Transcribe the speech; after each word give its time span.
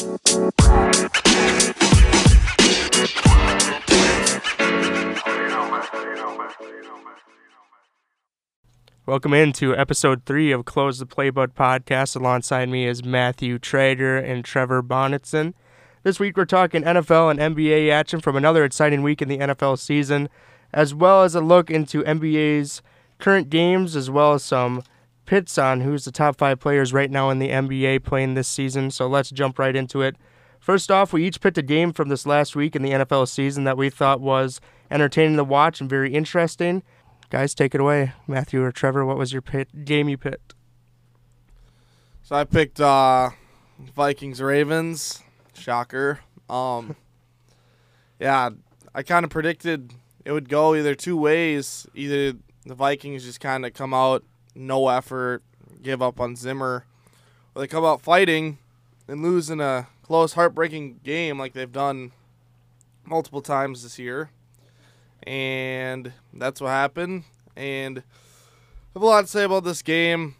Welcome 0.00 0.14
into 9.34 9.76
episode 9.76 10.24
three 10.24 10.52
of 10.52 10.64
Close 10.64 11.00
the 11.00 11.06
Playbook 11.06 11.48
podcast. 11.48 12.16
Alongside 12.16 12.70
me 12.70 12.86
is 12.86 13.04
Matthew 13.04 13.58
Trader 13.58 14.16
and 14.16 14.42
Trevor 14.42 14.82
Bonitson. 14.82 15.52
This 16.02 16.18
week 16.18 16.38
we're 16.38 16.46
talking 16.46 16.82
NFL 16.82 17.30
and 17.30 17.54
NBA 17.54 17.92
action 17.92 18.20
from 18.20 18.36
another 18.36 18.64
exciting 18.64 19.02
week 19.02 19.20
in 19.20 19.28
the 19.28 19.36
NFL 19.36 19.78
season, 19.78 20.30
as 20.72 20.94
well 20.94 21.24
as 21.24 21.34
a 21.34 21.42
look 21.42 21.70
into 21.70 22.02
NBA's 22.04 22.80
current 23.18 23.50
games, 23.50 23.94
as 23.94 24.10
well 24.10 24.32
as 24.32 24.42
some 24.42 24.82
pits 25.30 25.56
on 25.58 25.82
who's 25.82 26.04
the 26.04 26.10
top 26.10 26.36
five 26.36 26.58
players 26.58 26.92
right 26.92 27.08
now 27.08 27.30
in 27.30 27.38
the 27.38 27.50
NBA 27.50 28.02
playing 28.02 28.34
this 28.34 28.48
season. 28.48 28.90
So 28.90 29.06
let's 29.06 29.30
jump 29.30 29.60
right 29.60 29.76
into 29.76 30.02
it. 30.02 30.16
First 30.58 30.90
off, 30.90 31.12
we 31.12 31.24
each 31.24 31.40
picked 31.40 31.56
a 31.56 31.62
game 31.62 31.92
from 31.92 32.08
this 32.08 32.26
last 32.26 32.56
week 32.56 32.74
in 32.74 32.82
the 32.82 32.90
NFL 32.90 33.28
season 33.28 33.62
that 33.62 33.76
we 33.76 33.90
thought 33.90 34.20
was 34.20 34.60
entertaining 34.90 35.36
to 35.36 35.44
watch 35.44 35.80
and 35.80 35.88
very 35.88 36.12
interesting. 36.12 36.82
Guys, 37.30 37.54
take 37.54 37.76
it 37.76 37.80
away. 37.80 38.12
Matthew 38.26 38.60
or 38.60 38.72
Trevor, 38.72 39.06
what 39.06 39.16
was 39.16 39.32
your 39.32 39.40
pit, 39.40 39.84
game 39.84 40.08
you 40.08 40.18
picked? 40.18 40.56
So 42.24 42.34
I 42.34 42.42
picked 42.42 42.80
uh, 42.80 43.30
Vikings 43.78 44.42
Ravens. 44.42 45.22
Shocker. 45.54 46.18
Um, 46.48 46.96
yeah, 48.18 48.50
I 48.92 49.04
kind 49.04 49.22
of 49.22 49.30
predicted 49.30 49.94
it 50.24 50.32
would 50.32 50.48
go 50.48 50.74
either 50.74 50.96
two 50.96 51.16
ways. 51.16 51.86
Either 51.94 52.36
the 52.66 52.74
Vikings 52.74 53.24
just 53.24 53.38
kind 53.38 53.64
of 53.64 53.74
come 53.74 53.94
out 53.94 54.24
no 54.54 54.88
effort, 54.88 55.42
give 55.82 56.02
up 56.02 56.20
on 56.20 56.36
Zimmer, 56.36 56.84
or 57.54 57.62
they 57.62 57.66
come 57.68 57.84
out 57.84 58.00
fighting 58.00 58.58
and 59.08 59.22
lose 59.22 59.50
in 59.50 59.60
a 59.60 59.88
close, 60.02 60.34
heartbreaking 60.34 61.00
game 61.04 61.38
like 61.38 61.52
they've 61.52 61.72
done 61.72 62.12
multiple 63.04 63.42
times 63.42 63.82
this 63.82 63.98
year 63.98 64.30
and 65.24 66.12
that's 66.32 66.60
what 66.60 66.68
happened. 66.68 67.24
And 67.56 67.98
I 67.98 68.02
have 68.94 69.02
a 69.02 69.06
lot 69.06 69.22
to 69.22 69.26
say 69.26 69.44
about 69.44 69.64
this 69.64 69.82
game. 69.82 70.36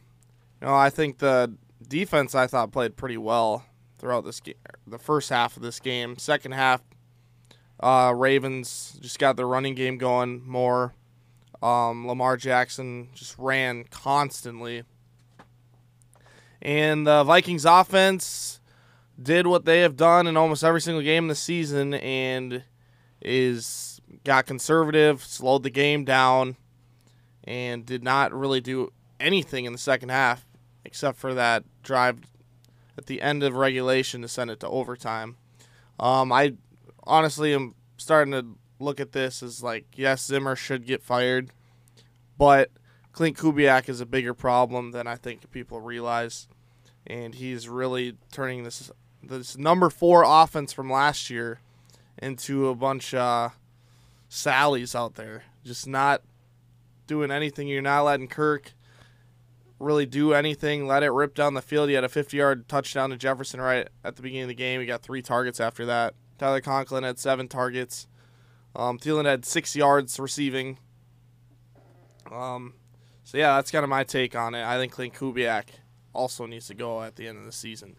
You 0.61 0.69
know, 0.69 0.75
I 0.75 0.91
think 0.91 1.19
the 1.19 1.55
defense 1.87 2.35
I 2.35 2.47
thought 2.47 2.73
played 2.73 2.97
pretty 2.97 3.17
well 3.17 3.65
throughout 3.99 4.25
this 4.25 4.41
game, 4.41 4.55
the 4.87 4.99
first 4.99 5.31
half 5.31 5.57
of 5.57 5.63
this 5.63 5.81
game. 5.81 6.19
Second 6.19 6.53
half, 6.53 6.83
uh, 7.81 8.13
Ravens 8.17 8.99
just 9.01 9.19
got 9.19 9.37
their 9.37 9.47
running 9.47 9.75
game 9.75 9.99
going 9.99 10.47
more. 10.47 10.95
Um, 11.63 12.07
Lamar 12.07 12.37
Jackson 12.37 13.09
just 13.15 13.37
ran 13.39 13.85
constantly. 13.85 14.85
And 16.63 17.07
the 17.07 17.25
Vikings 17.25 17.65
offense 17.65 18.61
did 19.21 19.47
what 19.47 19.65
they 19.65 19.81
have 19.81 19.97
done 19.97 20.27
in 20.27 20.37
almost 20.37 20.65
every 20.65 20.81
single 20.81 21.03
game 21.03 21.29
this 21.29 21.41
season 21.41 21.95
and 21.95 22.65
is 23.21 24.01
got 24.25 24.47
conservative, 24.47 25.23
slowed 25.23 25.63
the 25.63 25.71
game 25.71 26.05
down, 26.05 26.57
and 27.45 27.85
did 27.85 28.03
not 28.03 28.33
really 28.33 28.61
do 28.61 28.93
anything 29.19 29.65
in 29.65 29.73
the 29.73 29.79
second 29.79 30.09
half 30.09 30.47
except 30.85 31.19
for 31.19 31.35
that 31.35 31.65
drive 31.83 32.21
at 32.97 33.07
the 33.07 33.21
end 33.21 33.43
of 33.43 33.55
regulation 33.55 34.23
to 34.23 34.29
send 34.29 34.51
it 34.51 34.61
to 34.61 34.69
overtime. 34.69 35.37
Um, 35.99 36.33
I 36.33 36.55
honestly 37.05 37.55
am 37.55 37.75
starting 37.99 38.33
to 38.33 38.47
look 38.81 39.01
at 39.01 39.13
this 39.13 39.43
is 39.43 39.63
like, 39.63 39.87
yes, 39.95 40.25
Zimmer 40.25 40.57
should 40.57 40.87
get 40.87 41.03
fired, 41.03 41.51
but 42.39 42.71
Klint 43.13 43.37
Kubiak 43.37 43.89
is 43.89 44.01
a 44.01 44.07
bigger 44.07 44.35
problem 44.35 44.93
than 44.93 45.07
I 45.07 45.17
think 45.17 45.51
people 45.51 45.81
realize, 45.81 46.49
and 47.07 47.35
he's 47.35 47.69
really 47.69 48.17
turning 48.33 48.65
this 48.65 48.91
this 49.23 49.59
number 49.59 49.91
four 49.91 50.25
offense 50.27 50.73
from 50.73 50.91
last 50.91 51.29
year 51.29 51.61
into 52.23 52.69
a 52.69 52.75
bunch 52.75 53.13
of 53.13 53.53
Sallies 54.31 54.95
out 54.95 55.17
there, 55.17 55.45
just 55.65 55.87
not 55.87 56.23
doing 57.07 57.31
anything. 57.31 57.69
You're 57.69 57.83
not 57.83 58.05
letting 58.05 58.29
Kirk 58.29 58.73
really 59.81 60.07
do 60.07 60.33
anything. 60.33 60.87
Let 60.87 61.03
it 61.03 61.11
rip 61.11 61.35
down 61.35 61.55
the 61.55 61.63
field. 61.63 61.89
He 61.89 61.97
had 61.97 62.05
a 62.05 62.09
50 62.09 62.37
yard 62.37 62.69
touchdown 62.69 63.11
to 63.11 63.17
Jefferson 63.17 63.61
right 63.61 63.89
at 64.05 64.17
the 64.17 64.23
beginning 64.23 64.45
of 64.45 64.49
the 64.49 64.55
game. 64.55 64.81
He 64.81 64.87
got 64.87 65.03
three 65.03 65.23
targets 65.23 65.59
after 65.59 65.85
that. 65.87 66.15
Tyler 66.39 66.61
Conklin 66.61 67.03
had 67.03 67.19
seven 67.19 67.49
targets. 67.49 68.07
Um, 68.75 68.99
Thielen 68.99 69.25
had 69.25 69.45
six 69.45 69.75
yards 69.75 70.19
receiving. 70.19 70.79
Um, 72.31 72.75
so 73.25 73.39
yeah, 73.39 73.57
that's 73.57 73.71
kind 73.71 73.83
of 73.83 73.91
my 73.91 74.05
take 74.05 74.37
on 74.37 74.55
it. 74.55 74.65
I 74.65 74.79
think 74.79 74.95
Klint 74.95 75.15
Kubiak 75.15 75.65
also 76.13 76.47
needs 76.47 76.69
to 76.69 76.75
go 76.75 77.03
at 77.03 77.17
the 77.17 77.27
end 77.27 77.39
of 77.39 77.45
the 77.45 77.53
season. 77.53 77.97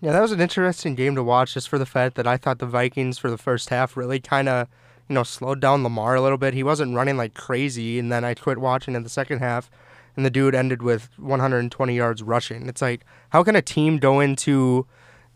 Yeah, 0.00 0.12
that 0.12 0.20
was 0.22 0.32
an 0.32 0.40
interesting 0.40 0.94
game 0.94 1.14
to 1.14 1.22
watch, 1.22 1.54
just 1.54 1.68
for 1.68 1.78
the 1.78 1.86
fact 1.86 2.16
that 2.16 2.26
I 2.26 2.36
thought 2.36 2.58
the 2.58 2.66
Vikings 2.66 3.18
for 3.18 3.30
the 3.30 3.38
first 3.38 3.70
half 3.70 3.96
really 3.96 4.20
kind 4.20 4.48
of 4.48 4.68
you 5.08 5.14
know, 5.14 5.22
slowed 5.22 5.60
down 5.60 5.82
Lamar 5.82 6.14
a 6.14 6.20
little 6.20 6.38
bit. 6.38 6.54
He 6.54 6.62
wasn't 6.62 6.94
running 6.94 7.16
like 7.16 7.34
crazy, 7.34 7.98
and 7.98 8.10
then 8.10 8.24
I 8.24 8.34
quit 8.34 8.58
watching 8.58 8.94
in 8.94 9.02
the 9.02 9.08
second 9.08 9.40
half, 9.40 9.70
and 10.16 10.24
the 10.24 10.30
dude 10.30 10.54
ended 10.54 10.82
with 10.82 11.10
120 11.18 11.94
yards 11.94 12.22
rushing. 12.22 12.68
It's 12.68 12.82
like, 12.82 13.04
how 13.30 13.42
can 13.42 13.56
a 13.56 13.62
team 13.62 13.98
go 13.98 14.20
into, 14.20 14.86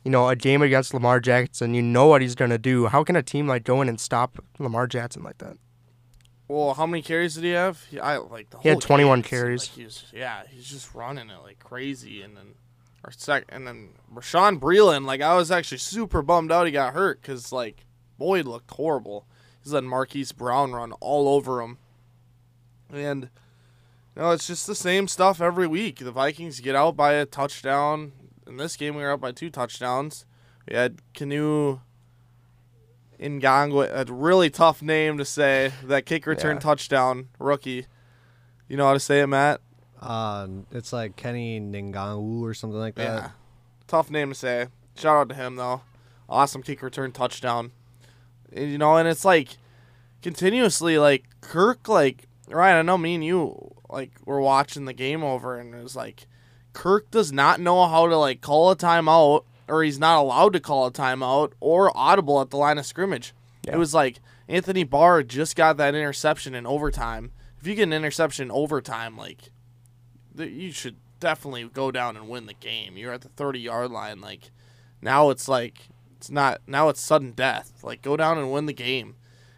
you 0.04 0.10
know, 0.10 0.28
a 0.28 0.36
game 0.36 0.62
against 0.62 0.94
Lamar 0.94 1.20
Jackson? 1.20 1.74
You 1.74 1.82
know 1.82 2.06
what 2.06 2.22
he's 2.22 2.34
gonna 2.34 2.58
do. 2.58 2.86
How 2.86 3.04
can 3.04 3.16
a 3.16 3.22
team 3.22 3.46
like 3.46 3.64
go 3.64 3.82
in 3.82 3.88
and 3.88 4.00
stop 4.00 4.38
Lamar 4.58 4.86
Jackson 4.86 5.22
like 5.22 5.38
that? 5.38 5.56
Well, 6.48 6.72
how 6.74 6.86
many 6.86 7.02
carries 7.02 7.34
did 7.34 7.44
he 7.44 7.50
have? 7.50 7.84
He, 7.84 8.00
I 8.00 8.16
like 8.16 8.48
the 8.48 8.58
he 8.58 8.70
had 8.70 8.80
21 8.80 9.22
carries. 9.22 9.68
Like 9.68 9.76
he 9.76 9.84
was, 9.84 10.04
yeah, 10.14 10.42
he's 10.48 10.64
just 10.64 10.94
running 10.94 11.28
it 11.28 11.42
like 11.42 11.58
crazy, 11.58 12.22
and 12.22 12.36
then 12.36 12.54
or 13.04 13.12
sec, 13.12 13.44
and 13.50 13.66
then 13.66 13.90
Bashaud 14.12 14.58
Breeland. 14.58 15.04
Like 15.04 15.20
I 15.20 15.36
was 15.36 15.50
actually 15.50 15.78
super 15.78 16.22
bummed 16.22 16.50
out 16.50 16.66
he 16.66 16.72
got 16.72 16.94
hurt 16.94 17.20
because 17.20 17.52
like 17.52 17.84
Boyd 18.16 18.46
looked 18.46 18.70
horrible. 18.70 19.26
He's 19.62 19.72
letting 19.72 19.90
Marquise 19.90 20.32
Brown 20.32 20.72
run 20.72 20.92
all 20.92 21.28
over 21.28 21.60
him. 21.60 21.78
And 22.90 23.28
you 24.16 24.22
know, 24.22 24.30
it's 24.30 24.46
just 24.46 24.66
the 24.66 24.74
same 24.74 25.06
stuff 25.06 25.40
every 25.40 25.66
week. 25.66 25.98
The 25.98 26.10
Vikings 26.10 26.60
get 26.60 26.74
out 26.74 26.96
by 26.96 27.12
a 27.12 27.26
touchdown. 27.26 28.12
In 28.48 28.56
this 28.56 28.76
game, 28.76 28.94
we 28.94 29.02
were 29.02 29.12
up 29.12 29.20
by 29.20 29.32
two 29.32 29.50
touchdowns. 29.50 30.24
We 30.66 30.74
had 30.74 31.00
Kene 31.12 31.80
Nwangwu, 33.20 34.08
a 34.08 34.12
really 34.12 34.48
tough 34.48 34.80
name 34.80 35.18
to 35.18 35.24
say. 35.24 35.72
That 35.84 36.06
kick 36.06 36.26
return 36.26 36.56
yeah. 36.56 36.60
touchdown 36.60 37.28
rookie. 37.38 37.86
You 38.68 38.76
know 38.76 38.86
how 38.86 38.94
to 38.94 39.00
say 39.00 39.20
it, 39.20 39.26
Matt? 39.26 39.60
Uh, 40.00 40.46
it's 40.72 40.92
like 40.92 41.16
Kenny 41.16 41.60
Ningangu 41.60 42.42
or 42.42 42.54
something 42.54 42.78
like 42.78 42.94
that. 42.94 43.02
Yeah. 43.02 43.30
Tough 43.86 44.10
name 44.10 44.30
to 44.30 44.34
say. 44.34 44.68
Shout 44.96 45.16
out 45.16 45.28
to 45.30 45.34
him 45.34 45.56
though. 45.56 45.82
Awesome 46.28 46.62
kick 46.62 46.82
return 46.82 47.10
touchdown 47.12 47.72
And, 48.52 48.70
you 48.70 48.78
know, 48.78 48.96
and 48.96 49.08
it's 49.08 49.24
like 49.24 49.56
continuously 50.22 50.98
like 50.98 51.24
Kirk 51.40 51.88
like 51.88 52.28
right. 52.48 52.78
I 52.78 52.82
know 52.82 52.98
me 52.98 53.14
and 53.14 53.24
you 53.24 53.74
like 53.88 54.12
we're 54.24 54.40
watching 54.40 54.84
the 54.84 54.92
game 54.92 55.24
over, 55.24 55.58
and 55.58 55.74
it 55.74 55.82
was 55.82 55.96
like 55.96 56.26
Kirk 56.78 57.10
does 57.10 57.32
not 57.32 57.58
know 57.60 57.88
how 57.88 58.06
to 58.06 58.16
like 58.16 58.40
call 58.40 58.70
a 58.70 58.76
timeout, 58.76 59.42
or 59.66 59.82
he's 59.82 59.98
not 59.98 60.16
allowed 60.16 60.52
to 60.52 60.60
call 60.60 60.86
a 60.86 60.92
timeout 60.92 61.54
or 61.58 61.90
audible 61.96 62.40
at 62.40 62.50
the 62.50 62.56
line 62.56 62.78
of 62.78 62.86
scrimmage. 62.86 63.34
Yeah. 63.66 63.74
It 63.74 63.78
was 63.78 63.94
like 63.94 64.20
Anthony 64.46 64.84
Barr 64.84 65.24
just 65.24 65.56
got 65.56 65.76
that 65.78 65.96
interception 65.96 66.54
in 66.54 66.68
overtime. 66.68 67.32
If 67.60 67.66
you 67.66 67.74
get 67.74 67.82
an 67.82 67.92
interception 67.92 68.44
in 68.44 68.50
overtime, 68.52 69.16
like 69.16 69.50
you 70.36 70.70
should 70.70 70.94
definitely 71.18 71.64
go 71.64 71.90
down 71.90 72.16
and 72.16 72.28
win 72.28 72.46
the 72.46 72.54
game. 72.54 72.96
You're 72.96 73.12
at 73.12 73.22
the 73.22 73.28
30 73.30 73.58
yard 73.58 73.90
line. 73.90 74.20
Like 74.20 74.52
now 75.02 75.30
it's 75.30 75.48
like 75.48 75.88
it's 76.16 76.30
not 76.30 76.60
now 76.68 76.90
it's 76.90 77.00
sudden 77.00 77.32
death. 77.32 77.82
Like 77.82 78.02
go 78.02 78.16
down 78.16 78.38
and 78.38 78.52
win 78.52 78.66
the 78.66 78.72
game. 78.72 79.16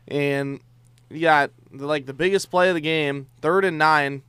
And 0.08 0.62
you 1.10 1.20
got 1.20 1.50
like 1.70 2.06
the 2.06 2.14
biggest 2.14 2.50
play 2.50 2.70
of 2.70 2.74
the 2.74 2.80
game, 2.80 3.26
third 3.42 3.66
and 3.66 3.76
nine. 3.76 4.22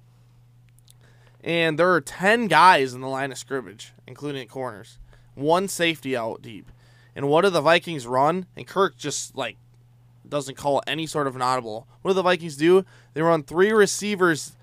And 1.44 1.78
there 1.80 1.92
are 1.92 2.02
ten 2.02 2.48
guys 2.48 2.94
in 2.94 3.02
the 3.02 3.08
line 3.08 3.32
of 3.32 3.38
scrimmage, 3.38 3.94
including 4.08 4.48
corners. 4.48 5.00
One 5.34 5.68
safety 5.68 6.16
out 6.16 6.42
deep. 6.42 6.72
And 7.16 7.28
what 7.28 7.42
do 7.42 7.50
the 7.50 7.62
Vikings 7.62 8.08
run? 8.08 8.46
And 8.56 8.68
Kirk 8.68 8.98
just 8.98 9.36
like 9.36 9.58
doesn't 10.28 10.56
call 10.56 10.82
any 10.88 11.08
sort 11.08 11.28
of 11.28 11.36
an 11.36 11.42
audible. 11.42 11.88
What 12.02 12.12
do 12.12 12.16
the 12.16 12.22
Vikings 12.22 12.56
do? 12.58 12.86
They 13.14 13.22
run 13.22 13.44
three 13.44 13.72
receivers 13.72 14.56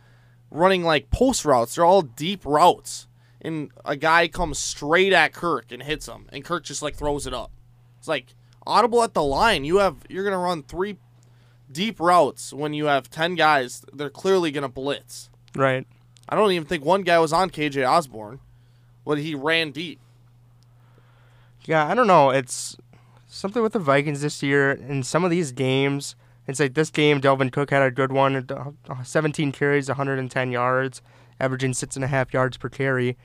running 0.50 0.82
like 0.82 1.10
post 1.10 1.44
routes. 1.44 1.74
They're 1.74 1.84
all 1.84 2.02
deep 2.02 2.44
routes. 2.44 3.06
And 3.40 3.70
a 3.84 3.96
guy 3.96 4.28
comes 4.28 4.58
straight 4.58 5.12
at 5.12 5.32
Kirk 5.32 5.70
and 5.70 5.82
hits 5.82 6.06
him. 6.06 6.26
And 6.32 6.44
Kirk 6.44 6.64
just 6.64 6.82
like 6.82 6.96
throws 6.96 7.26
it 7.26 7.34
up. 7.34 7.50
It's 7.98 8.08
like 8.08 8.34
audible 8.66 9.02
at 9.02 9.14
the 9.14 9.22
line. 9.22 9.64
You 9.64 9.78
have 9.78 9.96
you're 10.08 10.24
gonna 10.24 10.38
run 10.38 10.62
three 10.62 10.96
deep 11.70 12.00
routes 12.00 12.52
when 12.52 12.72
you 12.72 12.86
have 12.86 13.10
ten 13.10 13.34
guys. 13.34 13.84
They're 13.92 14.10
clearly 14.10 14.50
gonna 14.50 14.68
blitz. 14.68 15.30
Right. 15.54 15.86
I 16.28 16.36
don't 16.36 16.52
even 16.52 16.66
think 16.66 16.84
one 16.84 17.02
guy 17.02 17.18
was 17.18 17.32
on 17.32 17.50
KJ 17.50 17.88
Osborne 17.88 18.40
When 19.04 19.18
he 19.18 19.34
ran 19.34 19.70
deep. 19.70 20.00
Yeah, 21.64 21.86
I 21.86 21.94
don't 21.94 22.06
know. 22.06 22.30
It's 22.30 22.76
something 23.26 23.62
with 23.62 23.72
the 23.72 23.78
Vikings 23.78 24.22
this 24.22 24.42
year. 24.42 24.72
In 24.72 25.02
some 25.02 25.24
of 25.24 25.30
these 25.30 25.52
games, 25.52 26.16
it's 26.46 26.60
like 26.60 26.74
this 26.74 26.90
game, 26.90 27.20
Dalvin 27.20 27.52
Cook 27.52 27.70
had 27.70 27.82
a 27.82 27.90
good 27.90 28.10
one, 28.10 28.46
uh, 28.48 29.02
17 29.02 29.52
carries, 29.52 29.88
110 29.88 30.50
yards, 30.50 31.02
averaging 31.38 31.74
six 31.74 31.94
and 31.94 32.04
a 32.04 32.08
half 32.08 32.32
yards 32.32 32.56
per 32.56 32.68
carry. 32.70 33.16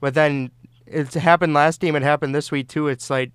But 0.00 0.14
then 0.14 0.50
it 0.84 1.14
happened 1.14 1.54
last 1.54 1.80
game. 1.80 1.94
It 1.94 2.02
happened 2.02 2.34
this 2.34 2.50
week 2.50 2.68
too. 2.68 2.88
It's 2.88 3.08
like 3.08 3.32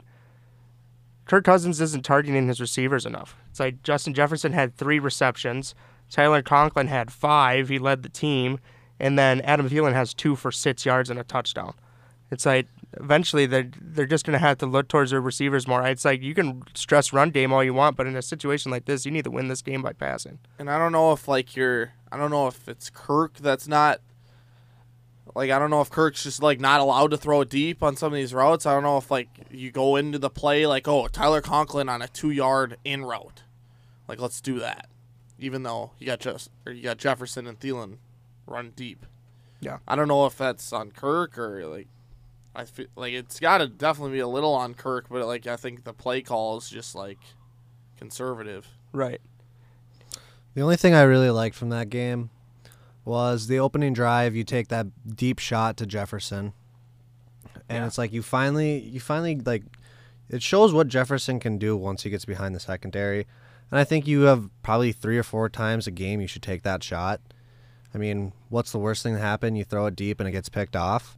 Kirk 1.25 1.45
Cousins 1.45 1.79
isn't 1.81 2.03
targeting 2.03 2.47
his 2.47 2.61
receivers 2.61 3.05
enough. 3.05 3.37
It's 3.49 3.59
like 3.59 3.83
Justin 3.83 4.13
Jefferson 4.13 4.53
had 4.53 4.75
three 4.75 4.99
receptions. 4.99 5.75
Tyler 6.09 6.41
Conklin 6.41 6.87
had 6.87 7.11
five. 7.11 7.69
He 7.69 7.79
led 7.79 8.03
the 8.03 8.09
team, 8.09 8.59
and 8.99 9.17
then 9.17 9.41
Adam 9.41 9.69
Thielen 9.69 9.93
has 9.93 10.13
two 10.13 10.35
for 10.35 10.51
six 10.51 10.85
yards 10.85 11.09
and 11.09 11.19
a 11.19 11.23
touchdown. 11.23 11.73
It's 12.29 12.45
like 12.45 12.67
eventually 12.99 13.45
they're 13.45 13.69
they're 13.81 14.05
just 14.05 14.25
gonna 14.25 14.39
have 14.39 14.57
to 14.57 14.65
look 14.65 14.87
towards 14.89 15.11
their 15.11 15.21
receivers 15.21 15.67
more. 15.67 15.85
It's 15.87 16.03
like 16.03 16.21
you 16.21 16.33
can 16.33 16.63
stress 16.73 17.13
run 17.13 17.29
game 17.29 17.53
all 17.53 17.63
you 17.63 17.73
want, 17.73 17.95
but 17.95 18.07
in 18.07 18.15
a 18.15 18.21
situation 18.21 18.71
like 18.71 18.85
this, 18.85 19.05
you 19.05 19.11
need 19.11 19.23
to 19.23 19.31
win 19.31 19.47
this 19.47 19.61
game 19.61 19.81
by 19.81 19.93
passing. 19.93 20.39
And 20.59 20.69
I 20.69 20.77
don't 20.77 20.91
know 20.91 21.13
if 21.13 21.27
like 21.27 21.55
you're 21.55 21.93
I 22.11 22.17
don't 22.17 22.31
know 22.31 22.47
if 22.47 22.67
it's 22.67 22.89
Kirk 22.89 23.37
that's 23.37 23.67
not 23.67 24.01
like 25.35 25.51
I 25.51 25.59
don't 25.59 25.69
know 25.69 25.81
if 25.81 25.89
Kirk's 25.89 26.23
just 26.23 26.41
like 26.41 26.59
not 26.59 26.81
allowed 26.81 27.11
to 27.11 27.17
throw 27.17 27.43
deep 27.45 27.81
on 27.81 27.95
some 27.95 28.11
of 28.11 28.17
these 28.17 28.33
routes. 28.33 28.65
I 28.65 28.73
don't 28.73 28.83
know 28.83 28.97
if 28.97 29.09
like 29.09 29.29
you 29.49 29.71
go 29.71 29.95
into 29.95 30.19
the 30.19 30.29
play 30.29 30.67
like, 30.67 30.87
oh, 30.87 31.07
Tyler 31.07 31.41
Conklin 31.41 31.87
on 31.87 32.01
a 32.01 32.07
two 32.09 32.31
yard 32.31 32.77
in 32.83 33.05
route. 33.05 33.43
Like 34.07 34.19
let's 34.19 34.41
do 34.41 34.59
that. 34.59 34.89
Even 35.39 35.63
though 35.63 35.91
you 35.97 36.07
got 36.07 36.19
just 36.19 36.49
or 36.65 36.73
you 36.73 36.83
got 36.83 36.97
Jefferson 36.97 37.47
and 37.47 37.57
Thielen 37.57 37.99
run 38.47 38.71
deep. 38.75 39.05
Yeah. 39.59 39.77
I 39.87 39.95
don't 39.95 40.07
know 40.07 40.25
if 40.25 40.37
that's 40.37 40.71
on 40.73 40.91
Kirk 40.91 41.37
or 41.37 41.65
like 41.67 41.87
I 42.55 42.65
feel 42.65 42.87
like 42.95 43.13
it's 43.13 43.39
got 43.39 43.59
to 43.59 43.67
definitely 43.67 44.13
be 44.13 44.19
a 44.19 44.27
little 44.27 44.53
on 44.53 44.73
Kirk, 44.73 45.07
but 45.09 45.25
like 45.27 45.45
I 45.45 45.55
think 45.57 45.83
the 45.83 45.93
play 45.93 46.21
call 46.21 46.57
is 46.57 46.69
just 46.69 46.95
like 46.95 47.19
conservative. 47.97 48.67
Right. 48.93 49.21
The 50.53 50.61
only 50.61 50.75
thing 50.77 50.93
I 50.93 51.03
really 51.03 51.29
liked 51.29 51.55
from 51.55 51.69
that 51.69 51.89
game 51.89 52.29
was 53.05 53.47
the 53.47 53.59
opening 53.59 53.93
drive. 53.93 54.35
You 54.35 54.43
take 54.43 54.69
that 54.69 54.87
deep 55.15 55.39
shot 55.39 55.77
to 55.77 55.85
Jefferson, 55.85 56.53
and 57.69 57.79
Yeah. 57.83 57.85
it's 57.85 57.97
like 57.97 58.11
you 58.11 58.21
finally, 58.23 58.79
you 58.79 58.99
finally 58.99 59.35
like, 59.35 59.63
it 60.29 60.41
shows 60.41 60.73
what 60.73 60.87
Jefferson 60.87 61.39
can 61.39 61.57
do 61.57 61.77
once 61.77 62.03
he 62.03 62.09
gets 62.09 62.25
behind 62.25 62.55
the 62.55 62.59
secondary. 62.59 63.27
And 63.69 63.79
I 63.79 63.83
think 63.83 64.07
you 64.07 64.21
have 64.21 64.49
probably 64.63 64.91
three 64.91 65.17
or 65.17 65.23
four 65.23 65.47
times 65.49 65.87
a 65.87 65.91
game 65.91 66.21
you 66.21 66.27
should 66.27 66.41
take 66.43 66.63
that 66.63 66.83
shot. 66.83 67.21
I 67.93 67.97
mean, 67.97 68.33
what's 68.49 68.71
the 68.71 68.79
worst 68.79 69.03
thing 69.03 69.13
that 69.13 69.21
happened? 69.21 69.57
You 69.57 69.63
throw 69.63 69.85
it 69.87 69.95
deep 69.95 70.19
and 70.19 70.27
it 70.27 70.33
gets 70.33 70.49
picked 70.49 70.75
off. 70.75 71.17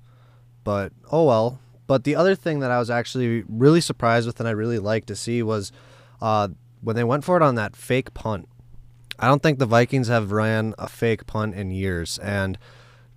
But 0.64 0.92
oh 1.12 1.26
well. 1.26 1.60
But 1.88 2.04
the 2.04 2.16
other 2.16 2.36
thing 2.36 2.60
that 2.60 2.72
I 2.72 2.78
was 2.78 2.90
actually 2.90 3.44
really 3.48 3.82
surprised 3.82 4.28
with 4.28 4.40
and 4.40 4.48
I 4.48 4.52
really 4.52 4.80
liked 4.80 5.08
to 5.08 5.16
see 5.16 5.42
was 5.42 5.72
uh, 6.22 6.50
when 6.82 6.96
they 6.96 7.04
went 7.04 7.24
for 7.24 7.36
it 7.36 7.44
on 7.44 7.56
that 7.56 7.76
fake 7.76 8.14
punt. 8.14 8.48
I 9.18 9.28
don't 9.28 9.44
think 9.44 9.60
the 9.60 9.66
Vikings 9.66 10.08
have 10.08 10.32
ran 10.32 10.74
a 10.78 10.88
fake 10.88 11.26
punt 11.26 11.56
in 11.56 11.72
years. 11.72 12.18
And 12.20 12.58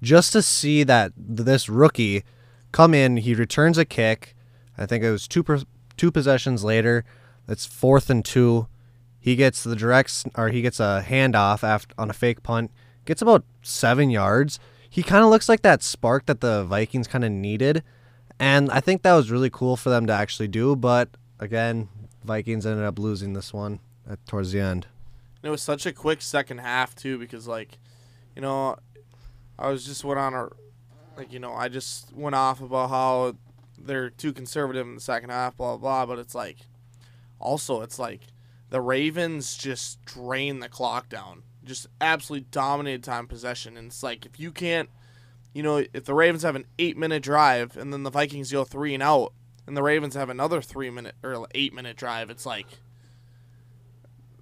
just 0.02 0.32
to 0.32 0.43
see 0.43 0.82
that 0.84 1.12
this 1.16 1.69
rookie 1.69 2.25
come 2.72 2.93
in, 2.94 3.19
he 3.19 3.34
returns 3.34 3.78
a 3.78 3.84
kick. 3.84 4.34
I 4.76 4.87
think 4.87 5.05
it 5.05 5.10
was 5.10 5.28
two 5.28 5.44
two 5.96 6.10
possessions 6.10 6.64
later. 6.64 7.05
It's 7.46 7.66
fourth 7.66 8.10
and 8.10 8.25
two. 8.25 8.66
He 9.20 9.37
gets 9.37 9.62
the 9.62 9.76
direct 9.76 10.26
or 10.34 10.48
he 10.48 10.62
gets 10.62 10.81
a 10.81 11.05
handoff 11.06 11.62
after 11.62 11.94
on 11.96 12.10
a 12.10 12.14
fake 12.14 12.43
punt. 12.43 12.72
Gets 13.04 13.22
about 13.22 13.44
seven 13.62 14.10
yards. 14.10 14.60
He 14.88 15.02
kind 15.02 15.25
of 15.25 15.31
looks 15.31 15.49
like 15.49 15.62
that 15.62 15.82
spark 15.82 16.26
that 16.26 16.40
the 16.40 16.64
Vikings 16.64 17.08
kind 17.08 17.25
of 17.25 17.32
needed, 17.32 17.82
and 18.38 18.70
I 18.70 18.81
think 18.81 19.02
that 19.02 19.14
was 19.14 19.31
really 19.31 19.50
cool 19.50 19.76
for 19.76 19.90
them 19.90 20.06
to 20.06 20.12
actually 20.12 20.49
do. 20.49 20.76
But 20.76 21.08
again, 21.40 21.88
Vikings 22.25 22.66
ended 22.66 22.84
up 22.84 22.99
losing 22.99 23.32
this 23.32 23.52
one 23.52 23.81
at, 24.08 24.25
towards 24.26 24.52
the 24.52 24.60
end. 24.60 24.87
And 25.43 25.49
it 25.49 25.50
was 25.50 25.62
such 25.62 25.87
a 25.87 25.93
quick 25.93 26.22
second 26.22 26.58
half 26.58 26.94
too, 26.94 27.19
because 27.19 27.49
like, 27.49 27.78
you 28.37 28.43
know, 28.43 28.76
I 29.58 29.69
was 29.69 29.84
just 29.84 30.05
went 30.05 30.20
on 30.20 30.34
a, 30.34 30.48
like 31.16 31.32
you 31.32 31.38
know, 31.38 31.55
I 31.55 31.69
just 31.69 32.14
went 32.14 32.34
off 32.37 32.60
about 32.60 32.90
how 32.90 33.37
they're 33.78 34.10
too 34.10 34.32
conservative 34.32 34.87
in 34.87 34.94
the 34.94 35.00
second 35.00 35.31
half, 35.31 35.56
blah 35.56 35.76
blah. 35.76 36.05
blah 36.05 36.14
but 36.14 36.20
it's 36.20 36.34
like, 36.34 36.58
also 37.40 37.81
it's 37.81 37.98
like, 37.98 38.20
the 38.70 38.81
Ravens 38.81 39.56
just 39.56 40.05
drain 40.05 40.60
the 40.60 40.69
clock 40.69 41.08
down, 41.08 41.43
just 41.72 41.86
absolutely 42.00 42.46
dominated 42.50 43.02
time 43.04 43.26
possession, 43.26 43.76
and 43.76 43.88
it's 43.88 44.02
like 44.02 44.24
if 44.26 44.38
you 44.40 44.50
can't, 44.52 44.88
you 45.52 45.62
know, 45.62 45.84
if 45.92 46.04
the 46.04 46.14
Ravens 46.14 46.42
have 46.42 46.56
an 46.56 46.66
eight 46.78 46.96
minute 46.96 47.22
drive 47.22 47.76
and 47.76 47.92
then 47.92 48.02
the 48.02 48.10
Vikings 48.10 48.50
go 48.52 48.64
three 48.64 48.94
and 48.94 49.02
out, 49.02 49.32
and 49.66 49.76
the 49.76 49.82
Ravens 49.82 50.14
have 50.14 50.28
another 50.30 50.60
three 50.62 50.90
minute 50.90 51.14
or 51.22 51.46
eight 51.54 51.72
minute 51.74 51.96
drive, 51.96 52.30
it's 52.30 52.46
like 52.46 52.66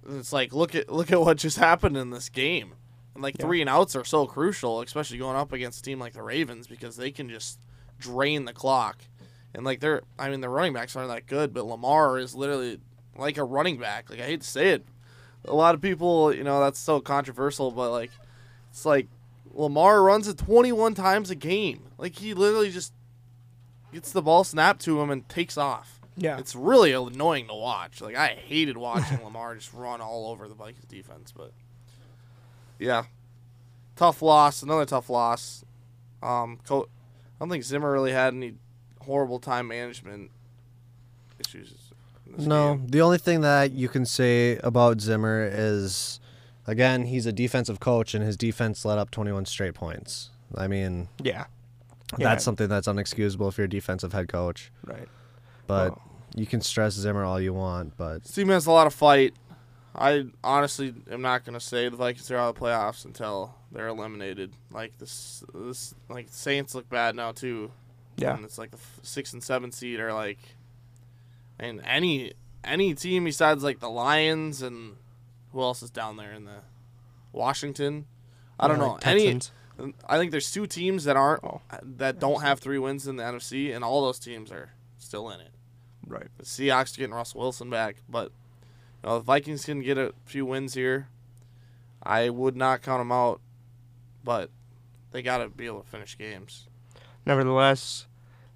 it's 0.09 0.33
like 0.33 0.53
look 0.53 0.73
at 0.75 0.89
look 0.91 1.11
at 1.11 1.19
what 1.21 1.37
just 1.37 1.57
happened 1.57 1.97
in 1.97 2.09
this 2.09 2.29
game. 2.29 2.73
And 3.13 3.23
like 3.23 3.35
Yeah. 3.37 3.45
three 3.45 3.61
and 3.61 3.69
outs 3.69 3.95
are 3.95 4.05
so 4.05 4.25
crucial, 4.25 4.81
especially 4.81 5.17
going 5.17 5.35
up 5.35 5.51
against 5.53 5.79
a 5.79 5.83
team 5.83 5.99
like 5.99 6.13
the 6.13 6.23
Ravens 6.23 6.67
because 6.67 6.95
they 6.95 7.11
can 7.11 7.29
just 7.29 7.59
drain 7.99 8.45
the 8.45 8.53
clock. 8.53 9.03
And 9.53 9.63
like 9.65 9.79
they're 9.79 10.01
I 10.17 10.29
mean 10.29 10.41
the 10.41 10.49
running 10.49 10.73
backs 10.73 10.95
aren't 10.95 11.09
that 11.09 11.27
good, 11.27 11.53
but 11.53 11.65
Lamar 11.65 12.17
is 12.17 12.33
literally 12.33 12.79
like 13.17 13.37
a 13.37 13.43
running 13.43 13.77
back. 13.77 14.09
Like 14.09 14.19
I 14.21 14.25
hate 14.25 14.41
to 14.41 14.47
say 14.47 14.69
it. 14.69 14.85
A 15.45 15.53
lot 15.55 15.73
of 15.75 15.81
people, 15.81 16.33
you 16.33 16.43
know, 16.43 16.59
that's 16.59 16.79
so 16.79 16.99
controversial, 16.99 17.71
but 17.71 17.91
like 17.91 18.11
it's 18.69 18.85
like 18.85 19.07
Lamar 19.53 20.03
runs 20.03 20.27
it 20.27 20.37
21 20.37 20.93
times 20.93 21.29
a 21.29 21.35
game. 21.35 21.83
Like 21.97 22.17
he 22.17 22.33
literally 22.33 22.71
just 22.71 22.93
gets 23.93 24.11
the 24.11 24.21
ball 24.21 24.43
snapped 24.43 24.81
to 24.81 25.01
him 25.01 25.09
and 25.09 25.27
takes 25.27 25.57
off. 25.57 25.99
Yeah. 26.17 26.37
It's 26.37 26.55
really 26.55 26.91
annoying 26.91 27.47
to 27.47 27.53
watch. 27.55 28.01
Like 28.01 28.15
I 28.15 28.27
hated 28.29 28.77
watching 28.77 29.19
Lamar 29.23 29.55
just 29.55 29.73
run 29.73 30.01
all 30.01 30.29
over 30.31 30.47
the 30.47 30.53
Vikings 30.55 30.85
defense, 30.85 31.33
but 31.35 31.51
yeah, 32.79 33.05
tough 33.95 34.21
loss. 34.21 34.61
Another 34.61 34.85
tough 34.85 35.09
loss. 35.09 35.63
Um, 36.21 36.59
co- 36.65 36.89
I 37.39 37.43
don't 37.43 37.49
think 37.49 37.63
Zimmer 37.63 37.91
really 37.91 38.11
had 38.11 38.33
any 38.33 38.53
horrible 39.01 39.39
time 39.39 39.67
management 39.67 40.29
issues. 41.39 41.73
In 42.33 42.37
this 42.39 42.47
No, 42.47 42.75
game. 42.75 42.87
the 42.87 43.01
only 43.01 43.17
thing 43.17 43.41
that 43.41 43.71
you 43.71 43.87
can 43.89 44.05
say 44.05 44.57
about 44.57 45.01
Zimmer 45.01 45.47
is, 45.51 46.19
again, 46.67 47.05
he's 47.05 47.25
a 47.25 47.31
defensive 47.31 47.79
coach, 47.79 48.13
and 48.13 48.23
his 48.23 48.37
defense 48.37 48.83
let 48.85 48.97
up 48.97 49.11
21 49.11 49.45
straight 49.45 49.73
points. 49.73 50.29
I 50.55 50.67
mean, 50.67 51.07
Yeah. 51.21 51.45
Yeah. 52.17 52.29
that's 52.29 52.43
something 52.43 52.67
that's 52.67 52.87
unexcusable 52.87 53.47
if 53.49 53.57
you're 53.57 53.65
a 53.65 53.69
defensive 53.69 54.11
head 54.13 54.27
coach. 54.27 54.71
Right. 54.85 55.07
But 55.67 55.93
Oh. 55.93 56.01
you 56.35 56.45
can 56.45 56.59
stress 56.61 56.93
Zimmer 56.95 57.23
all 57.23 57.39
you 57.39 57.53
want, 57.53 57.95
but 57.97 58.23
This 58.23 58.33
team 58.33 58.49
has 58.49 58.65
a 58.65 58.71
lot 58.71 58.87
of 58.87 58.93
fight. 58.93 59.33
I 59.95 60.25
honestly 60.43 60.93
am 61.11 61.21
not 61.21 61.43
gonna 61.45 61.59
say 61.59 61.89
the 61.89 61.97
Vikings 61.97 62.29
are 62.31 62.37
out 62.37 62.49
of 62.49 62.55
the 62.55 62.61
playoffs 62.61 63.03
until 63.05 63.55
they're 63.73 63.87
eliminated. 63.89 64.53
Like 64.71 64.97
this, 64.99 65.43
this 65.53 65.93
like 66.09 66.27
Saints 66.29 66.73
look 66.75 66.87
bad 66.89 67.15
now 67.15 67.31
too. 67.33 67.71
Yeah. 68.17 68.35
and 68.35 68.43
it's 68.45 68.57
like 68.57 68.71
the 68.71 68.77
f- 68.77 68.99
six 69.03 69.33
and 69.33 69.41
seven 69.43 69.71
seed 69.71 69.99
are 69.99 70.13
like, 70.13 70.37
and 71.61 71.81
any 71.85 72.33
any 72.63 72.93
team 72.93 73.23
besides 73.23 73.63
like 73.63 73.79
the 73.79 73.89
Lions 73.89 74.61
and 74.61 74.97
who 75.53 75.61
else 75.61 75.81
is 75.81 75.89
down 75.89 76.17
there 76.17 76.33
in 76.33 76.43
the 76.45 76.61
Washington. 77.31 78.05
I 78.59 78.67
don't 78.67 78.79
Yeah, 78.79 78.85
know 78.87 78.91
like 78.93 79.07
any. 79.07 79.39
I 80.07 80.17
think 80.17 80.31
there's 80.31 80.51
two 80.51 80.67
teams 80.67 81.05
that 81.05 81.15
aren't 81.15 81.43
Oh. 81.43 81.61
that 81.81 82.19
don't 82.19 82.41
have 82.41 82.59
three 82.59 82.77
wins 82.77 83.07
in 83.07 83.15
the 83.15 83.23
NFC, 83.23 83.73
and 83.73 83.83
all 83.83 84.01
those 84.03 84.19
teams 84.19 84.51
are 84.51 84.73
still 84.99 85.29
in 85.31 85.39
it. 85.39 85.51
Right. 86.05 86.27
The 86.37 86.43
Seahawks 86.43 86.95
getting 86.97 87.15
Russell 87.15 87.39
Wilson 87.41 87.69
back, 87.69 87.97
but 88.09 88.31
you 89.03 89.09
know, 89.09 89.15
the 89.19 89.23
Vikings 89.23 89.65
can 89.65 89.81
get 89.81 89.97
a 89.97 90.13
few 90.25 90.45
wins 90.45 90.73
here. 90.75 91.07
I 92.03 92.29
would 92.29 92.55
not 92.55 92.81
count 92.81 92.99
them 92.99 93.11
out, 93.11 93.41
but 94.23 94.49
they 95.11 95.21
got 95.21 95.39
to 95.39 95.49
be 95.49 95.65
able 95.65 95.81
to 95.81 95.87
finish 95.89 96.17
games. 96.17 96.67
Nevertheless, 97.25 98.07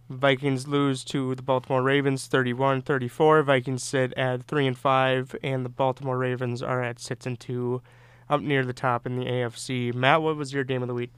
Vikings 0.09 0.67
lose 0.67 1.03
to 1.05 1.35
the 1.35 1.41
Baltimore 1.41 1.81
Ravens 1.81 2.27
31-34. 2.27 3.43
Vikings 3.43 3.83
sit 3.83 4.13
at 4.13 4.43
3 4.43 4.67
and 4.67 4.77
5 4.77 5.35
and 5.43 5.65
the 5.65 5.69
Baltimore 5.69 6.17
Ravens 6.17 6.61
are 6.61 6.83
at 6.83 6.99
6 6.99 7.25
and 7.25 7.39
2 7.39 7.81
up 8.29 8.41
near 8.41 8.65
the 8.65 8.73
top 8.73 9.05
in 9.05 9.17
the 9.17 9.25
AFC. 9.25 9.93
Matt, 9.93 10.21
what 10.21 10.35
was 10.35 10.53
your 10.53 10.63
game 10.63 10.81
of 10.81 10.87
the 10.87 10.93
week? 10.93 11.11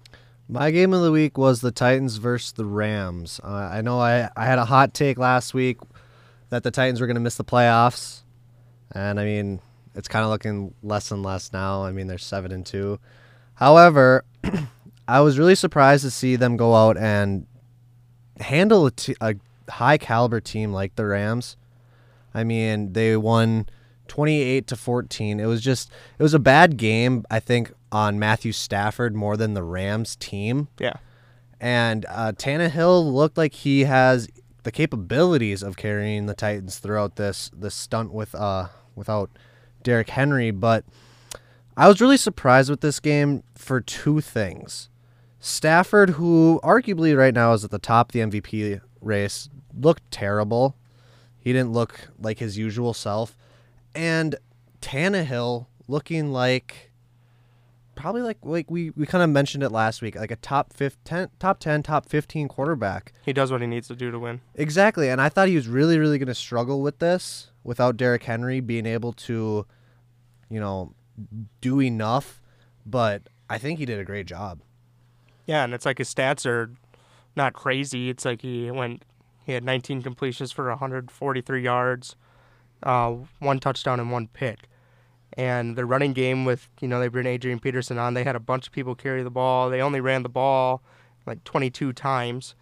my 0.50 0.72
game 0.72 0.94
of 0.94 1.02
the 1.02 1.12
week 1.12 1.38
was 1.38 1.62
the 1.62 1.72
Titans 1.72 2.18
versus 2.18 2.54
the 2.54 2.66
Rams. 2.66 3.42
Uh, 3.44 3.70
I 3.72 3.82
know 3.82 4.00
I, 4.00 4.30
I 4.36 4.46
had 4.46 4.60
a 4.60 4.66
hot 4.66 4.94
take 4.94 5.18
last 5.18 5.54
week 5.54 5.80
that 6.50 6.64
the 6.64 6.72
Titans 6.72 7.02
were 7.02 7.08
going 7.08 7.16
to 7.16 7.22
miss 7.22 7.36
the 7.36 7.44
playoffs, 7.44 8.22
and 8.92 9.20
I 9.20 9.26
mean 9.26 9.60
it's 9.96 10.08
kind 10.08 10.24
of 10.24 10.30
looking 10.30 10.74
less 10.84 11.12
and 11.12 11.24
less 11.24 11.52
now. 11.52 11.84
I 11.84 11.92
mean 11.92 12.08
they're 12.08 12.18
seven 12.18 12.52
and 12.52 12.66
two. 12.66 13.00
However, 13.56 14.24
I 15.08 15.20
was 15.22 15.40
really 15.40 15.56
surprised 15.56 16.04
to 16.04 16.12
see 16.12 16.36
them 16.36 16.58
go 16.58 16.76
out 16.76 16.98
and 16.98 17.47
handle 18.40 18.86
a, 18.86 18.92
t- 18.92 19.16
a 19.22 19.36
high 19.70 19.98
caliber 19.98 20.40
team 20.40 20.72
like 20.74 20.96
the 20.96 21.06
Rams. 21.06 21.58
I 22.34 22.44
mean, 22.44 22.94
they 22.94 23.18
won 23.18 23.68
28 24.08 24.68
to 24.68 24.76
14. 24.76 25.40
It 25.40 25.46
was 25.46 25.62
just 25.62 25.92
it 26.18 26.24
was 26.24 26.34
a 26.34 26.40
bad 26.40 26.78
game, 26.78 27.26
I 27.30 27.40
think, 27.40 27.74
on 27.92 28.20
Matthew 28.20 28.52
Stafford 28.52 29.16
more 29.16 29.38
than 29.38 29.54
the 29.54 29.64
Rams 29.64 30.16
team. 30.16 30.68
Yeah. 30.80 30.94
And 31.60 32.06
uh, 32.10 32.34
Tannehill 32.34 33.12
looked 33.12 33.38
like 33.38 33.54
he 33.54 33.86
has 33.86 34.30
the 34.64 34.72
capabilities 34.72 35.64
of 35.64 35.78
carrying 35.78 36.26
the 36.26 36.34
Titans 36.34 36.78
throughout 36.80 37.16
this 37.16 37.50
this 37.56 37.74
stunt 37.74 38.12
with 38.12 38.36
uh 38.36 38.68
without 38.96 39.30
Derrick 39.82 40.10
Henry, 40.10 40.52
but 40.52 40.84
I 41.78 41.88
was 41.88 42.02
really 42.02 42.18
surprised 42.18 42.70
with 42.70 42.82
this 42.82 43.00
game 43.00 43.44
for 43.56 43.80
two 43.80 44.20
things. 44.20 44.90
Stafford, 45.48 46.12
who 46.12 46.60
arguably 46.62 47.18
right 47.18 47.34
now 47.34 47.54
is 47.54 47.64
at 47.64 47.72
the 47.72 47.80
top 47.80 48.10
of 48.10 48.14
the 48.14 48.20
MVP 48.20 48.82
race 49.02 49.50
looked 49.74 50.10
terrible. 50.12 50.76
He 51.40 51.54
didn't 51.54 51.72
look 51.72 52.10
like 52.20 52.40
his 52.40 52.58
usual 52.58 52.94
self. 52.94 53.38
And 53.96 54.36
Tannehill 54.82 55.68
looking 55.88 56.34
like 56.34 56.92
probably 57.96 58.22
like 58.22 58.38
like 58.44 58.70
we, 58.70 58.90
we 58.92 59.06
kind 59.06 59.24
of 59.24 59.30
mentioned 59.30 59.64
it 59.64 59.70
last 59.70 60.02
week, 60.02 60.16
like 60.16 60.32
a 60.32 60.36
top 60.36 60.74
15, 60.74 61.30
top 61.40 61.60
10, 61.60 61.82
top 61.82 62.08
15 62.10 62.50
quarterback. 62.50 63.14
He 63.24 63.32
does 63.32 63.50
what 63.50 63.62
he 63.62 63.68
needs 63.68 63.88
to 63.88 63.96
do 63.96 64.12
to 64.12 64.20
win. 64.20 64.42
Exactly. 64.56 65.10
And 65.10 65.22
I 65.22 65.30
thought 65.30 65.48
he 65.48 65.56
was 65.56 65.68
really, 65.68 65.98
really 65.98 66.18
going 66.18 66.28
to 66.28 66.36
struggle 66.36 66.82
with 66.82 67.00
this 67.00 67.52
without 67.64 67.96
Derrick 67.96 68.24
Henry 68.24 68.60
being 68.60 68.86
able 68.86 69.14
to, 69.14 69.66
you 70.50 70.60
know, 70.60 70.94
do 71.62 71.82
enough. 71.82 72.42
But 72.86 73.24
I 73.50 73.58
think 73.58 73.80
he 73.80 73.86
did 73.86 74.00
a 74.00 74.06
great 74.06 74.28
job. 74.28 74.60
Yeah, 75.48 75.64
and 75.64 75.74
it's 75.74 75.86
like 75.86 75.98
his 75.98 76.14
stats 76.14 76.46
are 76.46 76.70
not 77.36 77.54
crazy. 77.54 78.10
It's 78.10 78.26
like 78.26 78.42
he 78.42 78.70
went, 78.70 79.04
he 79.46 79.54
had 79.54 79.64
19 79.64 80.04
completions 80.04 80.52
for 80.52 80.70
143 80.70 81.62
yards, 81.62 82.16
uh, 82.84 83.16
one 83.40 83.60
touchdown 83.60 84.00
and 84.00 84.12
one 84.12 84.28
pick. 84.28 84.68
And 85.34 85.76
the 85.76 85.86
running 85.86 86.14
game 86.14 86.46
with, 86.46 86.68
you 86.82 86.88
know, 86.88 87.00
they 87.00 87.08
bring 87.08 87.26
Adrian 87.28 87.60
Peterson 87.60 87.98
on. 87.98 88.14
They 88.14 88.24
had 88.24 88.36
a 88.36 88.40
bunch 88.40 88.68
of 88.68 88.74
people 88.74 88.96
carry 88.96 89.24
the 89.24 89.30
ball. 89.30 89.70
They 89.70 89.82
only 89.82 90.02
ran 90.02 90.24
the 90.24 90.30
ball 90.30 90.84
like 91.26 91.44
22 91.44 91.94
times. 91.94 92.56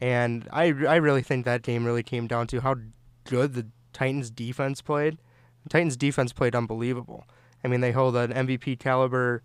And 0.00 0.48
I, 0.52 0.66
I 0.66 0.96
really 0.96 1.22
think 1.22 1.44
that 1.44 1.62
game 1.62 1.84
really 1.84 2.02
came 2.02 2.26
down 2.26 2.46
to 2.48 2.60
how 2.60 2.76
good 3.24 3.54
the 3.54 3.66
Titans 3.92 4.30
defense 4.30 4.82
played. 4.82 5.18
The 5.62 5.68
Titans 5.68 5.96
defense 5.96 6.32
played 6.32 6.54
unbelievable. 6.54 7.26
I 7.62 7.68
mean, 7.68 7.80
they 7.80 7.92
hold 7.92 8.16
an 8.16 8.32
MVP 8.32 8.78
caliber 8.78 9.42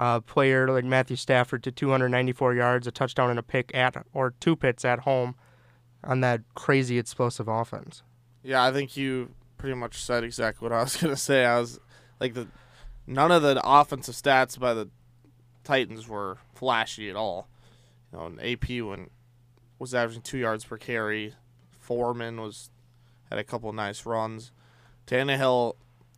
uh, 0.00 0.18
player 0.18 0.66
like 0.66 0.84
Matthew 0.84 1.16
Stafford 1.16 1.62
to 1.64 1.70
294 1.70 2.54
yards, 2.54 2.86
a 2.86 2.90
touchdown 2.90 3.28
and 3.28 3.38
a 3.38 3.42
pick 3.42 3.70
at 3.74 3.94
or 4.14 4.32
two 4.40 4.56
picks 4.56 4.82
at 4.82 5.00
home 5.00 5.34
on 6.02 6.22
that 6.22 6.40
crazy 6.54 6.98
explosive 6.98 7.48
offense. 7.48 8.02
Yeah, 8.42 8.64
I 8.64 8.72
think 8.72 8.96
you 8.96 9.34
pretty 9.58 9.76
much 9.76 10.02
said 10.02 10.24
exactly 10.24 10.64
what 10.66 10.72
I 10.72 10.82
was 10.82 10.96
gonna 11.00 11.16
say. 11.16 11.44
I 11.44 11.60
was 11.60 11.78
like 12.18 12.32
the 12.32 12.48
none 13.06 13.30
of 13.30 13.42
the 13.42 13.60
offensive 13.62 14.14
stats 14.14 14.58
by 14.58 14.72
the 14.72 14.88
Titans 15.64 16.08
were 16.08 16.38
flashy 16.54 17.10
at 17.10 17.16
all. 17.16 17.48
You 18.10 18.18
know, 18.18 18.26
an 18.26 18.40
AP 18.40 18.70
when 18.82 19.10
was 19.78 19.94
averaging 19.94 20.22
two 20.22 20.38
yards 20.38 20.64
per 20.64 20.78
carry. 20.78 21.34
Foreman 21.78 22.40
was 22.40 22.70
had 23.28 23.38
a 23.38 23.44
couple 23.44 23.70
nice 23.74 24.06
runs. 24.06 24.50
Tannehill, 25.06 25.76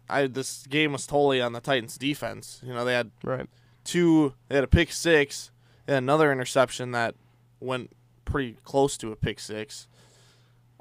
I 0.08 0.28
this 0.28 0.68
game 0.68 0.92
was 0.92 1.04
totally 1.04 1.40
on 1.40 1.52
the 1.52 1.60
Titans 1.60 1.98
defense. 1.98 2.60
You 2.64 2.74
know, 2.74 2.84
they 2.84 2.94
had 2.94 3.10
Right. 3.24 3.48
Two 3.84 4.34
they 4.48 4.56
had 4.56 4.64
a 4.64 4.68
pick 4.68 4.92
six 4.92 5.50
and 5.86 5.96
another 5.96 6.32
interception 6.32 6.92
that 6.92 7.14
went 7.60 7.90
pretty 8.24 8.56
close 8.64 8.96
to 8.98 9.12
a 9.12 9.16
pick 9.16 9.40
six. 9.40 9.88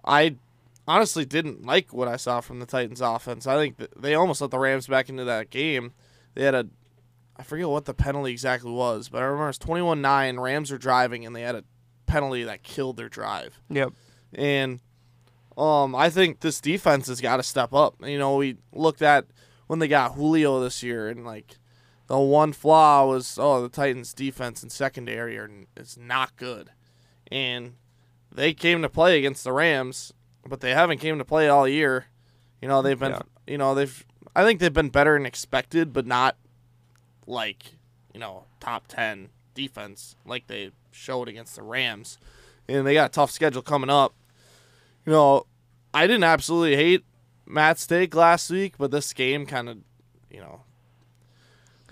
I 0.04 0.36
honestly 0.88 1.26
didn't 1.26 1.66
like 1.66 1.94
what 1.94 2.08
I 2.08 2.18
saw 2.18 2.42
from 2.42 2.60
the 2.60 2.66
Titans 2.66 3.02
offense. 3.02 3.48
I 3.48 3.56
think 3.56 3.78
they 3.96 4.16
almost 4.16 4.42
let 4.42 4.52
the 4.52 4.60
Rams 4.60 4.88
back 4.88 5.10
into 5.10 5.24
that 5.26 5.50
game. 5.50 5.94
They 6.34 6.44
had 6.44 6.56
a 6.56 6.68
I 7.38 7.44
forget 7.44 7.70
what 7.70 7.86
the 7.86 7.94
penalty 7.94 8.32
exactly 8.32 8.72
was, 8.72 9.10
but 9.10 9.20
I 9.20 9.26
remember 9.26 9.50
it's 9.50 9.58
21-9, 9.58 10.40
Rams 10.40 10.70
were 10.70 10.78
driving 10.78 11.26
and 11.26 11.36
they 11.36 11.42
had 11.42 11.56
a 11.56 11.64
penalty 12.06 12.44
that 12.44 12.62
killed 12.62 12.98
their 12.98 13.10
drive. 13.10 13.60
Yep. 13.70 13.94
And 14.34 14.80
um, 15.58 15.96
I 15.96 16.10
think 16.10 16.42
this 16.42 16.62
defense 16.62 17.08
has 17.08 17.22
got 17.22 17.38
to 17.38 17.44
step 17.44 17.74
up. 17.74 17.96
You 18.04 18.20
know, 18.20 18.36
we 18.36 18.58
looked 18.74 19.02
at 19.02 19.26
when 19.68 19.80
they 19.80 19.88
got 19.88 20.14
Julio 20.16 20.60
this 20.60 20.84
year, 20.84 21.08
and 21.10 21.26
like 21.26 21.58
the 22.12 22.20
one 22.20 22.52
flaw 22.52 23.06
was, 23.08 23.38
oh, 23.40 23.62
the 23.62 23.70
Titans' 23.70 24.14
defense 24.14 24.62
and 24.62 24.70
secondary 24.70 25.38
are 25.38 25.50
is 25.78 25.98
not 25.98 26.36
good, 26.36 26.70
and 27.32 27.76
they 28.30 28.54
came 28.54 28.82
to 28.82 28.90
play 28.90 29.18
against 29.18 29.46
the 29.46 29.54
Rams, 29.54 30.12
but 30.46 30.60
they 30.60 30.72
haven't 30.74 30.98
came 30.98 31.18
to 31.20 31.24
play 31.24 31.48
all 31.48 31.66
year. 31.66 32.08
You 32.62 32.68
know, 32.68 32.82
they've 32.82 33.00
been, 33.00 33.12
Yeah. 33.14 33.22
you 33.48 33.58
know, 33.58 33.74
they've. 33.74 34.06
I 34.36 34.44
think 34.44 34.60
they've 34.60 34.74
been 34.74 34.90
better 34.90 35.14
than 35.14 35.26
expected, 35.26 35.94
but 35.94 36.06
not 36.06 36.36
like 37.28 37.76
you 38.14 38.20
know 38.20 38.44
top 38.60 38.88
ten 38.90 39.30
defense 39.54 40.18
like 40.26 40.48
they 40.48 40.72
showed 40.92 41.30
against 41.30 41.56
the 41.56 41.64
Rams, 41.64 42.18
and 42.68 42.86
they 42.86 42.94
got 42.94 43.12
a 43.12 43.14
tough 43.14 43.32
schedule 43.32 43.62
coming 43.62 43.90
up. 43.90 44.14
You 45.06 45.14
know, 45.14 45.46
I 45.94 46.08
didn't 46.08 46.26
absolutely 46.26 46.76
hate 46.76 47.06
Matt 47.46 47.80
Stake 47.80 48.14
last 48.14 48.50
week, 48.50 48.74
but 48.78 48.92
this 48.92 49.14
game 49.14 49.46
kind 49.46 49.70
of, 49.70 49.78
you 50.30 50.42
know, 50.42 50.64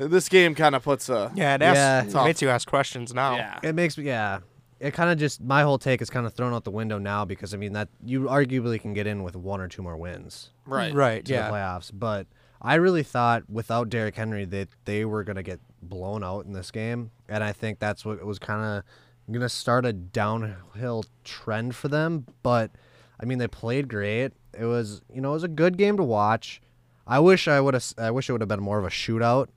this 0.08 0.29
game 0.29 0.56
kind 0.56 0.75
of 0.75 0.84
puts 0.84 1.10
a 1.10 1.32
Yeah, 1.36 1.56
it, 1.56 1.62
asks, 1.62 1.77
Yeah. 1.77 2.03
it 2.03 2.12
Tough. 2.12 2.25
makes 2.25 2.41
you 2.41 2.50
ask 2.50 2.68
questions 2.68 3.13
now. 3.13 3.36
yeah. 3.36 3.60
It 3.62 3.74
makes 3.75 3.98
me, 3.98 4.06
yeah. 4.06 4.39
It 4.79 4.94
kind 4.94 5.10
of 5.10 5.18
just, 5.18 5.41
my 5.41 5.62
whole 5.63 5.77
take 5.77 6.01
is 6.01 6.10
kind 6.10 6.25
of 6.25 6.34
thrown 6.34 6.53
out 6.53 6.63
the 6.63 6.72
window 6.72 6.98
now 6.98 7.25
because, 7.25 7.53
I 7.53 7.58
mean, 7.58 7.74
that 7.74 7.89
you 8.06 8.22
arguably 8.22 8.79
can 8.79 8.94
get 8.94 9.08
in 9.08 9.24
with 9.24 9.36
one 9.36 9.60
or 9.60 9.68
two 9.68 9.82
more 9.82 9.98
wins. 9.98 10.51
right, 10.65 10.94
Right. 10.94 11.25
to 11.25 11.34
Yeah. 11.34 11.48
the 11.48 11.53
playoffs. 11.53 11.91
But 11.94 12.27
I 12.62 12.75
really 12.75 13.03
thought 13.03 13.44
without 13.50 13.89
Derrick 13.89 14.15
Henry 14.15 14.46
that 14.46 14.70
they 14.86 15.03
were 15.06 15.24
going 15.24 15.36
to 15.36 15.44
get 15.44 15.60
blown 15.82 16.24
out 16.24 16.46
in 16.46 16.53
this 16.53 16.72
game, 16.72 17.12
and 17.27 17.44
I 17.44 17.51
think 17.51 17.79
that's 17.79 18.06
what 18.06 18.24
was 18.25 18.38
kind 18.39 18.62
of 18.63 18.84
going 19.32 19.41
to 19.41 19.50
start 19.50 19.86
a 19.86 19.94
downhill 19.94 21.06
trend 21.24 21.75
for 21.75 21.88
them. 21.88 22.25
But 22.44 22.72
I 23.20 23.25
mean, 23.25 23.38
they 23.38 23.48
played 23.48 23.88
great. 23.88 24.32
It 24.58 24.65
was 24.65 25.01
you 25.13 25.22
know 25.22 25.29
it 25.32 25.34
was 25.34 25.44
a 25.44 25.48
good 25.50 25.77
game 25.77 25.98
to 25.98 26.03
watch. 26.03 26.62
I 27.08 27.20
wish 27.20 27.48
I 27.48 27.60
would 27.62 27.74
have. 27.74 27.86
I 27.98 28.12
wish 28.12 28.29
it 28.29 28.34
would 28.34 28.41
have 28.41 28.48
been 28.50 28.62
more 28.62 28.77
of 28.79 28.86
a 28.86 28.89
shootout, 28.89 29.48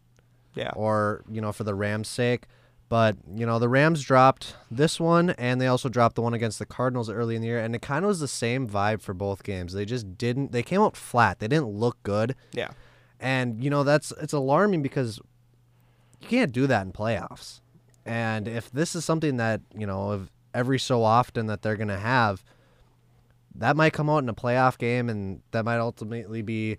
Yeah. 0.54 0.70
or 0.76 1.24
you 1.30 1.40
know 1.40 1.52
for 1.52 1.64
the 1.64 1.74
Rams' 1.74 2.08
sake. 2.08 2.44
But 2.88 3.16
you 3.34 3.46
know 3.46 3.58
the 3.58 3.70
Rams 3.70 4.02
dropped 4.02 4.54
this 4.70 5.00
one, 5.00 5.30
and 5.30 5.58
they 5.60 5.66
also 5.66 5.88
dropped 5.88 6.14
the 6.14 6.20
one 6.22 6.34
against 6.34 6.58
the 6.58 6.66
Cardinals 6.66 7.08
early 7.08 7.34
in 7.36 7.40
the 7.40 7.48
year, 7.48 7.58
and 7.58 7.74
it 7.74 7.80
kind 7.80 8.04
of 8.04 8.08
was 8.08 8.20
the 8.20 8.28
same 8.28 8.68
vibe 8.68 9.00
for 9.00 9.14
both 9.14 9.42
games. 9.44 9.72
They 9.72 9.86
just 9.86 10.18
didn't. 10.18 10.52
They 10.52 10.62
came 10.62 10.82
out 10.82 10.94
flat. 10.96 11.38
They 11.38 11.48
didn't 11.48 11.68
look 11.68 11.96
good, 12.02 12.34
Yeah. 12.52 12.72
and 13.18 13.64
you 13.64 13.70
know 13.70 13.82
that's 13.82 14.12
it's 14.20 14.34
alarming 14.34 14.82
because 14.82 15.18
you 16.20 16.28
can't 16.28 16.52
do 16.52 16.66
that 16.66 16.84
in 16.84 16.92
playoffs. 16.92 17.60
And 18.04 18.46
if 18.46 18.70
this 18.70 18.94
is 18.94 19.04
something 19.06 19.38
that 19.38 19.62
you 19.74 19.86
know 19.86 20.26
every 20.52 20.78
so 20.78 21.02
often 21.02 21.46
that 21.46 21.62
they're 21.62 21.76
gonna 21.76 21.98
have, 21.98 22.44
that 23.54 23.74
might 23.74 23.94
come 23.94 24.10
out 24.10 24.18
in 24.22 24.28
a 24.28 24.34
playoff 24.34 24.76
game, 24.76 25.08
and 25.08 25.40
that 25.52 25.64
might 25.64 25.78
ultimately 25.78 26.42
be 26.42 26.76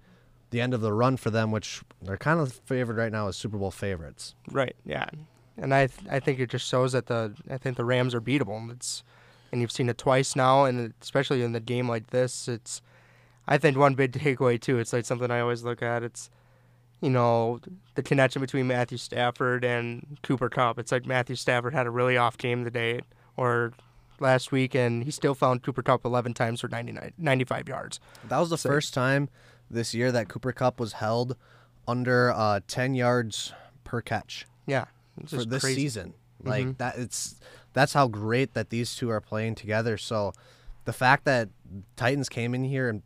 the 0.53 0.61
end 0.61 0.73
of 0.73 0.81
the 0.81 0.93
run 0.93 1.17
for 1.17 1.31
them, 1.31 1.51
which 1.51 1.81
they're 2.01 2.15
kind 2.15 2.39
of 2.39 2.53
favored 2.53 2.95
right 2.95 3.11
now 3.11 3.27
as 3.27 3.35
Super 3.35 3.57
Bowl 3.57 3.71
favorites. 3.71 4.35
Right. 4.51 4.75
Yeah. 4.85 5.09
And 5.57 5.73
I 5.73 5.87
th- 5.87 6.07
I 6.09 6.19
think 6.19 6.39
it 6.39 6.49
just 6.49 6.67
shows 6.67 6.91
that 6.93 7.07
the 7.07 7.33
I 7.49 7.57
think 7.57 7.75
the 7.75 7.83
Rams 7.85 8.13
are 8.15 8.21
beatable. 8.21 8.71
It's 8.71 9.03
and 9.51 9.61
you've 9.61 9.71
seen 9.71 9.89
it 9.89 9.97
twice 9.97 10.35
now, 10.35 10.65
and 10.65 10.93
especially 11.01 11.41
in 11.43 11.51
the 11.51 11.59
game 11.59 11.89
like 11.89 12.11
this, 12.11 12.47
it's 12.47 12.81
I 13.47 13.57
think 13.57 13.77
one 13.77 13.95
big 13.95 14.11
takeaway 14.13 14.61
too. 14.61 14.77
It's 14.79 14.93
like 14.93 15.05
something 15.05 15.29
I 15.31 15.39
always 15.41 15.63
look 15.63 15.81
at. 15.81 16.03
It's 16.03 16.29
you 17.01 17.09
know 17.09 17.59
the 17.95 18.03
connection 18.03 18.39
between 18.41 18.67
Matthew 18.67 18.97
Stafford 18.97 19.65
and 19.65 20.17
Cooper 20.23 20.49
Kupp. 20.49 20.77
It's 20.79 20.91
like 20.91 21.05
Matthew 21.05 21.35
Stafford 21.35 21.73
had 21.73 21.85
a 21.87 21.91
really 21.91 22.15
off 22.15 22.37
game 22.37 22.63
today 22.63 23.01
or 23.37 23.73
last 24.19 24.51
week, 24.51 24.73
and 24.75 25.03
he 25.03 25.11
still 25.11 25.35
found 25.35 25.63
Cooper 25.63 25.81
Kupp 25.83 26.05
11 26.05 26.33
times 26.35 26.61
for 26.61 26.67
99, 26.67 27.13
95 27.17 27.67
yards. 27.67 27.99
That 28.29 28.37
was 28.39 28.49
the 28.51 28.57
So- 28.57 28.69
first 28.69 28.93
time 28.93 29.27
this 29.73 29.93
year 29.93 30.11
that 30.11 30.29
Cooper 30.29 30.51
Kupp 30.51 30.79
was 30.79 30.93
held 30.93 31.35
under 31.87 32.31
uh, 32.31 32.59
ten 32.67 32.95
yards 32.95 33.53
per 33.83 34.01
catch. 34.01 34.45
Yeah, 34.65 34.85
for 35.27 35.43
this 35.45 35.63
crazy. 35.63 35.81
season. 35.81 36.13
Like 36.43 36.65
Mhm. 36.65 36.77
that 36.77 36.97
it's 36.97 37.35
that's 37.73 37.93
how 37.93 38.07
great 38.07 38.53
that 38.53 38.69
these 38.69 38.95
two 38.95 39.09
are 39.09 39.21
playing 39.21 39.55
together. 39.55 39.97
So 39.97 40.33
the 40.85 40.93
fact 40.93 41.25
that 41.25 41.49
Titans 41.95 42.29
came 42.29 42.53
in 42.53 42.63
here 42.65 42.89
and 42.89 43.01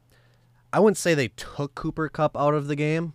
I 0.73 0.79
wouldn't 0.79 0.97
say 0.97 1.13
they 1.13 1.29
took 1.29 1.73
Cooper 1.75 2.09
Kupp 2.09 2.35
out 2.35 2.53
of 2.53 2.67
the 2.67 2.75
game, 2.75 3.13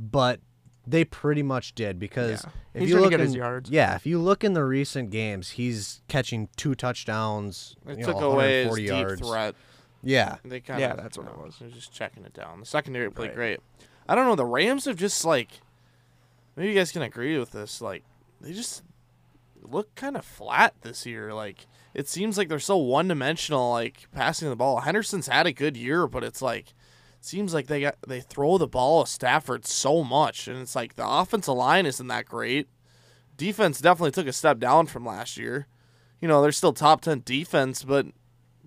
but 0.00 0.40
they 0.86 1.04
pretty 1.04 1.42
much 1.42 1.74
did 1.74 1.98
because 1.98 2.44
Yeah. 2.44 2.50
if 2.74 2.80
He's 2.82 2.90
you 2.90 3.00
look 3.00 3.12
at 3.12 3.20
his 3.20 3.34
yards. 3.34 3.70
Yeah, 3.70 3.94
if 3.94 4.04
you 4.06 4.18
look 4.18 4.44
in 4.44 4.52
the 4.54 4.64
recent 4.64 5.10
games, 5.10 5.50
he's 5.50 6.02
catching 6.08 6.48
two 6.56 6.74
touchdowns. 6.74 7.76
It 7.86 8.04
took 8.04 8.20
know, 8.20 8.32
away 8.32 8.64
his 8.64 8.70
140 8.70 8.82
deep 8.82 8.88
yards. 8.90 9.20
threat. 9.28 9.54
Yeah. 10.04 10.36
They 10.44 10.60
kind 10.60 10.80
Yeah, 10.80 10.94
that's 10.94 11.16
what 11.18 11.26
it 11.28 11.36
was. 11.38 11.56
They're 11.58 11.68
just 11.68 11.92
checking 11.92 12.24
it 12.24 12.34
down. 12.34 12.60
The 12.60 12.66
secondary 12.66 13.10
played 13.10 13.28
Right. 13.28 13.34
great. 13.36 13.60
I 14.08 14.14
don't 14.14 14.26
know. 14.26 14.34
The 14.36 14.44
Rams 14.44 14.84
have 14.84 14.96
just 14.96 15.24
like 15.24 15.48
maybe 16.56 16.70
you 16.72 16.74
guys 16.78 16.92
can 16.92 17.02
agree 17.02 17.38
with 17.38 17.52
this. 17.52 17.80
Like 17.80 18.04
they 18.40 18.52
just 18.52 18.82
look 19.62 19.94
kind 19.94 20.16
of 20.16 20.24
flat 20.24 20.74
this 20.82 21.06
year. 21.06 21.32
Like 21.32 21.66
it 21.94 22.08
seems 22.08 22.36
like 22.36 22.48
they're 22.48 22.58
so 22.58 22.76
one 22.76 23.08
dimensional. 23.08 23.70
Like 23.70 24.08
passing 24.12 24.48
the 24.50 24.56
ball. 24.56 24.80
Henderson's 24.80 25.28
had 25.28 25.46
a 25.46 25.52
good 25.52 25.76
year, 25.76 26.06
but 26.06 26.22
it's 26.24 26.42
like 26.42 26.68
it 26.68 27.24
seems 27.24 27.54
like 27.54 27.66
they 27.68 27.80
got 27.80 27.96
they 28.06 28.20
throw 28.20 28.58
the 28.58 28.66
ball 28.68 29.02
at 29.02 29.08
Stafford 29.08 29.64
so 29.66 30.04
much, 30.04 30.46
and 30.48 30.58
it's 30.58 30.76
like 30.76 30.96
the 30.96 31.08
offensive 31.08 31.54
line 31.54 31.86
isn't 31.86 32.08
that 32.08 32.26
great. 32.26 32.68
Defense 33.36 33.80
definitely 33.80 34.12
took 34.12 34.26
a 34.26 34.32
step 34.32 34.58
down 34.58 34.86
from 34.86 35.04
last 35.06 35.36
year. 35.38 35.66
You 36.20 36.28
know, 36.28 36.40
they're 36.42 36.52
still 36.52 36.72
top 36.72 37.00
ten 37.00 37.22
defense, 37.24 37.82
but 37.84 38.06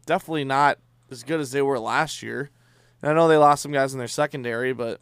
definitely 0.06 0.44
not 0.44 0.80
as 1.10 1.24
good 1.24 1.40
as 1.40 1.52
they 1.52 1.62
were 1.62 1.80
last 1.80 2.22
year. 2.22 2.50
And 3.02 3.12
I 3.12 3.14
know 3.14 3.28
they 3.28 3.38
lost 3.38 3.64
some 3.64 3.72
guys 3.72 3.94
in 3.94 4.00
their 4.00 4.08
secondary, 4.08 4.74
but 4.74 5.02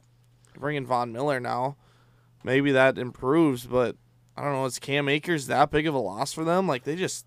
bringing 0.58 0.86
Von 0.86 1.12
Miller 1.12 1.40
now, 1.40 1.78
maybe 2.44 2.72
that 2.72 2.98
improves. 2.98 3.66
But 3.66 3.96
I 4.36 4.44
don't 4.44 4.54
know. 4.54 4.66
Is 4.66 4.80
Cam 4.80 5.08
Akers 5.10 5.48
that 5.48 5.72
big 5.72 5.88
of 5.88 5.94
a 5.94 6.00
loss 6.00 6.34
for 6.34 6.44
them? 6.44 6.68
Like 6.68 6.84
they 6.84 6.96
just 6.96 7.26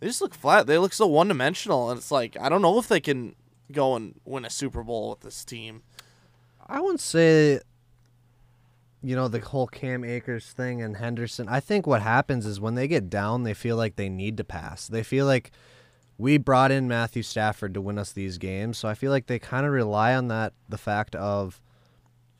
they 0.00 0.06
just 0.06 0.20
look 0.20 0.34
flat. 0.34 0.66
They 0.66 0.78
look 0.78 0.92
so 0.92 1.06
one 1.06 1.28
dimensional, 1.28 1.90
and 1.90 1.98
it's 1.98 2.10
like 2.10 2.36
I 2.40 2.48
don't 2.48 2.62
know 2.62 2.78
if 2.78 2.88
they 2.88 3.00
can 3.00 3.34
go 3.72 3.94
and 3.94 4.20
win 4.24 4.44
a 4.44 4.50
Super 4.50 4.82
Bowl 4.82 5.10
with 5.10 5.20
this 5.20 5.44
team. 5.44 5.82
I 6.66 6.80
wouldn't 6.80 7.00
say, 7.00 7.60
you 9.02 9.16
know, 9.16 9.28
the 9.28 9.40
whole 9.40 9.66
Cam 9.66 10.04
Akers 10.04 10.52
thing 10.52 10.82
and 10.82 10.96
Henderson. 10.96 11.48
I 11.48 11.60
think 11.60 11.86
what 11.86 12.02
happens 12.02 12.44
is 12.44 12.60
when 12.60 12.74
they 12.74 12.88
get 12.88 13.08
down, 13.08 13.42
they 13.42 13.54
feel 13.54 13.76
like 13.76 13.96
they 13.96 14.08
need 14.08 14.36
to 14.36 14.44
pass. 14.44 14.86
They 14.86 15.02
feel 15.02 15.26
like 15.26 15.50
we 16.18 16.36
brought 16.36 16.72
in 16.72 16.88
Matthew 16.88 17.22
Stafford 17.22 17.72
to 17.74 17.80
win 17.80 17.96
us 17.96 18.12
these 18.12 18.38
games, 18.38 18.76
so 18.76 18.88
I 18.88 18.94
feel 18.94 19.12
like 19.12 19.26
they 19.26 19.38
kind 19.38 19.64
of 19.64 19.72
rely 19.72 20.14
on 20.14 20.28
that, 20.28 20.52
the 20.68 20.76
fact 20.78 21.14
of 21.14 21.60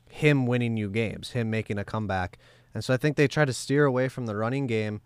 him 0.09 0.45
winning 0.45 0.75
you 0.75 0.89
games, 0.89 1.31
him 1.31 1.49
making 1.49 1.77
a 1.77 1.85
comeback. 1.85 2.37
And 2.73 2.83
so 2.83 2.93
I 2.93 2.97
think 2.97 3.15
they 3.15 3.27
try 3.27 3.45
to 3.45 3.53
steer 3.53 3.85
away 3.85 4.09
from 4.09 4.25
the 4.25 4.35
running 4.35 4.67
game 4.67 5.01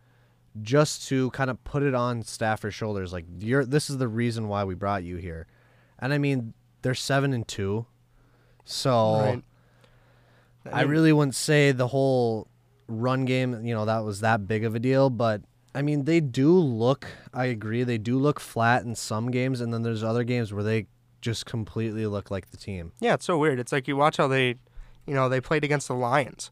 just 0.62 1.08
to 1.08 1.30
kind 1.32 1.50
of 1.50 1.63
put 1.63 1.84
it 1.84 1.94
on 1.94 2.24
Stafford's 2.24 2.75
shoulders. 2.75 3.13
Like, 3.13 3.25
you're, 3.39 3.65
this 3.65 3.89
is 3.89 3.98
the 3.98 4.08
reason 4.08 4.48
why 4.48 4.63
we 4.63 4.75
brought 4.75 5.03
you 5.03 5.18
here. 5.18 5.48
And 6.00 6.13
I 6.13 6.18
mean, 6.18 6.53
they're 6.82 6.96
seven 6.96 7.34
and 7.34 7.48
two. 7.48 7.86
So 8.65 9.20
Right. 9.22 9.44
I 10.74 10.82
really 10.84 11.12
wouldn't 11.12 11.36
say 11.36 11.74
the 11.74 11.88
whole 11.88 12.48
run 12.88 13.25
game, 13.25 13.65
you 13.65 13.74
know, 13.74 13.86
that 13.86 14.00
was 14.00 14.22
that 14.22 14.48
big 14.48 14.63
of 14.63 14.75
a 14.75 14.80
deal, 14.80 15.10
but 15.10 15.42
I 15.75 15.82
mean, 15.82 16.06
they 16.06 16.20
do 16.20 16.51
look, 16.51 17.08
I 17.34 17.46
agree, 17.46 17.84
they 17.84 17.98
do 17.98 18.18
look 18.18 18.39
flat 18.39 18.84
in 18.84 18.96
some 18.96 19.32
games, 19.32 19.60
and 19.60 19.74
then 19.74 19.82
there's 19.82 20.03
other 20.03 20.24
games 20.24 20.53
where 20.53 20.63
they 20.63 20.86
just 21.22 21.46
completely 21.46 22.06
look 22.06 22.30
like 22.30 22.51
the 22.51 22.58
team. 22.58 22.92
Yeah, 23.00 23.15
it's 23.15 23.25
so 23.25 23.38
weird. 23.38 23.60
It's 23.60 23.72
like 23.72 23.88
you 23.88 23.96
watch 23.96 24.18
how 24.18 24.27
they, 24.27 24.56
you 25.08 25.15
know, 25.15 25.30
they 25.30 25.42
played 25.42 25.63
against 25.63 25.88
the 25.88 25.96
Lions. 25.96 26.51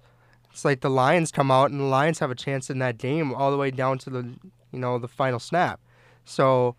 It's 0.50 0.66
like 0.66 0.82
the 0.82 0.90
Lions 0.90 1.32
come 1.32 1.52
out 1.52 1.72
and 1.72 1.80
the 1.80 1.86
Lions 1.86 2.20
have 2.20 2.32
a 2.32 2.36
chance 2.36 2.70
in 2.70 2.80
that 2.80 2.98
game 2.98 3.34
all 3.34 3.52
the 3.52 3.58
way 3.58 3.70
down 3.70 4.00
to 4.00 4.10
the, 4.10 4.24
you 4.72 4.80
know, 4.80 4.98
the 4.98 5.08
final 5.08 5.40
snap. 5.40 5.80
So, 6.26 6.76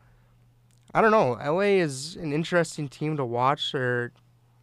I 0.92 1.00
don't 1.00 1.10
know. 1.10 1.32
LA 1.34 1.80
is 1.80 2.16
an 2.16 2.32
interesting 2.32 2.88
team 2.88 3.16
to 3.16 3.24
watch, 3.24 3.74
or, 3.74 4.12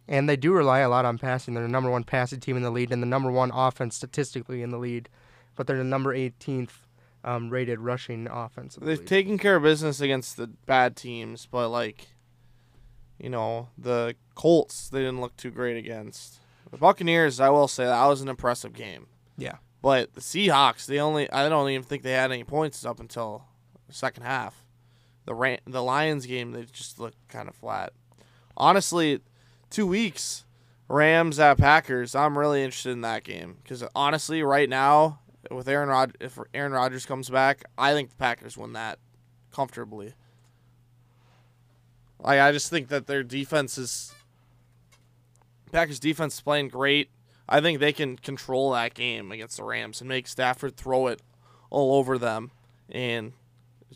and 0.06 0.28
they 0.28 0.36
do 0.36 0.52
rely 0.52 0.80
a 0.80 0.88
lot 0.88 1.04
on 1.04 1.18
passing. 1.18 1.54
They're 1.54 1.62
the 1.62 1.68
number 1.68 1.90
one 1.90 2.04
passing 2.04 2.40
team 2.40 2.56
in 2.56 2.62
the 2.62 2.70
league 2.70 2.92
and 2.92 3.02
the 3.02 3.06
number 3.06 3.30
one 3.30 3.50
offense 3.54 3.96
statistically 3.96 4.62
in 4.62 4.70
the 4.70 4.78
lead, 4.78 5.08
but 5.56 5.66
they're 5.66 5.78
the 5.78 5.84
number 5.84 6.14
18th 6.14 6.70
um, 7.24 7.50
rated 7.50 7.80
rushing 7.80 8.26
offense. 8.28 8.76
They've 8.80 8.98
league. 8.98 9.06
taken 9.06 9.38
care 9.38 9.56
of 9.56 9.62
business 9.62 10.00
against 10.00 10.36
the 10.36 10.46
bad 10.46 10.96
teams, 10.96 11.46
but 11.50 11.68
like, 11.68 12.08
you 13.18 13.28
know, 13.28 13.68
the 13.76 14.16
Colts 14.34 14.88
they 14.88 15.00
didn't 15.00 15.20
look 15.20 15.36
too 15.36 15.50
great 15.50 15.76
against. 15.76 16.40
The 16.70 16.78
Buccaneers, 16.78 17.40
I 17.40 17.50
will 17.50 17.68
say 17.68 17.84
that 17.84 18.06
was 18.06 18.20
an 18.20 18.28
impressive 18.28 18.72
game. 18.72 19.06
Yeah. 19.36 19.56
But 19.82 20.14
the 20.14 20.20
Seahawks, 20.20 20.86
they 20.86 21.00
only 21.00 21.30
I 21.30 21.48
don't 21.48 21.68
even 21.70 21.84
think 21.84 22.02
they 22.02 22.12
had 22.12 22.32
any 22.32 22.44
points 22.44 22.84
up 22.84 23.00
until 23.00 23.44
the 23.86 23.94
second 23.94 24.22
half. 24.22 24.64
The 25.26 25.34
Ran- 25.34 25.60
the 25.66 25.82
Lions 25.82 26.26
game, 26.26 26.52
they 26.52 26.64
just 26.64 26.98
looked 26.98 27.28
kind 27.28 27.48
of 27.48 27.54
flat. 27.54 27.92
Honestly, 28.56 29.20
two 29.68 29.86
weeks, 29.86 30.44
Rams 30.88 31.38
at 31.38 31.58
Packers. 31.58 32.14
I'm 32.14 32.36
really 32.36 32.62
interested 32.62 32.90
in 32.90 33.02
that 33.02 33.24
game 33.24 33.58
because 33.62 33.84
honestly, 33.94 34.42
right 34.42 34.68
now 34.68 35.20
with 35.50 35.68
Aaron 35.68 35.88
Rod, 35.88 36.16
if 36.20 36.38
Aaron 36.52 36.72
Rodgers 36.72 37.06
comes 37.06 37.30
back, 37.30 37.64
I 37.78 37.92
think 37.92 38.10
the 38.10 38.16
Packers 38.16 38.56
win 38.56 38.72
that 38.74 38.98
comfortably. 39.52 40.14
Like 42.18 42.40
I 42.40 42.52
just 42.52 42.68
think 42.70 42.88
that 42.88 43.06
their 43.06 43.22
defense 43.22 43.78
is 43.78 44.12
Packers 45.72 46.00
defense 46.00 46.34
is 46.34 46.40
playing 46.40 46.68
great. 46.68 47.10
I 47.48 47.60
think 47.60 47.80
they 47.80 47.92
can 47.92 48.16
control 48.16 48.72
that 48.72 48.94
game 48.94 49.32
against 49.32 49.56
the 49.56 49.64
Rams 49.64 50.00
and 50.00 50.08
make 50.08 50.28
Stafford 50.28 50.76
throw 50.76 51.06
it 51.08 51.20
all 51.70 51.94
over 51.96 52.18
them 52.18 52.50
and 52.88 53.32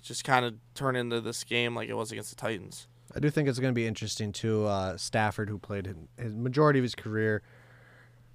just 0.03 0.25
kind 0.25 0.45
of 0.45 0.55
turn 0.75 0.97
into 0.97 1.21
this 1.21 1.45
game 1.45 1.75
like 1.75 1.89
it 1.89 1.95
was 1.95 2.11
against 2.11 2.31
the 2.31 2.37
Titans. 2.37 2.89
I 3.15 3.21
do 3.21 3.31
think 3.31 3.49
it's 3.49 3.61
going 3.61 3.73
to 3.73 3.75
be 3.79 3.87
interesting 3.87 4.33
too. 4.33 4.67
Uh, 4.67 4.97
Stafford, 4.97 5.49
who 5.49 5.59
played 5.59 5.87
his- 5.87 5.97
his 6.19 6.35
majority 6.35 6.81
of 6.81 6.83
his 6.83 6.95
career 6.97 7.43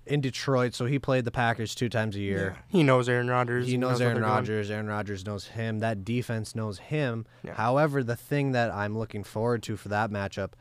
in 0.10 0.22
Detroit, 0.22 0.74
so 0.74 0.86
he 0.86 1.00
played 1.00 1.24
the 1.26 1.32
Packers 1.32 1.74
two 1.76 1.88
times 1.90 2.16
a 2.16 2.20
year. 2.20 2.56
Yeah. 2.58 2.62
He 2.80 2.84
knows 2.84 3.08
Aaron 3.08 3.30
Rodgers. 3.30 3.68
He 3.68 3.78
knows 3.78 3.94
what 3.94 4.02
Aaron 4.02 4.18
doing. 4.18 4.30
Rodgers. 4.30 4.70
Aaron 4.72 4.88
Rodgers 4.88 5.26
knows 5.26 5.48
him. 5.48 5.80
That 5.80 6.04
defense 6.04 6.56
knows 6.56 6.80
him. 6.80 7.26
Yeah. 7.44 7.54
However, 7.54 8.04
the 8.04 8.16
thing 8.16 8.52
that 8.54 8.72
I'm 8.74 8.98
looking 8.98 9.24
forward 9.24 9.64
to 9.64 9.78
for 9.78 9.90
that 9.90 10.10
matchup 10.12 10.54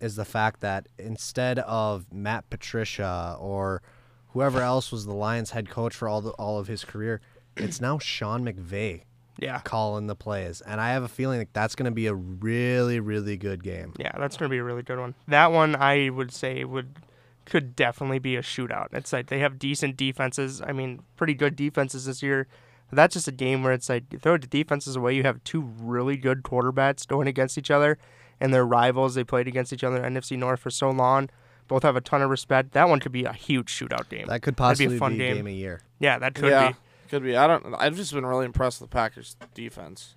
is 0.00 0.16
the 0.16 0.24
fact 0.24 0.60
that 0.60 0.88
instead 0.98 1.58
of 1.60 2.12
Matt 2.12 2.48
Patricia 2.50 3.36
or 3.38 3.82
whoever 4.28 4.60
else 4.60 4.90
was 4.90 5.06
the 5.06 5.14
Lions 5.14 5.50
head 5.50 5.68
coach 5.70 5.94
for 5.94 6.08
all 6.08 6.20
the, 6.20 6.30
all 6.30 6.58
of 6.58 6.66
his 6.66 6.84
career, 6.84 7.20
it's 7.56 7.80
now 7.80 7.98
Sean 7.98 8.44
McVay 8.44 9.02
Yeah. 9.38 9.60
calling 9.60 10.08
the 10.08 10.16
plays, 10.16 10.60
and 10.60 10.80
I 10.80 10.90
have 10.90 11.04
a 11.04 11.08
feeling 11.08 11.38
that 11.38 11.54
that's 11.54 11.74
going 11.76 11.84
to 11.86 11.94
be 11.94 12.06
a 12.08 12.14
really 12.14 12.98
really 12.98 13.36
good 13.36 13.62
game. 13.62 13.94
Yeah, 13.98 14.10
that's 14.18 14.36
going 14.36 14.48
to 14.48 14.52
be 14.52 14.58
a 14.58 14.64
really 14.64 14.82
good 14.82 14.98
one. 14.98 15.14
That 15.28 15.52
one 15.52 15.76
I 15.76 16.10
would 16.10 16.32
say 16.32 16.64
would 16.64 16.96
could 17.44 17.76
definitely 17.76 18.18
be 18.18 18.36
a 18.36 18.42
shootout. 18.42 18.88
It's 18.92 19.12
like 19.12 19.28
they 19.28 19.40
have 19.40 19.58
decent 19.58 19.96
defenses. 19.96 20.62
I 20.62 20.72
mean, 20.72 21.02
pretty 21.16 21.34
good 21.34 21.56
defenses 21.56 22.06
this 22.06 22.22
year. 22.22 22.46
That's 22.92 23.14
just 23.14 23.26
a 23.28 23.32
game 23.32 23.62
where 23.62 23.72
it's 23.72 23.88
like 23.88 24.04
you 24.12 24.18
throw 24.18 24.36
the 24.36 24.46
defenses 24.46 24.94
away. 24.96 25.14
You 25.14 25.24
have 25.24 25.42
two 25.44 25.62
really 25.78 26.16
good 26.16 26.42
quarterbacks 26.42 27.06
going 27.06 27.26
against 27.26 27.58
each 27.58 27.70
other, 27.70 27.98
and 28.40 28.54
they're 28.54 28.64
rivals. 28.66 29.14
They 29.14 29.24
played 29.24 29.48
against 29.48 29.72
each 29.72 29.82
other 29.82 30.04
in 30.04 30.14
NFC 30.14 30.38
North 30.38 30.60
for 30.60 30.70
so 30.70 30.90
long. 30.90 31.28
Both 31.66 31.82
have 31.82 31.96
a 31.96 32.00
ton 32.00 32.22
of 32.22 32.30
respect. 32.30 32.72
That 32.72 32.88
one 32.88 33.00
could 33.00 33.10
be 33.12 33.24
a 33.24 33.32
huge 33.32 33.72
shootout 33.72 34.08
game. 34.10 34.26
That 34.26 34.42
could 34.42 34.54
That'd 34.56 34.78
be 34.88 34.94
a 34.94 34.98
fun 34.98 35.12
be 35.12 35.18
game. 35.18 35.36
game 35.36 35.46
of 35.46 35.52
year. 35.52 35.80
yeah, 35.98 36.18
that 36.18 36.34
could 36.34 36.50
yeah, 36.50 36.68
be. 36.68 36.76
could 37.08 37.22
be. 37.22 37.36
I 37.36 37.46
don't. 37.46 37.74
I've 37.74 37.96
just 37.96 38.12
been 38.12 38.26
really 38.26 38.44
impressed 38.44 38.80
with 38.80 38.90
the 38.90 38.94
Packers 38.94 39.36
defense, 39.54 40.14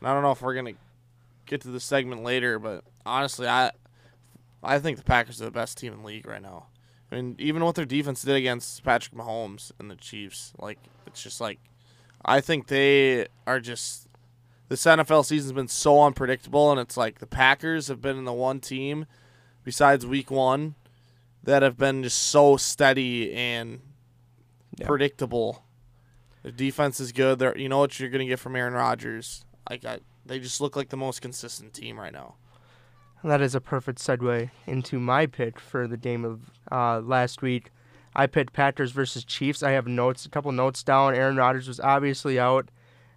and 0.00 0.08
I 0.08 0.14
don't 0.14 0.22
know 0.22 0.30
if 0.30 0.40
we're 0.40 0.54
gonna 0.54 0.74
get 1.44 1.60
to 1.62 1.68
the 1.68 1.80
segment 1.80 2.22
later, 2.22 2.58
but 2.58 2.84
honestly, 3.04 3.48
I 3.48 3.72
I 4.66 4.78
think 4.78 4.98
the 4.98 5.04
Packers 5.04 5.40
are 5.40 5.46
the 5.46 5.50
best 5.50 5.78
team 5.78 5.92
in 5.92 6.00
the 6.00 6.06
league 6.06 6.26
right 6.26 6.42
now. 6.42 6.66
I 7.10 7.14
mean, 7.16 7.36
even 7.38 7.64
what 7.64 7.76
their 7.76 7.84
defense 7.84 8.22
did 8.22 8.34
against 8.34 8.82
Patrick 8.82 9.14
Mahomes 9.14 9.70
and 9.78 9.90
the 9.90 9.96
Chiefs, 9.96 10.52
like 10.58 10.78
it's 11.06 11.22
just 11.22 11.40
like 11.40 11.58
I 12.24 12.40
think 12.40 12.66
they 12.66 13.28
are 13.46 13.60
just 13.60 14.08
this 14.68 14.82
NFL 14.84 15.24
season's 15.24 15.52
been 15.52 15.68
so 15.68 16.02
unpredictable, 16.02 16.70
and 16.72 16.80
it's 16.80 16.96
like 16.96 17.20
the 17.20 17.26
Packers 17.26 17.86
have 17.88 18.00
been 18.02 18.16
in 18.18 18.24
the 18.24 18.32
one 18.32 18.58
team 18.60 19.06
besides 19.62 20.04
Week 20.04 20.30
One 20.30 20.74
that 21.44 21.62
have 21.62 21.76
been 21.78 22.02
just 22.02 22.18
so 22.18 22.56
steady 22.56 23.32
and 23.32 23.80
Yeah. 24.76 24.86
predictable. 24.88 25.62
Their 26.42 26.50
defense 26.52 26.98
is 26.98 27.12
good. 27.12 27.38
They're, 27.38 27.56
you 27.56 27.68
know 27.68 27.78
what 27.78 27.98
you're 28.00 28.10
gonna 28.10 28.26
get 28.26 28.40
from 28.40 28.56
Aaron 28.56 28.74
Rodgers. 28.74 29.44
Like 29.70 29.84
I, 29.84 30.00
they 30.24 30.40
just 30.40 30.60
look 30.60 30.74
like 30.74 30.88
the 30.88 30.96
most 30.96 31.22
consistent 31.22 31.72
team 31.72 31.98
right 32.00 32.12
now. 32.12 32.34
That 33.26 33.42
is 33.42 33.56
a 33.56 33.60
perfect 33.60 33.98
segue 33.98 34.50
into 34.68 35.00
my 35.00 35.26
pick 35.26 35.58
for 35.58 35.88
the 35.88 35.96
game 35.96 36.24
of 36.24 36.42
uh, 36.70 37.00
last 37.00 37.42
week. 37.42 37.72
I 38.14 38.28
picked 38.28 38.52
Packers 38.52 38.92
versus 38.92 39.24
Chiefs. 39.24 39.64
I 39.64 39.72
have 39.72 39.88
notes, 39.88 40.24
a 40.26 40.28
couple 40.28 40.52
notes 40.52 40.84
down. 40.84 41.12
Aaron 41.12 41.36
Rodgers 41.36 41.66
was 41.66 41.80
obviously 41.80 42.38
out, 42.38 42.70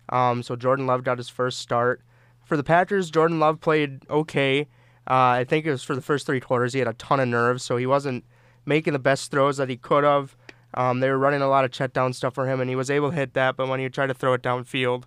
um, 0.09 0.41
so 0.41 0.55
Jordan 0.55 0.87
Love 0.87 1.03
got 1.03 1.19
his 1.19 1.29
first 1.29 1.59
start. 1.59 2.01
For 2.43 2.57
the 2.57 2.63
Packers, 2.63 3.11
Jordan 3.11 3.39
Love 3.39 3.61
played 3.61 4.01
okay. 4.09 4.61
Uh, 5.07 5.37
I 5.37 5.43
think 5.47 5.67
it 5.67 5.71
was 5.71 5.83
for 5.83 5.93
the 5.93 6.01
first 6.01 6.25
three 6.25 6.39
quarters. 6.39 6.73
He 6.73 6.79
had 6.79 6.87
a 6.87 6.93
ton 6.93 7.19
of 7.19 7.27
nerves, 7.27 7.61
so 7.61 7.77
he 7.77 7.85
wasn't 7.85 8.25
making 8.65 8.93
the 8.93 8.99
best 8.99 9.29
throws 9.29 9.57
that 9.57 9.69
he 9.69 9.77
could 9.77 10.03
have. 10.03 10.35
Um, 10.73 11.01
they 11.01 11.09
were 11.11 11.19
running 11.19 11.43
a 11.43 11.47
lot 11.47 11.65
of 11.65 11.71
check 11.71 11.93
down 11.93 12.13
stuff 12.13 12.33
for 12.33 12.47
him, 12.47 12.59
and 12.59 12.67
he 12.67 12.75
was 12.75 12.89
able 12.89 13.11
to 13.11 13.15
hit 13.15 13.35
that. 13.35 13.55
But 13.55 13.67
when 13.67 13.79
he 13.79 13.87
tried 13.89 14.07
to 14.07 14.15
throw 14.15 14.33
it 14.33 14.41
downfield, 14.41 15.03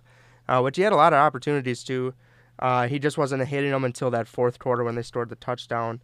uh, 0.47 0.61
which 0.61 0.77
he 0.77 0.83
had 0.83 0.93
a 0.93 0.95
lot 0.97 1.11
of 1.11 1.17
opportunities 1.17 1.83
to, 1.83 2.13
uh, 2.59 2.87
he 2.87 2.99
just 2.99 3.17
wasn't 3.17 3.45
hitting 3.47 3.71
them 3.71 3.83
until 3.83 4.11
that 4.11 4.27
fourth 4.27 4.59
quarter 4.59 4.83
when 4.83 4.95
they 4.95 5.01
scored 5.01 5.29
the 5.29 5.35
touchdown. 5.35 6.01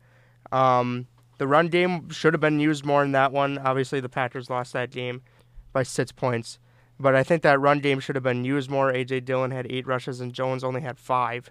Um, 0.51 1.07
the 1.37 1.47
run 1.47 1.67
game 1.67 2.09
should 2.09 2.33
have 2.33 2.41
been 2.41 2.59
used 2.59 2.85
more 2.85 3.03
in 3.03 3.11
that 3.13 3.31
one. 3.31 3.57
Obviously, 3.57 3.99
the 3.99 4.09
Packers 4.09 4.49
lost 4.49 4.73
that 4.73 4.91
game 4.91 5.21
by 5.71 5.83
six 5.83 6.11
points. 6.11 6.59
But 6.99 7.15
I 7.15 7.23
think 7.23 7.43
that 7.43 7.61
run 7.61 7.79
game 7.79 8.01
should 8.01 8.15
have 8.15 8.23
been 8.23 8.43
used 8.43 8.69
more. 8.69 8.91
A.J. 8.91 9.21
Dillon 9.21 9.51
had 9.51 9.67
eight 9.69 9.87
rushes 9.87 10.19
and 10.19 10.33
Jones 10.33 10.65
only 10.65 10.81
had 10.81 10.99
five. 10.99 11.49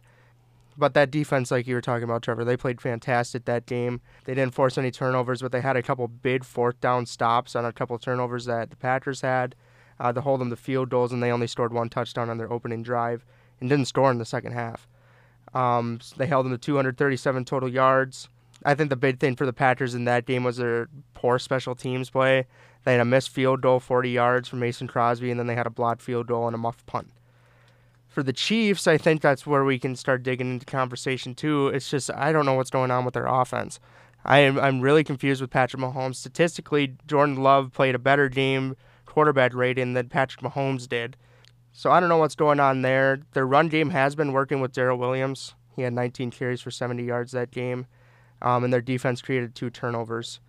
But 0.76 0.94
that 0.94 1.10
defense, 1.10 1.50
like 1.50 1.66
you 1.66 1.74
were 1.74 1.80
talking 1.80 2.04
about, 2.04 2.22
Trevor, 2.22 2.44
they 2.44 2.56
played 2.56 2.80
fantastic 2.80 3.46
that 3.46 3.66
game. 3.66 4.00
They 4.26 4.34
didn't 4.34 4.54
force 4.54 4.76
any 4.78 4.90
turnovers, 4.90 5.40
but 5.40 5.50
they 5.50 5.62
had 5.62 5.76
a 5.76 5.82
couple 5.82 6.06
big 6.06 6.44
fourth 6.44 6.80
down 6.80 7.06
stops 7.06 7.56
on 7.56 7.64
a 7.64 7.72
couple 7.72 7.98
turnovers 7.98 8.44
that 8.44 8.70
the 8.70 8.76
Packers 8.76 9.22
had 9.22 9.56
uh, 9.98 10.12
to 10.12 10.20
hold 10.20 10.40
them 10.40 10.50
to 10.50 10.56
field 10.56 10.90
goals, 10.90 11.12
and 11.12 11.20
they 11.20 11.32
only 11.32 11.48
scored 11.48 11.72
one 11.72 11.88
touchdown 11.88 12.30
on 12.30 12.38
their 12.38 12.52
opening 12.52 12.82
drive 12.82 13.24
and 13.60 13.68
didn't 13.68 13.86
score 13.86 14.10
in 14.10 14.18
the 14.18 14.24
second 14.24 14.52
half. 14.52 14.88
Um, 15.54 16.00
they 16.16 16.26
held 16.26 16.46
them 16.46 16.52
to 16.52 16.58
237 16.58 17.44
total 17.44 17.68
yards. 17.68 18.28
I 18.64 18.74
think 18.74 18.90
the 18.90 18.96
big 18.96 19.20
thing 19.20 19.36
for 19.36 19.46
the 19.46 19.52
Packers 19.52 19.94
in 19.94 20.04
that 20.04 20.26
game 20.26 20.44
was 20.44 20.56
their 20.56 20.88
poor 21.14 21.38
special 21.38 21.74
teams 21.74 22.10
play. 22.10 22.46
They 22.84 22.92
had 22.92 23.00
a 23.00 23.04
missed 23.04 23.30
field 23.30 23.60
goal, 23.60 23.80
40 23.80 24.10
yards 24.10 24.48
from 24.48 24.60
Mason 24.60 24.88
Crosby, 24.88 25.30
and 25.30 25.38
then 25.38 25.46
they 25.46 25.54
had 25.54 25.66
a 25.66 25.70
blocked 25.70 26.02
field 26.02 26.26
goal 26.26 26.46
and 26.46 26.54
a 26.54 26.58
muff 26.58 26.84
punt. 26.86 27.10
For 28.06 28.22
the 28.22 28.32
Chiefs, 28.32 28.86
I 28.86 28.98
think 28.98 29.20
that's 29.20 29.46
where 29.46 29.64
we 29.64 29.78
can 29.78 29.94
start 29.94 30.22
digging 30.22 30.50
into 30.50 30.66
conversation 30.66 31.34
too. 31.34 31.68
It's 31.68 31.90
just 31.90 32.10
I 32.10 32.32
don't 32.32 32.46
know 32.46 32.54
what's 32.54 32.70
going 32.70 32.90
on 32.90 33.04
with 33.04 33.14
their 33.14 33.26
offense. 33.26 33.78
I 34.24 34.38
am 34.40 34.58
I'm 34.58 34.80
really 34.80 35.04
confused 35.04 35.40
with 35.40 35.50
Patrick 35.50 35.80
Mahomes. 35.80 36.16
Statistically, 36.16 36.96
Jordan 37.06 37.36
Love 37.36 37.72
played 37.72 37.94
a 37.94 37.98
better 37.98 38.28
game 38.28 38.76
quarterback 39.06 39.54
rating 39.54 39.94
than 39.94 40.08
Patrick 40.08 40.42
Mahomes 40.42 40.88
did. 40.88 41.16
So 41.72 41.90
I 41.90 42.00
don't 42.00 42.08
know 42.08 42.16
what's 42.18 42.34
going 42.34 42.60
on 42.60 42.82
there. 42.82 43.20
Their 43.34 43.46
run 43.46 43.68
game 43.68 43.90
has 43.90 44.14
been 44.14 44.32
working 44.32 44.60
with 44.60 44.72
Darrel 44.72 44.98
Williams. 44.98 45.54
He 45.76 45.82
had 45.82 45.92
19 45.92 46.30
carries 46.32 46.60
for 46.60 46.70
70 46.72 47.04
yards 47.04 47.32
that 47.32 47.50
game, 47.52 47.86
um, 48.42 48.64
and 48.64 48.72
their 48.72 48.80
defense 48.80 49.22
created 49.22 49.54
two 49.54 49.70
turnovers. 49.70 50.40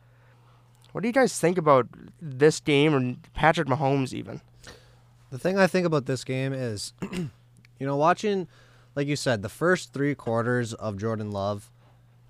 What 0.91 1.01
do 1.01 1.07
you 1.07 1.13
guys 1.13 1.39
think 1.39 1.59
about 1.59 1.87
this 2.19 2.59
game 2.59 2.95
and 2.95 3.19
Patrick 3.33 3.67
Mahomes 3.67 4.11
even? 4.13 4.41
The 5.29 5.37
thing 5.37 5.59
I 5.59 5.67
think 5.67 5.85
about 5.85 6.07
this 6.07 6.23
game 6.23 6.51
is, 6.51 6.93
you 7.11 7.29
know, 7.79 7.95
watching, 7.95 8.47
like 8.95 9.05
you 9.07 9.15
said, 9.15 9.43
the 9.43 9.49
first 9.49 9.93
three 9.93 10.15
quarters 10.15 10.73
of 10.73 10.97
Jordan 10.97 11.29
Love, 11.29 11.69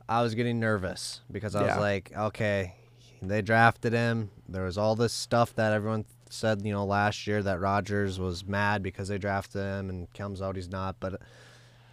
I 0.09 0.21
was 0.21 0.35
getting 0.35 0.59
nervous 0.59 1.21
because 1.31 1.55
I 1.55 1.61
Yeah. 1.61 1.67
was 1.75 1.77
like, 1.79 2.11
okay, 2.17 2.73
they 3.21 3.41
drafted 3.41 3.93
him. 3.93 4.31
There 4.49 4.65
was 4.65 4.77
all 4.77 4.97
this 4.97 5.13
stuff 5.13 5.55
that 5.55 5.71
everyone 5.71 6.03
said, 6.29 6.65
you 6.65 6.71
know, 6.71 6.85
last 6.85 7.27
year 7.27 7.43
that 7.43 7.59
Rodgers 7.59 8.19
was 8.19 8.45
mad 8.45 8.81
because 8.83 9.07
they 9.07 9.17
drafted 9.17 9.61
him 9.61 9.89
and 9.89 10.13
comes 10.13 10.41
out 10.41 10.55
he's 10.55 10.69
not. 10.69 10.95
But 10.99 11.21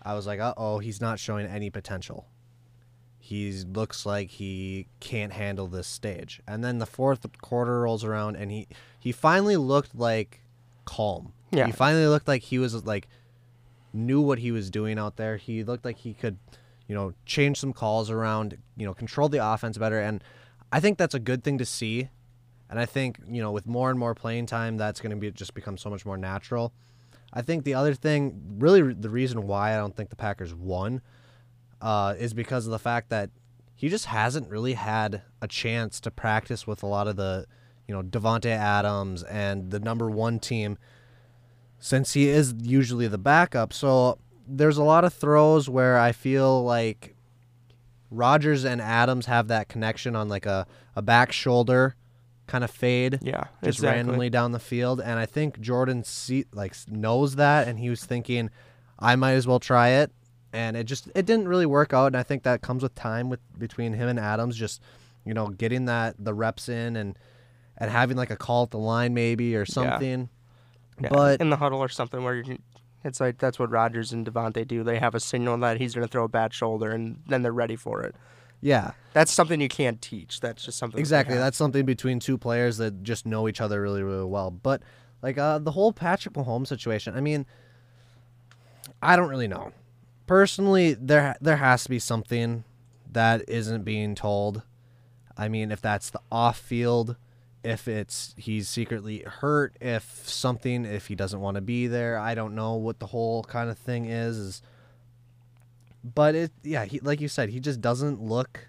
I 0.02 0.14
was 0.14 0.26
like, 0.26 0.40
uh 0.40 0.54
oh, 0.56 0.78
he's 0.78 1.00
not 1.00 1.18
showing 1.18 1.46
any 1.46 1.70
potential. 1.70 2.26
He 3.18 3.50
looks 3.52 4.06
like 4.06 4.30
he 4.30 4.86
can't 5.00 5.32
handle 5.32 5.66
this 5.66 5.88
stage. 5.88 6.40
And 6.46 6.62
then 6.62 6.78
the 6.78 6.86
fourth 6.86 7.26
quarter 7.40 7.80
rolls 7.80 8.04
around 8.04 8.36
and 8.36 8.52
he, 8.52 8.68
he 9.00 9.10
finally 9.10 9.56
looked 9.56 9.96
like 9.96 10.42
calm. 10.84 11.32
Yeah. 11.50 11.66
He 11.66 11.72
finally 11.72 12.06
looked 12.06 12.28
like 12.28 12.42
he 12.42 12.58
was 12.58 12.84
like 12.84 13.08
knew 13.92 14.20
what 14.20 14.38
he 14.38 14.52
was 14.52 14.70
doing 14.70 14.98
out 14.98 15.16
there. 15.16 15.38
He 15.38 15.64
looked 15.64 15.84
like 15.84 15.98
he 15.98 16.14
could, 16.14 16.38
you 16.86 16.94
know, 16.94 17.14
change 17.24 17.58
some 17.58 17.72
calls 17.72 18.10
around, 18.10 18.58
you 18.76 18.86
know, 18.86 18.94
control 18.94 19.28
the 19.28 19.44
offense 19.44 19.76
better 19.76 19.98
and 19.98 20.22
I 20.72 20.80
think 20.80 20.98
that's 20.98 21.14
a 21.14 21.20
good 21.20 21.42
thing 21.42 21.58
to 21.58 21.64
see. 21.64 22.10
And 22.68 22.78
I 22.78 22.86
think, 22.86 23.18
you 23.28 23.40
know, 23.40 23.52
with 23.52 23.66
more 23.66 23.90
and 23.90 23.98
more 23.98 24.14
playing 24.14 24.46
time 24.46 24.76
that's 24.76 25.00
going 25.00 25.10
to 25.10 25.16
be 25.16 25.30
just 25.30 25.54
become 25.54 25.78
so 25.78 25.88
much 25.90 26.04
more 26.04 26.16
natural. 26.16 26.72
I 27.32 27.42
think 27.42 27.64
the 27.64 27.74
other 27.74 27.94
thing, 27.94 28.40
really 28.58 28.92
the 28.92 29.10
reason 29.10 29.46
why 29.46 29.74
I 29.74 29.76
don't 29.76 29.94
think 29.94 30.10
the 30.10 30.16
Packers 30.16 30.54
won 30.54 31.00
uh, 31.80 32.14
is 32.18 32.34
because 32.34 32.66
of 32.66 32.72
the 32.72 32.78
fact 32.78 33.10
that 33.10 33.30
he 33.74 33.88
just 33.88 34.06
hasn't 34.06 34.48
really 34.48 34.72
had 34.72 35.22
a 35.42 35.46
chance 35.46 36.00
to 36.00 36.10
practice 36.10 36.66
with 36.66 36.82
a 36.82 36.86
lot 36.86 37.08
of 37.08 37.16
the, 37.16 37.46
you 37.86 37.94
know, 37.94 38.02
Davante 38.02 38.46
Adams 38.46 39.22
and 39.24 39.70
the 39.70 39.78
number 39.78 40.10
one 40.10 40.38
team 40.38 40.78
since 41.78 42.14
he 42.14 42.28
is 42.28 42.54
usually 42.62 43.06
the 43.06 43.18
backup. 43.18 43.72
So 43.72 44.18
there's 44.48 44.78
a 44.78 44.82
lot 44.82 45.04
of 45.04 45.12
throws 45.12 45.68
where 45.68 45.98
I 45.98 46.12
feel 46.12 46.64
like 46.64 47.14
Rodgers 48.10 48.64
and 48.64 48.80
Adams 48.80 49.26
have 49.26 49.48
that 49.48 49.68
connection 49.68 50.16
on 50.16 50.28
like 50.28 50.46
a, 50.46 50.66
a 50.94 51.02
back 51.02 51.32
shoulder 51.32 51.96
kind 52.46 52.64
of 52.64 52.70
fade 52.70 53.18
Yeah, 53.22 53.44
just 53.64 53.78
exactly. 53.78 53.96
randomly 53.96 54.30
down 54.30 54.52
the 54.52 54.58
field. 54.58 55.00
And 55.00 55.18
I 55.18 55.26
think 55.26 55.60
Jordan 55.60 56.04
see, 56.04 56.44
like 56.52 56.74
knows 56.88 57.36
that, 57.36 57.68
and 57.68 57.78
he 57.78 57.90
was 57.90 58.04
thinking, 58.04 58.50
I 58.98 59.16
might 59.16 59.32
as 59.32 59.46
well 59.46 59.60
try 59.60 59.88
it. 59.88 60.12
And 60.52 60.76
it 60.76 60.84
just 60.84 61.08
it 61.14 61.26
didn't 61.26 61.48
really 61.48 61.66
work 61.66 61.92
out. 61.92 62.06
And 62.06 62.16
I 62.16 62.22
think 62.22 62.44
that 62.44 62.62
comes 62.62 62.82
with 62.82 62.94
time 62.94 63.28
with 63.28 63.40
between 63.58 63.92
him 63.92 64.08
and 64.08 64.18
Adams, 64.18 64.56
just 64.56 64.80
you 65.24 65.34
know 65.34 65.48
getting 65.48 65.86
that 65.86 66.14
the 66.18 66.32
reps 66.32 66.68
in 66.68 66.96
and 66.96 67.18
and 67.76 67.90
having 67.90 68.16
like 68.16 68.30
a 68.30 68.36
call 68.36 68.62
at 68.62 68.70
the 68.70 68.78
line 68.78 69.12
maybe 69.12 69.54
or 69.54 69.66
something. 69.66 70.28
Yeah, 71.00 71.08
But 71.10 71.40
in 71.40 71.50
the 71.50 71.56
huddle 71.56 71.80
or 71.80 71.88
something 71.88 72.24
where 72.24 72.36
you 72.36 72.58
it's 73.04 73.20
like 73.20 73.38
that's 73.38 73.58
what 73.58 73.70
Rodgers 73.70 74.12
and 74.12 74.26
Davante 74.26 74.66
do. 74.66 74.82
They 74.82 74.98
have 74.98 75.14
a 75.14 75.20
signal 75.20 75.58
that 75.58 75.78
he's 75.78 75.94
going 75.94 76.06
to 76.06 76.10
throw 76.10 76.24
a 76.24 76.28
bad 76.28 76.52
shoulder, 76.52 76.90
and 76.90 77.22
then 77.28 77.42
they're 77.42 77.52
ready 77.52 77.76
for 77.76 78.02
it. 78.02 78.16
Yeah, 78.60 78.92
That's 79.12 79.32
something 79.32 79.60
you 79.60 79.68
can't 79.68 80.00
teach. 80.00 80.40
That's 80.40 80.64
just 80.64 80.78
something. 80.78 80.98
exactly. 80.98 81.34
have. 81.34 81.44
That's 81.44 81.56
something 81.56 81.84
between 81.84 82.20
two 82.20 82.38
players 82.38 82.78
that 82.78 83.02
just 83.02 83.26
know 83.26 83.48
each 83.48 83.60
other 83.60 83.80
really 83.80 84.02
really 84.02 84.24
well. 84.24 84.50
But 84.50 84.82
like 85.22 85.38
uh, 85.38 85.58
the 85.58 85.72
whole 85.72 85.92
Patrick 85.92 86.34
Mahomes 86.34 86.68
situation, 86.68 87.16
I 87.16 87.20
mean, 87.20 87.46
I 89.02 89.16
don't 89.16 89.28
really 89.28 89.48
know. 89.48 89.72
Personally, 90.26 90.94
there 90.94 91.36
there 91.40 91.56
has 91.56 91.84
to 91.84 91.90
be 91.90 91.98
something 91.98 92.64
that 93.10 93.48
isn't 93.48 93.84
being 93.84 94.14
told. 94.14 94.62
I 95.36 95.48
mean, 95.48 95.70
if 95.70 95.80
that's 95.80 96.10
the 96.10 96.20
off 96.32 96.58
field, 96.58 97.16
if 97.62 97.88
it's 97.88 98.34
he's 98.36 98.68
secretly 98.68 99.22
hurt, 99.26 99.76
if 99.80 100.28
something, 100.28 100.84
if 100.84 101.08
he 101.08 101.14
doesn't 101.14 101.40
want 101.40 101.56
to 101.56 101.60
be 101.60 101.86
there, 101.86 102.18
I 102.18 102.34
don't 102.34 102.54
know 102.54 102.74
what 102.74 103.00
the 103.00 103.06
whole 103.06 103.44
kind 103.44 103.70
of 103.70 103.78
thing 103.78 104.06
is. 104.06 104.38
Is 104.38 104.62
but 106.14 106.34
it, 106.34 106.52
yeah, 106.62 106.84
he 106.84 107.00
like 107.00 107.20
you 107.20 107.28
said, 107.28 107.50
he 107.50 107.60
just 107.60 107.80
doesn't 107.80 108.20
look 108.20 108.68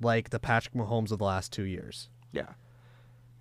like 0.00 0.30
the 0.30 0.38
Patrick 0.38 0.74
Mahomes 0.74 1.12
of 1.12 1.18
the 1.18 1.24
last 1.24 1.52
two 1.52 1.64
years. 1.64 2.08
Yeah. 2.32 2.54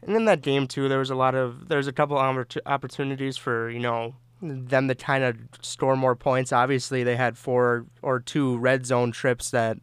And 0.02 0.16
in 0.16 0.26
that 0.26 0.42
game 0.42 0.68
too, 0.68 0.88
there 0.88 1.00
was 1.00 1.10
a 1.10 1.16
lot 1.16 1.36
of 1.36 1.68
there's 1.68 1.88
a 1.88 1.94
couple 1.94 2.18
opportunities 2.18 3.38
for 3.38 3.70
you 3.70 3.80
know 3.80 4.16
them 4.42 4.88
to 4.88 4.96
kind 4.96 5.24
of 5.24 5.36
score 5.62 5.96
more 5.96 6.16
points. 6.16 6.54
Obviously, 6.54 7.04
they 7.04 7.16
had 7.16 7.38
four 7.38 7.86
or 8.02 8.20
two 8.20 8.58
red 8.58 8.86
zone 8.86 9.12
trips 9.12 9.50
that 9.52 9.78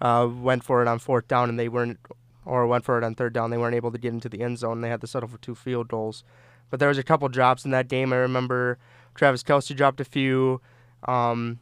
uh, 0.00 0.28
went 0.30 0.64
for 0.64 0.80
it 0.80 0.88
on 0.88 0.98
fourth 0.98 1.28
down, 1.28 1.48
and 1.48 1.58
they 1.58 1.68
weren't, 1.68 1.98
or 2.44 2.66
went 2.66 2.84
for 2.84 2.96
it 2.98 3.04
on 3.04 3.14
third 3.14 3.32
down. 3.32 3.50
They 3.50 3.58
weren't 3.58 3.74
able 3.74 3.92
to 3.92 3.98
get 3.98 4.12
into 4.12 4.28
the 4.28 4.40
end 4.40 4.58
zone. 4.58 4.80
They 4.80 4.88
had 4.88 5.00
to 5.02 5.06
settle 5.06 5.28
for 5.28 5.38
two 5.38 5.54
field 5.54 5.88
goals. 5.88 6.24
But 6.70 6.80
there 6.80 6.88
was 6.88 6.98
a 6.98 7.02
couple 7.02 7.28
drops 7.28 7.64
in 7.64 7.70
that 7.72 7.88
game. 7.88 8.12
I 8.12 8.16
remember 8.16 8.78
Travis 9.14 9.42
Kelce 9.42 9.74
dropped 9.74 10.00
a 10.00 10.04
few. 10.04 10.60
Um, 11.06 11.58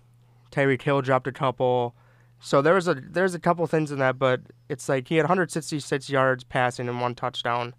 Tyreek 0.52 0.82
Hill 0.82 1.02
dropped 1.02 1.26
a 1.26 1.32
couple. 1.32 1.94
So 2.40 2.60
there 2.62 2.74
was 2.74 2.86
a 2.88 2.94
there's 2.94 3.34
a 3.34 3.38
couple 3.38 3.66
things 3.66 3.90
in 3.90 3.98
that, 3.98 4.18
but 4.18 4.40
it's 4.68 4.88
like 4.88 5.08
he 5.08 5.16
had 5.16 5.24
166 5.24 6.10
yards 6.10 6.44
passing 6.44 6.88
and 6.88 7.00
one 7.00 7.14
touchdown, 7.14 7.74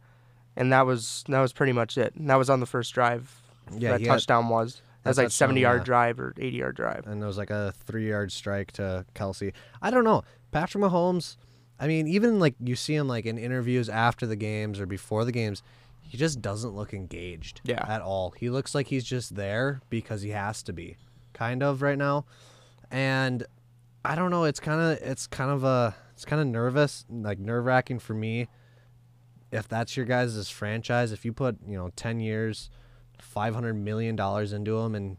and 0.56 0.72
that 0.74 0.86
was 0.86 1.24
that 1.28 1.40
was 1.40 1.54
pretty 1.54 1.74
much 1.74 1.98
it. 1.98 2.16
And 2.16 2.30
that 2.30 2.36
was 2.36 2.50
on 2.50 2.60
the 2.60 2.66
first 2.66 2.94
drive. 2.94 3.42
Yeah, 3.72 3.92
that 3.92 4.02
he 4.02 4.08
had- 4.08 4.14
touchdown 4.14 4.50
was. 4.50 4.82
That 5.04 5.04
that 5.04 5.10
was 5.12 5.18
like 5.20 5.32
70 5.32 5.62
yard 5.62 5.82
yeah. 5.82 5.86
drive 5.86 6.20
or 6.20 6.34
80 6.38 6.58
yard 6.58 6.76
drive. 6.76 7.08
and 7.08 7.22
there 7.22 7.28
was 7.28 7.38
like 7.38 7.50
a 7.52 7.72
three 7.86 8.10
yard 8.10 8.30
strike 8.32 8.74
to 8.74 9.06
Kelce. 9.16 9.54
I 9.82 9.90
don't 9.90 10.04
know. 10.04 10.24
Patrick 10.52 10.84
Mahomes, 10.84 11.38
I 11.80 11.88
mean, 11.88 12.08
even 12.08 12.40
like 12.40 12.56
you 12.60 12.76
see 12.76 12.96
him 12.96 13.08
like 13.08 13.26
in 13.26 13.38
interviews 13.38 13.88
after 13.88 14.26
the 14.26 14.36
games 14.36 14.82
or 14.82 14.86
before 14.86 15.24
the 15.24 15.32
games, 15.32 15.64
he 16.02 16.18
just 16.18 16.42
doesn't 16.42 16.76
look 16.76 16.94
engaged 16.94 17.62
Yeah. 17.64 17.86
at 17.88 18.02
all. 18.02 18.32
He 18.32 18.50
looks 18.50 18.76
like 18.76 18.88
he's 18.88 19.06
just 19.06 19.36
there 19.36 19.80
because 19.90 20.24
he 20.24 20.32
has 20.32 20.62
to 20.64 20.74
be, 20.74 20.98
kind 21.34 21.64
of 21.64 21.82
right 21.82 21.98
now. 21.98 22.26
And 22.92 23.46
I 24.06 24.16
don't 24.16 24.32
know, 24.32 24.44
it's 24.46 24.60
kind 24.60 24.80
of 24.82 24.98
it's 25.08 25.28
kind 25.28 25.52
of 25.52 25.64
a 25.64 25.96
it's 26.14 26.26
kind 26.26 26.42
of 26.42 26.48
nervous, 26.48 27.06
like 27.10 27.40
nerve 27.40 27.66
wracking 27.66 28.00
for 28.00 28.14
me. 28.14 28.48
If 29.52 29.68
that's 29.68 29.96
your 29.96 30.06
guys' 30.06 30.50
franchise, 30.50 31.12
if 31.12 31.24
you 31.26 31.34
put 31.34 31.58
you 31.68 31.78
know 31.78 31.90
ten 31.96 32.20
years, 32.20 32.70
five 33.20 33.54
hundred 33.54 33.76
million 33.76 34.16
dollars 34.16 34.54
into 34.54 34.78
him, 34.80 34.96
and 34.96 35.18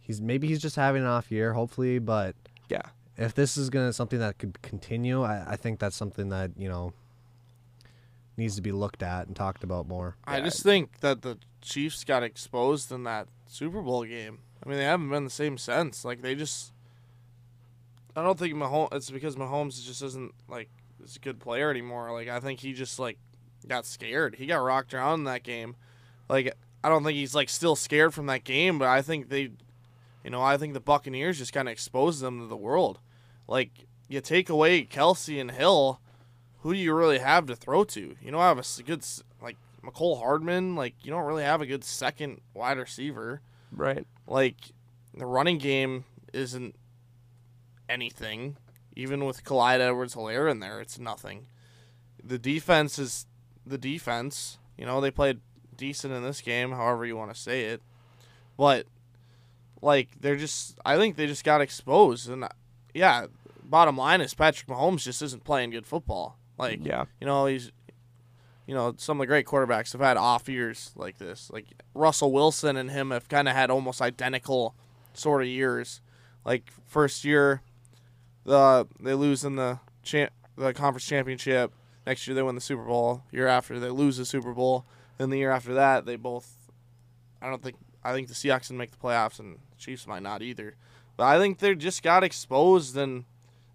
he's 0.00 0.20
maybe 0.20 0.48
he's 0.48 0.60
just 0.62 0.76
having 0.76 1.02
an 1.02 1.08
off 1.08 1.30
year, 1.30 1.52
hopefully, 1.54 1.98
but 1.98 2.34
Yeah. 2.68 2.82
if 3.16 3.34
this 3.34 3.56
is 3.56 3.68
gonna 3.70 3.92
something 3.92 4.18
that 4.20 4.38
could 4.38 4.60
continue, 4.62 5.22
I, 5.22 5.52
I 5.52 5.56
think 5.56 5.78
that's 5.80 5.96
something 5.96 6.28
that 6.30 6.52
you 6.56 6.68
know 6.68 6.92
needs 8.36 8.56
to 8.56 8.62
be 8.62 8.72
looked 8.72 9.02
at 9.02 9.26
and 9.26 9.36
talked 9.36 9.62
about 9.64 9.86
more. 9.86 10.16
I 10.24 10.38
Yeah. 10.38 10.44
just 10.44 10.62
think 10.62 11.00
that 11.00 11.22
the 11.22 11.38
Chiefs 11.60 12.04
got 12.04 12.22
exposed 12.22 12.90
in 12.90 13.04
that 13.04 13.28
Super 13.46 13.82
Bowl 13.82 14.04
game. 14.04 14.38
I 14.64 14.68
mean, 14.68 14.78
they 14.78 14.84
haven't 14.84 15.10
been 15.10 15.24
the 15.24 15.30
same 15.30 15.58
since. 15.58 16.04
Like 16.04 16.22
they 16.22 16.34
just, 16.34 16.71
I 18.16 18.22
don't 18.22 18.38
think 18.38 18.54
Mahomes. 18.54 18.92
It's 18.92 19.10
because 19.10 19.36
Mahomes 19.36 19.82
just 19.84 20.02
isn't 20.02 20.32
like 20.48 20.68
is 21.04 21.16
a 21.16 21.20
good 21.20 21.40
player 21.40 21.70
anymore. 21.70 22.12
Like 22.12 22.28
I 22.28 22.40
think 22.40 22.60
he 22.60 22.72
just 22.72 22.98
like 22.98 23.18
got 23.66 23.86
scared. 23.86 24.36
He 24.36 24.46
got 24.46 24.56
rocked 24.56 24.94
around 24.94 25.20
in 25.20 25.24
that 25.24 25.42
game. 25.42 25.76
Like 26.28 26.54
I 26.84 26.88
don't 26.88 27.04
think 27.04 27.16
he's 27.16 27.34
like 27.34 27.48
still 27.48 27.76
scared 27.76 28.14
from 28.14 28.26
that 28.26 28.44
game, 28.44 28.78
but 28.78 28.88
I 28.88 29.02
think 29.02 29.28
they, 29.28 29.50
you 30.24 30.30
know, 30.30 30.42
I 30.42 30.56
think 30.56 30.74
the 30.74 30.80
Buccaneers 30.80 31.38
just 31.38 31.52
kind 31.52 31.68
of 31.68 31.72
exposed 31.72 32.20
them 32.20 32.40
to 32.40 32.46
the 32.46 32.56
world. 32.56 33.00
Like 33.48 33.86
you 34.08 34.20
take 34.20 34.48
away 34.48 34.84
Kelce 34.84 35.40
and 35.40 35.50
Hill, 35.50 36.00
who 36.60 36.72
do 36.74 36.78
you 36.78 36.94
really 36.94 37.18
have 37.18 37.46
to 37.46 37.56
throw 37.56 37.84
to? 37.84 38.16
You 38.20 38.30
don't 38.30 38.40
have 38.40 38.58
a 38.58 38.82
good 38.82 39.04
like 39.40 39.56
Mecole 39.84 40.20
Hardman. 40.20 40.74
Like 40.76 40.94
you 41.02 41.10
don't 41.10 41.24
really 41.24 41.44
have 41.44 41.60
a 41.60 41.66
good 41.66 41.84
second 41.84 42.40
wide 42.54 42.78
receiver. 42.78 43.40
Right. 43.70 44.06
Like 44.26 44.56
the 45.14 45.26
running 45.26 45.58
game 45.58 46.04
isn't 46.32 46.74
anything. 47.88 48.56
Even 48.94 49.24
with 49.24 49.44
Clyde 49.44 49.80
Edwards 49.80 50.14
Helaire 50.14 50.50
in 50.50 50.60
there, 50.60 50.80
it's 50.80 50.98
nothing. 50.98 51.46
The 52.22 52.38
defense 52.38 52.98
is 52.98 53.26
the 53.66 53.78
defense. 53.78 54.58
You 54.76 54.84
know, 54.86 55.00
they 55.00 55.10
played 55.10 55.40
decent 55.76 56.12
in 56.12 56.22
this 56.22 56.40
game, 56.40 56.72
however 56.72 57.06
you 57.06 57.16
want 57.16 57.32
to 57.34 57.40
say 57.40 57.64
it. 57.64 57.82
But 58.58 58.86
like 59.80 60.08
they're 60.20 60.36
just 60.36 60.78
I 60.84 60.96
think 60.96 61.16
they 61.16 61.26
just 61.26 61.44
got 61.44 61.60
exposed 61.60 62.28
and 62.30 62.46
yeah, 62.94 63.26
bottom 63.64 63.96
line 63.96 64.20
is 64.20 64.34
Patrick 64.34 64.68
Mahomes 64.68 65.02
just 65.02 65.22
isn't 65.22 65.44
playing 65.44 65.70
good 65.70 65.86
football. 65.86 66.36
Like 66.58 66.84
Yeah. 66.84 67.06
you 67.20 67.26
know, 67.26 67.46
he's 67.46 67.72
you 68.66 68.74
know, 68.74 68.94
some 68.96 69.18
of 69.18 69.22
the 69.22 69.26
great 69.26 69.46
quarterbacks 69.46 69.92
have 69.92 70.00
had 70.00 70.16
off 70.16 70.48
years 70.48 70.92
like 70.94 71.18
this. 71.18 71.50
Like 71.50 71.66
Russell 71.94 72.30
Wilson 72.30 72.76
and 72.76 72.90
him 72.90 73.10
have 73.10 73.28
kind 73.28 73.48
of 73.48 73.54
had 73.56 73.70
almost 73.70 74.00
identical 74.00 74.74
sort 75.14 75.42
of 75.42 75.48
years. 75.48 76.00
Like 76.44 76.70
first 76.86 77.24
year, 77.24 77.62
the 78.44 78.86
they 79.00 79.14
lose 79.14 79.44
in 79.44 79.56
the 79.56 79.80
cha- 80.02 80.28
the 80.56 80.72
conference 80.72 81.06
championship. 81.06 81.72
Next 82.06 82.26
year 82.26 82.34
they 82.34 82.42
win 82.42 82.54
the 82.54 82.60
Super 82.60 82.84
Bowl. 82.84 83.22
Year 83.30 83.46
after 83.46 83.78
they 83.78 83.88
lose 83.90 84.16
the 84.16 84.24
Super 84.24 84.52
Bowl. 84.52 84.84
Then 85.18 85.30
the 85.30 85.38
year 85.38 85.50
after 85.50 85.74
that 85.74 86.04
they 86.06 86.16
both 86.16 86.56
I 87.40 87.48
don't 87.48 87.62
think 87.62 87.76
I 88.04 88.12
think 88.12 88.28
the 88.28 88.34
Seahawks 88.34 88.68
can 88.68 88.76
make 88.76 88.90
the 88.90 88.96
playoffs 88.96 89.38
and 89.38 89.58
Chiefs 89.78 90.06
might 90.06 90.22
not 90.22 90.42
either. 90.42 90.74
But 91.16 91.24
I 91.24 91.38
think 91.38 91.58
they 91.58 91.74
just 91.74 92.02
got 92.02 92.24
exposed 92.24 92.96
and 92.96 93.24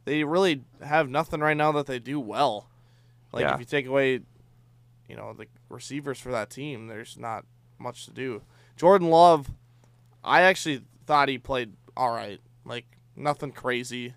they 0.05 0.23
really 0.23 0.63
have 0.83 1.09
nothing 1.09 1.39
right 1.39 1.55
now 1.55 1.71
that 1.73 1.85
they 1.85 1.99
do 1.99 2.19
well. 2.19 2.69
Like 3.31 3.43
Yeah. 3.43 3.53
if 3.53 3.59
you 3.59 3.65
take 3.65 3.85
away, 3.87 4.21
you 5.07 5.15
know, 5.15 5.33
the 5.33 5.47
receivers 5.69 6.19
for 6.19 6.31
that 6.31 6.49
team, 6.49 6.87
there's 6.87 7.17
not 7.17 7.45
much 7.79 8.05
to 8.05 8.11
do. 8.11 8.41
Jordan 8.75 9.09
Love, 9.09 9.51
I 10.23 10.41
actually 10.41 10.81
thought 11.05 11.29
he 11.29 11.37
played 11.37 11.73
all 11.95 12.11
right. 12.11 12.39
Like 12.65 12.85
nothing 13.15 13.51
crazy. 13.51 14.13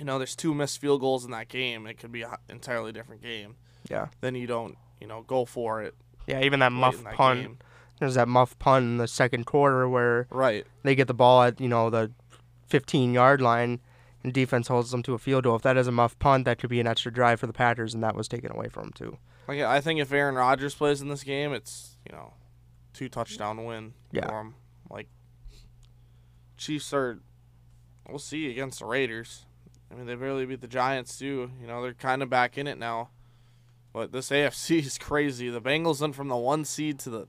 You 0.00 0.06
know, 0.06 0.18
there's 0.18 0.34
two 0.34 0.54
missed 0.54 0.80
field 0.80 1.00
goals 1.02 1.24
in 1.24 1.30
that 1.30 1.48
game. 1.48 1.86
It 1.86 1.98
could 1.98 2.10
be 2.10 2.22
an 2.22 2.34
entirely 2.48 2.90
different 2.90 3.22
game. 3.22 3.54
Yeah. 3.88 4.08
Then 4.20 4.34
you 4.34 4.46
don't, 4.48 4.76
you 5.00 5.06
know, 5.06 5.22
go 5.22 5.44
for 5.44 5.82
it. 5.82 5.94
Yeah, 6.26 6.40
even 6.42 6.60
that 6.60 6.72
muff 6.72 7.04
that 7.04 7.14
punt. 7.14 7.40
game. 7.42 7.58
There's 7.98 8.14
that 8.14 8.26
muff 8.28 8.58
punt 8.58 8.84
in 8.84 8.96
the 8.96 9.06
second 9.06 9.44
quarter 9.44 9.86
where 9.88 10.26
Right. 10.30 10.66
they 10.82 10.94
get 10.94 11.06
the 11.06 11.14
ball 11.14 11.42
at, 11.42 11.60
you 11.60 11.68
know, 11.68 11.90
the 11.90 12.10
15 12.68 13.12
yard 13.12 13.42
line 13.42 13.80
and 14.24 14.32
defense 14.32 14.68
holds 14.68 14.90
them 14.90 15.02
to 15.02 15.12
a 15.14 15.18
field 15.18 15.44
goal. 15.44 15.56
If 15.56 15.62
that 15.62 15.76
is 15.76 15.86
a 15.86 15.92
muff 15.92 16.18
punt, 16.18 16.46
that 16.46 16.58
could 16.58 16.70
be 16.70 16.80
an 16.80 16.86
extra 16.86 17.12
drive 17.12 17.40
for 17.40 17.46
the 17.46 17.52
Packers, 17.52 17.92
and 17.94 18.02
that 18.02 18.14
was 18.16 18.26
taken 18.28 18.50
away 18.52 18.68
from 18.68 18.84
them, 18.84 18.92
too. 18.94 19.18
Like 19.48 19.60
I 19.60 19.80
think 19.80 20.00
if 20.00 20.12
Aaron 20.12 20.34
Rodgers 20.36 20.74
plays 20.74 21.00
in 21.02 21.08
this 21.08 21.24
game, 21.24 21.52
it's 21.52 21.96
you 22.10 22.16
know, 22.16 22.34
two 22.94 23.08
touchdown 23.08 23.64
win 23.64 23.92
Yeah. 24.12 24.28
for 24.28 24.40
him. 24.40 24.54
Like 24.88 25.08
Chiefs 26.56 26.92
are, 26.92 27.18
we'll 28.08 28.18
see 28.18 28.50
against 28.50 28.78
the 28.80 28.86
Raiders. 28.86 29.46
I 29.90 29.94
mean, 29.94 30.06
they 30.06 30.14
barely 30.14 30.46
beat 30.46 30.60
the 30.60 30.68
Giants 30.68 31.18
too. 31.18 31.50
You 31.60 31.66
know, 31.66 31.82
they're 31.82 31.94
kind 31.94 32.22
of 32.22 32.30
back 32.30 32.56
in 32.56 32.66
it 32.66 32.78
now. 32.78 33.10
But 33.92 34.12
this 34.12 34.30
AFC 34.30 34.78
is 34.86 34.98
crazy. 34.98 35.48
The 35.50 35.60
Bengals 35.60 36.00
went 36.00 36.14
from 36.14 36.28
the 36.28 36.36
one 36.36 36.64
seed 36.64 36.98
to 37.00 37.10
the 37.10 37.28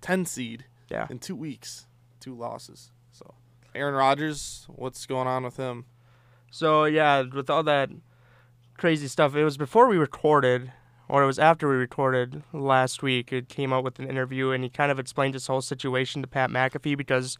ten 0.00 0.24
seed 0.24 0.66
Yeah. 0.90 1.06
in 1.10 1.18
two 1.18 1.34
weeks, 1.36 1.86
two 2.20 2.34
losses. 2.34 2.92
So 3.12 3.34
Aaron 3.74 3.94
Rodgers, 3.94 4.66
what's 4.68 5.06
going 5.06 5.26
on 5.26 5.42
with 5.44 5.56
him? 5.56 5.86
So, 6.50 6.84
yeah, 6.84 7.22
with 7.22 7.50
all 7.50 7.64
that 7.64 7.90
crazy 8.78 9.08
stuff, 9.08 9.34
it 9.34 9.44
was 9.44 9.56
before 9.56 9.88
we 9.88 9.96
recorded, 9.98 10.72
or 11.08 11.22
it 11.22 11.26
was 11.26 11.38
after 11.38 11.68
we 11.68 11.74
recorded 11.74 12.42
last 12.52 13.02
week. 13.02 13.32
It 13.32 13.48
came 13.48 13.72
out 13.72 13.82
with 13.84 13.98
an 13.98 14.08
interview, 14.08 14.50
and 14.52 14.62
he 14.62 14.70
kind 14.70 14.92
of 14.92 14.98
explained 14.98 15.34
his 15.34 15.48
whole 15.48 15.60
situation 15.60 16.22
to 16.22 16.28
Pat 16.28 16.50
McAfee 16.50 16.96
because 16.96 17.36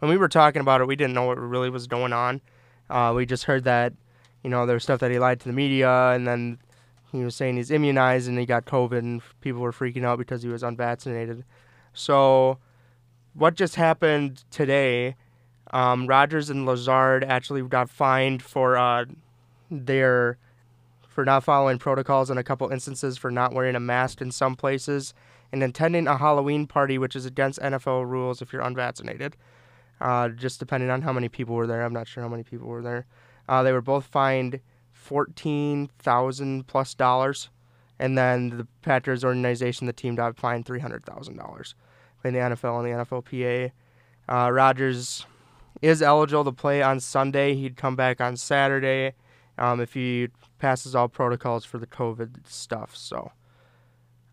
when 0.00 0.10
we 0.10 0.16
were 0.16 0.28
talking 0.28 0.60
about 0.60 0.80
it, 0.80 0.86
we 0.88 0.96
didn't 0.96 1.14
know 1.14 1.24
what 1.26 1.38
really 1.38 1.70
was 1.70 1.86
going 1.86 2.12
on. 2.12 2.40
Uh, 2.90 3.12
we 3.14 3.26
just 3.26 3.44
heard 3.44 3.64
that, 3.64 3.92
you 4.42 4.50
know, 4.50 4.66
there 4.66 4.74
was 4.74 4.82
stuff 4.82 5.00
that 5.00 5.10
he 5.10 5.18
lied 5.18 5.40
to 5.40 5.48
the 5.48 5.52
media, 5.52 6.10
and 6.10 6.26
then 6.26 6.58
he 7.12 7.24
was 7.24 7.34
saying 7.34 7.56
he's 7.56 7.70
immunized 7.70 8.28
and 8.28 8.38
he 8.38 8.46
got 8.46 8.64
COVID, 8.64 8.98
and 8.98 9.22
people 9.40 9.60
were 9.60 9.72
freaking 9.72 10.04
out 10.04 10.18
because 10.18 10.42
he 10.42 10.48
was 10.48 10.62
unvaccinated. 10.62 11.44
So, 11.92 12.58
what 13.34 13.54
just 13.54 13.76
happened 13.76 14.44
today? 14.50 15.16
Um, 15.70 16.06
Rodgers 16.06 16.48
and 16.48 16.64
Lazard 16.64 17.24
actually 17.24 17.62
got 17.62 17.90
fined 17.90 18.42
for 18.42 18.76
uh, 18.76 19.04
their 19.70 20.38
for 21.06 21.24
not 21.24 21.42
following 21.42 21.78
protocols 21.78 22.30
in 22.30 22.38
a 22.38 22.44
couple 22.44 22.68
instances 22.68 23.18
for 23.18 23.30
not 23.30 23.52
wearing 23.52 23.74
a 23.74 23.80
mask 23.80 24.20
in 24.20 24.30
some 24.30 24.54
places 24.54 25.12
and 25.50 25.62
attending 25.62 26.06
a 26.06 26.16
Halloween 26.16 26.66
party, 26.66 26.96
which 26.96 27.16
is 27.16 27.26
against 27.26 27.58
NFL 27.60 28.08
rules 28.08 28.40
if 28.40 28.52
you're 28.52 28.62
unvaccinated. 28.62 29.36
Uh, 30.00 30.28
just 30.28 30.60
depending 30.60 30.90
on 30.90 31.02
how 31.02 31.12
many 31.12 31.28
people 31.28 31.54
were 31.54 31.66
there, 31.66 31.82
I'm 31.82 31.92
not 31.92 32.06
sure 32.06 32.22
how 32.22 32.28
many 32.28 32.42
people 32.42 32.68
were 32.68 32.82
there. 32.82 33.06
Uh, 33.48 33.62
they 33.62 33.72
were 33.72 33.82
both 33.82 34.06
fined 34.06 34.60
fourteen 34.92 35.88
thousand 35.98 36.66
plus 36.66 36.94
dollars, 36.94 37.50
and 37.98 38.16
then 38.16 38.50
the 38.50 38.66
Patriots 38.82 39.24
organization, 39.24 39.86
the 39.86 39.92
team, 39.92 40.14
got 40.14 40.36
fined 40.36 40.66
three 40.66 40.80
hundred 40.80 41.04
thousand 41.04 41.36
dollars 41.36 41.74
in 42.24 42.34
the 42.34 42.40
NFL 42.40 42.84
and 42.84 42.86
the 42.86 43.04
NFLPA. 43.04 43.72
Uh, 44.28 44.50
Rodgers 44.50 45.24
is 45.80 46.02
eligible 46.02 46.44
to 46.44 46.52
play 46.52 46.82
on 46.82 47.00
Sunday. 47.00 47.54
He'd 47.54 47.76
come 47.76 47.96
back 47.96 48.20
on 48.20 48.36
Saturday 48.36 49.14
um, 49.56 49.80
if 49.80 49.94
he 49.94 50.28
passes 50.58 50.94
all 50.94 51.08
protocols 51.08 51.64
for 51.64 51.78
the 51.78 51.86
COVID 51.86 52.46
stuff. 52.46 52.96
So 52.96 53.32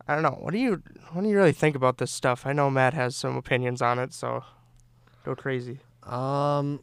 I 0.08 0.14
don't 0.14 0.24
know. 0.24 0.38
What 0.40 0.52
do 0.52 0.60
you 0.60 0.84
what 1.12 1.24
do 1.24 1.30
you 1.30 1.36
really 1.36 1.52
think 1.52 1.76
about 1.76 1.98
this 1.98 2.12
stuff? 2.12 2.46
I 2.46 2.54
know 2.54 2.70
Matt 2.70 2.94
has 2.94 3.16
some 3.16 3.36
opinions 3.36 3.82
on 3.82 4.00
it, 4.00 4.14
so 4.14 4.44
go 5.26 5.36
crazy. 5.36 5.80
Um, 6.04 6.82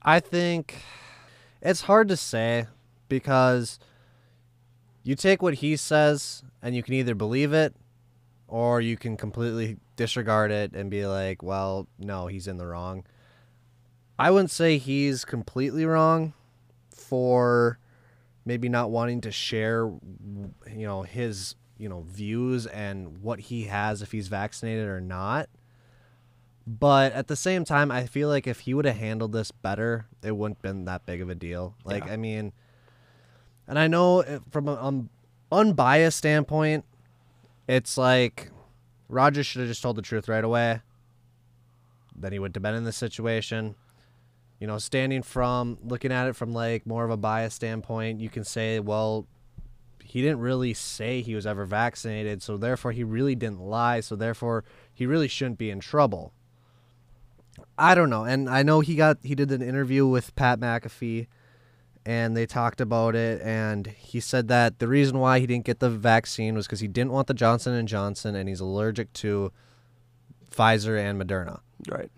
I 0.00 0.20
think 0.20 0.76
it's 1.60 1.82
hard 1.82 2.08
to 2.08 2.16
say 2.16 2.66
because 3.08 3.78
you 5.02 5.16
take 5.16 5.42
what 5.42 5.54
he 5.54 5.76
says 5.76 6.42
and 6.62 6.74
you 6.74 6.82
can 6.82 6.94
either 6.94 7.14
believe 7.14 7.52
it 7.52 7.74
or 8.46 8.80
you 8.80 8.96
can 8.96 9.16
completely 9.16 9.76
disregard 9.96 10.50
it 10.50 10.74
and 10.74 10.90
be 10.90 11.06
like, 11.06 11.42
well, 11.42 11.88
no, 11.98 12.28
he's 12.28 12.46
in 12.46 12.56
the 12.56 12.66
wrong. 12.66 13.04
I 14.18 14.30
wouldn't 14.30 14.52
say 14.52 14.78
he's 14.78 15.24
completely 15.24 15.84
wrong 15.84 16.32
for 16.94 17.78
maybe 18.44 18.68
not 18.68 18.90
wanting 18.90 19.20
to 19.22 19.32
share 19.32 19.90
you 20.70 20.86
know 20.86 21.02
his 21.02 21.54
you 21.78 21.88
know 21.88 22.02
views 22.02 22.66
and 22.66 23.22
what 23.22 23.40
he 23.40 23.64
has 23.64 24.02
if 24.02 24.12
he's 24.12 24.28
vaccinated 24.28 24.86
or 24.86 25.00
not. 25.00 25.48
But 26.66 27.12
at 27.12 27.28
the 27.28 27.36
same 27.36 27.64
time, 27.64 27.90
I 27.90 28.06
feel 28.06 28.28
like 28.28 28.46
if 28.46 28.60
he 28.60 28.72
would 28.72 28.86
have 28.86 28.96
handled 28.96 29.32
this 29.32 29.50
better, 29.50 30.06
it 30.22 30.32
wouldn't 30.36 30.62
been 30.62 30.86
that 30.86 31.04
big 31.04 31.20
of 31.20 31.28
a 31.28 31.34
deal. 31.34 31.74
Like, 31.84 32.06
Yeah. 32.06 32.12
I 32.12 32.16
mean, 32.16 32.52
and 33.68 33.78
I 33.78 33.86
know 33.86 34.40
from 34.50 34.68
an 34.68 34.78
um, 34.80 35.10
unbiased 35.52 36.18
standpoint, 36.18 36.84
it's 37.68 37.98
like 37.98 38.50
Rodgers 39.08 39.46
should 39.46 39.60
have 39.60 39.68
just 39.68 39.82
told 39.82 39.96
the 39.96 40.02
truth 40.02 40.28
right 40.28 40.44
away. 40.44 40.80
Then 42.16 42.32
he 42.32 42.38
wouldn't 42.38 42.56
have 42.56 42.62
been 42.62 42.74
in 42.74 42.84
this 42.84 42.96
situation. 42.96 43.74
You 44.60 44.66
know, 44.66 44.78
standing 44.78 45.22
from 45.22 45.78
looking 45.82 46.12
at 46.12 46.28
it 46.28 46.36
from 46.36 46.52
like 46.52 46.86
more 46.86 47.04
of 47.04 47.10
a 47.10 47.16
biased 47.16 47.56
standpoint, 47.56 48.20
you 48.20 48.30
can 48.30 48.44
say, 48.44 48.80
well, 48.80 49.26
he 50.02 50.22
didn't 50.22 50.38
really 50.38 50.74
say 50.74 51.20
he 51.20 51.34
was 51.34 51.46
ever 51.46 51.64
vaccinated, 51.66 52.42
so 52.42 52.56
therefore 52.56 52.92
he 52.92 53.02
really 53.02 53.34
didn't 53.34 53.60
lie, 53.60 54.00
so 54.00 54.14
therefore 54.14 54.64
he 54.92 55.06
really 55.06 55.28
shouldn't 55.28 55.58
be 55.58 55.70
in 55.70 55.80
trouble. 55.80 56.32
I 57.78 57.94
don't 57.94 58.10
know, 58.10 58.24
and 58.24 58.48
I 58.48 58.62
know 58.62 58.80
he 58.80 58.94
got 58.94 59.18
he 59.22 59.34
did 59.34 59.50
an 59.50 59.62
interview 59.62 60.06
with 60.06 60.34
Pat 60.34 60.60
McAfee, 60.60 61.26
and 62.06 62.36
they 62.36 62.46
talked 62.46 62.80
about 62.80 63.14
it, 63.14 63.40
and 63.42 63.86
he 63.86 64.20
said 64.20 64.48
that 64.48 64.78
the 64.78 64.88
reason 64.88 65.18
why 65.18 65.40
he 65.40 65.46
didn't 65.46 65.64
get 65.64 65.80
the 65.80 65.90
vaccine 65.90 66.54
was 66.54 66.66
because 66.66 66.80
he 66.80 66.88
didn't 66.88 67.12
want 67.12 67.26
the 67.26 67.34
Johnson 67.34 67.74
and 67.74 67.88
Johnson, 67.88 68.34
and 68.34 68.48
he's 68.48 68.60
allergic 68.60 69.12
to 69.14 69.52
Pfizer 70.50 70.98
and 70.98 71.20
Moderna. 71.20 71.60
Right. 71.88 72.10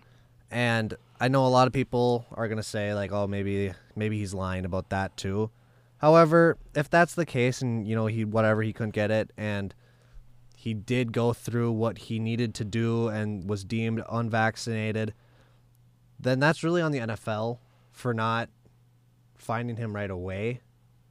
And 0.49 0.95
I 1.19 1.27
know 1.27 1.45
a 1.45 1.49
lot 1.49 1.67
of 1.67 1.73
people 1.73 2.25
are 2.31 2.47
gonna 2.47 2.63
say 2.63 2.93
like, 2.93 3.11
oh, 3.11 3.27
maybe 3.27 3.73
maybe 3.95 4.17
he's 4.17 4.33
lying 4.33 4.65
about 4.65 4.89
that 4.89 5.15
too. 5.17 5.49
However, 5.97 6.57
if 6.75 6.89
that's 6.89 7.15
the 7.15 7.25
case, 7.25 7.61
and 7.61 7.87
you 7.87 7.95
know 7.95 8.05
he 8.05 8.25
whatever 8.25 8.61
he 8.61 8.73
couldn't 8.73 8.91
get 8.91 9.11
it, 9.11 9.31
and 9.37 9.73
he 10.55 10.73
did 10.73 11.11
go 11.11 11.33
through 11.33 11.71
what 11.71 11.97
he 11.97 12.19
needed 12.19 12.53
to 12.55 12.65
do 12.65 13.07
and 13.07 13.47
was 13.47 13.63
deemed 13.63 14.03
unvaccinated, 14.09 15.13
then 16.19 16.39
that's 16.39 16.63
really 16.63 16.81
on 16.81 16.91
the 16.91 16.99
NFL 16.99 17.59
for 17.91 18.13
not 18.13 18.49
finding 19.35 19.75
him 19.77 19.95
right 19.95 20.09
away 20.09 20.61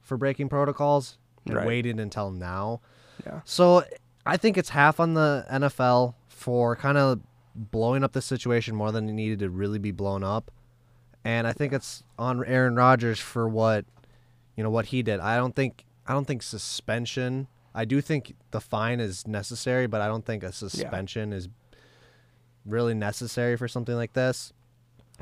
for 0.01 0.17
breaking 0.17 0.49
protocols 0.49 1.17
and 1.45 1.55
Right. 1.55 1.67
waiting 1.67 1.99
until 1.99 2.31
now. 2.31 2.81
Yeah. 3.25 3.41
So 3.45 3.83
I 4.25 4.37
think 4.37 4.57
it's 4.57 4.69
half 4.69 4.99
on 4.99 5.13
the 5.13 5.45
NFL 5.49 6.15
for 6.27 6.75
kind 6.75 6.97
of 6.97 7.21
blowing 7.55 8.03
up 8.03 8.13
the 8.13 8.21
situation 8.21 8.75
more 8.75 8.91
than 8.91 9.09
it 9.09 9.13
needed 9.13 9.39
to 9.39 9.49
really 9.49 9.79
be 9.79 9.91
blown 9.91 10.23
up. 10.23 10.51
And 11.23 11.47
I 11.47 11.53
think 11.53 11.73
it's 11.73 12.03
on 12.19 12.45
Aaron 12.45 12.75
Rodgers 12.75 13.19
for 13.19 13.47
what 13.49 13.85
you 14.55 14.63
know 14.63 14.69
what 14.69 14.87
he 14.87 15.03
did. 15.03 15.19
I 15.19 15.37
don't 15.37 15.55
think 15.55 15.85
I 16.05 16.13
don't 16.13 16.25
think 16.25 16.41
suspension. 16.43 17.47
I 17.75 17.85
do 17.85 18.01
think 18.01 18.35
the 18.51 18.61
fine 18.61 18.99
is 18.99 19.27
necessary, 19.27 19.87
but 19.87 20.01
I 20.01 20.07
don't 20.07 20.25
think 20.25 20.41
a 20.43 20.51
suspension 20.51 21.31
is 21.33 21.47
really 22.65 22.93
necessary 22.93 23.55
for 23.55 23.67
something 23.67 23.95
like 23.95 24.13
this. 24.13 24.51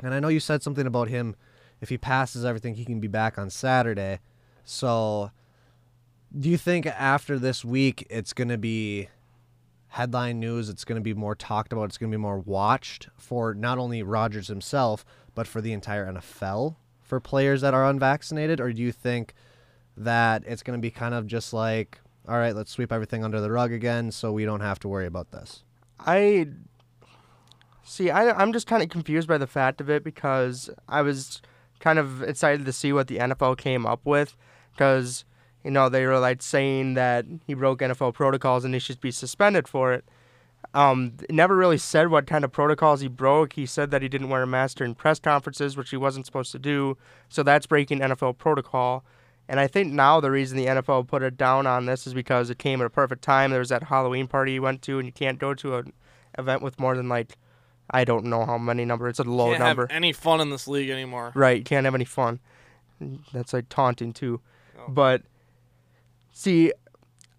And 0.02 0.14
I 0.14 0.20
know 0.20 0.28
you 0.28 0.40
said 0.40 0.62
something 0.62 0.86
about 0.86 1.08
him 1.08 1.36
if 1.80 1.88
he 1.88 1.98
passes 1.98 2.44
everything 2.44 2.74
he 2.74 2.84
can 2.84 3.00
be 3.00 3.08
back 3.08 3.38
on 3.38 3.50
Saturday. 3.50 4.20
So 4.64 5.30
do 6.38 6.48
you 6.48 6.56
think 6.58 6.86
after 6.86 7.38
this 7.38 7.64
week 7.64 8.06
it's 8.10 8.32
going 8.32 8.48
to 8.48 8.58
be 8.58 9.08
headline 9.88 10.38
news, 10.40 10.68
it's 10.68 10.84
going 10.84 11.00
to 11.00 11.04
be 11.04 11.14
more 11.14 11.34
talked 11.34 11.72
about, 11.72 11.84
it's 11.84 11.98
going 11.98 12.10
to 12.10 12.16
be 12.16 12.20
more 12.20 12.38
watched 12.38 13.08
for 13.16 13.54
not 13.54 13.78
only 13.78 14.02
Rodgers 14.02 14.48
himself, 14.48 15.04
but 15.34 15.46
for 15.46 15.60
the 15.60 15.72
entire 15.72 16.12
NFL 16.12 16.76
for 17.06 17.20
players 17.20 17.60
that 17.60 17.72
are 17.72 17.86
unvaccinated? 17.86 18.60
Or 18.60 18.72
do 18.72 18.82
you 18.82 18.92
think 18.92 19.32
that 19.96 20.42
it's 20.46 20.62
going 20.62 20.78
to 20.78 20.82
be 20.82 20.90
kind 20.90 21.14
of 21.14 21.26
just 21.26 21.52
like, 21.52 22.00
all 22.28 22.36
right, 22.36 22.54
let's 22.54 22.72
sweep 22.72 22.92
everything 22.92 23.24
under 23.24 23.40
the 23.40 23.50
rug 23.50 23.72
again 23.72 24.10
so 24.10 24.32
we 24.32 24.44
don't 24.44 24.60
have 24.60 24.78
to 24.80 24.88
worry 24.88 25.06
about 25.06 25.30
this? 25.30 25.62
I 25.98 26.48
see. 27.86 28.10
I 28.10 28.30
I'm 28.30 28.52
just 28.52 28.66
kind 28.66 28.82
of 28.82 28.88
confused 28.88 29.28
by 29.28 29.38
the 29.38 29.46
fact 29.46 29.80
of 29.80 29.88
it 29.90 30.04
because 30.04 30.70
I 30.88 31.02
was 31.02 31.40
kind 31.80 31.98
of 31.98 32.22
excited 32.22 32.64
to 32.66 32.72
see 32.72 32.92
what 32.92 33.08
the 33.08 33.18
NFL 33.18 33.58
came 33.58 33.86
up 33.86 34.00
with 34.04 34.36
because 34.72 35.24
you 35.64 35.70
know 35.70 35.88
they 35.88 36.06
were 36.06 36.18
like 36.18 36.42
saying 36.42 36.94
that 36.94 37.24
he 37.46 37.54
broke 37.54 37.80
NFL 37.80 38.14
protocols 38.14 38.64
and 38.64 38.74
he 38.74 38.80
should 38.80 39.00
be 39.00 39.10
suspended 39.10 39.68
for 39.68 39.92
it. 39.92 40.04
Um, 40.74 41.14
never 41.30 41.56
really 41.56 41.78
said 41.78 42.08
what 42.08 42.26
kind 42.26 42.44
of 42.44 42.52
protocols 42.52 43.00
he 43.00 43.08
broke. 43.08 43.54
He 43.54 43.66
said 43.66 43.90
that 43.90 44.02
he 44.02 44.08
didn't 44.08 44.28
wear 44.28 44.42
a 44.42 44.46
mask 44.46 44.78
during 44.78 44.94
press 44.94 45.18
conferences, 45.18 45.76
which 45.76 45.90
he 45.90 45.96
wasn't 45.96 46.26
supposed 46.26 46.52
to 46.52 46.58
do. 46.58 46.98
So 47.28 47.42
that's 47.42 47.66
breaking 47.66 48.00
NFL 48.00 48.38
protocol. 48.38 49.04
And 49.48 49.60
I 49.60 49.68
think 49.68 49.92
now 49.92 50.20
the 50.20 50.30
reason 50.30 50.58
the 50.58 50.66
NFL 50.66 51.06
put 51.06 51.22
it 51.22 51.36
down 51.36 51.66
on 51.66 51.86
this 51.86 52.06
is 52.06 52.14
because 52.14 52.50
it 52.50 52.58
came 52.58 52.80
at 52.80 52.86
a 52.86 52.90
perfect 52.90 53.22
time. 53.22 53.50
There 53.50 53.60
was 53.60 53.68
that 53.68 53.84
Halloween 53.84 54.26
party 54.26 54.52
he 54.52 54.60
went 54.60 54.82
to, 54.82 54.98
and 54.98 55.06
you 55.06 55.12
can't 55.12 55.38
go 55.38 55.54
to 55.54 55.76
an 55.76 55.92
event 56.36 56.62
with 56.62 56.80
more 56.80 56.96
than 56.96 57.08
like 57.08 57.36
I 57.90 58.04
don't 58.04 58.24
know 58.26 58.44
how 58.44 58.58
many 58.58 58.84
number. 58.84 59.08
It's 59.08 59.18
a 59.18 59.24
low 59.24 59.50
Can't 59.50 59.60
number. 59.60 59.82
have 59.88 59.96
any 59.96 60.12
fun 60.12 60.40
in 60.40 60.50
this 60.50 60.66
league 60.66 60.90
anymore. 60.90 61.32
Right, 61.34 61.64
can't 61.64 61.84
have 61.84 61.94
any 61.94 62.04
fun. 62.04 62.40
That's 63.32 63.52
like 63.52 63.68
taunting 63.68 64.12
too. 64.12 64.40
Oh. 64.78 64.84
But 64.88 65.22
see, 66.32 66.72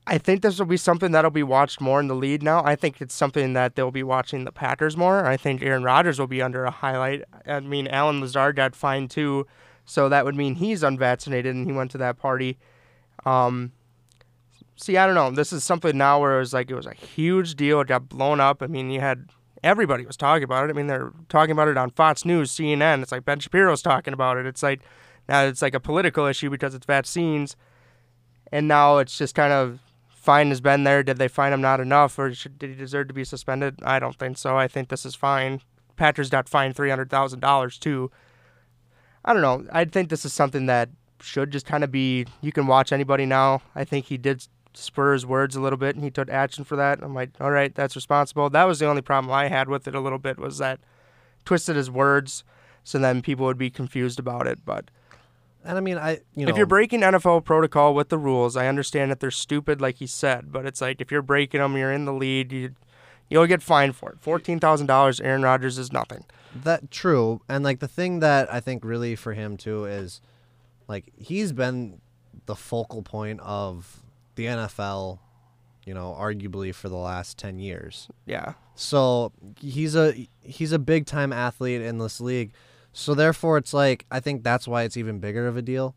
I 0.05 0.17
think 0.17 0.41
this 0.41 0.57
will 0.57 0.65
be 0.65 0.77
something 0.77 1.11
that'll 1.11 1.31
be 1.31 1.43
watched 1.43 1.81
more 1.81 1.99
in 1.99 2.07
the 2.07 2.15
lead 2.15 2.41
now. 2.41 2.63
I 2.63 2.75
think 2.75 3.01
it's 3.01 3.13
something 3.13 3.53
that 3.53 3.75
they'll 3.75 3.91
be 3.91 4.03
watching 4.03 4.45
the 4.45 4.51
Packers 4.53 4.95
more. 4.95 5.25
I 5.25 5.35
think 5.35 5.61
Aaron 5.61 5.83
Rodgers 5.83 6.17
will 6.17 6.27
be 6.27 6.41
under 6.41 6.63
a 6.63 6.71
highlight. 6.71 7.23
I 7.45 7.59
mean, 7.59 7.87
Allen 7.87 8.21
Lazard 8.21 8.55
got 8.55 8.73
fined 8.73 9.11
too, 9.11 9.45
so 9.85 10.07
that 10.07 10.23
would 10.23 10.35
mean 10.35 10.55
he's 10.55 10.81
unvaccinated 10.81 11.53
and 11.53 11.65
he 11.67 11.73
went 11.73 11.91
to 11.91 11.97
that 11.97 12.17
party. 12.17 12.57
Um, 13.25 13.73
see, 14.77 14.95
I 14.95 15.05
don't 15.05 15.15
know. 15.15 15.31
This 15.31 15.51
is 15.51 15.65
something 15.65 15.97
now 15.97 16.21
where 16.21 16.37
it 16.37 16.39
was 16.39 16.53
like 16.53 16.71
it 16.71 16.75
was 16.75 16.85
a 16.85 16.93
huge 16.93 17.55
deal. 17.55 17.81
It 17.81 17.87
got 17.87 18.07
blown 18.07 18.39
up. 18.39 18.61
I 18.61 18.67
mean, 18.67 18.89
you 18.89 19.01
had 19.01 19.27
everybody 19.63 20.05
was 20.05 20.17
talking 20.17 20.43
about 20.43 20.65
it. 20.65 20.69
I 20.69 20.73
mean, 20.73 20.87
they're 20.87 21.11
talking 21.29 21.51
about 21.51 21.67
it 21.67 21.77
on 21.77 21.91
Fox 21.91 22.25
News, 22.25 22.51
CNN. 22.51 23.01
It's 23.01 23.11
like 23.11 23.25
Ben 23.25 23.39
Shapiro's 23.39 23.81
talking 23.81 24.13
about 24.13 24.37
it. 24.37 24.45
It's 24.45 24.63
like 24.63 24.81
now 25.27 25.43
it's 25.43 25.61
like 25.61 25.73
a 25.73 25.79
political 25.79 26.25
issue 26.25 26.49
because 26.49 26.73
it's 26.73 26.85
vaccines, 26.85 27.55
and 28.51 28.67
now 28.67 28.97
it's 28.97 29.17
just 29.17 29.35
kind 29.35 29.53
of 29.53 29.79
fine 30.09 30.49
has 30.49 30.61
been 30.61 30.83
there. 30.83 31.03
Did 31.03 31.17
they 31.17 31.27
find 31.27 31.53
him 31.53 31.61
not 31.61 31.79
enough, 31.79 32.17
or 32.19 32.33
should, 32.33 32.59
did 32.59 32.71
he 32.71 32.75
deserve 32.75 33.07
to 33.07 33.13
be 33.13 33.23
suspended? 33.23 33.79
I 33.83 33.99
don't 33.99 34.17
think 34.17 34.37
so. 34.37 34.57
I 34.57 34.67
think 34.67 34.89
this 34.89 35.05
is 35.05 35.15
fine. 35.15 35.61
Packers 35.95 36.29
got 36.29 36.49
fined 36.49 36.75
three 36.75 36.89
hundred 36.89 37.09
thousand 37.09 37.39
dollars 37.39 37.77
too. 37.77 38.11
I 39.23 39.33
don't 39.33 39.41
know. 39.41 39.65
I 39.71 39.85
think 39.85 40.09
this 40.09 40.25
is 40.25 40.33
something 40.33 40.67
that 40.67 40.89
should 41.21 41.51
just 41.51 41.65
kind 41.65 41.83
of 41.83 41.91
be. 41.91 42.25
You 42.41 42.51
can 42.51 42.67
watch 42.67 42.91
anybody 42.91 43.25
now. 43.25 43.61
I 43.75 43.83
think 43.83 44.05
he 44.05 44.17
did 44.17 44.47
spur 44.77 45.13
his 45.13 45.25
words 45.25 45.55
a 45.55 45.61
little 45.61 45.77
bit, 45.77 45.95
and 45.95 46.03
he 46.03 46.11
took 46.11 46.29
action 46.29 46.63
for 46.63 46.75
that. 46.75 47.01
I'm 47.01 47.13
like, 47.13 47.31
all 47.39 47.51
right, 47.51 47.73
that's 47.73 47.95
responsible. 47.95 48.49
That 48.49 48.65
was 48.65 48.79
the 48.79 48.87
only 48.87 49.01
problem 49.01 49.31
I 49.31 49.47
had 49.47 49.69
with 49.69 49.87
it 49.87 49.95
a 49.95 49.99
little 49.99 50.19
bit 50.19 50.37
was 50.37 50.57
that 50.59 50.79
twisted 51.45 51.75
his 51.75 51.89
words, 51.89 52.43
so 52.83 52.99
then 52.99 53.21
people 53.21 53.45
would 53.45 53.57
be 53.57 53.69
confused 53.69 54.19
about 54.19 54.47
it. 54.47 54.59
But 54.65 54.85
And 55.63 55.77
I 55.77 55.81
mean, 55.81 55.97
I 55.97 56.19
you 56.35 56.45
know 56.45 56.49
if 56.51 56.57
you're 56.57 56.65
breaking 56.65 57.01
NFL 57.01 57.43
protocol 57.43 57.93
with 57.93 58.09
the 58.09 58.17
rules, 58.17 58.55
I 58.55 58.67
understand 58.67 59.11
that 59.11 59.19
they're 59.19 59.31
stupid, 59.31 59.81
like 59.81 59.97
he 59.97 60.07
said. 60.07 60.51
But 60.51 60.65
it's 60.65 60.81
like 60.81 61.01
if 61.01 61.11
you're 61.11 61.21
breaking 61.21 61.61
them, 61.61 61.75
you're 61.75 61.91
in 61.91 62.05
the 62.05 62.13
lead. 62.13 62.51
You 62.51 62.75
you'll 63.29 63.47
get 63.47 63.61
fined 63.61 63.95
for 63.95 64.11
it. 64.11 64.19
Fourteen 64.19 64.59
thousand 64.59 64.87
dollars. 64.87 65.19
Aaron 65.19 65.41
Rodgers 65.41 65.77
is 65.77 65.91
nothing. 65.91 66.25
That 66.55 66.89
true, 66.91 67.41
and 67.49 67.63
like 67.63 67.79
the 67.79 67.87
thing 67.87 68.19
that 68.19 68.51
I 68.51 68.59
think 68.59 68.83
really 68.83 69.15
for 69.15 69.33
him 69.33 69.57
too 69.57 69.85
is, 69.85 70.21
like 70.87 71.11
he's 71.17 71.51
been 71.51 72.01
the 72.45 72.55
focal 72.55 73.01
point 73.01 73.39
of 73.41 74.01
the 74.37 74.45
NFL, 74.45 75.19
you 75.85 75.93
know, 75.93 76.15
arguably 76.17 76.73
for 76.73 76.87
the 76.87 76.95
last 76.95 77.37
ten 77.37 77.59
years. 77.59 78.07
Yeah. 78.25 78.53
So 78.75 79.33
he's 79.59 79.95
a 79.95 80.27
he's 80.41 80.71
a 80.71 80.79
big 80.79 81.05
time 81.05 81.33
athlete 81.33 81.81
in 81.81 81.97
this 81.97 82.21
league. 82.21 82.53
So 82.93 83.13
therefore, 83.13 83.57
it's 83.57 83.73
like 83.73 84.05
I 84.09 84.21
think 84.21 84.43
that's 84.43 84.67
why 84.67 84.83
it's 84.83 84.95
even 84.95 85.19
bigger 85.19 85.47
of 85.47 85.57
a 85.57 85.61
deal. 85.61 85.95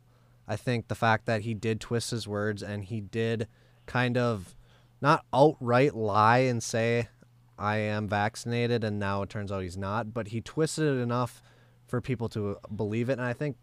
I 0.48 0.57
think 0.57 0.88
the 0.88 0.96
fact 0.96 1.26
that 1.26 1.42
he 1.42 1.55
did 1.55 1.81
twist 1.81 2.11
his 2.11 2.26
words 2.26 2.62
and 2.62 2.85
he 2.85 3.00
did 3.00 3.46
kind 3.87 4.16
of 4.18 4.57
not 5.00 5.24
outright 5.33 5.94
lie 5.94 6.38
and 6.38 6.61
say 6.61 7.09
I 7.57 7.76
am 7.76 8.09
vaccinated 8.09 8.83
and 8.83 8.98
now 8.98 9.22
it 9.22 9.31
turns 9.31 9.53
out 9.53 9.62
he's 9.62 9.76
not, 9.76 10.12
but 10.12 10.29
he 10.29 10.40
twisted 10.40 10.96
it 10.96 11.00
enough 11.00 11.40
for 11.87 12.00
people 12.00 12.29
to 12.31 12.59
believe 12.74 13.09
it 13.09 13.14
and 13.14 13.22
I 13.22 13.33
think 13.33 13.57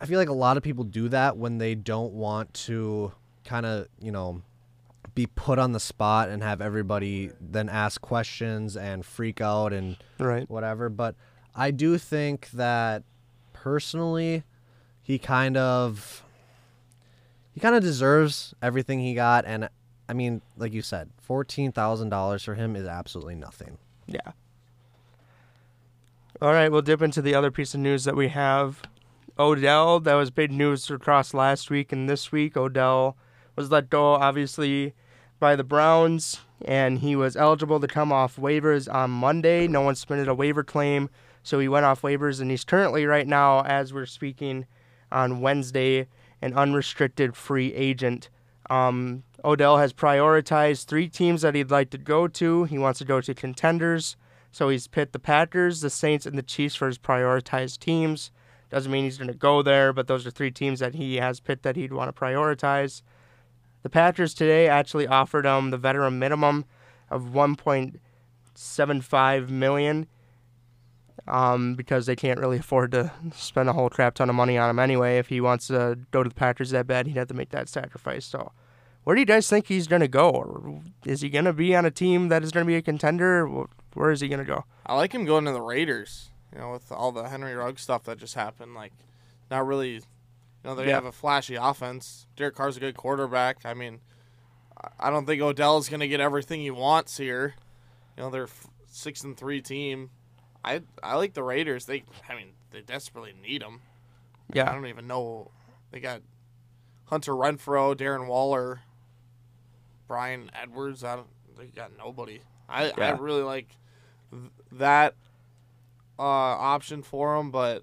I 0.00 0.06
feel 0.06 0.18
like 0.18 0.30
a 0.30 0.32
lot 0.32 0.56
of 0.56 0.62
people 0.62 0.84
do 0.84 1.08
that 1.10 1.36
when 1.36 1.58
they 1.58 1.74
don't 1.74 2.14
want 2.14 2.54
to 2.54 3.12
kind 3.50 3.66
of, 3.66 3.88
you 4.00 4.12
know, 4.12 4.42
be 5.14 5.26
put 5.26 5.58
on 5.58 5.72
the 5.72 5.80
spot 5.80 6.28
and 6.28 6.40
have 6.40 6.60
everybody 6.60 7.32
then 7.40 7.68
ask 7.68 8.00
questions 8.00 8.76
and 8.76 9.04
freak 9.04 9.40
out 9.40 9.72
and 9.72 9.96
Right. 10.20 10.48
whatever. 10.48 10.88
But 10.88 11.16
I 11.54 11.72
do 11.72 11.98
think 11.98 12.50
that 12.52 13.02
personally, 13.52 14.44
he 15.02 15.18
kind 15.18 15.56
of 15.56 16.22
he 17.52 17.58
kind 17.60 17.74
of 17.74 17.82
deserves 17.82 18.54
everything 18.62 19.00
he 19.00 19.14
got. 19.14 19.44
And 19.44 19.68
I 20.08 20.12
mean, 20.12 20.42
like 20.56 20.72
you 20.72 20.82
said, 20.82 21.10
fourteen 21.18 21.72
thousand 21.72 22.10
dollars 22.10 22.44
for 22.44 22.54
him 22.54 22.76
is 22.76 22.86
absolutely 22.86 23.34
nothing. 23.34 23.78
Yeah. 24.06 24.32
All 26.40 26.52
right, 26.52 26.70
we'll 26.70 26.82
dip 26.82 27.02
into 27.02 27.20
the 27.20 27.34
other 27.34 27.50
piece 27.50 27.74
of 27.74 27.80
news 27.80 28.04
that 28.04 28.16
we 28.16 28.28
have. 28.28 28.80
Odell, 29.38 30.00
that 30.00 30.14
was 30.14 30.30
big 30.30 30.52
news 30.52 30.90
across 30.90 31.34
last 31.34 31.70
week 31.70 31.92
and 31.92 32.08
this 32.08 32.30
week. 32.32 32.56
Odell 32.56 33.16
was 33.60 33.70
let 33.70 33.90
go, 33.90 34.14
obviously, 34.14 34.94
by 35.38 35.54
the 35.54 35.64
Browns, 35.64 36.40
and 36.64 36.98
he 37.00 37.14
was 37.14 37.36
eligible 37.36 37.78
to 37.78 37.86
come 37.86 38.10
off 38.10 38.36
waivers 38.36 38.92
on 38.92 39.10
Monday. 39.10 39.68
No 39.68 39.82
one 39.82 39.94
submitted 39.94 40.28
a 40.28 40.34
waiver 40.34 40.64
claim, 40.64 41.10
so 41.42 41.58
he 41.58 41.68
went 41.68 41.84
off 41.84 42.00
waivers, 42.00 42.40
and 42.40 42.50
he's 42.50 42.64
currently, 42.64 43.04
right 43.04 43.26
now, 43.26 43.62
as 43.64 43.92
we're 43.92 44.06
speaking, 44.06 44.66
on 45.12 45.40
Wednesday, 45.40 46.08
an 46.40 46.54
unrestricted 46.54 47.36
free 47.36 47.74
agent. 47.74 48.30
Um, 48.70 49.24
Odell 49.44 49.76
has 49.76 49.92
prioritized 49.92 50.86
three 50.86 51.08
teams 51.08 51.42
that 51.42 51.54
he'd 51.54 51.70
like 51.70 51.90
to 51.90 51.98
go 51.98 52.28
to. 52.28 52.64
He 52.64 52.78
wants 52.78 52.98
to 53.00 53.04
go 53.04 53.20
to 53.20 53.34
contenders. 53.34 54.16
So 54.52 54.68
he's 54.70 54.88
pit 54.88 55.12
the 55.12 55.18
Packers, 55.18 55.82
the 55.82 55.90
Saints, 55.90 56.24
and 56.24 56.38
the 56.38 56.42
Chiefs 56.42 56.76
for 56.76 56.86
his 56.86 56.98
prioritized 56.98 57.78
teams. 57.78 58.30
Doesn't 58.70 58.90
mean 58.90 59.04
he's 59.04 59.18
going 59.18 59.28
to 59.28 59.34
go 59.34 59.62
there, 59.62 59.92
but 59.92 60.06
those 60.06 60.26
are 60.26 60.30
three 60.30 60.50
teams 60.50 60.80
that 60.80 60.94
he 60.94 61.16
has 61.16 61.40
pit 61.40 61.62
that 61.62 61.76
he'd 61.76 61.92
want 61.92 62.14
to 62.14 62.20
prioritize. 62.20 63.02
The 63.82 63.90
Packers 63.90 64.34
today 64.34 64.68
actually 64.68 65.06
offered 65.06 65.46
him 65.46 65.70
the 65.70 65.78
veteran 65.78 66.18
minimum 66.18 66.66
of 67.10 67.24
1.75 67.24 69.48
million 69.48 70.06
um, 71.26 71.74
because 71.74 72.06
they 72.06 72.16
can't 72.16 72.38
really 72.38 72.58
afford 72.58 72.92
to 72.92 73.12
spend 73.34 73.68
a 73.68 73.72
whole 73.72 73.90
crap 73.90 74.14
ton 74.14 74.28
of 74.28 74.36
money 74.36 74.58
on 74.58 74.70
him 74.70 74.78
anyway. 74.78 75.18
If 75.18 75.28
he 75.28 75.40
wants 75.40 75.66
to 75.68 75.98
go 76.10 76.22
to 76.22 76.28
the 76.28 76.34
Packers 76.34 76.70
that 76.70 76.86
bad, 76.86 77.06
he'd 77.06 77.16
have 77.16 77.28
to 77.28 77.34
make 77.34 77.50
that 77.50 77.68
sacrifice. 77.68 78.24
So, 78.24 78.52
where 79.04 79.16
do 79.16 79.20
you 79.20 79.26
guys 79.26 79.48
think 79.48 79.66
he's 79.66 79.86
going 79.86 80.00
to 80.00 80.08
go? 80.08 80.82
Is 81.06 81.22
he 81.22 81.30
going 81.30 81.46
to 81.46 81.52
be 81.52 81.74
on 81.74 81.84
a 81.84 81.90
team 81.90 82.28
that 82.28 82.42
is 82.42 82.52
going 82.52 82.66
to 82.66 82.68
be 82.68 82.76
a 82.76 82.82
contender? 82.82 83.46
Where 83.94 84.10
is 84.10 84.20
he 84.20 84.28
going 84.28 84.40
to 84.40 84.44
go? 84.44 84.64
I 84.86 84.96
like 84.96 85.12
him 85.12 85.24
going 85.24 85.44
to 85.46 85.52
the 85.52 85.62
Raiders. 85.62 86.28
You 86.52 86.60
know, 86.60 86.72
with 86.72 86.90
all 86.90 87.12
the 87.12 87.28
Henry 87.28 87.54
Rugg 87.54 87.78
stuff 87.78 88.04
that 88.04 88.18
just 88.18 88.34
happened, 88.34 88.74
like, 88.74 88.92
not 89.50 89.66
really. 89.66 90.02
You 90.62 90.70
know, 90.70 90.74
they 90.76 90.88
Yeah. 90.88 90.94
have 90.94 91.04
a 91.06 91.12
flashy 91.12 91.54
offense. 91.54 92.26
Derek 92.36 92.54
Carr's 92.54 92.76
a 92.76 92.80
good 92.80 92.96
quarterback. 92.96 93.64
I 93.64 93.74
mean, 93.74 94.00
I- 94.98 95.10
don't 95.10 95.26
think 95.26 95.40
Odell's 95.42 95.88
going 95.88 96.00
to 96.00 96.08
get 96.08 96.20
everything 96.20 96.60
he 96.60 96.70
wants 96.70 97.16
here. 97.16 97.54
You 98.16 98.22
know, 98.24 98.30
they're 98.30 98.44
f- 98.44 98.66
six 98.86 99.22
and 99.24 99.36
three 99.36 99.62
team. 99.62 100.10
I 100.64 100.82
I 101.02 101.16
like 101.16 101.32
the 101.34 101.42
Raiders. 101.42 101.86
They, 101.86 102.04
I 102.28 102.34
mean, 102.34 102.52
they 102.70 102.82
desperately 102.82 103.32
need 103.32 103.62
him. 103.62 103.80
Yeah. 104.52 104.68
I 104.70 104.74
don't 104.74 104.86
even 104.86 105.06
know. 105.06 105.50
They 105.90 106.00
got 106.00 106.20
Hunter 107.06 107.32
Renfrow, 107.32 107.94
Darren 107.96 108.26
Waller, 108.26 108.80
Bryan 110.06 110.50
Edwards. 110.54 111.04
I 111.04 111.16
don't. 111.16 111.28
They 111.56 111.66
got 111.66 111.96
nobody. 111.96 112.40
I 112.68 112.90
I 112.90 113.10
really 113.12 113.42
like 113.42 113.76
th- 114.30 114.50
that 114.72 115.14
uh, 116.18 116.22
option 116.22 117.02
for 117.02 117.36
them, 117.36 117.50
but 117.50 117.82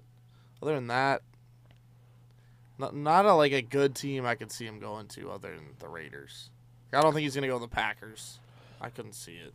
other 0.62 0.74
than 0.74 0.86
that, 0.88 1.22
not 2.78 2.94
not 2.94 3.26
a 3.26 3.34
like 3.34 3.52
a 3.52 3.62
good 3.62 3.94
team 3.94 4.24
I 4.26 4.34
could 4.34 4.50
see 4.50 4.66
him 4.66 4.78
going 4.78 5.06
to 5.08 5.30
other 5.30 5.54
than 5.54 5.66
the 5.78 5.88
Raiders. 5.88 6.50
I 6.92 7.00
don't 7.00 7.12
think 7.12 7.24
he's 7.24 7.34
gonna 7.34 7.48
go 7.48 7.58
to 7.58 7.64
the 7.64 7.68
Packers. 7.68 8.38
I 8.80 8.90
couldn't 8.90 9.14
see 9.14 9.34
it. 9.34 9.52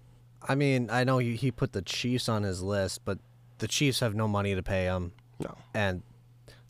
I 0.47 0.55
mean, 0.55 0.89
I 0.91 1.05
know 1.05 1.19
he, 1.19 1.35
he 1.37 1.51
put 1.51 1.71
the 1.71 1.81
Chiefs 1.81 2.27
on 2.27 2.43
his 2.43 2.61
list, 2.61 3.01
but 3.05 3.17
the 3.59 3.67
Chiefs 3.67 4.01
have 4.01 4.13
no 4.13 4.27
money 4.27 4.53
to 4.55 4.61
pay 4.61 4.83
him, 4.83 5.13
no, 5.39 5.55
and 5.73 6.03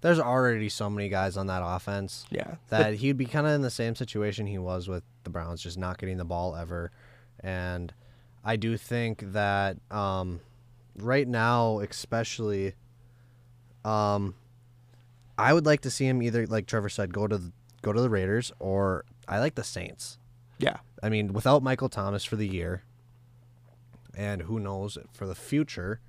there's 0.01 0.19
already 0.19 0.69
so 0.69 0.89
many 0.89 1.07
guys 1.07 1.37
on 1.37 1.47
that 1.47 1.61
offense 1.65 2.25
yeah, 2.29 2.55
that 2.69 2.95
he'd 2.95 3.17
be 3.17 3.25
kind 3.25 3.47
of 3.47 3.53
in 3.53 3.61
the 3.61 3.71
same 3.71 3.95
situation 3.95 4.45
he 4.45 4.57
was 4.57 4.89
with 4.89 5.01
the 5.23 5.29
Browns, 5.29 5.63
just 5.63 5.77
not 5.77 5.97
getting 5.97 6.17
the 6.17 6.25
ball 6.25 6.55
ever. 6.55 6.91
And 7.39 7.93
I 8.43 8.57
do 8.57 8.75
think 8.75 9.31
that 9.31 9.77
um, 9.89 10.41
right 10.97 11.27
now, 11.27 11.79
especially, 11.79 12.73
um, 13.85 14.35
I 15.37 15.53
would 15.53 15.65
like 15.65 15.81
to 15.81 15.91
see 15.91 16.05
him 16.05 16.21
either, 16.21 16.45
like 16.47 16.67
Trevor 16.67 16.89
said, 16.89 17.13
go 17.13 17.27
to 17.27 17.37
the, 17.37 17.51
go 17.81 17.91
to 17.93 18.01
the 18.01 18.09
Raiders, 18.09 18.51
or 18.59 19.05
I 19.27 19.39
like 19.39 19.55
the 19.55 19.63
Saints. 19.63 20.17
yeah, 20.59 20.77
I 21.01 21.09
mean, 21.09 21.33
without 21.33 21.63
Michael 21.63 21.89
Thomas 21.89 22.23
for 22.23 22.35
the 22.35 22.47
year, 22.47 22.83
and 24.15 24.43
who 24.43 24.59
knows 24.59 24.97
for 25.11 25.25
the 25.25 25.35
future, 25.35 25.99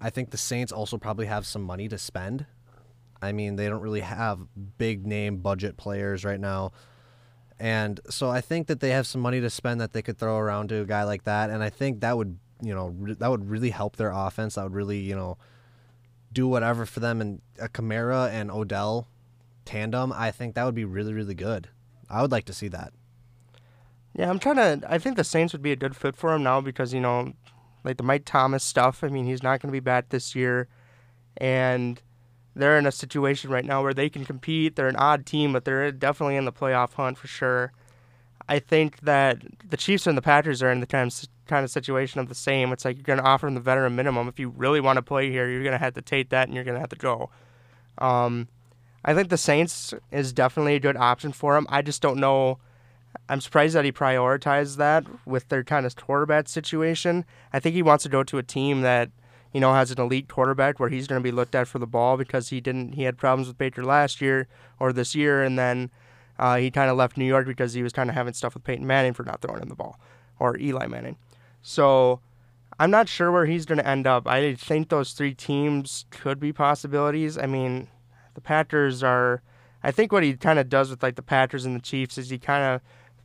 I 0.00 0.10
think 0.10 0.30
the 0.30 0.38
Saints 0.38 0.72
also 0.72 0.96
probably 0.98 1.26
have 1.26 1.46
some 1.46 1.62
money 1.62 1.88
to 1.88 1.98
spend. 1.98 2.46
I 3.20 3.32
mean, 3.32 3.56
they 3.56 3.68
don't 3.68 3.80
really 3.80 4.00
have 4.00 4.46
big 4.78 5.06
name 5.06 5.38
budget 5.38 5.76
players 5.76 6.24
right 6.24 6.38
now. 6.40 6.72
And 7.58 8.00
so 8.08 8.30
I 8.30 8.40
think 8.40 8.68
that 8.68 8.78
they 8.80 8.90
have 8.90 9.06
some 9.06 9.20
money 9.20 9.40
to 9.40 9.50
spend 9.50 9.80
that 9.80 9.92
they 9.92 10.02
could 10.02 10.16
throw 10.16 10.38
around 10.38 10.68
to 10.68 10.82
a 10.82 10.84
guy 10.84 11.02
like 11.02 11.24
that, 11.24 11.50
and 11.50 11.62
I 11.62 11.70
think 11.70 12.00
that 12.00 12.16
would 12.16 12.38
you 12.62 12.74
know 12.74 12.88
re- 12.96 13.14
that 13.14 13.30
would 13.30 13.48
really 13.48 13.70
help 13.70 13.96
their 13.96 14.10
offense. 14.10 14.54
That 14.54 14.64
would 14.64 14.74
really 14.74 15.00
you 15.00 15.16
know 15.16 15.38
do 16.32 16.46
whatever 16.46 16.86
for 16.86 17.00
them. 17.00 17.20
And 17.20 17.40
a 17.58 17.68
Kamara 17.68 18.30
and 18.30 18.50
Odell 18.50 19.08
tandem, 19.64 20.12
I 20.12 20.30
think 20.30 20.54
that 20.54 20.64
would 20.64 20.74
be 20.74 20.84
really 20.84 21.12
really 21.12 21.34
good. 21.34 21.68
I 22.10 22.22
would 22.22 22.32
like 22.32 22.46
to 22.46 22.52
see 22.52 22.68
that. 22.68 22.92
Yeah, 24.14 24.30
I'm 24.30 24.38
trying 24.38 24.56
to. 24.56 24.80
I 24.88 24.98
think 24.98 25.16
the 25.16 25.24
Saints 25.24 25.52
would 25.52 25.62
be 25.62 25.72
a 25.72 25.76
good 25.76 25.94
fit 25.94 26.16
for 26.16 26.34
him 26.34 26.42
now 26.42 26.60
because 26.60 26.92
you 26.92 27.00
know, 27.00 27.34
like 27.84 27.98
the 27.98 28.02
Mike 28.02 28.24
Thomas 28.24 28.64
stuff. 28.64 29.04
I 29.04 29.08
mean, 29.08 29.26
he's 29.26 29.42
not 29.42 29.60
going 29.60 29.70
to 29.70 29.76
be 29.76 29.80
back 29.80 30.08
this 30.08 30.34
year, 30.34 30.68
and 31.36 32.00
they're 32.56 32.78
in 32.78 32.86
a 32.86 32.92
situation 32.92 33.50
right 33.50 33.64
now 33.64 33.82
where 33.82 33.94
they 33.94 34.08
can 34.08 34.24
compete. 34.24 34.74
They're 34.74 34.88
an 34.88 34.96
odd 34.96 35.24
team, 35.24 35.52
but 35.52 35.64
they're 35.64 35.92
definitely 35.92 36.36
in 36.36 36.44
the 36.44 36.52
playoff 36.52 36.94
hunt 36.94 37.16
for 37.16 37.28
sure. 37.28 37.72
I 38.48 38.58
think 38.58 39.00
that 39.00 39.42
the 39.68 39.76
Chiefs 39.76 40.06
and 40.06 40.16
the 40.16 40.22
Packers 40.22 40.62
are 40.62 40.70
in 40.70 40.80
the 40.80 40.86
kind 40.86 41.12
of, 41.12 41.28
kind 41.48 41.64
of 41.64 41.70
situation 41.70 42.20
of 42.20 42.28
the 42.28 42.34
same. 42.34 42.72
It's 42.72 42.84
like 42.84 42.96
you're 42.96 43.02
going 43.02 43.18
to 43.18 43.24
offer 43.24 43.48
him 43.48 43.54
the 43.54 43.60
veteran 43.60 43.96
minimum. 43.96 44.28
If 44.28 44.38
you 44.38 44.50
really 44.50 44.80
want 44.80 44.96
to 44.96 45.02
play 45.02 45.30
here, 45.30 45.48
you're 45.48 45.62
going 45.62 45.72
to 45.72 45.78
have 45.78 45.94
to 45.94 46.02
take 46.02 46.28
that 46.28 46.46
and 46.46 46.54
you're 46.54 46.64
going 46.64 46.76
to 46.76 46.80
have 46.80 46.90
to 46.90 46.96
go. 46.96 47.30
Um, 47.98 48.48
I 49.04 49.14
think 49.14 49.28
the 49.28 49.38
Saints 49.38 49.94
is 50.12 50.32
definitely 50.32 50.74
a 50.74 50.80
good 50.80 50.96
option 50.96 51.32
for 51.32 51.56
him. 51.56 51.66
I 51.68 51.82
just 51.82 52.02
don't 52.02 52.18
know. 52.18 52.58
I'm 53.28 53.40
surprised 53.40 53.74
that 53.74 53.84
he 53.84 53.92
prioritized 53.92 54.76
that 54.76 55.04
with 55.26 55.48
their 55.48 55.64
kind 55.64 55.86
of 55.86 55.96
quarterback 55.96 56.48
situation. 56.48 57.24
I 57.52 57.60
think 57.60 57.74
he 57.74 57.82
wants 57.82 58.02
to 58.04 58.08
go 58.08 58.22
to 58.22 58.38
a 58.38 58.42
team 58.42 58.82
that 58.82 59.10
you 59.52 59.60
know 59.60 59.72
has 59.72 59.90
an 59.90 60.00
elite 60.00 60.28
quarterback 60.28 60.78
where 60.78 60.90
he's 60.90 61.06
going 61.06 61.20
to 61.20 61.24
be 61.24 61.32
looked 61.32 61.54
at 61.54 61.68
for 61.68 61.78
the 61.78 61.86
ball 61.86 62.16
because 62.16 62.50
he 62.50 62.60
didn't 62.60 62.92
he 62.92 63.04
had 63.04 63.16
problems 63.16 63.48
with 63.48 63.56
Baker 63.56 63.82
last 63.82 64.20
year 64.20 64.46
or 64.78 64.92
this 64.92 65.14
year, 65.14 65.42
and 65.42 65.58
then 65.58 65.90
uh, 66.38 66.56
he 66.56 66.70
kind 66.70 66.90
of 66.90 66.96
left 66.96 67.16
New 67.16 67.24
York 67.24 67.46
because 67.46 67.72
he 67.72 67.82
was 67.82 67.92
kind 67.92 68.10
of 68.10 68.14
having 68.14 68.34
stuff 68.34 68.54
with 68.54 68.64
Peyton 68.64 68.86
Manning 68.86 69.14
for 69.14 69.24
not 69.24 69.40
throwing 69.40 69.62
him 69.62 69.68
the 69.68 69.74
ball 69.74 69.98
or 70.38 70.58
Eli 70.58 70.86
Manning. 70.86 71.16
So 71.68 72.20
I'm 72.78 72.90
not 72.90 73.10
sure 73.10 73.30
where 73.30 73.44
he's 73.44 73.66
going 73.66 73.76
to 73.76 73.86
end 73.86 74.06
up. 74.06 74.26
I 74.26 74.54
think 74.54 74.88
those 74.88 75.12
three 75.12 75.34
teams 75.34 76.06
could 76.08 76.40
be 76.40 76.50
possibilities. 76.50 77.36
I 77.36 77.44
mean, 77.44 77.88
the 78.32 78.40
Packers 78.40 79.02
are. 79.02 79.42
I 79.82 79.90
think 79.90 80.10
what 80.10 80.22
he 80.22 80.32
kind 80.34 80.58
of 80.58 80.70
does 80.70 80.88
with 80.88 81.02
like 81.02 81.16
the 81.16 81.22
Packers 81.22 81.66
and 81.66 81.76
the 81.76 81.82
Chiefs 81.82 82.16
is 82.16 82.30
he 82.30 82.38
kind 82.38 82.64
of 82.64 82.80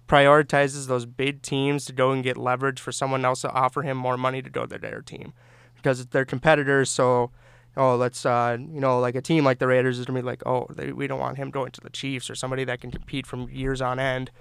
prioritizes 0.10 0.88
those 0.88 1.06
big 1.06 1.42
teams 1.42 1.86
to 1.86 1.94
go 1.94 2.12
and 2.12 2.22
get 2.22 2.36
leverage 2.36 2.82
for 2.82 2.92
someone 2.92 3.24
else 3.24 3.42
to 3.42 3.52
offer 3.52 3.82
him 3.82 3.96
more 3.96 4.18
money 4.18 4.42
to 4.42 4.50
go 4.50 4.66
to 4.66 4.78
their 4.78 5.02
team 5.02 5.32
because 5.78 6.06
they're 6.08 6.26
competitors. 6.26 6.90
So, 6.90 7.32
oh, 7.78 7.96
let's 7.96 8.26
uh, 8.26 8.58
you 8.60 8.82
know, 8.82 9.00
like 9.00 9.16
a 9.16 9.22
team 9.22 9.46
like 9.46 9.60
the 9.60 9.68
Raiders 9.68 10.00
is 10.00 10.06
gonna 10.06 10.20
be 10.20 10.26
like, 10.26 10.46
oh, 10.46 10.68
they, 10.70 10.92
we 10.92 11.08
don't 11.08 11.20
want 11.20 11.38
him 11.38 11.50
going 11.50 11.72
to 11.72 11.82
the 11.82 11.90
Chiefs 11.90 12.30
or 12.30 12.36
somebody 12.36 12.66
that 12.66 12.82
can 12.82 12.92
compete 12.92 13.26
from 13.26 13.50
years 13.50 13.82
on 13.82 14.00
end. 14.00 14.32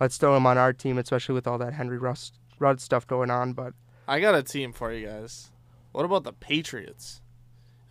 Let's 0.00 0.16
throw 0.16 0.36
him 0.36 0.44
on 0.44 0.58
our 0.58 0.72
team, 0.72 0.98
especially 0.98 1.36
with 1.36 1.46
all 1.46 1.58
that 1.58 1.74
Henry 1.74 1.98
Russ, 1.98 2.32
Rudd 2.58 2.80
stuff 2.80 3.06
going 3.06 3.30
on. 3.30 3.52
But 3.52 3.74
I 4.08 4.20
got 4.20 4.34
a 4.34 4.42
team 4.42 4.72
for 4.72 4.92
you 4.92 5.06
guys. 5.06 5.50
What 5.92 6.04
about 6.04 6.24
the 6.24 6.32
Patriots? 6.32 7.20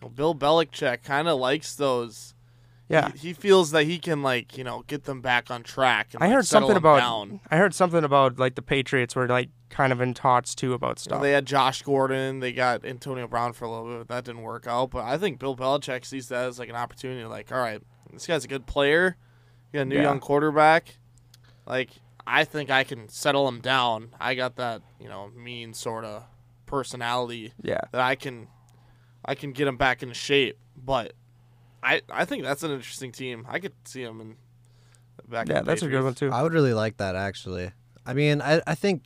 You 0.02 0.08
know, 0.08 0.10
Bill 0.10 0.34
Belichick 0.34 1.02
kind 1.02 1.28
of 1.28 1.38
likes 1.38 1.74
those. 1.74 2.34
yeah, 2.88 3.10
He, 3.12 3.28
he 3.28 3.32
feels 3.32 3.70
that 3.70 3.84
he 3.84 3.98
can 3.98 4.22
like 4.22 4.58
you 4.58 4.64
know 4.64 4.84
get 4.86 5.04
them 5.04 5.20
back 5.20 5.50
on 5.50 5.62
track. 5.62 6.08
And, 6.14 6.22
I 6.22 6.26
like, 6.26 6.34
heard 6.36 6.46
something 6.46 6.76
about 6.76 6.98
down. 7.00 7.40
I 7.50 7.56
heard 7.56 7.74
something 7.74 8.04
about 8.04 8.38
like 8.38 8.54
the 8.56 8.62
Patriots 8.62 9.16
were 9.16 9.26
like 9.26 9.48
kind 9.70 9.92
of 9.92 10.00
in 10.00 10.14
talks 10.14 10.54
too 10.54 10.72
about 10.74 11.04
You 11.04 11.10
know, 11.10 11.16
stuff. 11.16 11.22
they 11.22 11.32
had 11.32 11.46
Josh 11.46 11.82
Gordon. 11.82 12.40
They 12.40 12.52
got 12.52 12.84
Antonio 12.84 13.26
Brown 13.26 13.52
for 13.54 13.64
a 13.64 13.70
little 13.70 13.98
bit. 13.98 14.08
That 14.08 14.24
didn't 14.24 14.42
work 14.42 14.66
out. 14.68 14.90
But 14.90 15.04
I 15.04 15.16
think 15.18 15.38
Bill 15.38 15.56
Belichick 15.56 16.04
sees 16.04 16.28
that 16.28 16.46
as 16.46 16.58
like 16.58 16.68
an 16.68 16.76
opportunity. 16.76 17.24
Like, 17.24 17.50
all 17.50 17.58
right, 17.58 17.80
this 18.12 18.26
guy's 18.26 18.44
a 18.44 18.48
good 18.48 18.66
player. 18.66 19.16
You 19.72 19.78
got 19.78 19.82
a 19.82 19.84
new 19.86 19.96
Yeah. 19.96 20.02
young 20.02 20.20
quarterback. 20.20 20.96
Like, 21.66 21.90
I 22.26 22.44
think 22.44 22.70
I 22.70 22.84
can 22.84 23.08
settle 23.08 23.46
him 23.48 23.60
down. 23.60 24.10
I 24.18 24.34
got 24.34 24.56
that, 24.56 24.82
you 25.00 25.08
know, 25.08 25.30
mean 25.36 25.74
sort 25.74 26.04
of 26.04 26.24
personality 26.66 27.52
yeah, 27.62 27.80
that 27.92 28.00
I 28.00 28.14
can, 28.14 28.48
I 29.24 29.34
can 29.34 29.52
get 29.52 29.68
him 29.68 29.76
back 29.76 30.02
into 30.02 30.14
shape. 30.14 30.58
But 30.76 31.12
I, 31.82 32.02
I 32.10 32.24
think 32.24 32.42
that's 32.42 32.62
an 32.62 32.70
interesting 32.70 33.12
team. 33.12 33.46
I 33.48 33.58
could 33.58 33.74
see 33.84 34.02
him 34.02 34.20
in 34.20 34.36
back. 35.28 35.48
in 35.48 35.54
yeah, 35.54 35.60
the 35.60 35.66
that's 35.66 35.82
a 35.82 35.88
good 35.88 36.02
one 36.02 36.14
too. 36.14 36.30
I 36.30 36.42
would 36.42 36.52
really 36.52 36.74
like 36.74 36.96
that 36.96 37.14
actually. 37.14 37.72
I 38.06 38.14
mean, 38.14 38.40
I 38.42 38.62
I 38.66 38.74
think 38.74 39.02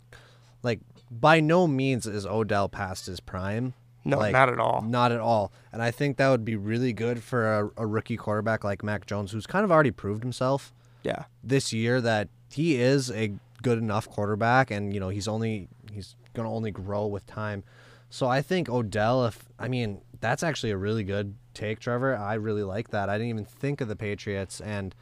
like 0.62 0.80
by 1.10 1.40
no 1.40 1.66
means 1.66 2.06
is 2.06 2.26
Odell 2.26 2.68
past 2.68 3.06
his 3.06 3.20
prime. 3.20 3.74
No, 4.04 4.18
like, 4.18 4.32
not 4.32 4.48
at 4.48 4.58
all. 4.58 4.82
Not 4.82 5.12
at 5.12 5.20
all. 5.20 5.52
And 5.72 5.82
I 5.82 5.90
think 5.90 6.16
that 6.16 6.30
would 6.30 6.44
be 6.44 6.56
really 6.56 6.92
good 6.92 7.22
for 7.22 7.52
a, 7.52 7.70
a 7.76 7.86
rookie 7.86 8.16
quarterback 8.16 8.64
like 8.64 8.82
Mac 8.82 9.04
Jones, 9.06 9.32
who's 9.32 9.46
kind 9.46 9.64
of 9.64 9.72
already 9.72 9.90
proved 9.90 10.22
himself 10.22 10.72
Yeah, 11.02 11.24
this 11.42 11.72
year 11.72 12.00
that 12.00 12.28
he 12.51 12.80
is 12.80 13.11
a 13.11 13.32
good 13.62 13.78
enough 13.78 14.09
quarterback, 14.09 14.70
and 14.70 14.92
you 14.92 15.01
know 15.01 15.09
he's 15.09 15.28
only 15.28 15.68
he's 15.92 16.14
gonna 16.34 16.53
only 16.53 16.70
grow 16.70 17.07
with 17.07 17.26
time. 17.26 17.64
So 18.11 18.26
I 18.26 18.42
think 18.42 18.68
Odell, 18.68 19.26
if 19.26 19.49
I 19.59 19.68
mean 19.68 20.01
that's 20.20 20.42
actually 20.42 20.70
a 20.70 20.76
really 20.76 21.05
good 21.05 21.34
take, 21.55 21.80
Trevor. 21.80 22.16
I 22.16 22.34
really 22.34 22.62
like 22.62 22.90
that. 22.90 23.09
I 23.09 23.18
didn't 23.18 23.30
even 23.30 23.44
think 23.44 23.80
of 23.80 23.88
the 23.88 23.96
Patriots, 23.96 24.61
and 24.61 24.94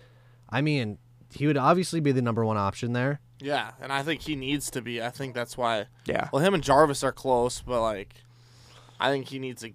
I 0.51 0.61
mean 0.61 0.99
he 1.32 1.47
would 1.47 1.57
obviously 1.57 2.01
be 2.01 2.12
the 2.12 2.22
number 2.22 2.44
one 2.44 2.57
option 2.57 2.92
there. 2.92 3.20
Yeah, 3.40 3.72
and 3.80 3.92
I 3.92 4.03
think 4.03 4.22
he 4.22 4.36
needs 4.36 4.70
to 4.70 4.80
be. 4.80 5.03
I 5.03 5.11
think 5.11 5.34
that's 5.34 5.57
why. 5.57 5.86
yeah, 6.07 6.28
Well, 6.32 6.42
him 6.42 6.55
and 6.55 6.62
Jarvis 6.62 7.05
are 7.05 7.12
close, 7.12 7.61
but 7.61 7.82
like, 7.82 8.14
I 8.99 9.11
think 9.11 9.28
he 9.28 9.38
needs 9.38 9.61
to 9.62 9.72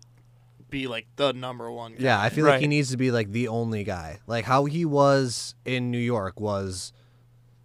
be 0.69 0.87
like 0.87 1.05
the 1.17 1.33
number 1.33 1.71
one. 1.71 1.91
Guy. 1.93 1.97
Yeah, 1.99 2.19
I 2.19 2.29
feel 2.29 2.45
like 2.45 2.61
he 2.61 2.67
needs 2.67 2.89
to 2.91 2.97
be 2.97 3.11
like 3.11 3.31
the 3.31 3.47
only 3.47 3.83
guy. 3.83 4.19
Like 4.25 4.45
how 4.45 4.65
he 4.65 4.85
was 4.85 5.53
in 5.65 5.91
New 5.91 5.99
York 5.99 6.39
was 6.39 6.91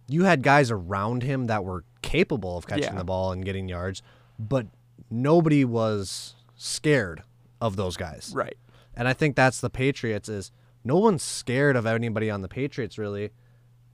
you 0.07 0.23
had 0.23 0.41
guys 0.41 0.71
around 0.71 1.23
him 1.23 1.45
that 1.47 1.63
were 1.65 1.83
capable 2.01 2.57
of 2.57 2.65
catching 2.67 2.83
Yeah. 2.93 2.95
the 2.97 3.03
ball 3.03 3.31
and 3.31 3.43
getting 3.43 3.67
yards, 3.67 4.01
but 4.39 4.67
nobody 5.09 5.65
was 5.65 6.35
scared 6.55 7.23
of 7.61 7.75
those 7.75 7.97
guys. 7.97 8.31
right. 8.35 8.57
And 8.95 9.07
I 9.07 9.13
think 9.13 9.35
that's 9.35 9.61
the 9.61 9.69
Patriots 9.69 10.27
is 10.27 10.51
no 10.83 10.97
one's 10.97 11.21
scared 11.21 11.75
of 11.75 11.85
anybody 11.85 12.29
on 12.31 12.41
the 12.41 12.47
Patriots 12.47 12.97
really. 12.97 13.31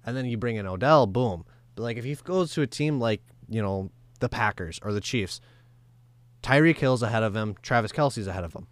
And 0.05 0.15
then 0.15 0.25
you 0.25 0.37
bring 0.37 0.55
in 0.55 0.65
Odell, 0.67 1.07
boom. 1.07 1.45
But 1.75 1.83
like 1.83 1.97
if 1.97 2.05
he 2.05 2.15
goes 2.15 2.53
to 2.53 2.61
a 2.61 2.67
team 2.67 2.99
like, 2.99 3.21
you 3.49 3.61
know, 3.61 3.89
the 4.19 4.29
Packers 4.29 4.79
or 4.83 4.93
the 4.93 5.01
Chiefs, 5.01 5.41
Tyreek 6.41 6.77
Hill's 6.77 7.01
ahead 7.03 7.23
of 7.23 7.35
him, 7.35 7.55
Travis 7.61 7.91
Kelce's 7.91 8.27
ahead 8.27 8.43
of 8.43 8.53
him. 8.53 8.67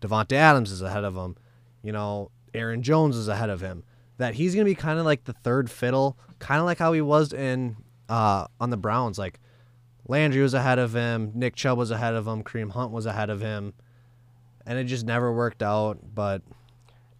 Davante 0.00 0.32
Adams 0.32 0.70
is 0.70 0.82
ahead 0.82 1.04
of 1.04 1.16
him. 1.16 1.36
You 1.82 1.92
know, 1.92 2.30
Aaron 2.54 2.82
Jones 2.82 3.16
is 3.16 3.28
ahead 3.28 3.50
of 3.50 3.60
him. 3.60 3.84
That 4.18 4.34
he's 4.34 4.54
gonna 4.54 4.64
be 4.64 4.74
kind 4.74 4.98
of 4.98 5.04
like 5.04 5.24
the 5.24 5.32
third 5.32 5.70
fiddle, 5.70 6.18
kind 6.38 6.60
of 6.60 6.66
like 6.66 6.78
how 6.78 6.92
he 6.92 7.00
was 7.00 7.32
in 7.32 7.76
uh, 8.08 8.46
on 8.60 8.70
the 8.70 8.76
Browns. 8.76 9.18
Like 9.18 9.40
Landry 10.08 10.42
was 10.42 10.54
ahead 10.54 10.78
of 10.78 10.94
him, 10.94 11.32
Nick 11.34 11.54
Chubb 11.54 11.78
was 11.78 11.90
ahead 11.90 12.14
of 12.14 12.26
him, 12.26 12.42
Kareem 12.42 12.70
Hunt 12.70 12.92
was 12.92 13.06
ahead 13.06 13.28
of 13.30 13.40
him, 13.40 13.74
and 14.66 14.78
it 14.78 14.84
just 14.84 15.04
never 15.04 15.32
worked 15.32 15.62
out. 15.62 15.98
But 16.14 16.42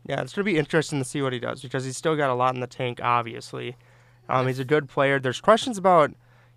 Yeah, 0.07 0.22
it's 0.22 0.32
gonna 0.32 0.44
be 0.44 0.57
interesting 0.57 0.99
to 0.99 1.05
see 1.05 1.20
what 1.20 1.32
he 1.32 1.38
does 1.38 1.61
because 1.62 1.84
he's 1.84 1.97
still 1.97 2.16
got 2.16 2.30
a 2.30 2.34
lot 2.34 2.55
in 2.55 2.61
the 2.61 2.66
tank. 2.66 3.01
Obviously, 3.03 3.76
um, 4.28 4.47
he's 4.47 4.59
a 4.59 4.64
good 4.64 4.88
player. 4.88 5.18
There's 5.18 5.40
questions 5.40 5.78
about, 5.78 6.12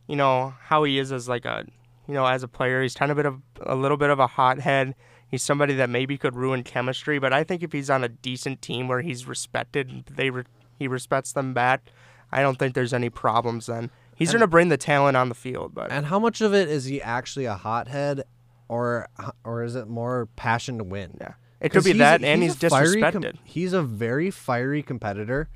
you 0.08 0.16
know, 0.16 0.54
how 0.62 0.84
he 0.84 1.00
is 1.00 1.12
as 1.12 1.28
like 1.28 1.46
a, 1.46 1.66
you 2.08 2.14
know, 2.14 2.26
as 2.26 2.44
a 2.44 2.48
player. 2.48 2.82
He's 2.82 2.94
kind 2.94 3.12
of 3.12 3.18
bit 3.18 3.26
of 3.26 3.42
a 3.62 3.76
little 3.76 3.98
bit 3.98 4.10
of 4.10 4.20
a 4.20 4.28
hothead. 4.28 4.96
He's 5.30 5.44
somebody 5.44 5.76
that 5.76 5.90
maybe 5.90 6.18
could 6.18 6.36
ruin 6.36 6.64
chemistry, 6.64 7.20
but 7.20 7.32
I 7.32 7.44
think 7.44 7.62
if 7.62 7.72
he's 7.72 7.90
on 7.90 8.04
a 8.04 8.10
decent 8.10 8.62
team 8.62 8.88
where 8.88 9.02
he's 9.02 9.28
respected, 9.28 10.06
they 10.10 10.30
re- 10.32 10.44
he 10.78 10.88
respects 10.88 11.34
them 11.34 11.54
back. 11.54 11.84
I 12.32 12.42
don't 12.42 12.58
think 12.58 12.74
there's 12.74 12.94
any 12.94 13.10
problems 13.10 13.68
then. 13.68 13.92
He's 14.16 14.34
gonna 14.34 14.48
bring 14.48 14.68
the 14.70 14.78
talent 14.78 15.16
on 15.16 15.30
the 15.30 15.36
field, 15.36 15.74
but 15.74 15.92
and 15.92 16.08
how 16.08 16.20
much 16.20 16.42
of 16.42 16.54
it 16.54 16.68
is 16.68 16.86
he 16.86 17.02
actually 17.02 17.46
a 17.46 17.54
hothead, 17.56 18.24
or 18.68 19.08
or 19.46 19.64
is 19.64 19.76
it 19.76 19.88
more 19.88 20.28
passion 20.36 20.78
to 20.80 20.84
win? 20.84 21.18
yeah, 21.22 21.34
it 21.62 21.70
could 21.72 21.84
be 21.86 21.94
that, 21.94 22.24
and 22.24 22.44
he's, 22.44 22.62
a 22.62 22.70
fiery 22.70 23.02
com- 23.02 23.24
he's 23.44 23.72
a 23.72 23.82
very 23.82 24.30
fiery 24.30 24.84
competitor, 24.84 25.48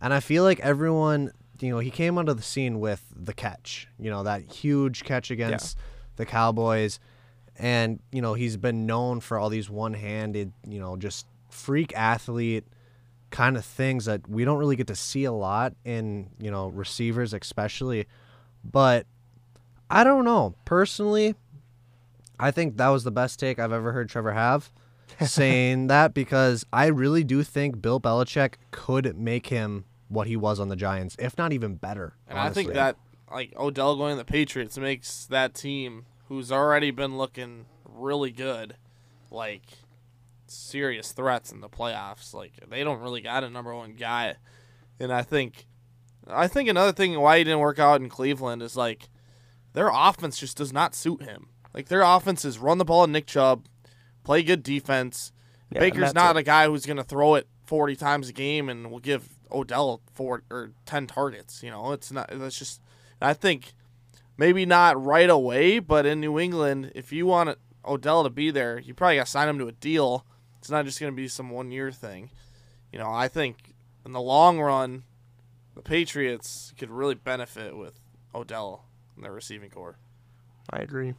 and 0.00 0.12
I 0.12 0.18
feel 0.20 0.42
like 0.42 0.58
everyone, 0.60 1.30
you 1.60 1.70
know, 1.70 1.78
he 1.78 1.90
came 1.90 2.18
onto 2.18 2.34
the 2.34 2.42
scene 2.42 2.80
with 2.80 3.04
the 3.14 3.32
catch, 3.32 3.86
you 3.98 4.10
know, 4.10 4.24
that 4.24 4.50
huge 4.50 5.04
catch 5.04 5.30
against 5.30 5.76
the 6.16 6.26
Cowboys, 6.26 6.98
and 7.60 8.00
you 8.10 8.22
know 8.22 8.34
he's 8.34 8.56
been 8.56 8.86
known 8.86 9.20
for 9.20 9.38
all 9.38 9.50
these 9.50 9.68
one-handed, 9.68 10.52
you 10.66 10.80
know, 10.80 10.96
just 10.96 11.26
freak 11.50 11.92
athlete 11.94 12.64
kind 13.30 13.56
of 13.56 13.64
things 13.64 14.06
that 14.06 14.28
we 14.28 14.44
don't 14.44 14.58
really 14.58 14.74
get 14.74 14.88
to 14.88 14.96
see 14.96 15.24
a 15.24 15.32
lot 15.32 15.74
in 15.84 16.28
you 16.40 16.50
know 16.50 16.68
receivers 16.68 17.32
especially, 17.34 18.06
but 18.64 19.06
I 19.90 20.02
don't 20.04 20.24
know 20.24 20.54
personally. 20.64 21.34
I 22.38 22.50
think 22.50 22.78
that 22.78 22.88
was 22.88 23.04
the 23.04 23.10
best 23.10 23.38
take 23.38 23.58
I've 23.58 23.72
ever 23.72 23.92
heard 23.92 24.08
Trevor 24.08 24.32
have 24.32 24.70
saying 25.26 25.88
that 25.88 26.14
because 26.14 26.64
I 26.72 26.86
really 26.86 27.22
do 27.22 27.42
think 27.42 27.82
Bill 27.82 28.00
Belichick 28.00 28.54
could 28.70 29.18
make 29.18 29.48
him 29.48 29.84
what 30.08 30.26
he 30.26 30.36
was 30.36 30.58
on 30.58 30.68
the 30.68 30.76
Giants, 30.76 31.14
if 31.18 31.36
not 31.36 31.52
even 31.52 31.74
better. 31.74 32.14
And 32.26 32.38
I 32.38 32.50
think 32.50 32.72
that 32.72 32.96
like 33.30 33.52
Odell 33.58 33.96
going 33.96 34.12
to 34.14 34.16
the 34.16 34.24
Patriots 34.24 34.78
makes 34.78 35.26
that 35.26 35.54
team 35.54 36.06
who's 36.30 36.52
already 36.52 36.92
been 36.92 37.18
looking 37.18 37.66
really 37.84 38.30
good, 38.30 38.76
like 39.32 39.64
serious 40.46 41.10
threats 41.10 41.50
in 41.50 41.60
the 41.60 41.68
playoffs. 41.68 42.32
Like 42.32 42.52
they 42.70 42.84
don't 42.84 43.00
really 43.00 43.20
got 43.20 43.44
a 43.44 43.50
number 43.50 43.74
one 43.74 43.94
guy, 43.94 44.36
and 44.98 45.12
I 45.12 45.22
think 45.22 45.66
I 46.26 46.46
think 46.46 46.68
another 46.68 46.92
thing 46.92 47.18
why 47.20 47.38
he 47.38 47.44
didn't 47.44 47.58
work 47.58 47.80
out 47.80 48.00
in 48.00 48.08
Cleveland 48.08 48.62
is 48.62 48.76
like 48.76 49.10
their 49.72 49.90
offense 49.92 50.38
just 50.38 50.56
does 50.56 50.72
not 50.72 50.94
suit 50.94 51.22
him. 51.22 51.48
Like 51.74 51.88
their 51.88 52.02
offense 52.02 52.44
is 52.44 52.58
run 52.58 52.78
the 52.78 52.84
ball 52.84 53.02
at 53.02 53.10
Nick 53.10 53.26
Chubb, 53.26 53.66
play 54.22 54.44
good 54.44 54.62
defense. 54.62 55.32
Yeah, 55.72 55.80
Baker's 55.80 56.14
not 56.14 56.36
it. 56.36 56.40
a 56.40 56.42
guy 56.44 56.66
who's 56.66 56.86
going 56.86 56.96
to 56.96 57.04
throw 57.04 57.34
it 57.34 57.46
40 57.66 57.94
times 57.96 58.28
a 58.28 58.32
game 58.32 58.68
and 58.68 58.90
will 58.90 58.98
give 58.98 59.28
Odell 59.52 60.00
four 60.14 60.42
or 60.50 60.72
10 60.86 61.06
targets. 61.08 61.62
You 61.62 61.70
know, 61.70 61.92
it's 61.92 62.10
not. 62.10 62.28
That's 62.32 62.58
just. 62.58 62.80
I 63.22 63.34
think 63.34 63.74
maybe 64.40 64.64
not 64.64 65.04
right 65.04 65.28
away, 65.28 65.78
but 65.78 66.06
in 66.06 66.18
New 66.18 66.38
England, 66.38 66.90
if 66.94 67.12
you 67.12 67.26
want 67.26 67.58
Odell 67.84 68.24
to 68.24 68.30
be 68.30 68.50
there, 68.50 68.78
you 68.78 68.94
probably 68.94 69.16
got 69.16 69.26
to 69.26 69.30
sign 69.30 69.50
him 69.50 69.58
to 69.58 69.68
a 69.68 69.72
deal. 69.72 70.24
It's 70.58 70.70
not 70.70 70.86
just 70.86 70.98
going 70.98 71.12
to 71.12 71.16
be 71.16 71.28
some 71.28 71.50
one 71.50 71.70
year 71.70 71.92
thing. 71.92 72.30
You 72.90 72.98
know, 72.98 73.10
I 73.10 73.28
think 73.28 73.74
in 74.06 74.12
the 74.12 74.20
long 74.20 74.58
run, 74.58 75.04
the 75.74 75.82
Patriots 75.82 76.72
could 76.78 76.90
really 76.90 77.14
benefit 77.14 77.76
with 77.76 78.00
Odell 78.34 78.86
in 79.14 79.22
their 79.22 79.32
receiving 79.32 79.68
core. 79.68 79.98
I 80.70 80.78
agree. 80.78 81.12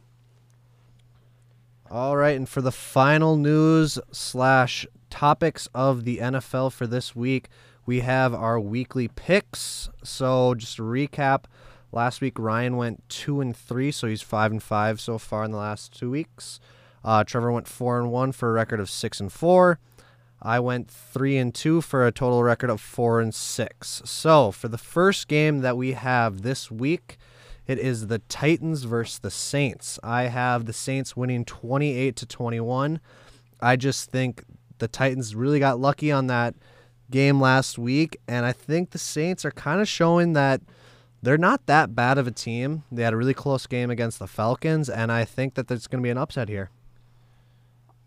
All 1.88 2.16
right, 2.16 2.36
and 2.36 2.48
for 2.48 2.60
the 2.60 2.72
final 2.72 3.36
news 3.36 4.00
slash 4.10 4.84
topics 5.10 5.68
of 5.72 6.02
the 6.04 6.18
NFL 6.18 6.72
for 6.72 6.88
this 6.88 7.14
week, 7.14 7.48
we 7.86 8.00
have 8.00 8.34
our 8.34 8.58
weekly 8.58 9.06
picks. 9.06 9.90
So 10.02 10.56
just 10.56 10.76
to 10.76 10.82
recap, 10.82 11.44
last 11.92 12.20
week 12.20 12.38
Ryan 12.38 12.76
went 12.76 13.08
two 13.08 13.40
and 13.40 13.56
three, 13.56 13.92
so 13.92 14.08
he's 14.08 14.22
five 14.22 14.50
and 14.50 14.62
five 14.62 15.00
so 15.00 15.18
far 15.18 15.44
in 15.44 15.52
the 15.52 15.58
last 15.58 15.96
two 15.96 16.10
weeks. 16.10 16.58
Uh, 17.04 17.24
Trevor 17.24 17.52
went 17.52 17.68
four 17.68 17.98
and 17.98 18.10
one 18.10 18.32
for 18.32 18.50
a 18.50 18.52
record 18.52 18.80
of 18.80 18.90
six 18.90 19.20
and 19.20 19.32
four. 19.32 19.78
I 20.40 20.58
went 20.58 20.90
three 20.90 21.36
and 21.36 21.54
two 21.54 21.80
for 21.80 22.06
a 22.06 22.12
total 22.12 22.42
record 22.42 22.70
of 22.70 22.80
four 22.80 23.20
and 23.20 23.34
six. 23.34 24.02
So 24.04 24.50
for 24.50 24.68
the 24.68 24.78
first 24.78 25.28
game 25.28 25.60
that 25.60 25.76
we 25.76 25.92
have 25.92 26.42
this 26.42 26.70
week, 26.70 27.16
it 27.66 27.78
is 27.78 28.08
the 28.08 28.18
Titans 28.18 28.82
versus 28.82 29.20
the 29.20 29.30
Saints. 29.30 30.00
I 30.02 30.24
have 30.24 30.64
the 30.64 30.72
Saints 30.72 31.16
winning 31.16 31.44
28 31.44 32.16
to 32.16 32.26
21. 32.26 33.00
I 33.60 33.76
just 33.76 34.10
think 34.10 34.44
the 34.78 34.88
Titans 34.88 35.36
really 35.36 35.60
got 35.60 35.78
lucky 35.78 36.10
on 36.10 36.26
that 36.26 36.56
game 37.08 37.40
last 37.40 37.78
week 37.78 38.16
and 38.26 38.44
I 38.44 38.52
think 38.52 38.90
the 38.90 38.98
Saints 38.98 39.44
are 39.44 39.52
kind 39.52 39.80
of 39.80 39.88
showing 39.88 40.32
that 40.32 40.60
they're 41.22 41.38
not 41.38 41.66
that 41.66 41.94
bad 41.94 42.18
of 42.18 42.26
a 42.26 42.32
team. 42.32 42.82
They 42.90 43.02
had 43.02 43.12
a 43.12 43.16
really 43.16 43.34
close 43.34 43.66
game 43.66 43.90
against 43.90 44.18
the 44.18 44.26
Falcons 44.26 44.90
and 44.90 45.10
I 45.12 45.24
think 45.24 45.54
that 45.54 45.68
there's 45.68 45.86
going 45.86 46.02
to 46.02 46.06
be 46.06 46.10
an 46.10 46.18
upset 46.18 46.48
here. 46.48 46.70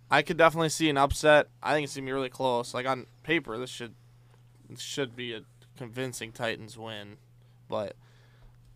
I 0.10 0.22
could 0.22 0.38
definitely 0.38 0.70
see 0.70 0.90
an 0.90 0.98
upset. 0.98 1.48
I 1.64 1.74
think 1.74 1.86
it's 1.86 1.96
gonna 1.96 2.06
be 2.06 2.12
really 2.12 2.30
close. 2.30 2.74
Like 2.74 2.86
on 2.86 3.08
paper, 3.24 3.58
this 3.58 3.70
should 3.70 3.96
this 4.70 4.82
should 4.82 5.16
be 5.16 5.34
a 5.34 5.42
convincing 5.78 6.32
Titans 6.32 6.78
win, 6.78 7.18
but 7.68 7.96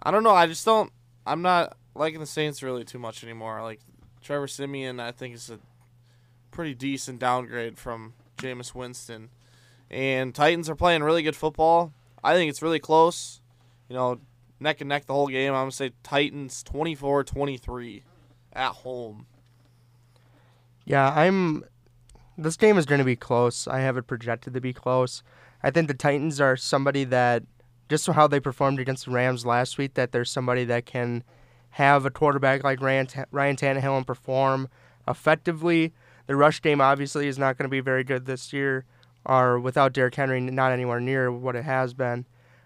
I 0.01 0.11
don't 0.11 0.23
know. 0.23 0.31
I 0.31 0.47
just 0.47 0.65
don't. 0.65 0.91
I'm 1.25 1.41
not 1.41 1.77
liking 1.95 2.19
the 2.19 2.25
Saints 2.25 2.63
really 2.63 2.83
too 2.83 2.99
much 2.99 3.23
anymore. 3.23 3.61
Like 3.61 3.79
Trevor 4.21 4.47
Siemian, 4.47 4.99
I 4.99 5.11
think 5.11 5.35
is 5.35 5.49
a 5.49 5.59
pretty 6.51 6.73
decent 6.73 7.19
downgrade 7.19 7.77
from 7.77 8.13
Jameis 8.37 8.73
Winston, 8.73 9.29
and 9.89 10.33
Titans 10.33 10.69
are 10.69 10.75
playing 10.75 11.03
really 11.03 11.23
good 11.23 11.35
football. 11.35 11.93
I 12.23 12.33
think 12.33 12.49
it's 12.49 12.61
really 12.61 12.79
close. 12.79 13.39
You 13.87 13.95
know, 13.95 14.19
neck 14.59 14.81
and 14.81 14.89
neck 14.89 15.05
the 15.05 15.13
whole 15.13 15.27
game. 15.27 15.53
I'm 15.53 15.61
gonna 15.61 15.71
say 15.71 15.91
Titans 16.03 16.63
24-23 16.63 18.03
at 18.53 18.71
home. 18.71 19.25
Yeah, 20.85 21.09
I'm. 21.09 21.63
This 22.37 22.57
game 22.57 22.77
is 22.77 22.85
going 22.85 22.99
to 22.99 23.05
be 23.05 23.17
close. 23.17 23.67
I 23.67 23.81
have 23.81 23.97
it 23.97 24.07
projected 24.07 24.53
to 24.53 24.61
be 24.61 24.73
close. 24.73 25.21
I 25.61 25.71
think 25.71 25.87
the 25.87 25.93
Titans 25.93 26.39
are 26.39 26.55
somebody 26.55 27.03
that, 27.03 27.43
just 27.89 28.07
how 28.07 28.27
they 28.27 28.39
performed 28.39 28.79
against 28.79 29.05
the 29.05 29.11
Rams 29.11 29.45
last 29.45 29.77
week, 29.77 29.95
that 29.95 30.13
there's 30.13 30.31
somebody 30.31 30.63
that 30.65 30.85
can 30.85 31.23
have 31.71 32.05
a 32.05 32.09
quarterback 32.09 32.63
like 32.63 32.81
Ryan, 32.81 33.07
Ta- 33.07 33.25
Ryan 33.31 33.55
Tannehill 33.55 33.97
and 33.97 34.07
perform 34.07 34.69
effectively. 35.07 35.93
The 36.27 36.35
rush 36.35 36.61
game 36.61 36.81
obviously 36.81 37.27
is 37.27 37.37
not 37.37 37.57
going 37.57 37.65
to 37.65 37.69
be 37.69 37.81
very 37.81 38.03
good 38.03 38.25
this 38.25 38.53
year, 38.53 38.85
or 39.25 39.59
without 39.59 39.93
Derrick 39.93 40.15
Henry, 40.15 40.39
not 40.39 40.71
anywhere 40.71 40.99
near 40.99 41.31
what 41.31 41.55
it 41.55 41.65
has 41.65 41.93
been. 41.93 42.25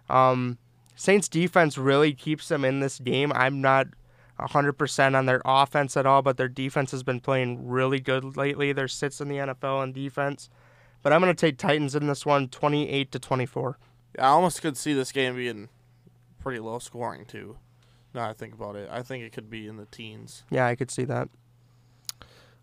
Um, 0.09 0.59
Saints 0.95 1.27
defense 1.27 1.77
really 1.77 2.13
keeps 2.13 2.47
them 2.47 2.63
in 2.63 2.79
this 2.79 2.99
game. 2.99 3.31
I'm 3.33 3.61
not 3.61 3.87
100% 4.39 5.15
on 5.15 5.25
their 5.25 5.41
offense 5.45 5.97
at 5.97 6.05
all, 6.05 6.21
but 6.21 6.37
their 6.37 6.47
defense 6.47 6.91
has 6.91 7.03
been 7.03 7.19
playing 7.19 7.67
really 7.67 7.99
good 7.99 8.37
lately. 8.37 8.73
They're 8.73 8.87
sits 8.87 9.21
in 9.21 9.27
the 9.27 9.37
NFL 9.37 9.79
on 9.79 9.91
defense. 9.91 10.49
But 11.01 11.13
I'm 11.13 11.21
going 11.21 11.35
to 11.35 11.39
take 11.39 11.57
Titans 11.57 11.95
in 11.95 12.07
this 12.07 12.25
one 12.25 12.47
28 12.47 13.11
to 13.11 13.19
24. 13.19 13.77
I 14.19 14.27
almost 14.27 14.61
could 14.61 14.77
see 14.77 14.93
this 14.93 15.11
game 15.11 15.35
being 15.35 15.69
pretty 16.39 16.59
low 16.59 16.79
scoring 16.79 17.25
too. 17.25 17.57
Now 18.13 18.29
I 18.29 18.33
think 18.33 18.53
about 18.53 18.75
it, 18.75 18.87
I 18.91 19.01
think 19.01 19.23
it 19.23 19.33
could 19.33 19.49
be 19.49 19.67
in 19.67 19.77
the 19.77 19.85
teens. 19.85 20.43
Yeah, 20.51 20.67
I 20.67 20.75
could 20.75 20.91
see 20.91 21.03
that. 21.05 21.29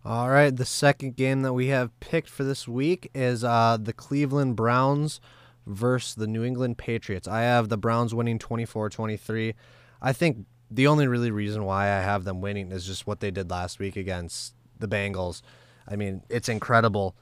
All 0.05 0.31
right, 0.31 0.55
the 0.55 0.65
second 0.65 1.17
game 1.17 1.43
that 1.43 1.53
we 1.53 1.67
have 1.67 1.99
picked 2.01 2.31
for 2.31 2.45
this 2.45 2.67
week 2.67 3.11
is 3.15 3.45
uh, 3.45 3.77
the 3.79 3.93
Cleveland 3.93 4.57
Browns 4.57 5.21
versus 5.67 6.15
the 6.15 6.27
New 6.27 6.45
England 6.45 6.79
Patriots. 6.79 7.29
I 7.29 7.43
have 7.43 7.69
the 7.69 7.77
Browns 7.77 8.15
winning 8.15 8.39
24-23. 8.39 9.55
I 10.03 10.13
think 10.13 10.47
the 10.71 10.87
only 10.87 11.07
really 11.07 11.31
reason 11.31 11.65
why 11.65 11.85
I 11.85 12.01
have 12.01 12.25
them 12.25 12.41
winning 12.41 12.71
is 12.71 12.87
just 12.87 13.07
what 13.07 13.21
they 13.21 13.31
did 13.31 13.51
last 13.51 13.79
week 13.79 13.97
against 13.97 14.55
the 14.79 14.89
Bengals. 14.89 15.43
I 15.87 15.97
mean, 15.97 16.23
it's 16.29 16.49
incredible. 16.49 17.17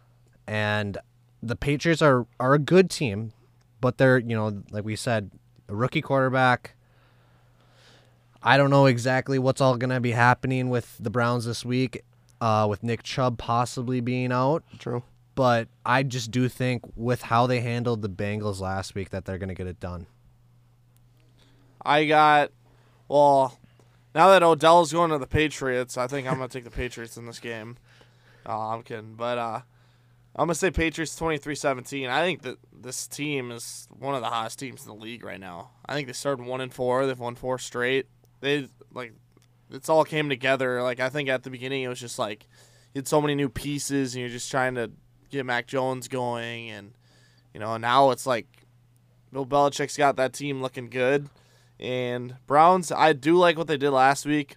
And 0.47 0.99
the 1.43 1.57
Patriots 1.57 2.03
are 2.03 2.27
are 2.39 2.55
a 2.55 2.59
good 2.59 2.91
team, 2.91 3.33
but 3.81 3.99
they're, 3.99 4.19
you 4.19 4.37
know, 4.37 4.63
like 4.71 4.85
we 4.85 4.97
said, 4.97 5.31
a 5.69 5.75
rookie 5.75 6.03
quarterback. 6.03 6.75
I 8.43 8.57
don't 8.57 8.71
know 8.71 8.87
exactly 8.87 9.39
what's 9.39 9.61
all 9.61 9.77
going 9.77 9.91
to 9.91 10.01
be 10.01 10.13
happening 10.13 10.71
with 10.71 10.97
the 11.01 11.11
Browns 11.11 11.45
this 11.45 11.65
week 11.65 12.03
uh, 12.41 12.67
with 12.69 12.83
Nick 12.83 13.03
Chubb 13.03 13.39
possibly 13.39 14.01
being 14.01 14.33
out. 14.33 14.63
True. 14.79 15.03
But 15.39 15.69
I 15.87 16.03
just 16.03 16.33
do 16.33 16.49
think 16.49 16.83
with 16.97 17.23
how 17.23 17.47
they 17.47 17.61
handled 17.61 18.03
the 18.03 18.09
Bengals 18.09 18.59
last 18.59 18.97
week 18.97 19.11
that 19.11 19.25
they're 19.25 19.39
going 19.39 19.51
to 19.51 19.55
get 19.55 19.69
it 19.69 19.79
done. 19.79 20.09
I 21.81 22.07
got 22.07 22.51
well, 23.07 23.57
now 24.17 24.31
that 24.31 24.43
Odell's 24.43 24.93
going 24.93 25.11
to 25.11 25.19
the 25.19 25.29
Patriots, 25.29 25.97
I 25.97 26.09
think 26.09 26.27
I'm 26.27 26.39
gonna 26.39 26.49
take 26.49 26.65
the 26.65 26.73
Patriots 26.73 27.17
in 27.17 27.27
this 27.27 27.39
game. 27.39 27.77
Oh, 28.47 28.59
I'm 28.59 28.83
kidding, 28.83 29.15
but 29.15 29.39
uh, 29.39 29.61
I'm 30.35 30.47
gonna 30.47 30.57
say 30.57 30.73
Patriots 30.73 31.17
23-17. 31.17 32.09
I 32.11 32.25
think 32.25 32.43
that 32.43 32.59
this 32.73 33.07
team 33.07 33.53
is 33.53 33.87
one 33.97 34.17
of 34.17 34.23
the 34.23 34.27
hottest 34.27 34.59
teams 34.59 34.83
in 34.83 34.89
the 34.89 35.01
league 35.01 35.23
right 35.23 35.39
now. 35.39 35.71
I 35.87 35.95
think 35.95 36.09
they 36.09 36.15
started 36.15 36.45
one 36.47 36.61
and 36.61 36.75
four. 36.75 37.07
They've 37.07 37.17
won 37.17 37.37
four 37.37 37.61
straight. 37.61 38.07
They 38.41 38.67
like 38.93 39.13
it's 39.71 39.89
all 39.89 40.05
came 40.05 40.29
together. 40.29 40.83
Like 40.83 40.99
I 40.99 41.11
think 41.11 41.29
at 41.29 41.45
the 41.45 41.51
beginning 41.51 41.85
it 41.85 41.89
was 41.89 42.01
just 42.01 42.19
like 42.19 42.49
you 42.93 42.99
had 42.99 43.07
so 43.07 43.23
many 43.23 43.37
new 43.37 43.49
pieces 43.49 44.17
and 44.17 44.21
you're 44.21 44.31
just 44.31 44.51
trying 44.51 44.75
to 44.75 44.91
get 45.31 45.47
Mac 45.47 45.67
Jones 45.67 46.09
going 46.09 46.71
and 46.71 46.93
you 47.55 47.61
know 47.61 47.77
now 47.77 48.11
it's 48.11 48.27
like 48.27 48.47
Bill 49.33 49.47
Belichick's 49.47 49.97
got 49.97 50.17
that 50.17 50.33
team 50.33 50.63
looking 50.63 50.89
good. 50.89 51.29
And 51.81 52.37
Browns, 52.47 52.91
I 52.91 53.13
do 53.13 53.37
like 53.37 53.57
what 53.57 53.67
they 53.67 53.77
did 53.77 53.91
last 53.91 54.27
week, 54.27 54.57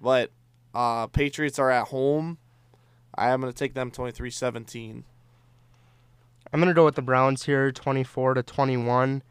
but 0.00 0.30
uh, 0.74 1.06
Patriots 1.08 1.58
are 1.58 1.70
at 1.70 1.88
home. 1.88 2.38
I 3.14 3.30
am 3.30 3.40
going 3.40 3.52
to 3.52 3.58
take 3.58 3.74
them 3.74 3.90
23-17. 3.90 5.02
I'm 6.50 6.60
going 6.60 6.68
to 6.68 6.74
go 6.74 6.84
with 6.84 6.94
the 6.94 7.02
Browns 7.02 7.44
here 7.44 7.70
24 7.70 8.34
to 8.34 8.42
21. 8.42 9.22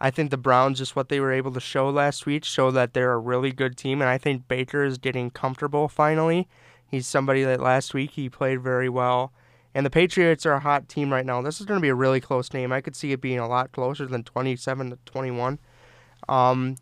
I 0.00 0.10
think 0.10 0.30
the 0.30 0.36
Browns, 0.36 0.78
just 0.78 0.96
what 0.96 1.08
they 1.08 1.20
were 1.20 1.32
able 1.32 1.52
to 1.52 1.60
show 1.60 1.90
last 1.90 2.24
week, 2.24 2.44
show 2.44 2.70
that 2.70 2.94
they're 2.94 3.12
a 3.12 3.18
really 3.18 3.52
good 3.52 3.76
team. 3.76 4.00
And 4.00 4.08
I 4.08 4.16
think 4.16 4.48
Baker 4.48 4.84
is 4.84 4.98
getting 4.98 5.30
comfortable 5.30 5.88
finally. 5.88 6.48
He's 6.86 7.06
somebody 7.06 7.44
that 7.44 7.60
last 7.60 7.94
week 7.94 8.12
he 8.12 8.28
played 8.28 8.62
very 8.62 8.88
well. 8.88 9.32
And 9.74 9.86
the 9.86 9.90
Patriots 9.90 10.44
are 10.44 10.52
a 10.52 10.60
hot 10.60 10.88
team 10.88 11.12
right 11.12 11.24
now. 11.24 11.40
This 11.40 11.60
is 11.60 11.66
going 11.66 11.78
to 11.78 11.82
be 11.82 11.88
a 11.88 11.94
really 11.94 12.20
close 12.20 12.48
game. 12.48 12.72
I 12.72 12.80
could 12.80 12.94
see 12.94 13.12
it 13.12 13.20
being 13.20 13.38
a 13.38 13.48
lot 13.48 13.72
closer 13.72 14.06
than 14.06 14.22
27 14.22 14.90
to 14.90 14.98
21. 15.06 15.58
Um, 16.28 16.76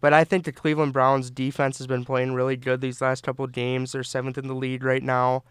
but 0.00 0.12
I 0.12 0.24
think 0.24 0.44
the 0.44 0.52
Cleveland 0.52 0.92
Browns 0.92 1.30
defense 1.30 1.78
has 1.78 1.86
been 1.86 2.04
playing 2.04 2.34
really 2.34 2.56
good 2.56 2.80
these 2.80 3.00
last 3.00 3.24
couple 3.24 3.44
of 3.44 3.52
games. 3.52 3.92
They're 3.92 4.02
seventh 4.02 4.38
in 4.38 4.46
the 4.46 4.54
lead 4.54 4.84
right 4.84 5.02
now. 5.02 5.42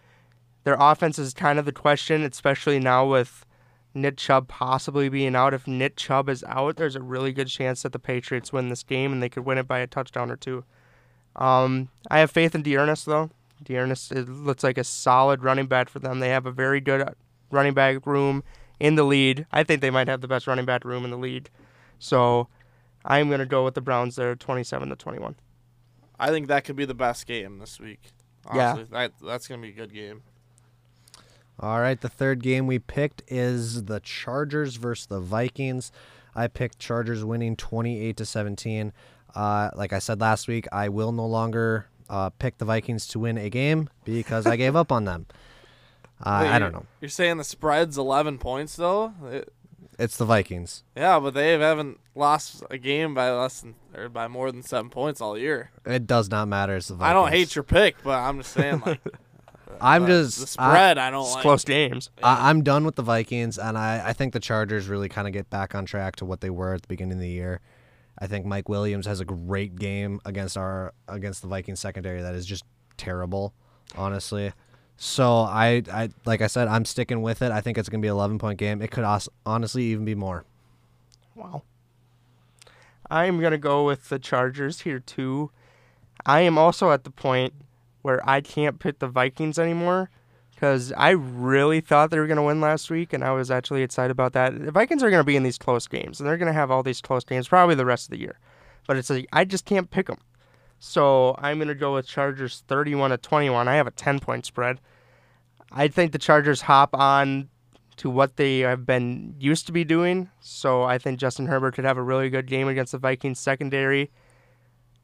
Their 0.63 0.78
offense 0.80 1.17
is 1.17 1.34
kind 1.34 1.59
of 1.59 1.65
the 1.65 1.71
question, 1.71 2.23
especially 2.23 2.80
now 2.80 3.05
with 3.05 3.45
Nick 3.93 4.17
Chubb 4.17 4.47
possibly 4.47 5.09
being 5.09 5.36
out. 5.36 5.53
If 5.53 5.67
Nick 5.67 5.95
Chubb 5.95 6.30
is 6.30 6.43
out, 6.47 6.78
there's 6.78 6.95
a 6.95 7.01
really 7.01 7.34
good 7.34 7.47
chance 7.47 7.84
that 7.84 7.91
the 7.91 7.99
Patriots 7.99 8.53
win 8.53 8.69
this 8.69 8.84
game 8.84 9.11
and 9.11 9.21
they 9.21 9.30
could 9.30 9.45
win 9.45 9.57
it 9.57 9.67
by 9.67 9.80
a 9.80 9.88
touchdown 9.88 10.32
or 10.32 10.38
two. 10.38 10.63
Um, 11.36 11.89
I 12.09 12.19
have 12.19 12.32
faith 12.32 12.55
in 12.55 12.63
D'Ernest 12.63 13.05
though. 13.05 13.30
D'Ernest 13.64 14.12
it 14.12 14.30
looks 14.30 14.64
like 14.64 14.78
a 14.78 14.84
solid 14.84 15.43
running 15.43 15.68
back 15.68 15.89
for 15.89 15.99
them. 15.99 16.20
They 16.20 16.30
have 16.30 16.45
a 16.45 16.51
very 16.51 16.80
good 16.80 17.16
running 17.51 17.74
back 17.74 18.05
room 18.05 18.43
in 18.80 18.95
the 18.95 19.03
lead. 19.03 19.45
I 19.51 19.64
think 19.64 19.82
they 19.82 19.89
might 19.89 20.08
have 20.08 20.22
the 20.22 20.28
best 20.28 20.47
running 20.47 20.66
back 20.66 20.86
room 20.86 21.03
in 21.03 21.12
the 21.12 21.18
lead. 21.18 21.49
So 21.99 22.47
I'm 23.03 23.28
going 23.28 23.39
to 23.39 23.45
go 23.45 23.64
with 23.64 23.74
the 23.74 23.82
Browns 23.82 24.16
there, 24.16 24.36
27 24.36 24.89
to 24.89 24.95
21. 24.95 25.36
I 26.20 26.30
think 26.30 26.47
that 26.47 26.64
could 26.64 26.76
be 26.76 26.86
the 26.86 26.93
best 26.93 27.26
game 27.26 27.60
this 27.60 27.80
week. 27.80 28.01
Yeah. 28.53 28.84
That 28.91 29.14
that's 29.22 29.47
going 29.47 29.62
to 29.62 29.68
be 29.68 29.74
a 29.74 29.76
good 29.76 29.93
game. 29.93 30.24
All 31.60 31.80
right, 31.80 31.99
the 31.99 32.10
third 32.10 32.43
game 32.43 32.68
we 32.68 32.78
picked 32.78 33.24
is 33.28 33.86
the 33.86 33.99
Chargers 33.99 34.76
versus 34.76 35.08
the 35.08 35.20
Vikings. 35.20 35.91
I 36.36 36.47
picked 36.47 36.78
Chargers 36.78 37.26
winning 37.26 37.55
28 37.55 38.16
to 38.16 38.26
17. 38.26 38.93
Uh, 39.34 39.72
like 39.76 39.91
I 39.91 39.97
said 39.97 40.22
last 40.22 40.47
week, 40.47 40.68
I 40.72 40.89
will 40.89 41.12
no 41.12 41.26
longer 41.26 41.88
uh, 42.10 42.30
pick 42.32 42.58
the 42.58 42.66
Vikings 42.66 43.08
to 43.08 43.20
win 43.20 43.38
a 43.38 43.49
game 43.49 43.89
because 44.05 44.45
I 44.45 44.55
gave 44.55 44.76
up 44.76 44.91
on 44.91 45.05
them. 45.05 45.26
Uh, 46.20 46.39
Wait, 46.41 46.49
I 46.49 46.58
don't 46.58 46.72
know. 46.74 46.84
You're 46.99 47.10
saying 47.10 47.38
the 47.38 47.43
spread's 47.43 47.95
11 47.95 48.39
points 48.39 48.76
though? 48.76 49.14
It- 49.26 49.53
It's 49.99 50.18
the 50.18 50.26
Vikings. 50.26 50.84
yeah, 50.95 51.20
but 51.20 51.36
they 51.36 51.51
haven't 51.51 51.99
lost 52.16 52.64
a 52.72 52.80
game 52.80 53.14
by 53.14 53.30
less 53.32 53.62
than 53.62 53.76
or 53.95 54.10
by 54.10 54.28
more 54.28 54.51
than 54.51 54.64
seven 54.64 54.89
points 54.89 55.22
all 55.22 55.38
year. 55.38 55.70
It 55.86 56.08
does 56.08 56.28
not 56.32 56.47
matter. 56.47 56.76
It's 56.76 56.88
the 56.88 56.95
Vikings. 56.95 57.10
I 57.12 57.14
don't 57.14 57.30
hate 57.32 57.53
your 57.55 57.62
pick, 57.62 57.97
but 58.03 58.18
I'm 58.18 58.39
just 58.39 58.51
saying 58.51 58.82
like 58.84 58.99
I'm 59.80 60.05
uh, 60.05 60.08
just 60.08 60.39
the 60.39 60.47
spread. 60.47 60.97
I, 60.97 61.12
don't 61.12 61.24
It's 61.24 61.36
like. 61.36 61.41
close 61.43 61.64
games. 61.64 62.10
I, 62.24 62.49
I'm 62.49 62.64
done 62.64 62.84
with 62.84 62.95
the 62.95 63.03
Vikings, 63.03 63.60
and 63.60 63.78
I, 63.78 64.01
I 64.08 64.14
think 64.14 64.34
the 64.34 64.39
Chargers 64.39 64.88
really 64.88 65.10
kind 65.10 65.28
of 65.28 65.34
get 65.34 65.51
back 65.51 65.76
on 65.76 65.86
track 65.86 66.16
to 66.16 66.26
what 66.26 66.41
they 66.41 66.49
were 66.49 66.74
at 66.74 66.82
the 66.82 66.88
beginning 66.88 67.14
of 67.14 67.20
the 67.20 67.30
year. 67.30 67.62
I 68.20 68.28
think 68.28 68.45
Mike 68.45 68.70
Williams 68.70 69.05
has 69.05 69.20
a 69.20 69.26
great 69.26 69.76
game 69.76 70.20
against 70.26 70.57
our 70.57 70.93
against 71.07 71.41
the 71.41 71.47
Vikings 71.47 71.80
secondary 71.80 72.22
that 72.22 72.36
is 72.36 72.45
just 72.45 72.63
terrible, 72.97 73.53
honestly. 73.95 74.53
So 74.97 75.41
I, 75.41 75.84
I 75.91 76.09
like 76.26 76.41
I 76.41 76.47
said, 76.47 76.68
I'm 76.68 76.86
sticking 76.86 77.22
with 77.22 77.41
it. 77.41 77.51
I 77.51 77.61
think 77.61 77.78
it's 77.78 77.89
gonna 77.89 78.01
be 78.01 78.07
an 78.07 78.13
11 78.13 78.39
point 78.39 78.57
game. 78.57 78.82
It 78.82 78.91
could 78.91 79.03
os- 79.03 79.30
honestly 79.45 79.84
even 79.86 80.05
be 80.05 80.15
more. 80.15 80.43
Wow. 81.36 81.61
I'm 83.09 83.39
going 83.39 83.51
to 83.51 83.57
go 83.57 83.86
with 83.86 84.09
the 84.09 84.20
Chargers 84.20 84.82
here 84.82 84.99
too. 84.99 85.51
I 86.26 86.41
am 86.41 86.57
also 86.57 86.91
at 86.91 87.03
the 87.03 87.11
point 87.11 87.53
where 88.01 88.28
I 88.28 88.41
can't 88.41 88.80
pick 88.80 88.99
the 88.99 89.07
Vikings 89.07 89.57
anymore 89.57 90.09
because 90.58 90.91
I 90.97 91.12
really 91.12 91.82
thought 91.82 92.10
they 92.10 92.18
were 92.18 92.26
going 92.26 92.38
to 92.38 92.43
win 92.43 92.60
last 92.60 92.89
week 92.89 93.14
and 93.14 93.24
I 93.24 93.30
was 93.30 93.51
actually 93.51 93.84
excited 93.84 94.10
about 94.10 94.34
that. 94.34 94.60
The 94.60 94.72
Vikings 94.72 95.03
are 95.03 95.12
going 95.12 95.20
to 95.20 95.24
be 95.24 95.36
in 95.36 95.43
these 95.43 95.60
close 95.60 95.88
games 95.88 96.20
and 96.20 96.28
they're 96.28 96.36
going 96.36 96.47
to 96.47 96.53
have 96.53 96.72
all 96.72 96.82
these 96.82 96.99
close 96.99 97.24
games 97.24 97.47
probably 97.47 97.76
the 97.76 97.86
rest 97.86 98.08
of 98.08 98.10
the 98.10 98.18
year. 98.18 98.39
But 98.88 98.97
it's 98.97 99.12
like 99.12 99.28
I 99.32 99.45
just 99.45 99.66
can't 99.66 99.91
pick 99.91 100.08
them. 100.08 100.18
So 100.80 101.36
I'm 101.38 101.60
going 101.60 101.68
to 101.68 101.76
go 101.76 101.93
with 101.93 102.08
Chargers 102.08 102.64
31 102.68 103.12
to 103.12 103.18
21. 103.18 103.68
I 103.68 103.76
have 103.76 103.86
a 103.86 103.91
10 103.91 104.20
point 104.20 104.47
spread. 104.47 104.80
I 105.72 105.89
think 105.89 106.12
the 106.12 106.18
Chargers 106.18 106.62
hop 106.62 106.95
on 106.95 107.49
to 107.97 108.10
what 108.10 108.38
they 108.38 108.60
have 108.60 108.84
been 108.84 109.36
used 109.38 109.68
to 109.68 109.72
be 109.72 109.84
doing. 109.84 110.28
So 110.39 110.82
I 110.82 110.97
think 110.97 111.20
Justin 111.20 111.45
Herbert 111.45 111.76
could 111.76 111.86
have 111.86 111.97
a 111.97 112.03
really 112.03 112.32
good 112.32 112.47
game 112.47 112.68
against 112.68 112.93
the 112.93 112.97
Vikings 112.97 113.39
secondary. 113.39 114.10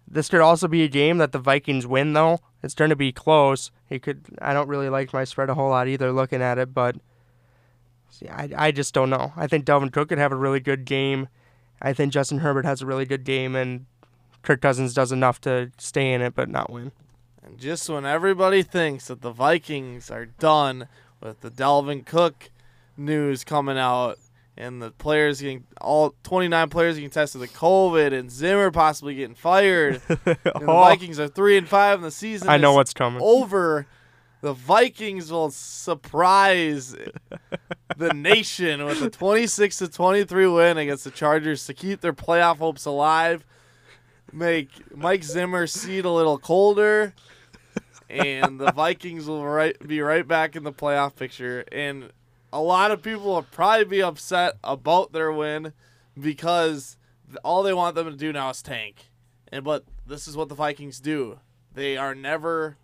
This 0.07 0.29
could 0.29 0.41
also 0.41 0.67
be 0.67 0.83
a 0.83 0.87
game 0.87 1.17
that 1.17 1.31
the 1.31 1.39
Vikings 1.39 1.87
win 1.87 2.13
though. 2.13 2.39
It's 2.61 2.75
going 2.75 2.89
to 2.89 2.95
be 2.95 3.11
close. 3.11 3.71
He 3.87 3.99
could 3.99 4.25
I 4.41 4.53
don't 4.53 4.67
really 4.67 4.89
like 4.89 5.13
my 5.13 5.23
spread 5.23 5.49
a 5.49 5.55
whole 5.55 5.69
lot 5.69 5.87
either 5.87 6.11
looking 6.11 6.41
at 6.41 6.57
it, 6.57 6.73
but 6.73 6.97
see, 8.09 8.27
I 8.27 8.49
I 8.55 8.71
just 8.71 8.93
don't 8.93 9.09
know. 9.09 9.33
I 9.35 9.47
think 9.47 9.65
Dalvin 9.65 9.91
Cook 9.91 10.09
could 10.09 10.17
have 10.17 10.31
a 10.31 10.37
really 10.37 10.59
good 10.59 10.85
game. 10.85 11.27
I 11.81 11.93
think 11.93 12.13
Justin 12.13 12.39
Herbert 12.39 12.65
has 12.65 12.81
a 12.81 12.85
really 12.85 13.05
good 13.05 13.23
game 13.23 13.55
and 13.55 13.85
Kirk 14.41 14.61
Cousins 14.61 14.93
does 14.93 15.11
enough 15.11 15.41
to 15.41 15.71
stay 15.77 16.13
in 16.13 16.21
it 16.21 16.35
but 16.35 16.49
not 16.49 16.71
win. 16.71 16.91
And 17.43 17.57
just 17.57 17.89
when 17.89 18.05
everybody 18.05 18.63
thinks 18.63 19.07
that 19.07 19.21
the 19.21 19.31
Vikings 19.31 20.09
are 20.09 20.25
done 20.25 20.87
with 21.19 21.41
the 21.41 21.51
Dalvin 21.51 22.05
Cook 22.05 22.49
news 22.95 23.43
coming 23.43 23.77
out 23.77 24.17
and 24.57 24.81
the 24.81 24.91
players 24.91 25.41
getting 25.41 25.65
all 25.81 26.15
29 26.23 26.69
players 26.69 26.95
getting 26.95 27.09
tested 27.09 27.41
with 27.41 27.53
COVID 27.53 28.17
and 28.17 28.31
Zimmer 28.31 28.71
possibly 28.71 29.15
getting 29.15 29.35
fired, 29.35 30.01
and 30.09 30.19
the 30.25 30.51
oh. 30.55 30.65
Vikings 30.65 31.19
are 31.19 31.27
three 31.27 31.57
and 31.57 31.67
five 31.67 31.99
in 31.99 32.03
the 32.03 32.11
season. 32.11 32.47
Oh. 32.47 32.51
I 32.51 32.57
know 32.57 32.73
what's 32.73 32.93
coming. 32.93 33.21
over. 33.23 33.87
The 34.41 34.53
Vikings 34.53 35.31
will 35.31 35.51
surprise 35.51 36.93
the 37.97 38.13
nation 38.13 38.83
with 38.83 39.01
a 39.01 39.09
26 39.09 39.77
to 39.77 39.87
23 39.87 40.47
win 40.47 40.77
against 40.77 41.05
the 41.05 41.11
Chargers 41.11 41.65
to 41.67 41.73
keep 41.73 42.01
their 42.01 42.11
playoff 42.11 42.57
hopes 42.57 42.83
alive. 42.83 43.45
Make 44.33 44.69
Mike 44.93 45.23
Zimmer 45.23 45.65
seat 45.65 46.03
a 46.03 46.09
little 46.09 46.37
colder, 46.37 47.13
and 48.09 48.59
the 48.59 48.73
Vikings 48.73 49.27
will 49.27 49.45
right 49.45 49.77
be 49.87 50.01
right 50.01 50.27
back 50.27 50.57
in 50.57 50.63
the 50.63 50.73
playoff 50.73 51.15
picture. 51.15 51.63
And 51.71 52.11
a 52.53 52.61
lot 52.61 52.91
of 52.91 53.01
people 53.01 53.23
will 53.25 53.41
probably 53.43 53.85
be 53.85 54.01
upset 54.03 54.53
about 54.63 55.11
their 55.11 55.31
win 55.31 55.73
because 56.19 56.97
all 57.43 57.63
they 57.63 57.73
want 57.73 57.95
them 57.95 58.09
to 58.09 58.15
do 58.15 58.31
now 58.31 58.49
is 58.51 58.61
tank. 58.61 59.09
And 59.51 59.63
but 59.63 59.83
this 60.05 60.27
is 60.27 60.37
what 60.37 60.49
the 60.49 60.55
Vikings 60.55 60.99
do. 60.99 61.39
They 61.73 61.97
are 61.97 62.13
never 62.15 62.77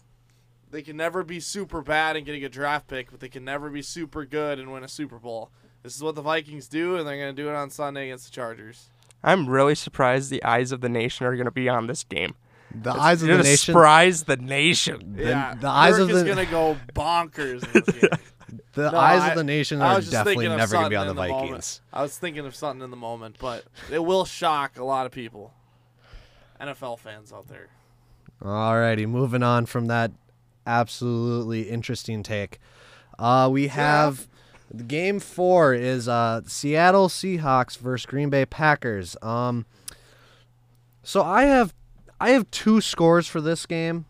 they 0.72 0.82
can 0.82 0.98
never 0.98 1.24
be 1.24 1.40
super 1.40 1.82
bad 1.82 2.16
and 2.16 2.26
getting 2.26 2.44
a 2.44 2.50
draft 2.50 2.88
pick, 2.88 3.12
but 3.12 3.20
they 3.20 3.30
can 3.30 3.44
never 3.46 3.70
be 3.70 3.82
super 3.82 4.26
good 4.26 4.60
and 4.60 4.72
win 4.72 4.84
a 4.84 4.88
Super 4.88 5.18
Bowl. 5.18 5.50
This 5.84 5.96
is 5.96 6.04
what 6.04 6.16
the 6.16 6.22
Vikings 6.22 6.68
do, 6.68 6.96
and 6.98 7.08
they're 7.08 7.18
going 7.18 7.36
to 7.36 7.42
do 7.42 7.50
it 7.50 7.56
on 7.56 7.70
Sunday 7.70 8.06
against 8.10 8.26
the 8.26 8.32
Chargers. 8.32 8.90
I'm 9.24 9.48
really 9.50 9.74
surprised 9.76 10.30
the 10.30 10.44
eyes 10.44 10.72
of 10.72 10.82
the 10.82 10.90
nation 10.90 11.26
are 11.26 11.36
going 11.36 11.46
to 11.46 11.52
be 11.52 11.70
on 11.70 11.88
this 11.88 12.04
game. 12.04 12.36
The 12.74 12.92
eyes 12.92 13.22
of 13.24 13.30
You're 13.30 13.38
the 13.38 13.44
gonna 13.44 13.50
nation. 13.52 13.74
surprise 13.74 14.24
the 14.26 14.38
nation. 14.38 15.16
The- 15.16 15.24
yeah, 15.24 15.56
the 15.56 15.68
eyes 15.70 15.94
Kirk 15.96 16.02
of 16.04 16.10
is 16.12 16.20
the- 16.20 16.26
going 16.26 16.46
to 16.46 16.52
go 16.52 16.78
bonkers. 16.94 17.64
In 18.76 18.84
this 18.84 18.92
game. 18.92 18.92
The 18.92 18.92
No, 18.92 18.98
eyes 19.00 19.22
I- 19.22 19.30
of 19.30 19.36
the 19.38 19.44
nation 19.44 19.82
are 19.82 20.02
definitely 20.02 20.48
never 20.48 20.72
going 20.74 20.84
to 20.86 20.90
be 20.90 20.96
on 20.96 21.08
the 21.08 21.14
Vikings. 21.14 21.42
moment. 21.50 21.82
I 21.94 22.02
was 22.02 22.18
thinking 22.18 22.46
of 22.46 22.56
something 22.56 22.84
in 22.84 22.92
the 22.92 22.98
moment, 22.98 23.38
but 23.40 23.66
it 23.92 24.00
will 24.00 24.26
shock 24.26 24.78
a 24.78 24.84
lot 24.84 25.06
of 25.06 25.12
people, 25.12 25.54
NFL 26.62 27.00
fans 27.00 27.32
out 27.34 27.48
there. 27.48 27.68
Alrighty, 28.42 29.08
moving 29.08 29.44
on 29.44 29.66
from 29.66 29.88
that 29.88 30.12
absolutely 30.66 31.64
interesting 31.70 32.24
take. 32.24 32.60
Uh, 33.18 33.50
we 33.52 33.68
have 33.68 34.28
the 34.74 34.84
game 34.84 35.20
four 35.20 35.74
is 35.74 36.08
uh, 36.08 36.42
Seattle 36.46 37.10
Seahawks 37.10 37.78
versus 37.78 38.06
Green 38.06 38.30
Bay 38.30 38.46
Packers. 38.46 39.18
Um, 39.22 39.66
so 41.04 41.24
I 41.24 41.44
have 41.44 41.74
I 42.22 42.30
have 42.30 42.50
two 42.52 42.80
scores 42.82 43.28
for 43.28 43.42
this 43.42 43.66
game, 43.66 44.06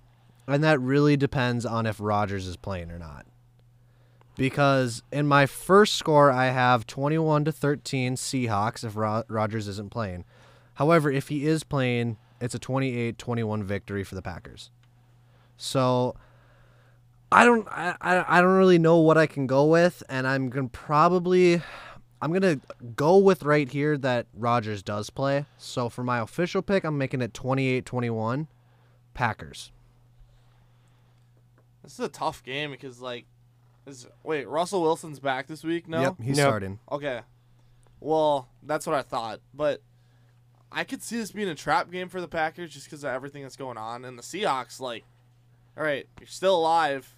and 0.48 0.64
that 0.64 0.80
really 0.80 1.16
depends 1.18 1.66
on 1.66 1.86
if 1.88 1.98
Rodgers 2.00 2.46
is 2.46 2.56
playing 2.58 2.92
or 2.92 3.00
not. 3.00 3.26
Because 4.40 5.04
in 5.12 5.28
my 5.28 5.46
first 5.46 5.96
score, 5.96 6.32
I 6.32 6.48
have 6.48 6.88
21 6.88 7.46
to 7.46 7.52
13 7.52 8.16
Seahawks 8.16 8.86
if 8.86 8.96
Ro- 8.96 9.24
Rodgers 9.28 9.68
isn't 9.68 9.92
playing. 9.92 10.24
However, 10.76 11.12
if 11.12 11.28
he 11.28 11.46
is 11.46 11.64
playing, 11.64 12.18
it's 12.40 12.56
a 12.56 12.60
28-21 12.60 13.64
victory 13.64 14.04
for 14.04 14.16
the 14.16 14.22
Packers. 14.22 14.72
So 15.58 16.16
I 17.32 17.44
don't 17.44 17.68
I, 17.70 17.96
I 18.02 18.42
don't 18.42 18.58
really 18.58 18.80
know 18.80 18.98
what 18.98 19.18
I 19.18 19.28
can 19.28 19.46
go 19.46 19.66
with 19.66 20.02
and 20.08 20.26
I'm 20.26 20.50
going 20.50 20.70
to 20.70 20.72
probably 20.72 21.62
I'm 22.22 22.32
going 22.32 22.42
to 22.42 22.62
go 22.96 23.18
with 23.18 23.44
right 23.44 23.70
here 23.70 23.98
that 23.98 24.28
Rodgers 24.34 24.82
does 24.82 25.10
play. 25.10 25.46
So 25.58 25.90
for 25.90 26.04
my 26.04 26.20
official 26.20 26.62
pick, 26.62 26.84
I'm 26.84 26.98
making 26.98 27.22
it 27.22 27.34
28-21 27.34 28.48
Packers. 29.14 29.72
This 31.84 31.94
is 31.94 32.00
a 32.00 32.10
tough 32.10 32.44
game 32.44 32.72
because, 32.72 33.00
like, 33.00 33.26
is 33.90 34.08
wait 34.24 34.48
Russell 34.48 34.82
Wilson's 34.82 35.20
back 35.20 35.48
this 35.48 35.64
week? 35.64 35.88
No. 35.88 36.02
Yep, 36.02 36.16
he's 36.22 36.38
Yep. 36.38 36.48
starting. 36.48 36.80
Okay. 36.92 37.22
Well, 38.00 38.48
that's 38.64 38.88
what 38.88 38.96
I 38.96 39.02
thought, 39.02 39.42
but 39.54 39.82
I 40.72 40.84
could 40.84 41.02
see 41.04 41.18
this 41.18 41.32
being 41.32 41.50
a 41.50 41.56
trap 41.56 41.92
game 41.92 42.08
for 42.10 42.22
the 42.22 42.28
Packers 42.28 42.72
just 42.74 42.86
because 42.86 43.04
of 43.04 43.10
everything 43.12 43.44
that's 43.44 43.56
going 43.58 43.78
on. 43.78 44.06
And 44.06 44.18
the 44.18 44.24
Seahawks, 44.24 44.80
like, 44.80 45.04
all 45.76 45.84
right, 45.84 46.08
you're 46.20 46.28
still 46.28 46.56
alive 46.58 47.14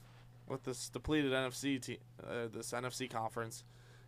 with 0.47 0.63
this 0.63 0.89
depleted 0.89 1.31
NFC 1.33 1.79
team, 1.81 1.97
uh, 2.27 2.47
this 2.51 2.71
NFC 2.71 3.09
conference, 3.09 3.63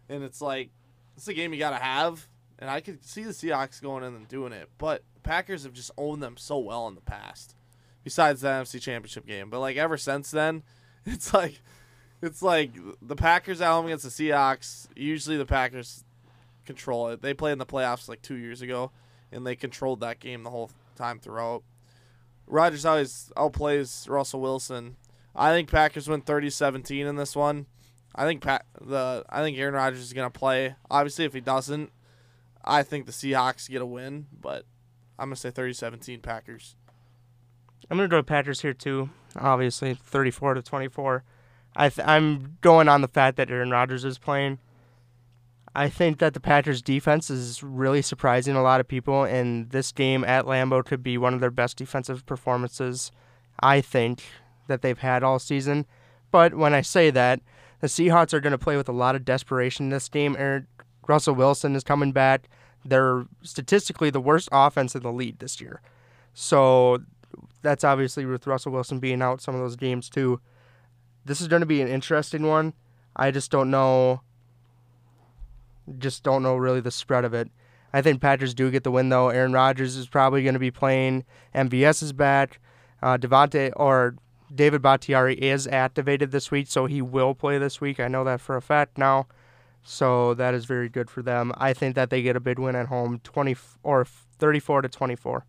and 0.09 0.23
it's 0.23 0.41
like 0.41 0.69
it's 1.15 1.27
a 1.27 1.33
game 1.33 1.53
you 1.53 1.59
gotta 1.59 1.77
have. 1.83 2.27
And 2.59 2.69
I 2.69 2.79
could 2.81 3.03
see 3.03 3.23
the 3.23 3.31
Seahawks 3.31 3.81
going 3.81 4.03
in 4.03 4.15
and 4.15 4.27
doing 4.27 4.53
it, 4.53 4.69
but 4.77 5.03
the 5.15 5.19
Packers 5.21 5.63
have 5.63 5.73
just 5.73 5.91
owned 5.97 6.23
them 6.23 6.37
so 6.37 6.57
well 6.59 6.87
in 6.87 6.95
the 6.95 7.01
past. 7.01 7.55
Besides 8.03 8.41
the 8.41 8.47
NFC 8.49 8.81
Championship 8.81 9.25
game, 9.25 9.49
but 9.49 9.59
like 9.59 9.77
ever 9.77 9.97
since 9.97 10.31
then, 10.31 10.63
it's 11.05 11.33
like 11.33 11.61
it's 12.23 12.41
like 12.41 12.71
the 13.01 13.17
Packers 13.17 13.59
at 13.59 13.69
home 13.69 13.85
against 13.85 14.05
the 14.05 14.09
Seahawks. 14.09 14.87
Usually 14.95 15.35
the 15.35 15.45
Packers 15.45 16.05
control 16.65 17.09
it. 17.09 17.21
They 17.21 17.33
played 17.33 17.51
in 17.51 17.57
the 17.57 17.65
playoffs 17.65 18.07
like 18.07 18.21
two 18.21 18.35
years 18.35 18.61
ago, 18.61 18.91
and 19.31 19.45
they 19.45 19.57
controlled 19.57 19.99
that 19.99 20.21
game 20.21 20.43
the 20.43 20.49
whole 20.49 20.71
time 20.95 21.19
throughout. 21.19 21.63
Rodgers 22.47 22.85
always 22.85 23.31
outplays 23.35 24.09
Russell 24.09 24.39
Wilson. 24.39 24.95
I 25.35 25.51
think 25.51 25.69
Packers 25.69 26.07
win 26.07 26.21
30-17 26.21 27.05
in 27.05 27.17
this 27.17 27.35
one. 27.35 27.65
I 28.15 28.25
think 28.25 28.41
Pat 28.41 28.65
the 28.79 29.25
I 29.27 29.41
think 29.41 29.57
Aaron 29.57 29.73
Rodgers 29.73 29.99
is 30.01 30.13
gonna 30.13 30.29
play. 30.29 30.75
Obviously, 30.89 31.25
if 31.25 31.33
he 31.33 31.41
doesn't, 31.41 31.91
I 32.63 32.83
think 32.83 33.05
the 33.05 33.11
Seahawks 33.11 33.69
get 33.69 33.81
a 33.81 33.85
win. 33.85 34.27
But 34.39 34.65
I'm 35.19 35.27
gonna 35.27 35.35
say 35.35 35.51
30-17 35.51 36.21
Packers. 36.21 36.75
I'm 37.89 37.97
gonna 37.97 38.07
go 38.07 38.23
Packers 38.23 38.61
here 38.61 38.73
too. 38.73 39.09
Obviously, 39.35 39.95
34 39.95 40.53
to 40.53 40.61
24. 40.61 41.23
I 41.75 41.89
th- 41.89 42.07
I'm 42.07 42.57
going 42.61 42.87
on 42.87 43.01
the 43.01 43.07
fact 43.07 43.37
that 43.37 43.49
Aaron 43.49 43.71
Rodgers 43.71 44.05
is 44.05 44.17
playing. 44.17 44.59
I 45.75 45.89
think 45.89 46.19
that 46.19 46.35
the 46.35 46.39
Packers 46.39 46.83
defense 46.83 47.31
is 47.31 47.63
really 47.63 48.03
surprising 48.03 48.55
a 48.55 48.61
lot 48.61 48.79
of 48.79 48.87
people, 48.87 49.23
and 49.23 49.71
this 49.71 49.91
game 49.91 50.23
at 50.23 50.45
Lambeau 50.45 50.85
could 50.85 51.01
be 51.01 51.17
one 51.17 51.33
of 51.33 51.39
their 51.39 51.49
best 51.49 51.77
defensive 51.77 52.25
performances. 52.27 53.11
I 53.59 53.81
think 53.81 54.23
that 54.67 54.83
they've 54.83 54.99
had 54.99 55.23
all 55.23 55.39
season. 55.39 55.87
But 56.29 56.53
when 56.53 56.73
I 56.75 56.81
say 56.81 57.09
that, 57.09 57.39
The 57.83 57.89
Seahawks 57.89 58.33
are 58.33 58.39
going 58.39 58.51
to 58.51 58.57
play 58.57 58.77
with 58.77 58.87
a 58.87 58.93
lot 58.93 59.13
of 59.13 59.25
desperation 59.25 59.89
this 59.89 60.07
game. 60.07 60.37
Aaron, 60.39 60.67
Russell 61.05 61.35
Wilson 61.35 61.75
is 61.75 61.83
coming 61.83 62.13
back. 62.13 62.47
They're 62.85 63.25
statistically 63.41 64.09
the 64.09 64.21
worst 64.21 64.47
offense 64.53 64.95
in 64.95 65.03
the 65.03 65.11
league 65.11 65.39
this 65.39 65.59
year. 65.59 65.81
So 66.33 66.99
that's 67.61 67.83
obviously 67.83 68.25
with 68.25 68.47
Russell 68.47 68.71
Wilson 68.71 68.99
being 68.99 69.21
out 69.21 69.41
some 69.41 69.53
of 69.53 69.59
those 69.59 69.75
games 69.75 70.09
too. 70.09 70.39
This 71.25 71.41
is 71.41 71.47
going 71.47 71.61
to 71.61 71.65
be 71.65 71.81
an 71.81 71.87
interesting 71.87 72.43
one. 72.43 72.73
I 73.15 73.31
just 73.31 73.51
don't 73.51 73.69
know. 73.69 74.21
Just 75.97 76.23
don't 76.23 76.43
know 76.43 76.55
really 76.55 76.81
the 76.81 76.91
spread 76.91 77.25
of 77.25 77.33
it. 77.33 77.49
I 77.93 78.01
think 78.01 78.21
Packers 78.21 78.53
do 78.53 78.71
get 78.71 78.83
the 78.83 78.91
win 78.91 79.09
though. 79.09 79.29
Aaron 79.29 79.53
Rodgers 79.53 79.95
is 79.95 80.07
probably 80.07 80.43
going 80.43 80.53
to 80.53 80.59
be 80.59 80.71
playing. 80.71 81.25
MVS 81.53 82.01
is 82.01 82.13
back. 82.13 82.59
Uh, 83.01 83.17
or 83.75 84.15
David 84.53 84.81
Bakhtiari 84.81 85.35
is 85.35 85.67
activated 85.67 86.31
this 86.31 86.51
week, 86.51 86.67
so 86.67 86.85
he 86.85 87.01
will 87.01 87.35
play 87.35 87.57
this 87.57 87.81
week. 87.81 87.99
I 87.99 88.07
know 88.07 88.23
that 88.23 88.39
for 88.39 88.55
a 88.55 88.61
fact 88.61 88.97
now. 88.97 89.27
So 89.83 90.33
that 90.35 90.53
is 90.53 90.65
very 90.65 90.87
good 90.87 91.09
for 91.09 91.21
them. 91.21 91.51
I 91.57 91.73
think 91.73 91.95
that 91.95 92.09
they 92.09 92.21
get 92.21 92.37
a 92.37 92.39
big 92.39 92.57
win 92.57 92.75
at 92.75 92.87
home, 92.87 93.19
20 93.23 93.55
or 93.83 94.05
34 94.05 94.83
to 94.83 94.89
24. 94.89 95.45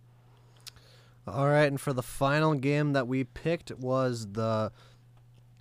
All 1.27 1.49
right, 1.49 1.66
and 1.66 1.81
for 1.81 1.93
the 1.93 2.03
final 2.03 2.55
game 2.55 2.93
that 2.93 3.07
we 3.07 3.25
picked 3.25 3.70
was 3.79 4.33
the 4.33 4.72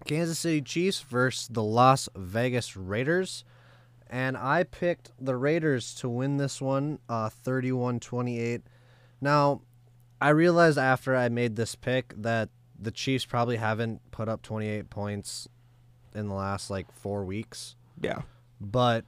Kansas 0.06 0.40
City 0.40 0.62
Chiefs 0.62 1.02
versus 1.02 1.48
the 1.48 1.64
Las 1.64 2.10
Vegas 2.16 2.76
Raiders. 2.76 3.44
And 4.10 4.38
I 4.38 4.64
picked 4.64 5.12
the 5.20 5.36
Raiders 5.36 5.94
to 5.96 6.10
win 6.10 6.38
this 6.38 6.62
one, 6.62 7.00
uh, 7.10 7.30
31 7.30 8.00
28. 8.00 8.62
Now, 9.22 9.62
I 10.22 10.30
realized 10.30 10.78
after 10.78 11.16
I 11.16 11.30
made 11.30 11.56
this 11.56 11.76
pick 11.76 12.14
that 12.18 12.50
the 12.80 12.92
Chiefs 12.92 13.26
probably 13.26 13.58
haven't 13.58 14.02
put 14.12 14.30
up 14.30 14.42
28 14.42 14.90
points 14.90 15.48
in 16.14 16.28
the 16.28 16.36
last 16.36 16.70
like 16.70 16.92
four 16.92 17.26
weeks. 17.26 17.76
Yeah. 18.02 18.22
But 18.62 19.06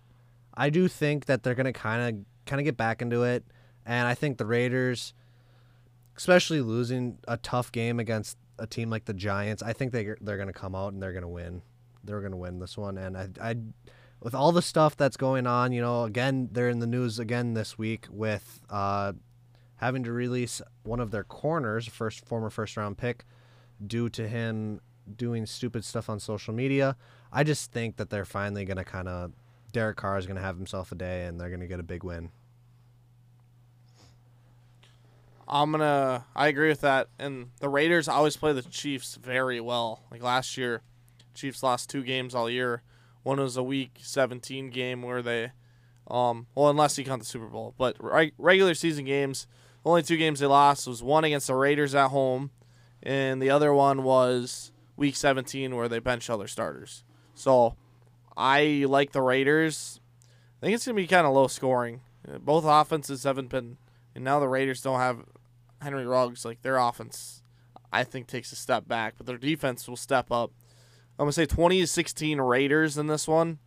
I 0.53 0.69
do 0.69 0.87
think 0.87 1.25
that 1.25 1.43
they're 1.43 1.55
going 1.55 1.65
to 1.65 1.73
kind 1.73 2.01
of 2.17 2.25
kind 2.45 2.59
of 2.59 2.65
get 2.65 2.77
back 2.77 3.01
into 3.01 3.23
it. 3.23 3.43
And 3.85 4.07
I 4.07 4.13
think 4.13 4.37
the 4.37 4.45
Raiders, 4.45 5.13
especially 6.17 6.61
losing 6.61 7.19
a 7.27 7.37
tough 7.37 7.71
game 7.71 7.99
against 7.99 8.37
a 8.59 8.67
team 8.67 8.89
like 8.89 9.05
the 9.05 9.13
Giants, 9.13 9.63
I 9.63 9.73
think 9.73 9.91
they 9.91 10.03
they're 10.21 10.37
going 10.37 10.47
to 10.47 10.53
come 10.53 10.75
out 10.75 10.93
and 10.93 11.01
they're 11.01 11.11
going 11.13 11.23
to 11.23 11.27
win. 11.27 11.61
They're 12.03 12.19
going 12.19 12.31
to 12.31 12.37
win 12.37 12.59
this 12.59 12.77
one. 12.77 12.97
And 12.97 13.17
I, 13.17 13.29
I, 13.41 13.55
with 14.21 14.35
all 14.35 14.51
the 14.51 14.61
stuff 14.61 14.95
that's 14.95 15.17
going 15.17 15.47
on, 15.47 15.71
you 15.71 15.81
know, 15.81 16.03
again 16.03 16.49
they're 16.51 16.69
in 16.69 16.79
the 16.79 16.87
news 16.87 17.19
again 17.19 17.53
this 17.53 17.77
week 17.77 18.07
with 18.09 18.61
uh, 18.69 19.13
having 19.77 20.03
to 20.03 20.11
release 20.11 20.61
one 20.83 20.99
of 20.99 21.11
their 21.11 21.23
corners, 21.23 21.87
first 21.87 22.25
former 22.25 22.49
first 22.49 22.77
round 22.77 22.97
pick, 22.97 23.25
due 23.85 24.09
to 24.09 24.27
him 24.27 24.81
doing 25.15 25.45
stupid 25.45 25.85
stuff 25.85 26.09
on 26.09 26.19
social 26.19 26.53
media. 26.53 26.95
I 27.31 27.43
just 27.43 27.71
think 27.71 27.97
that 27.97 28.09
they're 28.09 28.25
finally 28.25 28.65
going 28.65 28.77
to 28.77 28.85
kind 28.85 29.07
of 29.07 29.33
Derek 29.71 29.97
Carr 29.97 30.17
is 30.17 30.25
going 30.25 30.37
to 30.37 30.41
have 30.41 30.57
himself 30.57 30.91
a 30.91 30.95
day 30.95 31.25
and 31.25 31.39
they're 31.39 31.49
going 31.49 31.59
to 31.59 31.67
get 31.67 31.79
a 31.79 31.83
big 31.83 32.03
win. 32.03 32.31
I'm 35.47 35.71
gonna. 35.71 36.25
I 36.35 36.47
agree 36.47 36.69
with 36.69 36.81
that. 36.81 37.09
And 37.19 37.51
the 37.59 37.69
Raiders 37.69 38.07
always 38.07 38.37
play 38.37 38.53
the 38.53 38.63
Chiefs 38.63 39.15
very 39.15 39.59
well. 39.59 40.01
Like 40.11 40.23
last 40.23 40.57
year, 40.57 40.81
Chiefs 41.33 41.61
lost 41.61 41.89
two 41.89 42.03
games 42.03 42.33
all 42.33 42.49
year. 42.49 42.81
One 43.23 43.39
was 43.39 43.57
a 43.57 43.63
Week 43.63 43.97
17 44.01 44.69
game 44.69 45.01
where 45.01 45.21
they, 45.21 45.51
um, 46.09 46.47
well, 46.53 46.69
unless 46.69 46.97
you 46.97 47.03
count 47.03 47.21
the 47.21 47.27
Super 47.27 47.47
Bowl, 47.47 47.73
but 47.77 47.95
re- 47.99 48.33
regular 48.37 48.75
season 48.75 49.05
games, 49.05 49.47
only 49.83 50.03
two 50.03 50.17
games 50.17 50.39
they 50.39 50.45
lost 50.45 50.87
was 50.87 51.01
one 51.01 51.23
against 51.23 51.47
the 51.47 51.55
Raiders 51.55 51.95
at 51.95 52.09
home, 52.09 52.51
and 53.01 53.41
the 53.41 53.49
other 53.49 53.73
one 53.73 54.03
was 54.03 54.71
Week 54.95 55.15
17 55.15 55.75
where 55.75 55.89
they 55.89 55.97
bench 55.99 56.29
other 56.29 56.47
starters. 56.47 57.03
So, 57.33 57.75
I 58.37 58.85
like 58.87 59.11
the 59.11 59.21
Raiders. 59.21 59.99
I 60.61 60.67
think 60.67 60.75
it's 60.75 60.85
gonna 60.85 60.95
be 60.95 61.07
kind 61.07 61.25
of 61.25 61.33
low 61.33 61.47
scoring. 61.47 62.01
Both 62.41 62.63
offenses 62.65 63.23
haven't 63.23 63.49
been, 63.49 63.77
and 64.13 64.23
now 64.23 64.39
the 64.39 64.47
Raiders 64.47 64.81
don't 64.81 64.99
have 64.99 65.25
Henry 65.85 66.05
Ruggs, 66.05 66.43
like 66.43 66.61
their 66.61 66.77
offense, 66.77 67.41
I 67.93 68.03
think 68.03 68.27
takes 68.27 68.51
a 68.51 68.55
step 68.55 68.87
back, 68.87 69.13
but 69.17 69.25
their 69.25 69.37
defense 69.37 69.87
will 69.87 69.95
step 69.95 70.31
up. 70.31 70.51
I'm 71.17 71.23
gonna 71.23 71.31
say 71.31 71.45
20 71.45 71.79
to 71.79 71.87
16 71.87 72.41
Raiders 72.41 72.97
in 72.97 73.07
this 73.07 73.25
one, 73.25 73.59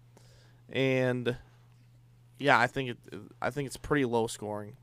and 0.69 1.37
yeah, 2.39 2.59
I 2.59 2.67
think 2.67 2.91
it. 2.91 2.99
I 3.41 3.49
think 3.49 3.67
it's 3.67 3.79
pretty 3.79 4.05
low 4.05 4.27
scoring. 4.27 4.77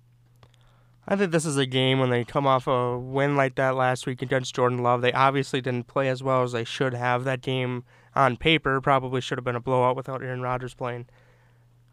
I 1.07 1.15
think 1.15 1.31
this 1.31 1.45
is 1.45 1.57
a 1.57 1.67
game 1.67 1.99
when 1.99 2.09
they 2.09 2.23
come 2.23 2.47
off 2.47 2.65
a 2.65 2.97
win 2.97 3.36
like 3.36 3.55
that 3.55 3.75
last 3.75 4.07
week 4.07 4.23
against 4.23 4.55
Jordan 4.55 4.79
Love. 4.79 5.01
They 5.01 5.13
obviously 5.13 5.61
didn't 5.61 5.86
play 5.86 6.09
as 6.09 6.23
well 6.23 6.41
as 6.41 6.51
they 6.51 6.63
should 6.63 6.95
have. 6.95 7.23
That 7.23 7.41
game 7.41 7.83
on 8.15 8.38
paper 8.38 8.81
probably 8.81 9.21
should 9.21 9.38
have 9.38 9.45
been 9.45 9.55
a 9.55 9.59
blowout 9.59 9.95
without 9.95 10.23
Aaron 10.23 10.41
Rodgers 10.41 10.73
playing. 10.73 11.05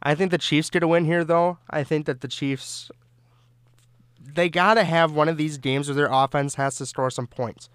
I 0.02 0.14
think 0.14 0.30
the 0.30 0.38
Chiefs 0.38 0.70
get 0.70 0.82
a 0.82 0.88
win 0.88 1.04
here, 1.04 1.24
though. 1.24 1.58
I 1.68 1.84
think 1.84 2.06
that 2.06 2.22
the 2.22 2.28
Chiefs 2.28 2.90
they 4.24 4.48
got 4.48 4.74
to 4.74 4.84
have 4.84 5.12
one 5.12 5.28
of 5.28 5.36
these 5.36 5.58
games 5.58 5.88
where 5.88 5.94
their 5.94 6.10
offense 6.10 6.54
has 6.54 6.76
to 6.76 6.86
score 6.86 7.10
some 7.10 7.26
points. 7.26 7.68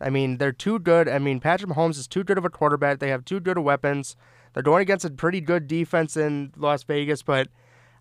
I 0.00 0.10
mean, 0.10 0.38
they're 0.38 0.52
too 0.52 0.78
good. 0.78 1.08
I 1.08 1.18
mean, 1.18 1.40
Patrick 1.40 1.70
Mahomes 1.70 1.98
is 1.98 2.08
too 2.08 2.24
good 2.24 2.38
of 2.38 2.44
a 2.44 2.50
quarterback. 2.50 2.98
They 2.98 3.10
have 3.10 3.24
too 3.24 3.40
good 3.40 3.58
of 3.58 3.64
weapons. 3.64 4.16
They're 4.52 4.62
going 4.62 4.82
against 4.82 5.04
a 5.04 5.10
pretty 5.10 5.40
good 5.40 5.66
defense 5.66 6.16
in 6.16 6.52
Las 6.56 6.82
Vegas, 6.84 7.22
but 7.22 7.48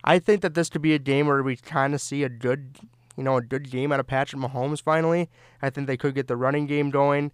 I 0.04 0.20
think 0.20 0.42
that 0.42 0.54
this 0.54 0.70
could 0.70 0.82
be 0.82 0.94
a 0.94 1.00
game 1.00 1.28
where 1.28 1.44
we 1.44 1.58
kind 1.58 1.94
of 1.94 2.02
see 2.02 2.24
a 2.24 2.30
good, 2.30 2.78
you 3.18 3.24
know, 3.24 3.38
a 3.38 3.42
good 3.42 3.70
game 3.70 3.92
out 3.92 4.00
of 4.00 4.08
Patrick 4.08 4.42
Mahomes 4.42 4.82
finally. 4.82 5.30
I 5.62 5.70
think 5.70 5.88
they 5.88 5.98
could 5.98 6.16
get 6.16 6.28
the 6.28 6.38
running 6.38 6.66
game 6.68 6.90
going. 6.90 7.32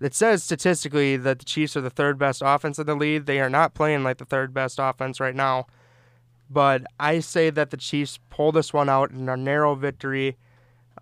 It 0.00 0.14
says 0.14 0.44
statistically 0.44 1.16
that 1.16 1.38
the 1.40 1.44
Chiefs 1.44 1.76
are 1.76 1.80
the 1.80 1.90
third 1.90 2.18
best 2.18 2.42
offense 2.44 2.78
in 2.78 2.86
the 2.86 2.94
league. 2.94 3.26
They 3.26 3.40
are 3.40 3.50
not 3.50 3.74
playing 3.74 4.04
like 4.04 4.18
the 4.18 4.24
third 4.24 4.54
best 4.54 4.78
offense 4.80 5.20
right 5.20 5.34
now. 5.34 5.66
But 6.48 6.84
I 7.00 7.20
say 7.20 7.50
that 7.50 7.70
the 7.70 7.76
Chiefs 7.76 8.18
pull 8.30 8.52
this 8.52 8.72
one 8.72 8.88
out 8.88 9.10
in 9.10 9.28
a 9.28 9.36
narrow 9.36 9.74
victory, 9.74 10.36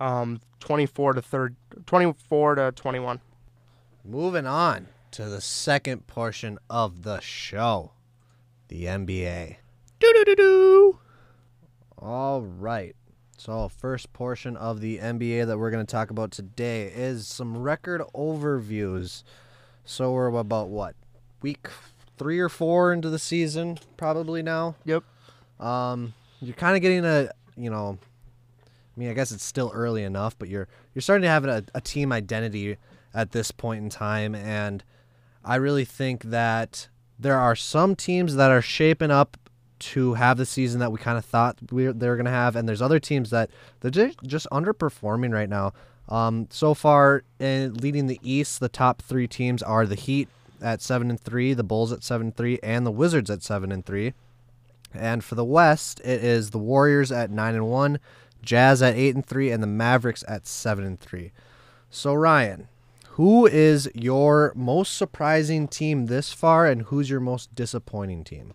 um, 0.01 0.41
24 0.61 1.15
to 1.15 1.23
third, 1.23 1.57
24 1.87 2.55
to 2.55 2.73
21. 2.73 3.21
Moving 4.05 4.47
on 4.47 4.89
to 5.13 5.27
the 5.27 5.41
second 5.41 6.07
portion 6.07 6.59
of 6.69 7.03
the 7.03 7.21
show, 7.21 7.93
the 8.69 8.85
NBA. 8.85 9.57
Do 10.01 10.13
do 10.13 10.25
do 10.25 10.35
do. 10.35 10.99
All 11.99 12.43
right. 12.43 12.97
So, 13.37 13.69
first 13.69 14.13
portion 14.13 14.57
of 14.57 14.81
the 14.81 14.99
NBA 14.99 15.47
that 15.47 15.59
we're 15.59 15.71
going 15.71 15.85
to 15.85 15.91
talk 15.91 16.11
about 16.11 16.31
today 16.31 16.85
is 16.87 17.27
some 17.27 17.59
record 17.59 18.01
overviews. 18.15 19.23
So, 19.85 20.13
we're 20.13 20.29
about 20.29 20.69
what? 20.69 20.95
Week 21.43 21.69
3 22.17 22.39
or 22.39 22.49
4 22.49 22.93
into 22.93 23.11
the 23.11 23.19
season 23.19 23.79
probably 23.97 24.43
now. 24.43 24.77
Yep. 24.85 25.05
Um 25.61 26.15
you're 26.41 26.55
kind 26.55 26.77
of 26.77 26.83
getting 26.83 27.05
a, 27.05 27.31
you 27.57 27.71
know, 27.71 27.99
I 28.65 29.01
mean, 29.01 29.09
I 29.09 29.15
guess 29.15 29.33
it's 29.33 29.45
still 29.45 29.71
early 29.75 30.03
enough, 30.03 30.39
but 30.39 30.49
you're 30.49 30.69
you're 30.95 31.03
starting 31.03 31.23
to 31.23 31.29
have 31.29 31.45
a, 31.45 31.65
a 31.75 31.81
team 31.81 32.13
identity 32.13 32.77
at 33.15 33.33
this 33.33 33.51
point 33.51 33.83
in 33.83 33.91
time 33.91 34.35
and 34.35 34.83
I 35.45 35.57
really 35.57 35.85
think 35.85 36.25
that 36.25 36.89
there 37.19 37.39
are 37.39 37.55
some 37.55 37.95
teams 37.95 38.37
that 38.37 38.51
are 38.51 38.63
shaping 38.63 39.11
up 39.11 39.37
to 39.79 40.15
have 40.15 40.39
the 40.39 40.47
season 40.47 40.81
that 40.81 40.91
we 40.91 40.99
kind 40.99 41.19
of 41.19 41.25
thought 41.25 41.59
we 41.71 41.87
they 41.87 42.09
were 42.09 42.17
going 42.17 42.25
to 42.25 42.31
have, 42.31 42.57
and 42.57 42.69
there's 42.69 42.81
other 42.81 42.99
teams 42.99 43.31
that 43.31 43.51
they're 43.81 43.91
ju- 43.91 44.15
just 44.27 44.47
underperforming 44.51 45.33
right 45.33 45.49
now. 45.49 45.73
Um, 46.09 46.49
so 46.51 46.75
far, 46.75 47.25
in 47.39 47.75
leading 47.75 48.07
the 48.07 48.21
East, 48.23 48.61
the 48.61 48.69
top 48.69 49.03
three 49.03 49.29
teams 49.29 49.63
are 49.63 49.87
the 49.87 49.95
Heat 49.95 50.29
at 50.63 50.81
seven 50.81 51.11
and 51.11 51.21
three, 51.21 51.53
the 51.53 51.65
Bulls 51.65 51.93
at 51.93 52.03
seven 52.03 52.29
and 52.29 52.37
three, 52.37 52.59
and 52.63 52.87
the 52.87 52.91
Wizards 52.91 53.31
at 53.31 53.43
seven 53.43 53.73
and 53.73 53.85
three. 53.85 54.15
And 54.95 55.25
for 55.25 55.35
the 55.35 55.45
West, 55.45 56.01
it 56.01 56.23
is 56.23 56.51
the 56.51 56.59
Warriors 56.59 57.11
at 57.11 57.31
nine 57.31 57.55
and 57.55 57.67
one, 57.67 57.99
Jazz 58.43 58.83
at 58.83 58.95
eight 58.95 59.15
and 59.15 59.25
three, 59.25 59.51
and 59.51 59.63
the 59.63 59.67
Mavericks 59.69 60.25
at 60.29 60.47
seven 60.47 60.85
and 60.85 60.99
three. 61.01 61.33
So 61.91 62.15
Ryan, 62.15 62.69
who 63.11 63.47
is 63.47 63.89
your 63.95 64.53
most 64.57 64.97
surprising 64.97 65.69
team 65.69 66.07
this 66.07 66.33
far, 66.33 66.67
and 66.67 66.83
who's 66.83 67.11
your 67.11 67.21
most 67.21 67.55
disappointing 67.55 68.25
team? 68.25 68.55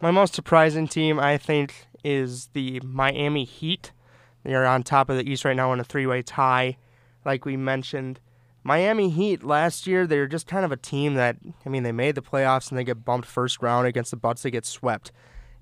My 0.00 0.10
most 0.10 0.34
surprising 0.34 0.88
team, 0.88 1.20
I 1.20 1.38
think, 1.38 1.86
is 2.02 2.46
the 2.54 2.80
Miami 2.80 3.44
Heat. 3.44 3.92
They 4.42 4.54
are 4.54 4.66
on 4.66 4.82
top 4.82 5.08
of 5.08 5.16
the 5.16 5.30
East 5.30 5.44
right 5.44 5.54
now 5.54 5.72
in 5.72 5.80
a 5.80 5.84
three 5.84 6.06
way 6.06 6.22
tie, 6.22 6.76
like 7.24 7.44
we 7.44 7.56
mentioned. 7.56 8.18
Miami 8.64 9.10
Heat 9.10 9.42
last 9.42 9.86
year, 9.86 10.06
they 10.06 10.18
were 10.18 10.26
just 10.26 10.46
kind 10.46 10.64
of 10.64 10.72
a 10.72 10.76
team 10.76 11.14
that, 11.14 11.36
I 11.66 11.68
mean, 11.68 11.82
they 11.82 11.92
made 11.92 12.14
the 12.14 12.22
playoffs 12.22 12.70
and 12.70 12.78
they 12.78 12.84
get 12.84 13.04
bumped 13.04 13.26
first 13.26 13.60
round 13.60 13.86
against 13.86 14.10
the 14.10 14.16
Bucks. 14.16 14.42
They 14.42 14.50
get 14.50 14.64
swept. 14.64 15.10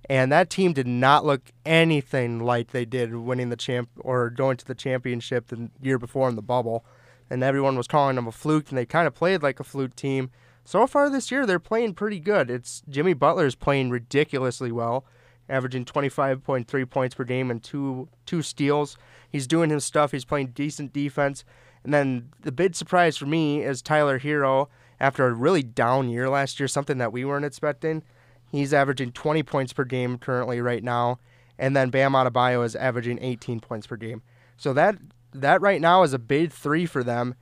And 0.09 0.33
that 0.33 0.51
team 0.51 0.73
did 0.73 0.87
not 0.87 1.25
look 1.25 1.53
anything 1.65 2.41
like 2.41 2.73
they 2.73 2.85
did 2.85 3.15
winning 3.15 3.49
the 3.49 3.57
champ 3.57 3.89
or 4.01 4.29
going 4.29 4.57
to 4.57 4.67
the 4.67 4.75
championship 4.75 5.49
the 5.49 5.71
year 5.81 5.99
before 5.99 6.29
in 6.29 6.37
the 6.37 6.43
bubble. 6.43 6.85
And 7.31 7.43
everyone 7.43 7.77
was 7.77 7.87
calling 7.87 8.17
them 8.17 8.27
a 8.27 8.33
fluke, 8.33 8.71
and 8.71 8.79
they 8.79 8.87
kind 8.87 9.07
of 9.07 9.15
played 9.15 9.43
like 9.43 9.61
a 9.61 9.65
fluke 9.65 9.95
team. 9.95 10.31
So 10.65 10.87
far 10.87 11.09
this 11.09 11.31
year, 11.31 11.47
they're 11.47 11.61
playing 11.61 11.95
pretty 11.95 12.19
good. 12.19 12.51
It's 12.51 12.83
Jimmy 12.89 13.15
Butler 13.15 13.47
is 13.47 13.55
playing 13.55 13.91
ridiculously 13.91 14.73
well, 14.73 15.05
averaging 15.49 15.85
25.3 15.85 16.91
points 16.91 17.15
per 17.15 17.25
game 17.25 17.51
and 17.51 17.63
two 17.63 18.09
two 18.27 18.43
steals. 18.43 18.97
He's 19.31 19.47
doing 19.47 19.71
his 19.71 19.85
stuff. 19.85 20.11
He's 20.11 20.25
playing 20.25 20.49
decent 20.49 20.93
defense. 20.93 21.45
And 21.85 21.95
then 21.95 22.31
the 22.43 22.53
big 22.53 22.75
surprise 22.75 23.17
for 23.17 23.27
me 23.27 23.63
is 23.63 23.83
Tyler 23.83 24.19
Herro 24.19 24.69
after 25.01 25.27
a 25.27 25.33
really 25.33 25.63
down 25.63 26.11
year 26.11 26.29
last 26.29 26.61
year, 26.61 26.69
something 26.69 26.99
that 26.99 27.13
we 27.13 27.25
weren't 27.25 27.45
expecting. 27.47 28.03
He's 28.51 28.75
averaging 28.75 29.13
20 29.13 29.43
points 29.45 29.73
per 29.73 29.85
game 29.85 30.19
currently 30.19 30.61
right 30.61 30.83
now, 30.83 31.19
and 31.59 31.75
then 31.77 31.91
Bam 31.91 32.13
Adebayo 32.13 32.65
is 32.65 32.77
averaging 32.77 33.19
18 33.23 33.61
points 33.61 33.87
per 33.87 33.97
game. 33.97 34.23
So 34.57 34.73
that 34.75 34.97
that 35.33 35.61
right 35.61 35.81
now 35.81 36.03
is 36.03 36.13
a 36.13 36.19
big 36.19 36.53
three 36.53 36.85
for 36.85 37.05
them, 37.05 37.35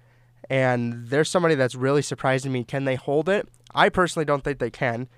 and 0.50 1.08
there's 1.08 1.30
somebody 1.30 1.54
that's 1.54 1.74
really 1.74 2.02
surprising 2.02 2.52
me. 2.52 2.62
Can 2.62 2.84
they 2.84 2.94
hold 2.94 3.28
it? 3.28 3.48
I 3.74 3.88
personally 3.88 4.24
don't 4.24 4.44
think 4.44 4.58
they 4.58 4.70
can, 4.70 5.08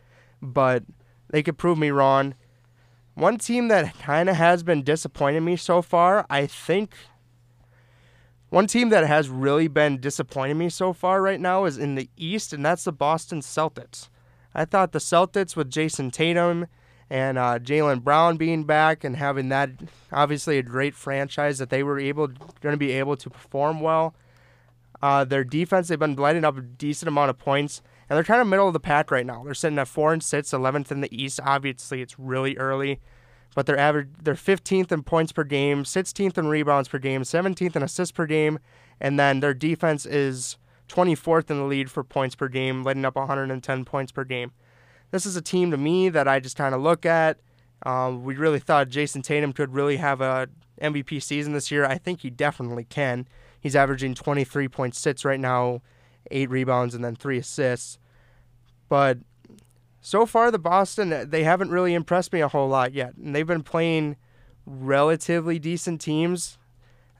but 0.40 0.84
they 1.28 1.42
could 1.42 1.58
prove 1.58 1.78
me 1.78 1.90
wrong. 1.90 2.34
One 3.14 3.38
team 3.38 3.68
that 3.68 3.98
kind 3.98 4.28
of 4.28 4.36
has 4.36 4.62
been 4.62 4.82
disappointing 4.82 5.44
me 5.44 5.56
so 5.56 5.82
far, 5.82 6.24
I 6.30 6.46
think. 6.46 6.94
One 8.50 8.66
team 8.66 8.88
that 8.90 9.06
has 9.06 9.28
really 9.28 9.68
been 9.68 10.00
disappointing 10.00 10.58
me 10.58 10.68
so 10.68 10.92
far 10.92 11.22
right 11.22 11.40
now 11.40 11.64
is 11.64 11.78
in 11.78 11.94
the 11.94 12.10
East, 12.16 12.52
and 12.52 12.64
that's 12.64 12.84
the 12.84 12.92
Boston 12.92 13.40
Celtics. 13.40 14.08
I 14.54 14.64
thought 14.64 14.90
the 14.92 14.98
Celtics 14.98 15.54
with 15.54 15.70
Jayson 15.70 16.10
Tatum 16.10 16.66
and 17.08 17.38
uh, 17.38 17.58
Jaylen 17.58 18.02
Brown 18.02 18.36
being 18.36 18.64
back 18.64 19.04
and 19.04 19.16
having 19.16 19.48
that 19.48 19.70
obviously 20.12 20.58
a 20.58 20.62
great 20.62 20.94
franchise 20.94 21.58
that 21.58 21.70
they 21.70 21.82
were 21.82 21.98
able 21.98 22.28
going 22.60 22.72
to 22.72 22.76
be 22.76 22.92
able 22.92 23.16
to 23.16 23.30
perform 23.30 23.80
well. 23.80 24.14
Uh, 25.02 25.24
their 25.24 25.44
defense 25.44 25.88
they've 25.88 25.98
been 25.98 26.14
letting 26.16 26.44
up 26.44 26.58
a 26.58 26.60
decent 26.60 27.08
amount 27.08 27.30
of 27.30 27.38
points 27.38 27.82
and 28.08 28.16
they're 28.16 28.24
kind 28.24 28.40
of 28.40 28.46
middle 28.48 28.66
of 28.66 28.72
the 28.72 28.80
pack 28.80 29.10
right 29.10 29.24
now. 29.24 29.42
They're 29.44 29.54
sitting 29.54 29.78
at 29.78 29.88
four 29.88 30.12
and 30.12 30.22
six, 30.22 30.50
11th 30.50 30.90
in 30.90 31.00
the 31.00 31.16
East. 31.16 31.38
Obviously, 31.44 32.02
it's 32.02 32.18
really 32.18 32.56
early, 32.56 33.00
but 33.54 33.66
they're 33.66 33.78
average 33.78 34.08
they're 34.22 34.34
15th 34.34 34.92
in 34.92 35.02
points 35.02 35.32
per 35.32 35.44
game, 35.44 35.84
16th 35.84 36.38
in 36.38 36.46
rebounds 36.46 36.88
per 36.88 36.98
game, 36.98 37.22
17th 37.22 37.76
in 37.76 37.82
assists 37.82 38.12
per 38.12 38.26
game, 38.26 38.58
and 39.00 39.18
then 39.18 39.40
their 39.40 39.54
defense 39.54 40.06
is 40.06 40.56
24th 40.88 41.50
in 41.50 41.58
the 41.58 41.64
lead 41.64 41.90
for 41.90 42.02
points 42.02 42.34
per 42.34 42.48
game, 42.48 42.82
letting 42.84 43.04
up 43.04 43.16
110 43.16 43.84
points 43.84 44.12
per 44.12 44.24
game. 44.24 44.52
This 45.10 45.26
is 45.26 45.36
a 45.36 45.42
team 45.42 45.70
to 45.70 45.76
me 45.76 46.08
that 46.08 46.28
I 46.28 46.40
just 46.40 46.56
kind 46.56 46.74
of 46.74 46.80
look 46.80 47.04
at. 47.04 47.38
Um, 47.84 48.24
we 48.24 48.36
really 48.36 48.58
thought 48.58 48.88
Jayson 48.88 49.22
Tatum 49.22 49.52
could 49.52 49.74
really 49.74 49.96
have 49.96 50.20
a 50.20 50.48
MVP 50.80 51.22
season 51.22 51.52
this 51.52 51.70
year. 51.70 51.84
I 51.84 51.98
think 51.98 52.20
he 52.20 52.30
definitely 52.30 52.84
can. 52.84 53.26
He's 53.60 53.76
averaging 53.76 54.14
23.6 54.14 55.24
right 55.24 55.40
now, 55.40 55.82
eight 56.30 56.50
rebounds 56.50 56.94
and 56.94 57.04
then 57.04 57.16
three 57.16 57.38
assists. 57.38 57.98
But 58.88 59.18
so 60.00 60.26
far, 60.26 60.50
the 60.50 60.58
Boston 60.58 61.28
they 61.30 61.44
haven't 61.44 61.70
really 61.70 61.94
impressed 61.94 62.32
me 62.32 62.40
a 62.40 62.48
whole 62.48 62.68
lot 62.68 62.92
yet, 62.92 63.14
and 63.16 63.34
they've 63.34 63.46
been 63.46 63.62
playing 63.62 64.16
relatively 64.66 65.58
decent 65.58 66.00
teams. 66.00 66.58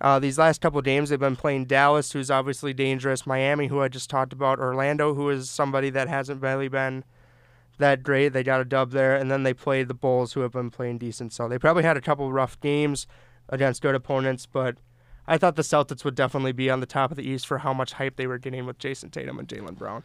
Uh, 0.00 0.18
these 0.18 0.38
last 0.38 0.62
couple 0.62 0.80
games, 0.80 1.10
they've 1.10 1.20
been 1.20 1.36
playing 1.36 1.66
Dallas, 1.66 2.12
who's 2.12 2.30
obviously 2.30 2.72
dangerous, 2.72 3.26
Miami, 3.26 3.66
who 3.66 3.82
I 3.82 3.88
just 3.88 4.08
talked 4.08 4.32
about, 4.32 4.58
Orlando, 4.58 5.12
who 5.12 5.28
is 5.28 5.50
somebody 5.50 5.90
that 5.90 6.08
hasn't 6.08 6.40
really 6.40 6.68
been 6.68 7.04
that 7.76 8.02
great. 8.02 8.30
They 8.30 8.42
got 8.42 8.62
a 8.62 8.64
dub 8.64 8.92
there, 8.92 9.14
and 9.14 9.30
then 9.30 9.42
they 9.42 9.52
played 9.52 9.88
the 9.88 9.94
Bulls, 9.94 10.32
who 10.32 10.40
have 10.40 10.52
been 10.52 10.70
playing 10.70 10.98
decent. 10.98 11.34
So 11.34 11.48
they 11.48 11.58
probably 11.58 11.82
had 11.82 11.98
a 11.98 12.00
couple 12.00 12.32
rough 12.32 12.58
games 12.60 13.06
against 13.50 13.82
good 13.82 13.94
opponents, 13.94 14.46
but 14.46 14.76
I 15.26 15.36
thought 15.36 15.56
the 15.56 15.62
Celtics 15.62 16.02
would 16.04 16.14
definitely 16.14 16.52
be 16.52 16.70
on 16.70 16.80
the 16.80 16.86
top 16.86 17.10
of 17.10 17.18
the 17.18 17.28
East 17.28 17.46
for 17.46 17.58
how 17.58 17.74
much 17.74 17.92
hype 17.94 18.16
they 18.16 18.26
were 18.26 18.38
getting 18.38 18.64
with 18.64 18.78
Jayson 18.78 19.10
Tatum 19.10 19.38
and 19.38 19.48
Jaylen 19.48 19.76
Brown. 19.76 20.02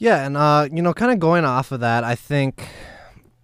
Yeah, 0.00 0.24
and 0.24 0.34
uh, 0.34 0.66
you 0.72 0.80
know, 0.80 0.94
kind 0.94 1.12
of 1.12 1.18
going 1.18 1.44
off 1.44 1.72
of 1.72 1.80
that, 1.80 2.04
I 2.04 2.14
think, 2.14 2.66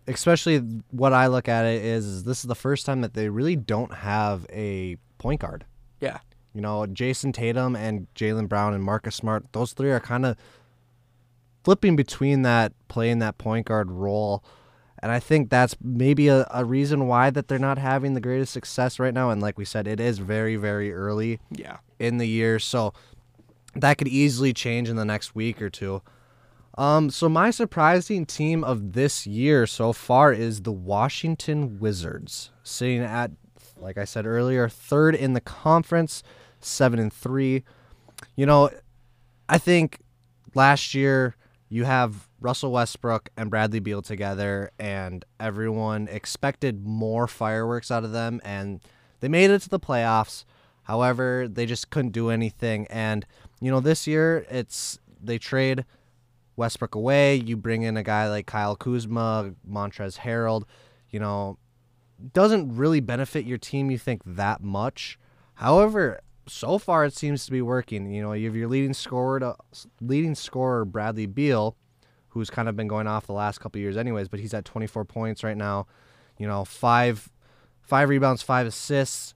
especially 0.09 0.59
what 0.90 1.12
I 1.12 1.26
look 1.26 1.48
at 1.48 1.66
it 1.66 1.84
is, 1.84 2.07
is 2.07 2.24
this 2.24 2.38
is 2.38 2.44
the 2.48 2.54
first 2.54 2.86
time 2.86 3.02
that 3.02 3.12
they 3.12 3.28
really 3.28 3.57
don't 3.57 3.92
have 3.92 4.46
a 4.50 4.96
point 5.18 5.42
guard. 5.42 5.66
Yeah. 6.00 6.18
You 6.54 6.62
know, 6.62 6.86
Jayson 6.86 7.32
Tatum 7.34 7.76
and 7.76 8.07
Jaylen 8.14 8.48
Brown 8.48 8.72
and 8.72 8.82
Marcus 8.82 9.14
Smart, 9.14 9.44
those 9.52 9.74
three 9.74 9.90
are 9.90 10.00
kind 10.00 10.24
of 10.24 10.38
flipping 11.62 11.94
between 11.94 12.40
that 12.42 12.72
playing 12.88 13.18
that 13.18 13.36
point 13.36 13.66
guard 13.66 13.90
role. 13.90 14.42
And 15.02 15.12
I 15.12 15.20
think 15.20 15.50
that's 15.50 15.76
maybe 15.82 16.28
a, 16.28 16.46
a 16.50 16.64
reason 16.64 17.07
why 17.07 17.28
that 17.28 17.48
they're 17.48 17.59
not 17.59 17.76
having 17.76 18.14
the 18.14 18.20
greatest 18.20 18.54
success 18.54 18.98
right 18.98 19.12
now. 19.12 19.28
And 19.28 19.42
like 19.42 19.59
we 19.59 19.66
said, 19.66 19.86
it 19.86 20.00
is 20.00 20.20
very, 20.20 20.57
very 20.57 20.90
early 20.90 21.38
Yeah. 21.50 21.76
in 21.98 22.16
the 22.16 22.26
year. 22.26 22.59
So 22.59 22.94
that 23.74 23.98
could 23.98 24.09
easily 24.09 24.54
change 24.54 24.88
in 24.88 24.96
the 24.96 25.04
next 25.04 25.34
week 25.34 25.61
or 25.61 25.68
two. 25.68 26.00
Um, 26.79 27.09
so 27.09 27.29
my 27.29 27.51
surprising 27.51 28.27
team 28.27 28.62
of 28.62 28.93
this 28.93 29.27
year 29.27 29.66
so 29.66 29.93
far 29.93 30.33
is 30.33 30.62
the 30.62 30.72
Washington 30.72 31.79
Wizards, 31.79 32.51
sitting 32.62 33.01
at, 33.01 33.31
like 33.79 33.97
I 33.97 34.05
said 34.05 34.27
earlier, 34.27 34.68
third 34.68 35.14
in 35.14 35.33
the 35.33 35.41
conference, 35.41 36.22
seven 36.61 36.99
and 36.99 37.12
three. 37.12 37.64
You 38.35 38.45
know, 38.45 38.70
I 39.49 39.57
think 39.57 40.01
last 40.55 40.93
year 40.95 41.37
you 41.68 41.85
have 41.85 42.29
Russell 42.41 42.72
Westbrook 42.72 43.31
and 43.37 43.49
Bradley 43.51 43.81
Beal 43.81 44.03
together, 44.03 44.70
and 44.79 45.24
everyone 45.41 46.09
expected 46.09 46.85
more 46.85 47.27
fireworks 47.27 47.91
out 47.91 48.05
of 48.05 48.12
them, 48.12 48.41
and 48.45 48.81
they 49.20 49.29
made 49.29 49.51
it 49.51 49.62
to 49.62 49.68
the 49.70 49.81
playoffs. 49.81 50.45
However, 50.83 51.49
they 51.49 51.64
just 51.64 51.91
couldn't 51.91 52.12
do 52.12 52.29
anything. 52.29 52.87
And 52.89 53.27
you 53.61 53.70
know, 53.70 53.81
this 53.81 54.07
year 54.07 54.47
it's 54.51 54.99
they 55.22 55.39
trade 55.39 55.85
Westbrook 56.57 56.94
away. 56.94 57.36
You 57.36 57.57
bring 57.57 57.82
in 57.82 57.96
a 57.96 58.02
guy 58.02 58.28
like 58.28 58.46
Kyle 58.46 58.76
Kuzma, 58.76 59.54
Montrezl 59.68 60.18
Harrell. 60.18 60.64
You 61.11 61.20
know, 61.20 61.59
doesn't 62.32 62.76
really 62.76 63.00
benefit 63.00 63.44
your 63.44 63.59
team. 63.59 63.90
You 63.90 63.98
think 63.98 64.22
that 64.24 64.62
much. 64.62 65.18
However, 65.54 66.20
so 66.48 66.78
far 66.78 67.04
it 67.04 67.14
seems 67.14 67.44
to 67.46 67.52
be 67.52 67.62
working. 67.62 68.12
You 68.12 68.22
know, 68.22 68.32
you 68.32 68.46
have 68.46 68.57
your 68.57 68.68
leading 68.68 68.94
scorer, 68.94 69.40
to, 69.40 69.57
leading 70.00 70.34
scorer 70.34 70.84
Bradley 70.84 71.26
Beal, 71.26 71.76
who's 72.28 72.50
kind 72.50 72.68
of 72.68 72.76
been 72.76 72.88
going 72.88 73.07
off 73.07 73.26
the 73.26 73.32
last 73.32 73.59
couple 73.59 73.80
years, 73.80 73.96
anyways. 73.96 74.28
But 74.28 74.40
he's 74.40 74.54
at 74.54 74.64
24 74.64 75.04
points 75.04 75.44
right 75.44 75.57
now. 75.57 75.86
You 76.38 76.46
know, 76.46 76.64
five, 76.64 77.30
five 77.80 78.09
rebounds, 78.09 78.42
five 78.42 78.66
assists, 78.66 79.34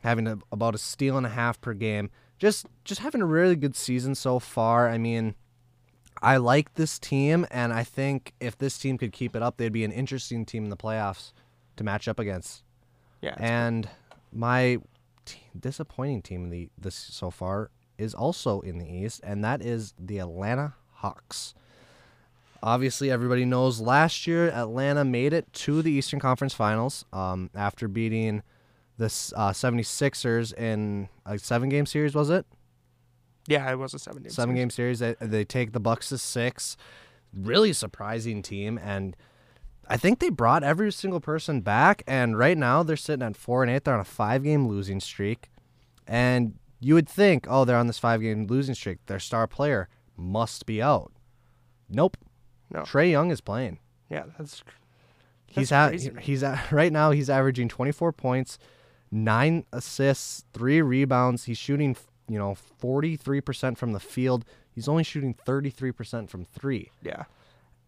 having 0.00 0.26
a, 0.26 0.38
about 0.50 0.74
a 0.74 0.78
steal 0.78 1.16
and 1.16 1.26
a 1.26 1.30
half 1.30 1.60
per 1.60 1.74
game. 1.74 2.10
Just, 2.38 2.66
just 2.84 3.00
having 3.00 3.20
a 3.20 3.26
really 3.26 3.56
good 3.56 3.76
season 3.76 4.14
so 4.14 4.38
far. 4.38 4.88
I 4.88 4.98
mean, 4.98 5.34
I 6.22 6.36
like 6.36 6.74
this 6.74 6.98
team, 6.98 7.46
and 7.50 7.72
I 7.72 7.82
think 7.84 8.34
if 8.40 8.58
this 8.58 8.78
team 8.78 8.98
could 8.98 9.12
keep 9.12 9.34
it 9.34 9.42
up, 9.42 9.56
they'd 9.56 9.72
be 9.72 9.84
an 9.84 9.92
interesting 9.92 10.44
team 10.44 10.64
in 10.64 10.70
the 10.70 10.76
playoffs 10.76 11.32
to 11.76 11.84
match 11.84 12.08
up 12.08 12.18
against. 12.18 12.62
Yeah. 13.22 13.34
And 13.38 13.88
my 14.32 14.78
t- 15.24 15.40
disappointing 15.58 16.22
team 16.22 16.44
in 16.44 16.50
the 16.50 16.68
this 16.76 16.94
so 16.94 17.30
far 17.30 17.70
is 17.98 18.14
also 18.14 18.60
in 18.60 18.78
the 18.78 18.86
East, 18.86 19.20
and 19.24 19.44
that 19.44 19.62
is 19.62 19.94
the 19.98 20.18
Atlanta 20.18 20.74
Hawks. 20.94 21.54
Obviously, 22.62 23.10
everybody 23.10 23.46
knows 23.46 23.80
last 23.80 24.26
year 24.26 24.50
Atlanta 24.50 25.04
made 25.04 25.32
it 25.32 25.50
to 25.54 25.80
the 25.80 25.90
Eastern 25.90 26.20
Conference 26.20 26.52
Finals 26.52 27.06
um, 27.12 27.48
after 27.54 27.88
beating 27.88 28.42
the 28.98 29.06
uh, 29.06 29.50
76ers 29.50 30.52
in 30.54 31.08
a 31.24 31.38
seven 31.38 31.70
game 31.70 31.86
series, 31.86 32.14
was 32.14 32.28
it? 32.28 32.44
Yeah, 33.50 33.70
it 33.70 33.78
was 33.78 33.92
a 33.92 33.98
seven 33.98 34.22
game. 34.22 34.30
seven 34.30 34.54
game 34.54 34.70
series. 34.70 35.00
They, 35.00 35.16
they 35.20 35.44
take 35.44 35.72
the 35.72 35.80
Bucks 35.80 36.08
to 36.10 36.18
six. 36.18 36.76
Really 37.34 37.72
surprising 37.72 38.42
team, 38.42 38.78
and 38.82 39.16
I 39.88 39.96
think 39.96 40.18
they 40.20 40.30
brought 40.30 40.62
every 40.64 40.90
single 40.92 41.20
person 41.20 41.60
back. 41.60 42.02
And 42.06 42.38
right 42.38 42.56
now 42.56 42.82
they're 42.82 42.96
sitting 42.96 43.24
at 43.26 43.36
four 43.36 43.62
and 43.62 43.70
eight. 43.70 43.84
They're 43.84 43.94
on 43.94 44.00
a 44.00 44.04
five 44.04 44.42
game 44.44 44.66
losing 44.66 45.00
streak, 45.00 45.50
and 46.06 46.54
you 46.80 46.94
would 46.94 47.08
think, 47.08 47.46
oh, 47.48 47.64
they're 47.64 47.76
on 47.76 47.86
this 47.86 47.98
five 47.98 48.20
game 48.22 48.46
losing 48.46 48.74
streak. 48.74 48.98
Their 49.06 49.20
star 49.20 49.46
player 49.46 49.88
must 50.16 50.64
be 50.66 50.80
out. 50.80 51.12
Nope. 51.88 52.16
No. 52.70 52.82
Trae 52.82 53.10
Young 53.10 53.30
is 53.30 53.40
playing. 53.40 53.78
Yeah, 54.08 54.24
that's 54.38 54.62
He's 55.46 55.70
That's 55.70 55.72
at 55.72 55.88
crazy, 55.88 56.10
man. 56.10 56.22
he's 56.22 56.42
at 56.44 56.72
right 56.72 56.92
now 56.92 57.10
he's 57.10 57.28
averaging 57.28 57.68
24 57.68 58.12
points, 58.12 58.58
9 59.10 59.64
assists, 59.72 60.44
3 60.54 60.80
rebounds. 60.82 61.44
He's 61.44 61.58
shooting, 61.58 61.96
you 62.30 62.38
know, 62.38 62.56
43% 62.80 63.76
from 63.76 63.92
the 63.92 64.00
field. 64.00 64.44
He's 64.74 64.88
only 64.88 65.02
shooting 65.04 65.34
33% 65.34 66.28
from 66.30 66.44
3. 66.44 66.90
yeah. 67.02 67.24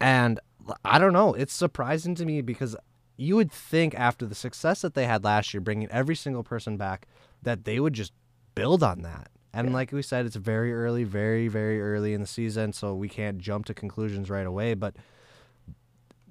And 0.01 0.41
I 0.85 0.99
don't 0.99 1.13
know, 1.13 1.33
it's 1.35 1.53
surprising 1.53 2.15
to 2.17 2.25
me 2.25 2.41
because 2.43 2.75
you 3.17 3.37
would 3.37 3.53
think 3.53 3.95
after 3.95 4.27
the 4.27 4.35
success 4.35 4.83
that 4.83 4.95
they 4.95 5.07
had 5.07 5.23
last 5.23 5.55
year 5.55 5.61
bringing 5.61 5.89
every 5.91 6.17
single 6.17 6.43
person 6.43 6.77
back 6.77 7.07
that 7.43 7.65
they 7.65 7.79
would 7.79 7.93
just 7.93 8.13
build 8.57 8.83
on 8.83 9.03
that. 9.03 9.29
And 9.55 9.69
Yeah. 9.69 9.75
like 9.75 9.93
we 9.93 10.03
said, 10.03 10.27
it's 10.27 10.35
very 10.37 10.73
early, 10.75 11.05
very 11.05 11.47
very 11.47 11.81
early 11.81 12.15
in 12.15 12.21
the 12.21 12.27
season, 12.27 12.73
so 12.73 12.95
we 12.97 13.09
can't 13.09 13.39
jump 13.39 13.67
to 13.67 13.75
conclusions 13.75 14.29
right 14.31 14.47
away, 14.47 14.75
but 14.75 14.97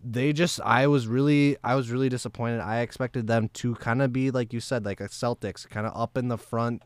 they 0.04 0.34
just 0.34 0.60
I 0.62 0.88
was 0.88 1.08
really 1.08 1.58
I 1.64 1.76
was 1.76 1.92
really 1.92 2.10
disappointed. 2.10 2.60
I 2.60 2.80
expected 2.82 3.28
them 3.28 3.50
to 3.54 3.76
kind 3.76 4.02
of 4.02 4.12
be 4.12 4.32
like 4.32 4.52
you 4.54 4.60
said 4.60 4.84
like 4.86 5.00
a 5.00 5.08
Celtics, 5.08 5.70
kind 5.70 5.86
of 5.86 5.94
up 5.96 6.18
in 6.18 6.28
the 6.28 6.38
front 6.38 6.82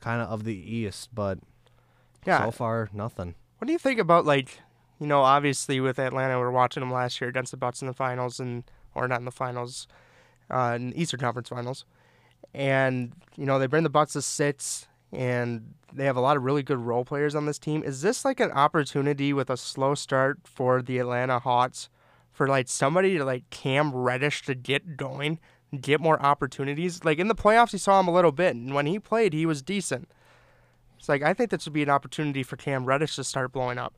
kind 0.00 0.20
of 0.22 0.28
of 0.28 0.44
the 0.44 0.54
East, 0.54 1.10
but 1.14 1.38
Yeah. 2.26 2.44
so 2.44 2.50
far 2.50 2.88
nothing. 2.92 3.34
What 3.58 3.66
do 3.66 3.72
you 3.72 3.78
think 3.78 4.00
about 4.00 4.24
like, 4.24 4.60
you 4.98 5.06
know, 5.06 5.22
obviously 5.22 5.80
with 5.80 5.98
Atlanta, 5.98 6.36
we 6.38 6.44
are 6.44 6.50
watching 6.50 6.80
them 6.80 6.92
last 6.92 7.20
year 7.20 7.28
against 7.30 7.50
the 7.50 7.56
Bucks 7.56 7.80
in 7.82 7.88
the 7.88 7.94
finals, 7.94 8.40
and 8.40 8.64
or 8.94 9.06
not 9.08 9.18
in 9.20 9.24
the 9.24 9.30
finals, 9.30 9.86
uh, 10.50 10.72
in 10.76 10.92
Eastern 10.94 11.20
Conference 11.20 11.48
Finals, 11.48 11.84
and 12.54 13.12
you 13.36 13.46
know 13.46 13.58
they 13.58 13.66
bring 13.66 13.82
the 13.84 13.90
Bucks 13.90 14.14
to 14.14 14.22
six, 14.22 14.88
and 15.12 15.74
they 15.92 16.04
have 16.04 16.16
a 16.16 16.20
lot 16.20 16.36
of 16.36 16.42
really 16.42 16.62
good 16.62 16.78
role 16.78 17.04
players 17.04 17.34
on 17.34 17.46
this 17.46 17.58
team. 17.58 17.82
Is 17.82 18.02
this 18.02 18.24
like 18.24 18.40
an 18.40 18.50
opportunity 18.52 19.32
with 19.32 19.50
a 19.50 19.56
slow 19.56 19.94
start 19.94 20.40
for 20.44 20.82
the 20.82 20.98
Atlanta 20.98 21.38
Hawks 21.38 21.88
for 22.32 22.46
like 22.48 22.68
somebody 22.68 23.18
to 23.18 23.24
like 23.24 23.48
Cam 23.50 23.92
Reddish 23.94 24.42
to 24.42 24.54
get 24.54 24.96
going, 24.96 25.38
get 25.78 26.00
more 26.00 26.20
opportunities? 26.20 27.04
Like 27.04 27.18
in 27.18 27.28
the 27.28 27.34
playoffs, 27.34 27.72
you 27.72 27.78
saw 27.78 28.00
him 28.00 28.08
a 28.08 28.12
little 28.12 28.32
bit, 28.32 28.54
and 28.56 28.74
when 28.74 28.86
he 28.86 28.98
played, 28.98 29.32
he 29.32 29.46
was 29.46 29.62
decent. 29.62 30.08
It's 30.98 31.08
like 31.08 31.22
I 31.22 31.32
think 31.34 31.50
this 31.50 31.64
would 31.64 31.72
be 31.72 31.82
an 31.82 31.90
opportunity 31.90 32.42
for 32.42 32.56
Cam 32.56 32.84
Reddish 32.84 33.16
to 33.16 33.24
start 33.24 33.52
blowing 33.52 33.78
up. 33.78 33.94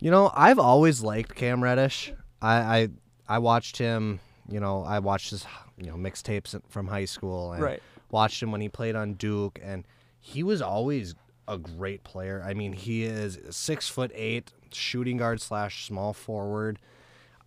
You 0.00 0.10
know, 0.10 0.30
I've 0.34 0.58
always 0.58 1.02
liked 1.02 1.34
Cam 1.34 1.62
Reddish. 1.62 2.12
I 2.42 2.54
I, 2.56 2.88
I 3.28 3.38
watched 3.38 3.76
him. 3.78 4.20
You 4.48 4.58
know, 4.60 4.82
I 4.82 4.98
watched 4.98 5.30
his 5.30 5.46
you 5.78 5.86
know 5.86 5.94
mixtapes 5.96 6.58
from 6.68 6.88
high 6.88 7.04
school 7.04 7.52
and 7.52 7.62
Right. 7.62 7.82
watched 8.10 8.42
him 8.42 8.50
when 8.50 8.60
he 8.60 8.68
played 8.68 8.96
on 8.96 9.14
Duke, 9.14 9.60
and 9.62 9.84
he 10.20 10.42
was 10.42 10.60
always 10.60 11.14
a 11.46 11.58
great 11.58 12.02
player. 12.04 12.42
I 12.44 12.54
mean, 12.54 12.72
he 12.72 13.04
is 13.04 13.38
six 13.50 13.88
foot 13.88 14.10
eight, 14.14 14.52
shooting 14.72 15.16
guard 15.18 15.40
slash 15.40 15.86
small 15.86 16.12
forward. 16.12 16.78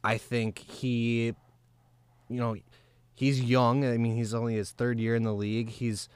I 0.03 0.17
think 0.17 0.59
he, 0.59 1.33
you 2.29 2.39
know, 2.39 2.55
he's 3.23 3.41
young. 3.41 3.85
I 3.85 3.97
mean, 3.97 4.15
he's 4.15 4.33
only 4.33 4.55
his 4.55 4.71
third 4.71 4.99
year 4.99 5.15
in 5.15 5.23
the 5.23 5.33
league. 5.33 5.69
He's 5.69 6.09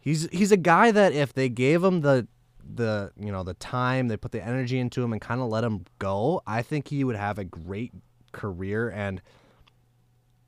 he's 0.00 0.28
he's 0.32 0.52
a 0.52 0.56
guy 0.56 0.90
that 0.90 1.12
if 1.12 1.32
they 1.32 1.48
gave 1.48 1.82
him 1.84 2.00
the 2.00 2.26
the 2.74 3.12
you 3.18 3.30
know 3.32 3.42
the 3.42 3.54
time, 3.54 4.08
they 4.08 4.16
put 4.16 4.32
the 4.32 4.42
energy 4.42 4.78
into 4.78 5.02
him 5.02 5.12
and 5.12 5.20
kind 5.20 5.40
of 5.40 5.48
let 5.48 5.64
him 5.64 5.84
go, 5.98 6.42
I 6.46 6.62
think 6.62 6.88
he 6.88 7.04
would 7.04 7.16
have 7.16 7.38
a 7.38 7.44
great 7.44 7.92
career. 8.32 8.88
And 8.88 9.20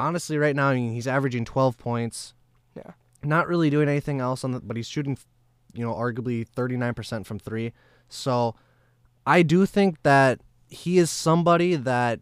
honestly, 0.01 0.38
right 0.38 0.57
now, 0.57 0.68
I 0.68 0.74
mean, 0.74 0.92
he's 0.95 1.07
averaging 1.07 1.45
12 1.45 1.76
points, 1.78 2.34
Yeah. 2.76 2.92
not 3.22 3.49
really 3.49 3.70
doing 3.70 3.88
anything 3.88 4.20
else 4.20 4.45
on 4.45 4.53
the, 4.53 4.61
but 4.61 4.76
he's 4.76 4.86
shooting, 4.88 5.18
you 5.74 5.84
know, 5.84 5.92
arguably 5.95 6.47
39% 6.49 7.26
from 7.26 7.38
three. 7.38 7.72
So 8.09 8.55
I 9.26 9.42
do 9.42 9.66
think 9.66 10.03
that 10.03 10.40
he 10.68 10.99
is 10.99 11.11
somebody 11.11 11.76
that 11.76 12.20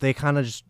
they 0.00 0.12
kind 0.12 0.38
of 0.38 0.44
just 0.46 0.64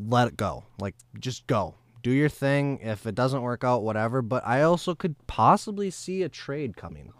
let 0.00 0.28
it 0.28 0.36
go. 0.36 0.64
Like, 0.80 0.94
just 1.18 1.46
go. 1.46 1.74
Do 2.02 2.10
your 2.10 2.28
thing. 2.28 2.78
If 2.82 3.06
it 3.06 3.14
doesn't 3.14 3.42
work 3.42 3.64
out, 3.64 3.82
whatever. 3.82 4.22
But 4.22 4.46
I 4.46 4.62
also 4.62 4.94
could 4.94 5.16
possibly 5.26 5.90
see 5.90 6.22
a 6.22 6.28
trade 6.28 6.76
coming. 6.76 7.12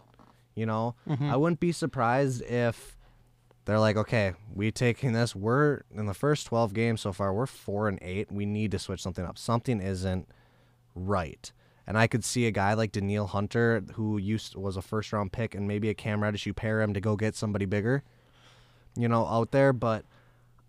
You 0.55 0.65
know, 0.65 0.95
mm-hmm. 1.07 1.29
I 1.29 1.37
wouldn't 1.37 1.61
be 1.61 1.71
surprised 1.71 2.41
if 2.41 2.97
they're 3.69 3.79
like, 3.79 3.97
okay, 3.97 4.33
we 4.53 4.71
taking 4.71 5.13
this. 5.13 5.35
We're 5.35 5.83
in 5.95 6.05
the 6.05 6.13
first 6.13 6.47
12 6.47 6.73
games 6.73 7.01
so 7.01 7.13
far, 7.13 7.33
we're 7.33 7.45
four 7.45 7.87
and 7.87 7.99
eight. 8.01 8.31
We 8.31 8.45
need 8.45 8.71
to 8.71 8.79
switch 8.79 9.01
something 9.01 9.23
up. 9.23 9.37
Something 9.37 9.79
isn't 9.79 10.27
right. 10.95 11.51
And 11.85 11.97
I 11.97 12.07
could 12.07 12.23
see 12.23 12.45
a 12.45 12.51
guy 12.51 12.73
like 12.73 12.91
De'Andre 12.91 13.29
Hunter, 13.29 13.83
who 13.93 14.17
used 14.17 14.55
was 14.55 14.75
a 14.75 14.81
first 14.81 15.13
round 15.13 15.31
pick, 15.31 15.55
and 15.55 15.67
maybe 15.67 15.89
a 15.89 15.93
Cam 15.93 16.21
Reddish, 16.21 16.45
you 16.45 16.53
pair 16.53 16.81
him 16.81 16.93
to 16.93 16.99
go 16.99 17.15
get 17.15 17.35
somebody 17.35 17.65
bigger, 17.65 18.03
you 18.97 19.07
know, 19.07 19.25
out 19.27 19.51
there. 19.51 19.71
But 19.71 20.03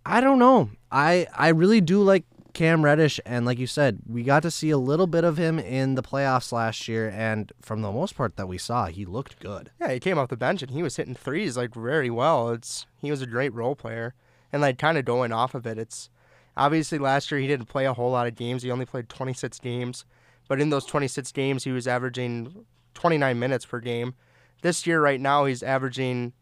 I 0.05 0.21
don't 0.21 0.39
know. 0.39 0.71
I 0.91 1.27
I 1.35 1.49
really 1.49 1.81
do 1.81 2.03
like 2.03 2.25
Cam 2.53 2.85
Reddish, 2.85 3.21
and 3.25 3.47
like 3.47 3.59
you 3.59 3.67
said, 3.67 4.01
we 4.09 4.23
got 4.23 4.43
to 4.43 4.51
see 4.51 4.71
a 4.71 4.79
little 4.79 5.07
bit 5.07 5.25
of 5.25 5.37
him 5.37 5.59
in 5.59 5.95
the 5.95 6.03
playoffs 6.03 6.53
last 6.53 6.89
year, 6.89 7.09
and 7.09 7.53
from 7.61 7.83
the 7.83 7.93
most 7.93 8.17
part 8.17 8.37
that 8.37 8.49
we 8.49 8.59
saw, 8.59 8.87
he 8.87 9.05
looked 9.05 9.39
good. 9.39 9.71
Yeah, 9.81 9.93
he 9.93 10.01
came 10.01 10.19
off 10.19 10.29
the 10.29 10.37
bench 10.37 10.63
and 10.63 10.73
he 10.73 10.83
was 10.83 10.97
hitting 10.97 11.15
threes 11.15 11.57
like 11.57 11.75
very 11.75 12.11
well. 12.11 12.51
It's 12.51 12.87
he 12.99 13.11
was 13.11 13.23
a 13.23 13.27
great 13.27 13.55
role 13.55 13.77
player, 13.77 14.15
and 14.53 14.63
like 14.63 14.79
kind 14.79 14.99
of 14.99 15.05
going 15.05 15.33
off 15.33 15.55
of 15.55 15.67
it. 15.67 15.79
It's 15.79 16.11
obviously 16.57 16.99
last 16.99 17.31
year 17.31 17.41
he 17.41 17.47
didn't 17.47 17.67
play 17.67 17.87
a 17.87 17.95
whole 17.95 18.11
lot 18.11 18.27
of 18.27 18.35
games. 18.35 18.63
He 18.63 18.71
only 18.71 18.87
played 18.87 19.09
26 19.09 19.59
games, 19.61 20.05
but 20.49 20.61
in 20.61 20.71
those 20.71 20.85
26 20.85 21.31
games 21.33 21.65
he 21.65 21.73
was 21.73 21.87
averaging 21.87 22.65
29 22.95 23.39
minutes 23.39 23.65
per 23.65 23.81
game. 23.81 24.15
This 24.63 24.87
year, 24.87 25.01
right 25.01 25.21
now, 25.21 25.47
he's 25.47 25.63
averaging 25.63 26.33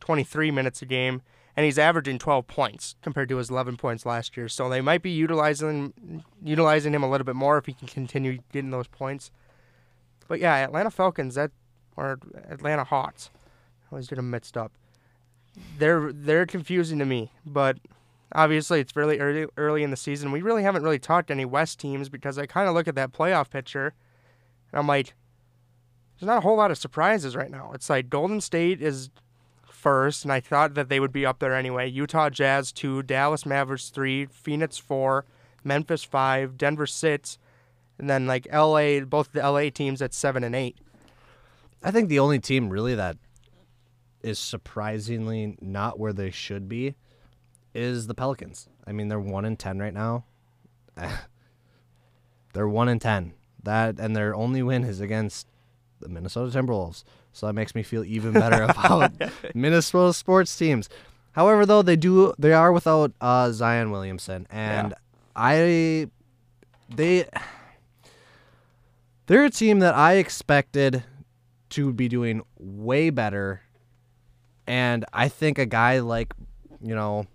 23 0.00 0.50
minutes 0.50 0.82
a 0.82 0.86
game, 0.86 1.22
and 1.56 1.64
he's 1.64 1.78
averaging 1.78 2.18
12 2.18 2.46
points 2.46 2.96
compared 3.02 3.28
to 3.28 3.36
his 3.36 3.50
11 3.50 3.76
points 3.76 4.04
last 4.04 4.36
year. 4.36 4.48
So 4.48 4.68
they 4.68 4.80
might 4.80 5.02
be 5.02 5.10
utilizing 5.10 6.24
utilizing 6.42 6.94
him 6.94 7.02
a 7.02 7.10
little 7.10 7.24
bit 7.24 7.36
more 7.36 7.58
if 7.58 7.66
he 7.66 7.72
can 7.72 7.88
continue 7.88 8.38
getting 8.52 8.70
those 8.70 8.88
points. 8.88 9.30
But 10.26 10.40
yeah, 10.40 10.56
Atlanta 10.56 10.90
Falcons 10.90 11.34
that 11.34 11.52
or 11.96 12.18
Atlanta 12.48 12.84
Hawks. 12.84 13.30
I 13.84 13.86
always 13.92 14.08
get 14.08 14.16
them 14.16 14.30
mixed 14.30 14.56
up. 14.56 14.72
They're 15.78 16.12
they're 16.12 16.46
confusing 16.46 16.98
to 16.98 17.04
me, 17.04 17.30
but 17.46 17.78
obviously 18.32 18.80
it's 18.80 18.96
really 18.96 19.20
early 19.20 19.46
early 19.56 19.84
in 19.84 19.90
the 19.90 19.96
season. 19.96 20.32
We 20.32 20.42
really 20.42 20.64
haven't 20.64 20.82
really 20.82 20.98
talked 20.98 21.28
to 21.28 21.34
any 21.34 21.44
West 21.44 21.78
teams 21.78 22.08
because 22.08 22.38
I 22.38 22.46
kind 22.46 22.68
of 22.68 22.74
look 22.74 22.88
at 22.88 22.96
that 22.96 23.12
playoff 23.12 23.50
picture, 23.50 23.94
and 24.72 24.78
I'm 24.80 24.88
like, 24.88 25.14
there's 26.18 26.26
not 26.26 26.38
a 26.38 26.40
whole 26.40 26.56
lot 26.56 26.72
of 26.72 26.78
surprises 26.78 27.36
right 27.36 27.50
now. 27.50 27.70
It's 27.72 27.88
like 27.88 28.10
Golden 28.10 28.40
State 28.40 28.82
is 28.82 29.10
first, 29.84 30.24
and 30.24 30.32
I 30.32 30.40
thought 30.40 30.72
that 30.74 30.88
they 30.88 30.98
would 30.98 31.12
be 31.12 31.26
up 31.26 31.40
there 31.40 31.54
anyway. 31.54 31.90
Utah 31.90 32.30
Jazz 32.30 32.72
two, 32.72 33.02
Dallas 33.02 33.44
Mavericks 33.44 33.90
three, 33.90 34.24
Phoenix 34.24 34.78
four, 34.78 35.26
Memphis 35.62 36.02
five, 36.02 36.56
Denver 36.56 36.86
six, 36.86 37.38
and 37.98 38.08
then 38.08 38.26
like 38.26 38.46
L.A. 38.48 39.00
Both 39.00 39.32
the 39.32 39.42
L.A. 39.42 39.68
teams 39.68 40.00
at 40.00 40.14
seven 40.14 40.42
and 40.42 40.56
eight. 40.56 40.78
I 41.82 41.90
think 41.90 42.08
the 42.08 42.18
only 42.18 42.38
team 42.38 42.70
really 42.70 42.94
that 42.94 43.18
is 44.22 44.38
surprisingly 44.38 45.58
not 45.60 45.98
where 45.98 46.14
they 46.14 46.30
should 46.30 46.66
be 46.66 46.94
is 47.74 48.06
the 48.06 48.14
Pelicans. 48.14 48.70
I 48.86 48.92
mean, 48.92 49.08
they're 49.08 49.20
one 49.20 49.44
in 49.44 49.58
ten 49.58 49.78
right 49.78 49.92
now. 49.92 50.24
they're 52.54 52.66
one 52.66 52.88
in 52.88 53.00
ten. 53.00 53.34
That 53.62 54.00
and 54.00 54.16
their 54.16 54.34
only 54.34 54.62
win 54.62 54.84
is 54.84 55.02
against 55.02 55.46
the 56.00 56.08
Minnesota 56.08 56.58
Timberwolves. 56.58 57.04
So 57.34 57.46
that 57.46 57.52
makes 57.52 57.74
me 57.74 57.82
feel 57.82 58.04
even 58.04 58.32
better 58.32 58.62
about 58.68 59.12
Minnesota 59.54 60.14
sports 60.14 60.56
teams. 60.56 60.88
However, 61.32 61.66
though 61.66 61.82
they 61.82 61.96
do 61.96 62.32
they 62.38 62.52
are 62.52 62.72
without 62.72 63.12
uh, 63.20 63.50
Zion 63.50 63.90
Williamson, 63.90 64.46
and 64.50 64.90
Yeah. 64.90 64.96
I 65.36 66.08
they 66.94 67.26
they're 69.26 69.44
a 69.44 69.50
team 69.50 69.80
that 69.80 69.94
I 69.94 70.14
expected 70.14 71.02
to 71.70 71.92
be 71.92 72.08
doing 72.08 72.42
way 72.56 73.10
better. 73.10 73.62
And 74.66 75.04
I 75.12 75.28
think 75.28 75.58
a 75.58 75.66
guy 75.66 75.98
like, 76.00 76.32
you 76.80 76.94
know, 76.94 77.26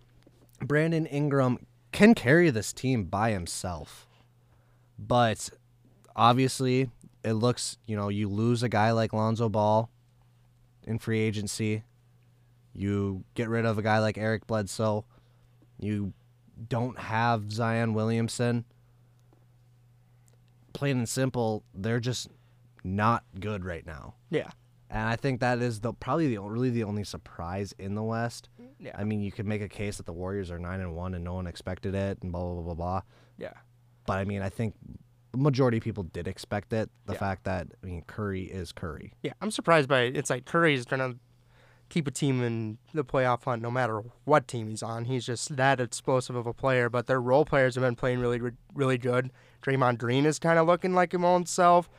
Brandon 0.62 1.06
Ingram 1.06 1.66
can 1.92 2.16
carry 2.16 2.50
this 2.52 2.72
team 2.72 3.04
by 3.04 3.32
himself. 3.32 4.08
But 4.98 5.50
obviously, 6.16 6.90
it 7.24 7.34
looks, 7.34 7.78
you 7.86 7.96
know, 7.96 8.10
you 8.10 8.30
lose 8.30 8.64
a 8.64 8.70
guy 8.70 8.92
like 8.92 9.14
Lonzo 9.14 9.50
Ball 9.50 9.90
in 10.86 11.00
free 11.00 11.20
agency. 11.20 11.84
You 12.74 13.24
get 13.34 13.50
rid 13.50 13.66
of 13.66 13.78
a 13.78 13.82
guy 13.82 14.00
like 14.00 14.18
Eric 14.18 14.48
Bledsoe. 14.48 15.06
You 15.80 16.14
don't 16.68 16.98
have 16.98 17.52
Zion 17.52 17.94
Williamson. 17.94 18.66
Plain 20.74 20.98
and 20.98 21.10
simple, 21.10 21.64
they're 21.74 22.00
just 22.00 22.30
not 22.84 23.24
good 23.40 23.66
right 23.66 23.86
now. 23.86 24.16
Yeah. 24.30 24.50
And 24.90 25.08
I 25.08 25.16
think 25.16 25.40
that 25.42 25.60
is 25.60 25.82
the 25.82 25.94
probably 25.94 26.28
the 26.28 26.42
really 26.42 26.70
the 26.70 26.84
only 26.84 27.04
surprise 27.04 27.74
in 27.78 27.96
the 27.96 28.04
West. 28.04 28.50
Yeah. 28.80 28.96
I 28.98 29.04
mean, 29.04 29.22
you 29.22 29.32
could 29.32 29.46
make 29.46 29.62
a 29.62 29.68
case 29.68 29.98
that 29.98 30.06
the 30.06 30.14
Warriors 30.14 30.50
are 30.50 30.58
nine 30.58 30.80
and 30.80 30.96
one 30.96 31.14
and 31.14 31.24
no 31.24 31.36
one 31.36 31.48
expected 31.48 31.94
it 31.94 32.20
and 32.22 32.32
blah 32.32 32.42
blah 32.42 32.54
blah 32.54 32.64
blah 32.64 32.74
blah. 32.74 33.02
Yeah. 33.38 33.54
But 34.06 34.20
I 34.20 34.26
mean, 34.26 34.42
I 34.42 34.50
think 34.50 34.74
majority 35.38 35.78
of 35.78 35.84
people 35.84 36.04
did 36.04 36.28
expect 36.28 36.74
it. 36.74 36.90
The 37.06 37.14
Yeah. 37.14 37.20
fact 37.20 37.44
that 37.46 37.68
I 37.84 37.86
mean, 37.86 38.04
Curry 38.08 38.44
is 38.44 38.72
Curry. 38.72 39.14
Yeah. 39.22 39.34
I'm 39.42 39.52
surprised 39.52 39.88
by 39.90 40.02
it. 40.02 40.18
It's 40.18 40.30
like 40.30 40.46
Curry's 40.46 40.86
gonna 40.86 41.16
keep 41.90 42.08
a 42.08 42.12
team 42.12 42.44
in 42.44 42.78
the 42.94 43.04
playoff 43.04 43.44
hunt 43.46 43.62
no 43.62 43.72
matter 43.72 44.04
what 44.26 44.48
team 44.48 44.68
he's 44.70 44.84
on. 44.84 45.06
He's 45.06 45.26
just 45.26 45.56
that 45.56 45.80
explosive 45.80 46.36
of 46.36 46.46
a 46.46 46.54
player. 46.54 46.90
But 46.90 47.08
their 47.08 47.20
role 47.20 47.46
players 47.46 47.76
have 47.76 47.84
been 47.84 47.96
playing 47.96 48.20
really, 48.20 48.40
really 48.76 48.98
good. 48.98 49.32
Draymond 49.64 49.98
Green 49.98 50.26
is 50.26 50.38
kind 50.40 50.60
of 50.60 50.68
looking 50.68 50.94
like 50.94 51.12
his 51.14 51.22
own 51.24 51.46
self. 51.46 51.90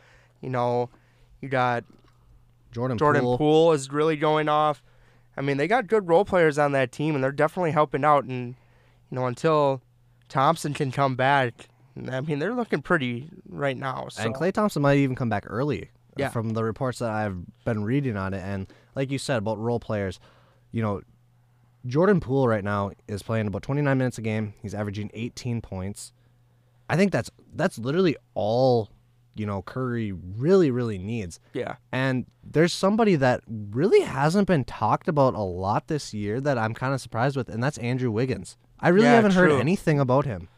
You 0.41 0.51
know, 0.51 0.91
you 1.41 1.49
got 1.49 1.85
Jordan, 2.73 2.99
Jordan 2.99 3.23
Poole. 3.23 3.39
Poole. 3.39 3.73
is 3.73 3.91
really 3.91 4.17
going 4.17 4.49
off. 4.49 4.83
I 5.37 5.41
mean, 5.43 5.57
they 5.57 5.67
got 5.67 5.87
good 5.87 6.07
role 6.09 6.25
players 6.25 6.59
on 6.59 6.73
that 6.73 6.93
team, 6.93 7.15
and 7.15 7.23
they're 7.25 7.33
definitely 7.33 7.73
helping 7.73 8.05
out. 8.05 8.25
And 8.25 8.55
you 9.11 9.17
know, 9.17 9.27
until 9.27 9.83
Thompson 10.29 10.73
can 10.73 10.93
come 10.93 11.17
back, 11.17 11.69
I 12.09 12.21
mean, 12.21 12.39
they're 12.39 12.55
looking 12.55 12.81
pretty 12.83 13.29
right 13.49 13.77
now. 13.77 14.09
So. 14.11 14.23
And 14.23 14.35
Klay 14.35 14.53
Thompson 14.53 14.83
might 14.83 14.99
even 14.99 15.17
come 15.17 15.29
back 15.29 15.45
early. 15.49 15.83
uh, 15.85 15.87
Yeah. 16.17 16.29
From 16.31 16.51
the 16.51 16.65
reports 16.65 17.01
that 17.01 17.11
I've 17.11 17.37
been 17.65 17.85
reading 17.85 18.17
on 18.17 18.33
it, 18.35 18.43
and 18.45 18.67
like 18.95 19.11
you 19.11 19.19
said 19.19 19.39
about 19.39 19.59
role 19.59 19.81
players, 19.81 20.21
you 20.73 20.83
know, 20.83 21.03
Jordan 21.87 22.21
Poole 22.21 22.47
right 22.47 22.65
now 22.65 22.93
is 23.09 23.23
playing 23.23 23.47
about 23.47 23.63
29 23.63 23.97
minutes 23.99 24.19
a 24.19 24.23
game. 24.23 24.55
He's 24.63 24.75
averaging 24.75 25.11
18 25.15 25.61
points. 25.61 26.13
I 26.89 26.97
think 26.97 27.11
that's 27.13 27.31
that's 27.55 27.79
literally 27.79 28.17
all 28.35 28.91
you 29.37 29.47
know 29.47 29.63
Curry 29.63 30.13
really 30.13 30.71
really 30.71 30.99
needs. 30.99 31.39
yeah, 31.55 31.77
And 31.93 32.27
there's 32.45 32.73
somebody 32.73 33.15
that 33.17 33.43
really 33.49 34.01
hasn't 34.01 34.49
been 34.49 34.65
talked 34.65 35.07
about 35.09 35.35
a 35.35 35.41
lot 35.43 35.87
this 35.87 36.13
year 36.13 36.41
that 36.41 36.59
I'm 36.59 36.75
kind 36.75 36.93
of 36.93 37.01
surprised 37.01 37.37
with, 37.37 37.49
and 37.49 37.63
that's 37.63 37.79
Andrew 37.79 38.11
Wiggins. 38.11 38.57
I 38.81 38.89
really 38.89 39.07
Yeah, 39.07 39.15
haven't 39.15 39.33
heard 39.35 39.53
anything 39.53 40.01
about 40.01 40.27
him. 40.27 40.49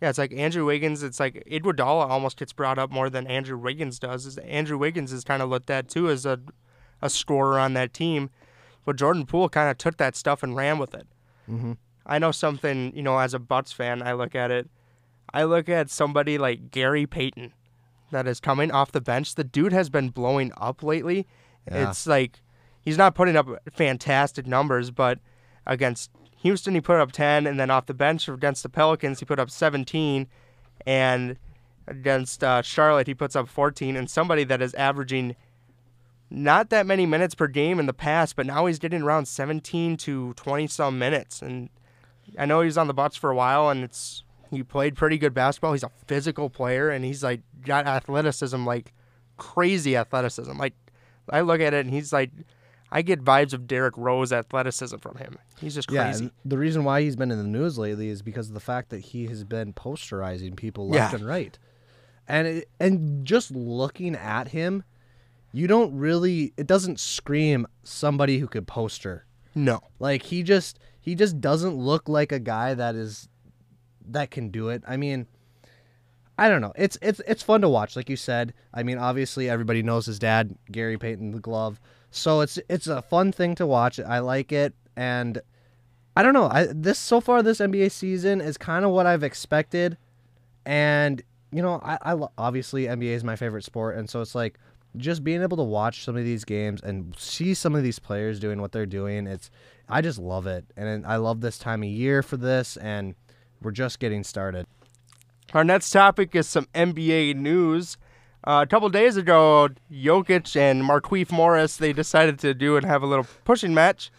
Yeah, 0.00 0.08
it's 0.08 0.18
like 0.18 0.32
Andrew 0.32 0.64
Wiggins. 0.64 1.02
It's 1.02 1.20
like 1.20 1.44
Iguodala 1.50 2.08
almost 2.08 2.38
gets 2.38 2.52
brought 2.52 2.78
up 2.78 2.90
more 2.90 3.10
than 3.10 3.26
Andrew 3.26 3.58
Wiggins 3.58 3.98
does. 3.98 4.24
Is 4.26 4.38
Andrew 4.38 4.78
Wiggins 4.78 5.12
is 5.12 5.24
kind 5.24 5.42
of 5.42 5.50
looked 5.50 5.70
at 5.70 5.88
too 5.88 6.08
as 6.08 6.24
a 6.24 6.40
a 7.02 7.10
scorer 7.10 7.58
on 7.58 7.74
that 7.74 7.92
team, 7.92 8.30
but 8.84 8.96
Jordan 8.96 9.26
Poole 9.26 9.48
kind 9.48 9.70
of 9.70 9.78
took 9.78 9.96
that 9.96 10.16
stuff 10.16 10.42
and 10.42 10.56
ran 10.56 10.78
with 10.78 10.94
it. 10.94 11.06
Mm-hmm. 11.50 11.72
I 12.06 12.18
know 12.18 12.30
something. 12.30 12.94
You 12.94 13.02
know, 13.02 13.18
as 13.18 13.34
a 13.34 13.38
Bucks 13.38 13.72
fan, 13.72 14.02
I 14.02 14.12
look 14.12 14.34
at 14.34 14.50
it. 14.50 14.68
I 15.32 15.44
look 15.44 15.68
at 15.68 15.90
somebody 15.90 16.38
like 16.38 16.70
Gary 16.70 17.06
Payton, 17.06 17.52
that 18.10 18.26
is 18.26 18.40
coming 18.40 18.70
off 18.70 18.92
the 18.92 19.00
bench. 19.00 19.34
The 19.34 19.44
dude 19.44 19.72
has 19.72 19.88
been 19.88 20.10
blowing 20.10 20.52
up 20.56 20.82
lately. 20.82 21.26
Yeah. 21.70 21.88
It's 21.88 22.06
like 22.06 22.40
he's 22.80 22.98
not 22.98 23.14
putting 23.14 23.36
up 23.36 23.48
fantastic 23.72 24.46
numbers, 24.46 24.90
but 24.90 25.18
against 25.66 26.10
Houston 26.42 26.74
he 26.74 26.80
put 26.80 27.00
up 27.00 27.12
10 27.12 27.46
and 27.46 27.60
then 27.60 27.70
off 27.70 27.86
the 27.86 27.94
bench 27.94 28.28
against 28.28 28.62
the 28.62 28.68
Pelicans 28.68 29.20
he 29.20 29.26
put 29.26 29.38
up 29.38 29.50
17 29.50 30.26
and 30.86 31.36
against 31.86 32.42
uh, 32.42 32.62
Charlotte 32.62 33.06
he 33.06 33.14
puts 33.14 33.36
up 33.36 33.48
14 33.48 33.96
and 33.96 34.08
somebody 34.08 34.44
that 34.44 34.62
is 34.62 34.74
averaging 34.74 35.36
not 36.30 36.70
that 36.70 36.86
many 36.86 37.06
minutes 37.06 37.34
per 37.34 37.48
game 37.48 37.80
in 37.80 37.86
the 37.86 37.92
past, 37.92 38.36
but 38.36 38.46
now 38.46 38.66
he's 38.66 38.78
getting 38.78 39.02
around 39.02 39.26
17 39.26 39.96
to 39.98 40.32
20 40.34 40.66
some 40.68 40.98
minutes 40.98 41.42
and 41.42 41.68
I 42.38 42.46
know 42.46 42.60
he's 42.60 42.78
on 42.78 42.86
the 42.86 42.94
Bucks 42.94 43.16
for 43.16 43.30
a 43.30 43.34
while 43.34 43.68
and 43.68 43.82
it's 43.84 44.22
he 44.50 44.62
played 44.62 44.96
pretty 44.96 45.18
good 45.18 45.34
basketball. 45.34 45.72
He's 45.72 45.82
a 45.82 45.90
physical 46.06 46.48
player 46.48 46.90
and 46.90 47.04
he's 47.04 47.22
like 47.22 47.42
got 47.64 47.86
athleticism 47.86 48.64
like 48.64 48.92
crazy 49.36 49.96
athleticism. 49.96 50.56
Like 50.56 50.74
I 51.28 51.42
look 51.42 51.60
at 51.60 51.74
it 51.74 51.84
and 51.84 51.92
he's 51.92 52.12
like 52.12 52.30
I 52.92 53.02
get 53.02 53.22
vibes 53.24 53.52
of 53.52 53.66
Derrick 53.66 53.94
Rose 53.96 54.32
athleticism 54.32 54.96
from 54.98 55.16
him. 55.16 55.38
He's 55.60 55.74
just 55.74 55.88
crazy. 55.88 56.24
and 56.24 56.32
the 56.44 56.58
reason 56.58 56.82
why 56.84 57.02
he's 57.02 57.14
been 57.16 57.30
in 57.30 57.38
the 57.38 57.44
news 57.44 57.78
lately 57.78 58.08
is 58.08 58.20
because 58.22 58.48
of 58.48 58.54
the 58.54 58.60
fact 58.60 58.90
that 58.90 58.98
he 59.00 59.26
has 59.28 59.44
been 59.44 59.72
posterizing 59.72 60.56
people 60.56 60.88
left 60.88 61.12
Yeah. 61.12 61.18
and 61.18 61.26
right, 61.28 61.58
and 62.26 62.46
it, 62.48 62.68
and 62.80 63.24
just 63.24 63.50
looking 63.52 64.14
at 64.16 64.48
him, 64.48 64.82
you 65.52 65.66
don't 65.66 65.96
really. 65.96 66.52
It 66.56 66.66
doesn't 66.66 66.98
scream 67.00 67.66
somebody 67.82 68.38
who 68.38 68.46
could 68.48 68.66
poster. 68.66 69.24
no. 69.54 69.80
Like 69.98 70.22
he 70.24 70.42
just 70.42 70.78
he 71.00 71.14
just 71.14 71.40
doesn't 71.40 71.74
look 71.74 72.08
like 72.08 72.32
a 72.32 72.38
guy 72.40 72.74
that 72.74 72.94
is 72.94 73.28
that 74.08 74.30
can 74.30 74.48
do 74.50 74.68
it. 74.68 74.82
I 74.88 74.96
mean, 74.96 75.26
I 76.38 76.48
don't 76.48 76.60
know. 76.60 76.72
It's 76.76 76.96
it's 77.02 77.20
it's 77.26 77.42
fun 77.42 77.60
to 77.60 77.68
watch, 77.68 77.94
like 77.96 78.08
you 78.08 78.16
said. 78.16 78.54
I 78.72 78.82
mean, 78.82 78.98
obviously 78.98 79.48
everybody 79.48 79.82
knows 79.82 80.06
his 80.06 80.18
dad, 80.18 80.56
Gary 80.72 80.96
Payton, 80.98 81.32
the 81.32 81.40
glove. 81.40 81.80
So 82.10 82.40
it's 82.40 82.58
it's 82.68 82.86
a 82.86 83.02
fun 83.02 83.32
thing 83.32 83.54
to 83.56 83.66
watch. 83.66 84.00
I 84.00 84.18
like 84.18 84.52
it, 84.52 84.74
and 84.96 85.40
I 86.16 86.22
don't 86.22 86.34
know. 86.34 86.48
I 86.50 86.68
this 86.72 86.98
so 86.98 87.20
far 87.20 87.42
this 87.42 87.58
NBA 87.58 87.92
season 87.92 88.40
is 88.40 88.56
kind 88.56 88.84
of 88.84 88.90
what 88.90 89.06
I've 89.06 89.22
expected, 89.22 89.96
and 90.66 91.22
you 91.52 91.62
know, 91.62 91.80
I, 91.82 91.98
I 92.02 92.26
obviously 92.38 92.84
NBA 92.84 93.14
is 93.14 93.24
my 93.24 93.36
favorite 93.36 93.64
sport, 93.64 93.96
and 93.96 94.08
so 94.08 94.20
it's 94.20 94.34
like 94.34 94.58
just 94.96 95.22
being 95.22 95.42
able 95.42 95.56
to 95.56 95.62
watch 95.62 96.04
some 96.04 96.16
of 96.16 96.24
these 96.24 96.44
games 96.44 96.80
and 96.82 97.14
see 97.16 97.54
some 97.54 97.76
of 97.76 97.82
these 97.82 97.98
players 97.98 98.40
doing 98.40 98.60
what 98.60 98.72
they're 98.72 98.86
doing. 98.86 99.26
It's 99.26 99.50
I 99.88 100.00
just 100.00 100.18
love 100.18 100.46
it, 100.46 100.64
and 100.76 101.06
I 101.06 101.16
love 101.16 101.40
this 101.40 101.58
time 101.58 101.82
of 101.82 101.88
year 101.88 102.22
for 102.22 102.36
this, 102.36 102.76
and 102.76 103.14
we're 103.62 103.70
just 103.70 104.00
getting 104.00 104.24
started. 104.24 104.66
Our 105.52 105.64
next 105.64 105.90
topic 105.90 106.34
is 106.34 106.48
some 106.48 106.66
NBA 106.74 107.36
news. 107.36 107.96
Uh, 108.42 108.60
a 108.62 108.66
couple 108.66 108.88
days 108.88 109.16
ago, 109.16 109.68
Jokic 109.92 110.56
and 110.56 110.82
Markieff 110.82 111.30
Morris 111.30 111.76
they 111.76 111.92
decided 111.92 112.38
to 112.38 112.54
do 112.54 112.76
and 112.76 112.86
have 112.86 113.02
a 113.02 113.06
little 113.06 113.26
pushing 113.44 113.74
match. 113.74 114.10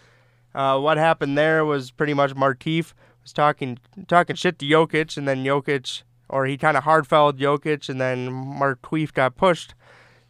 Uh, 0.54 0.80
what 0.80 0.98
happened 0.98 1.38
there 1.38 1.66
was 1.66 1.92
pretty 1.92 2.14
much 2.14 2.36
Markieff 2.36 2.94
was 3.24 3.34
talking 3.34 3.80
talking 4.08 4.36
shit 4.36 4.60
to 4.60 4.66
Jokic, 4.66 5.18
and 5.18 5.28
then 5.28 5.44
Jokic, 5.44 6.04
or 6.30 6.46
he 6.46 6.58
kind 6.58 6.78
of 6.78 6.84
hard 6.84 7.08
fouled 7.08 7.40
Jokic, 7.40 7.90
and 7.90 8.00
then 8.00 8.30
Markieff 8.30 9.14
got 9.14 9.36
pushed 9.36 9.74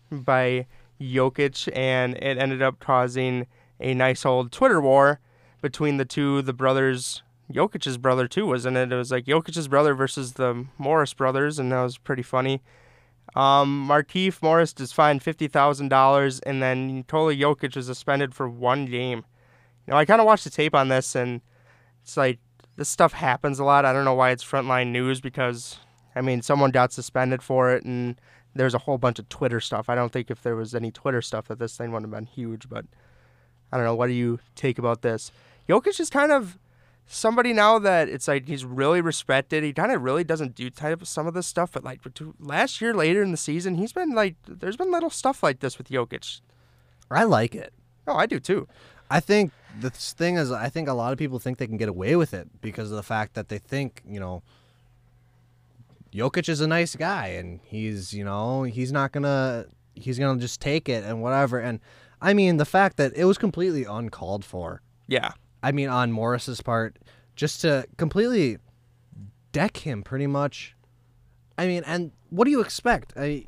by 0.10 0.68
Jokic, 1.00 1.70
and 1.76 2.16
it 2.18 2.38
ended 2.38 2.62
up 2.62 2.80
causing 2.80 3.48
a 3.80 3.94
nice 3.94 4.26
old 4.26 4.52
Twitter 4.52 4.80
war 4.80 5.20
between 5.62 5.98
the 5.98 6.06
two. 6.06 6.42
The 6.42 6.54
brothers, 6.54 7.24
Jokic's 7.52 7.98
brother 7.98 8.28
too, 8.28 8.46
wasn't 8.46 8.78
it? 8.78 8.92
It 8.92 8.96
was 8.96 9.12
like 9.12 9.26
Jokic's 9.26 9.68
brother 9.68 9.94
versus 9.94 10.34
the 10.34 10.66
Morris 10.78 11.14
brothers, 11.14 11.60
and 11.60 11.72
that 11.72 11.82
was 11.82 11.98
pretty 11.98 12.24
funny. 12.24 12.62
Um, 13.36 13.88
Markieff 13.88 14.42
Morris 14.42 14.74
is 14.80 14.92
fined 14.92 15.24
fifty 15.24 15.48
thousand 15.48 15.90
dollars, 15.90 16.40
and 16.42 16.62
then 16.62 16.88
Nikola 16.88 17.34
Jokic 17.34 17.76
was 17.76 17.86
suspended 17.86 18.36
for 18.36 18.50
one 18.50 18.86
game. 18.86 19.24
You 19.88 19.92
know, 19.92 19.98
I 19.98 20.06
kind 20.06 20.20
of 20.20 20.28
watched 20.28 20.44
the 20.44 20.50
tape 20.50 20.76
on 20.76 20.90
this, 20.90 21.16
and 21.16 21.42
it's 22.04 22.18
like 22.18 22.40
this 22.76 22.90
stuff 22.90 23.14
happens 23.14 23.60
a 23.60 23.64
lot. 23.64 23.86
I 23.86 23.94
don't 23.94 24.06
know 24.06 24.14
why 24.14 24.32
it's 24.32 24.44
frontline 24.44 24.92
news 24.92 25.22
because 25.22 25.80
I 26.16 26.22
mean 26.22 26.42
someone 26.42 26.72
got 26.72 26.92
suspended 26.92 27.42
for 27.42 27.72
it, 27.72 27.86
and 27.86 28.20
there's 28.54 28.74
a 28.74 28.80
whole 28.80 28.98
bunch 28.98 29.18
of 29.18 29.30
Twitter 29.30 29.62
stuff. 29.62 29.90
I 29.90 29.96
don't 29.96 30.12
think 30.12 30.30
if 30.30 30.42
there 30.42 30.56
was 30.56 30.76
any 30.76 30.92
Twitter 30.92 31.22
stuff 31.22 31.48
that 31.48 31.60
this 31.60 31.78
thing 31.78 31.92
would 31.94 32.04
have 32.04 32.12
been 32.12 32.26
huge, 32.26 32.68
but 32.68 32.86
I 33.72 33.78
don't 33.78 33.86
know. 33.86 33.96
What 33.96 34.08
do 34.08 34.14
you 34.14 34.40
take 34.56 34.78
about 34.78 35.04
this? 35.04 35.32
Jokic 35.70 36.00
is 36.00 36.10
kind 36.10 36.34
of 36.34 36.58
somebody 37.12 37.52
now 37.54 37.78
that 37.80 38.08
it's 38.10 38.28
like 38.28 38.48
he's 38.48 38.64
really 38.64 39.02
respected. 39.02 39.64
He 39.64 39.74
kind 39.74 39.92
of 39.92 40.02
really 40.02 40.24
doesn't 40.24 40.56
do 40.56 40.70
type 40.70 41.02
of 41.02 41.08
some 41.08 41.28
of 41.28 41.34
this 41.34 41.46
stuff, 41.46 41.72
but 41.74 41.84
like 41.84 42.00
last 42.40 42.82
year, 42.82 42.94
later 42.94 43.22
in 43.22 43.32
the 43.32 43.38
season, 43.38 43.76
he's 43.76 43.94
been 43.94 44.12
like 44.12 44.36
there's 44.48 44.78
been 44.78 44.92
little 44.92 45.10
stuff 45.10 45.44
like 45.44 45.60
this 45.60 45.78
with 45.78 45.90
Jokic. 45.90 46.42
I 47.10 47.24
like 47.24 47.54
it. 47.54 47.74
Oh, 48.08 48.16
I 48.16 48.26
do 48.26 48.40
too. 48.40 48.68
I 49.10 49.20
think 49.20 49.52
the 49.80 49.90
thing 49.90 50.38
is, 50.38 50.52
I 50.52 50.70
think 50.70 50.88
a 50.88 50.94
lot 50.94 51.12
of 51.12 51.20
people 51.20 51.38
think 51.38 51.58
they 51.58 51.68
can 51.68 51.78
get 51.78 51.90
away 51.90 52.16
with 52.16 52.34
it 52.34 52.48
because 52.62 52.92
of 52.92 52.96
the 52.96 53.04
fact 53.04 53.34
that 53.34 53.50
they 53.50 53.58
think, 53.58 54.02
you 54.08 54.20
know, 54.20 54.42
Jokic 56.14 56.48
is 56.48 56.62
a 56.62 56.68
nice 56.68 56.96
guy 56.96 57.28
and 57.28 57.60
he's, 57.64 58.14
you 58.14 58.24
know, 58.24 58.64
he's 58.64 58.92
not 58.92 59.12
gonna, 59.12 59.66
he's 59.96 60.18
gonna 60.18 60.40
just 60.40 60.62
take 60.62 60.88
it 60.88 61.04
and 61.04 61.22
whatever. 61.22 61.60
And 61.60 61.82
I 62.22 62.34
mean, 62.34 62.56
the 62.58 62.66
fact 62.66 62.96
that 62.98 63.12
it 63.16 63.26
was 63.26 63.38
completely 63.38 63.84
uncalled 63.84 64.46
for. 64.46 64.82
Yeah, 65.08 65.34
I 65.64 65.72
mean, 65.72 65.90
on 65.90 66.12
Morris's 66.12 66.62
part, 66.62 66.98
just 67.36 67.62
to 67.62 67.86
completely 67.98 68.58
deck 69.52 69.78
him, 69.78 70.04
pretty 70.04 70.28
much. 70.28 70.76
I 71.58 71.68
mean, 71.68 71.84
and 71.86 72.12
what 72.30 72.46
do 72.46 72.52
you 72.52 72.62
expect? 72.62 73.14
I, 73.16 73.46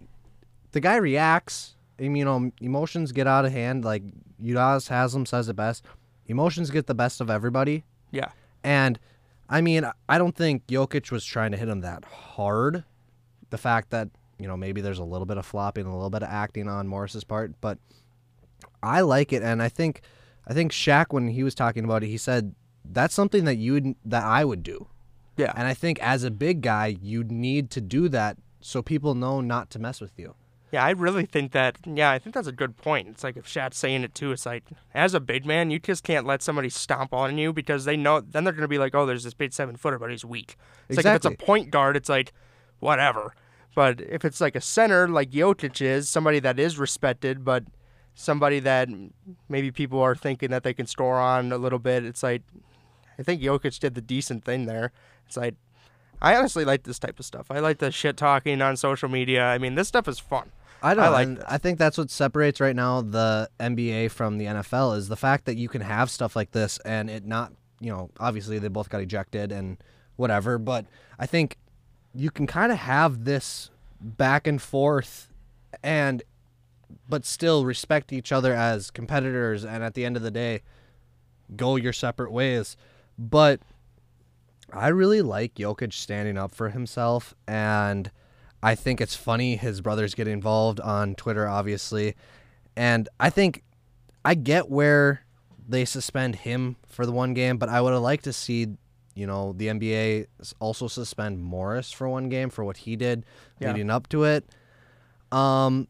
the 0.71 0.79
guy 0.79 0.97
reacts. 0.97 1.75
I 1.99 2.03
mean, 2.03 2.15
you 2.15 2.25
know, 2.25 2.51
emotions 2.61 3.11
get 3.11 3.27
out 3.27 3.45
of 3.45 3.51
hand. 3.51 3.85
Like 3.85 4.03
Udonis 4.41 4.89
Haslem 4.89 5.25
says 5.25 5.49
it 5.49 5.55
best. 5.55 5.85
Emotions 6.27 6.69
get 6.69 6.87
the 6.87 6.95
best 6.95 7.21
of 7.21 7.29
everybody. 7.29 7.83
yeah, 8.11 8.29
And 8.63 8.99
I 9.49 9.61
mean, 9.61 9.85
I 10.07 10.17
don't 10.17 10.35
think 10.35 10.67
Jokic 10.67 11.11
was 11.11 11.25
trying 11.25 11.51
to 11.51 11.57
hit 11.57 11.67
him 11.67 11.81
that 11.81 12.05
hard. 12.05 12.83
The 13.49 13.57
fact 13.57 13.89
that, 13.91 14.09
you 14.39 14.47
know, 14.47 14.55
maybe 14.57 14.81
there's 14.81 14.99
a 14.99 15.03
little 15.03 15.25
bit 15.25 15.37
of 15.37 15.45
flopping, 15.45 15.85
a 15.85 15.93
little 15.93 16.09
bit 16.09 16.23
of 16.23 16.29
acting 16.29 16.67
on 16.67 16.87
Morris's 16.87 17.23
part, 17.23 17.53
but 17.61 17.77
I 18.81 19.01
like 19.01 19.33
it 19.33 19.43
and 19.43 19.61
I 19.61 19.69
think 19.69 20.01
I 20.47 20.53
think 20.53 20.71
Shaq 20.71 21.07
when 21.09 21.29
he 21.29 21.43
was 21.43 21.55
talking 21.55 21.83
about 21.83 22.03
it, 22.03 22.07
he 22.07 22.17
said 22.17 22.55
that's 22.85 23.13
something 23.13 23.45
that 23.45 23.55
you 23.55 23.73
would 23.73 23.95
that 24.05 24.23
I 24.23 24.45
would 24.45 24.63
do. 24.63 24.87
yeah. 25.37 25.53
And 25.55 25.67
I 25.67 25.73
think 25.73 25.99
as 26.01 26.23
a 26.23 26.31
big 26.31 26.61
guy, 26.61 26.97
you 27.01 27.23
need 27.23 27.69
to 27.71 27.81
do 27.81 28.09
that 28.09 28.37
so 28.61 28.81
people 28.81 29.15
know 29.15 29.41
not 29.41 29.69
to 29.71 29.79
mess 29.79 30.01
with 30.01 30.17
you. 30.17 30.35
Yeah, 30.71 30.83
I 30.83 30.89
really 30.89 31.27
think 31.27 31.51
that. 31.51 31.77
Yeah, 31.85 32.09
I 32.09 32.17
think 32.17 32.33
that's 32.33 32.47
a 32.47 32.51
good 32.51 32.77
point. 32.77 33.07
It's 33.07 33.23
like 33.23 33.37
if 33.37 33.45
Shaq's 33.45 33.77
saying 33.77 34.03
it 34.03 34.15
too. 34.15 34.31
It's 34.31 34.45
like 34.45 34.63
as 34.95 35.13
a 35.13 35.19
big 35.19 35.45
man, 35.45 35.69
you 35.69 35.77
just 35.77 36.03
can't 36.03 36.25
let 36.25 36.41
somebody 36.41 36.69
stomp 36.69 37.13
on 37.13 37.37
you 37.37 37.53
because 37.53 37.85
they 37.85 37.95
know. 37.95 38.21
Then 38.21 38.43
they're 38.43 38.53
gonna 38.53 38.67
be 38.67 38.79
like, 38.79 38.95
oh, 38.95 39.05
there's 39.05 39.23
this 39.23 39.35
big 39.35 39.53
seven 39.53 39.75
footer, 39.75 39.99
but 39.99 40.09
he's 40.09 40.25
weak. 40.25 40.55
It's 40.89 40.97
like 40.97 41.05
if 41.05 41.15
it's 41.17 41.25
a 41.27 41.31
point 41.31 41.69
guard, 41.69 41.95
it's 41.95 42.09
like 42.09 42.33
whatever. 42.79 43.35
But 43.75 44.01
if 44.01 44.25
it's 44.25 44.41
like 44.41 44.55
a 44.55 44.61
center, 44.61 45.07
like 45.07 45.29
Jokic 45.29 45.79
is, 45.81 46.09
somebody 46.09 46.39
that 46.39 46.59
is 46.59 46.79
respected, 46.79 47.45
but 47.45 47.63
somebody 48.15 48.59
that 48.59 48.89
maybe 49.49 49.71
people 49.71 49.99
are 49.99 50.15
thinking 50.15 50.51
that 50.51 50.63
they 50.63 50.73
can 50.73 50.85
score 50.85 51.19
on 51.19 51.51
a 51.51 51.57
little 51.57 51.79
bit, 51.79 52.05
it's 52.05 52.23
like 52.23 52.41
I 53.17 53.23
think 53.23 53.41
Jokic 53.41 53.79
did 53.79 53.95
the 53.95 54.01
decent 54.01 54.43
thing 54.43 54.65
there. 54.65 54.91
It's 55.27 55.37
like 55.37 55.55
I 56.21 56.35
honestly 56.35 56.65
like 56.65 56.83
this 56.83 56.99
type 56.99 57.19
of 57.19 57.25
stuff. 57.25 57.47
I 57.49 57.59
like 57.59 57.79
the 57.79 57.91
shit 57.91 58.17
talking 58.17 58.61
on 58.61 58.77
social 58.77 59.09
media. 59.09 59.43
I 59.43 59.57
mean, 59.57 59.75
this 59.75 59.87
stuff 59.87 60.07
is 60.07 60.19
fun. 60.19 60.51
I 60.81 60.93
know. 60.93 61.03
I 61.03 61.09
like. 61.09 61.39
I 61.47 61.57
think 61.57 61.79
that's 61.79 61.97
what 61.97 62.11
separates 62.11 62.59
right 62.59 62.75
now 62.75 63.01
the 63.01 63.49
NBA 63.59 64.11
from 64.11 64.37
the 64.37 64.45
NFL 64.45 64.97
is 64.97 65.07
the 65.07 65.15
fact 65.15 65.45
that 65.45 65.55
you 65.55 65.69
can 65.69 65.81
have 65.81 66.09
stuff 66.09 66.35
like 66.35 66.51
this 66.51 66.77
and 66.79 67.09
it 67.09 67.25
not, 67.25 67.53
you 67.79 67.91
know, 67.91 68.09
obviously 68.19 68.59
they 68.59 68.67
both 68.67 68.89
got 68.89 69.01
ejected 69.01 69.51
and 69.51 69.77
whatever, 70.17 70.57
but 70.57 70.85
I 71.17 71.25
think 71.25 71.57
you 72.13 72.31
can 72.31 72.47
kind 72.47 72.71
of 72.71 72.77
have 72.77 73.23
this 73.23 73.69
back 73.99 74.45
and 74.45 74.61
forth 74.61 75.29
and 75.81 76.21
but 77.09 77.25
still 77.25 77.65
respect 77.65 78.11
each 78.13 78.31
other 78.31 78.53
as 78.53 78.91
competitors 78.91 79.63
and 79.65 79.83
at 79.83 79.93
the 79.93 80.05
end 80.05 80.15
of 80.17 80.23
the 80.23 80.31
day 80.31 80.61
go 81.55 81.75
your 81.75 81.93
separate 81.93 82.31
ways. 82.31 82.75
But 83.17 83.59
I 84.71 84.87
really 84.87 85.21
like 85.21 85.55
Jokic 85.55 85.93
standing 85.93 86.37
up 86.37 86.53
for 86.53 86.69
himself 86.69 87.33
and 87.47 88.09
I 88.61 88.75
think 88.75 89.01
it's 89.01 89.15
funny 89.15 89.55
his 89.57 89.81
brothers 89.81 90.15
get 90.15 90.27
involved 90.27 90.79
on 90.79 91.15
Twitter, 91.15 91.47
obviously. 91.47 92.15
And 92.75 93.09
I 93.19 93.29
think 93.29 93.61
I 94.23 94.35
get 94.35 94.69
where 94.69 95.25
they 95.67 95.85
suspend 95.85 96.37
him 96.37 96.77
for 96.87 97.05
the 97.05 97.11
one 97.11 97.33
game, 97.33 97.57
but 97.57 97.69
I 97.69 97.81
would 97.81 97.93
have 97.93 98.01
liked 98.01 98.23
to 98.25 98.33
see 98.33 98.67
you 99.15 99.27
know 99.27 99.53
the 99.53 99.67
NBA 99.67 100.25
also 100.59 100.87
suspend 100.87 101.39
Morris 101.39 101.91
for 101.91 102.09
one 102.09 102.29
game 102.29 102.49
for 102.49 102.63
what 102.63 102.77
he 102.77 102.95
did 102.95 103.25
Yeah. 103.59 103.71
leading 103.73 103.91
up 103.91 104.09
to 104.09 104.23
it. 104.23 104.43
Um, 105.31 105.87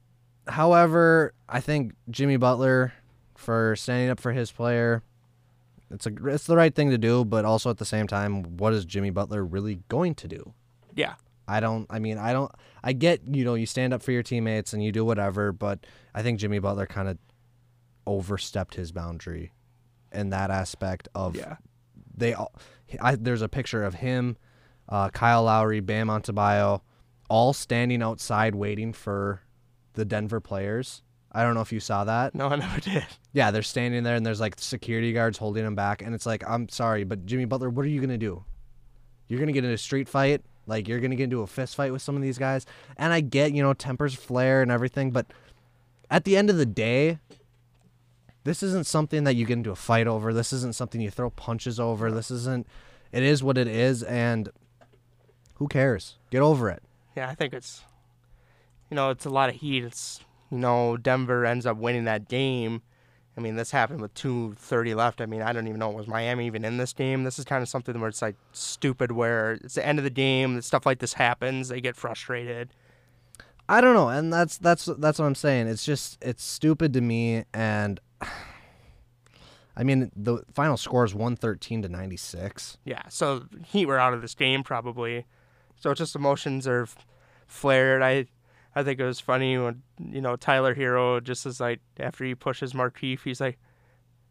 however, 0.47 1.33
I 1.47 1.59
think 1.59 1.93
Jimmy 2.09 2.37
Butler 2.37 2.93
for 3.35 3.75
standing 3.75 4.09
up 4.09 4.19
for 4.19 4.31
his 4.31 4.51
player. 4.51 5.01
It's 5.91 6.07
a 6.07 6.11
it's 6.27 6.45
the 6.45 6.55
right 6.55 6.73
thing 6.73 6.89
to 6.89 6.97
do, 6.97 7.23
but 7.25 7.45
also 7.45 7.69
at 7.69 7.77
the 7.77 7.85
same 7.85 8.07
time, 8.07 8.57
what 8.57 8.73
is 8.73 8.83
Jimmy 8.85 9.09
Butler 9.11 9.43
really 9.45 9.79
going 9.89 10.15
to 10.15 10.27
do? 10.27 10.53
Yeah. 10.95 11.15
I 11.47 11.59
don't. 11.59 11.85
I 11.89 11.99
mean, 11.99 12.17
I 12.17 12.31
don't. 12.33 12.51
I 12.83 12.93
get 12.93 13.21
you 13.27 13.43
know 13.45 13.53
you 13.55 13.65
stand 13.65 13.93
up 13.93 14.01
for 14.01 14.11
your 14.11 14.23
teammates 14.23 14.73
and 14.73 14.83
you 14.83 14.91
do 14.91 15.03
whatever, 15.05 15.51
but 15.51 15.85
I 16.15 16.23
think 16.23 16.39
Jimmy 16.39 16.59
Butler 16.59 16.85
kind 16.87 17.09
of 17.09 17.17
overstepped 18.07 18.75
his 18.75 18.91
boundary 18.91 19.51
in 20.11 20.29
that 20.31 20.49
aspect 20.51 21.07
of 21.15 21.35
Yeah. 21.35 21.57
they. 22.15 22.33
all 22.33 22.53
I, 23.01 23.15
there's 23.15 23.41
a 23.41 23.49
picture 23.49 23.83
of 23.83 23.95
him, 23.95 24.37
uh, 24.87 25.09
Kyle 25.09 25.43
Lowry, 25.43 25.79
Bam 25.79 26.07
Adebayo, 26.09 26.81
all 27.29 27.53
standing 27.53 28.01
outside 28.03 28.55
waiting 28.55 28.93
for 28.93 29.41
the 29.93 30.05
Denver 30.05 30.39
players. 30.39 31.01
I 31.31 31.43
don't 31.43 31.55
know 31.55 31.61
if 31.61 31.71
you 31.71 31.79
saw 31.79 32.03
that. 32.03 32.35
No, 32.35 32.47
I 32.47 32.55
never 32.55 32.79
did. 32.79 33.05
Yeah, 33.31 33.49
they're 33.51 33.63
standing 33.63 34.03
there 34.03 34.15
and 34.15 34.25
there's 34.25 34.39
like 34.39 34.55
security 34.59 35.13
guards 35.13 35.37
holding 35.37 35.63
them 35.63 35.75
back, 35.75 36.01
and 36.01 36.13
it's 36.13 36.25
like, 36.25 36.43
I'm 36.47 36.69
sorry, 36.69 37.03
but 37.03 37.25
Jimmy 37.25 37.45
Butler, 37.45 37.69
what 37.69 37.85
are 37.85 37.89
you 37.89 38.01
gonna 38.01 38.17
do? 38.17 38.43
You're 39.27 39.39
gonna 39.39 39.51
get 39.51 39.65
in 39.65 39.71
a 39.71 39.77
street 39.77 40.07
fight, 40.07 40.41
like 40.67 40.87
you're 40.87 40.99
gonna 40.99 41.15
get 41.15 41.25
into 41.25 41.41
a 41.41 41.47
fist 41.47 41.75
fight 41.75 41.91
with 41.91 42.01
some 42.01 42.15
of 42.15 42.21
these 42.21 42.37
guys. 42.37 42.65
And 42.97 43.11
I 43.11 43.21
get, 43.21 43.53
you 43.53 43.63
know, 43.63 43.73
tempers 43.73 44.13
flare 44.13 44.61
and 44.61 44.69
everything, 44.69 45.11
but 45.11 45.25
at 46.09 46.25
the 46.25 46.37
end 46.37 46.51
of 46.51 46.57
the 46.57 46.65
day, 46.65 47.17
this 48.43 48.61
isn't 48.61 48.85
something 48.85 49.23
that 49.23 49.35
you 49.35 49.45
get 49.45 49.53
into 49.53 49.71
a 49.71 49.75
fight 49.75 50.05
over. 50.05 50.33
This 50.33 50.53
isn't 50.53 50.75
something 50.75 51.01
you 51.01 51.09
throw 51.09 51.29
punches 51.29 51.79
over. 51.79 52.11
This 52.11 52.29
isn't. 52.29 52.67
It 53.11 53.23
is 53.23 53.41
what 53.41 53.57
it 53.57 53.67
is, 53.67 54.03
and 54.03 54.49
who 55.55 55.67
cares? 55.67 56.17
Get 56.29 56.41
over 56.41 56.69
it. 56.69 56.83
Yeah, 57.15 57.29
I 57.29 57.35
think 57.35 57.53
it's, 57.53 57.83
you 58.93 58.95
know, 58.95 59.09
it's 59.09 59.25
a 59.25 59.29
lot 59.31 59.49
of 59.49 59.55
heat. 59.55 59.83
It's, 59.83 60.19
you 60.51 60.59
know, 60.59 60.97
Denver 60.97 61.47
ends 61.47 61.65
up 61.65 61.77
winning 61.77 62.03
that 62.03 62.29
game. 62.29 62.83
I 63.35 63.41
mean, 63.41 63.55
this 63.55 63.71
happened 63.71 64.01
with 64.01 64.13
2.30 64.13 64.95
left. 64.95 65.19
I 65.19 65.25
mean, 65.25 65.41
I 65.41 65.51
don't 65.51 65.65
even 65.65 65.79
know, 65.79 65.89
it 65.89 65.95
was 65.95 66.07
Miami 66.07 66.45
even 66.45 66.63
in 66.63 66.77
this 66.77 66.93
game? 66.93 67.23
This 67.23 67.39
is 67.39 67.45
kind 67.45 67.63
of 67.63 67.67
something 67.67 67.99
where 67.99 68.07
it's 68.07 68.21
like 68.21 68.35
stupid, 68.51 69.11
where 69.11 69.53
it's 69.53 69.73
the 69.73 69.83
end 69.83 69.97
of 69.97 70.03
the 70.03 70.11
game, 70.11 70.61
stuff 70.61 70.85
like 70.85 70.99
this 70.99 71.13
happens, 71.13 71.69
they 71.69 71.81
get 71.81 71.95
frustrated. 71.95 72.69
I 73.67 73.81
don't 73.81 73.95
know, 73.95 74.09
and 74.09 74.31
that's 74.31 74.59
that's 74.59 74.85
that's 74.99 75.17
what 75.17 75.25
I'm 75.25 75.33
saying. 75.33 75.67
It's 75.69 75.83
just 75.83 76.19
it's 76.21 76.43
stupid 76.43 76.93
to 76.93 77.01
me, 77.01 77.45
and 77.51 77.99
I 79.75 79.83
mean 79.83 80.11
the 80.15 80.43
final 80.53 80.77
score 80.77 81.03
is 81.03 81.15
113 81.15 81.81
to 81.81 81.89
96. 81.89 82.77
Yeah, 82.85 83.01
so 83.09 83.45
Heat 83.65 83.87
were 83.87 83.97
out 83.97 84.13
of 84.13 84.21
this 84.21 84.35
game 84.35 84.61
probably. 84.61 85.25
So 85.79 85.89
it's 85.89 85.97
just 85.97 86.15
emotions 86.15 86.67
are 86.67 86.87
flared. 87.47 88.03
I 88.03 88.27
I 88.75 88.83
think 88.83 88.99
it 88.99 89.05
was 89.05 89.19
funny 89.19 89.57
when 89.57 89.83
you 89.99 90.21
know 90.21 90.35
Tyler 90.35 90.73
Herro 90.75 91.21
just 91.23 91.45
is 91.45 91.59
like 91.59 91.79
after 91.99 92.25
he 92.25 92.35
pushes 92.35 92.73
Markieff, 92.73 93.21
he's 93.23 93.39
like, 93.41 93.57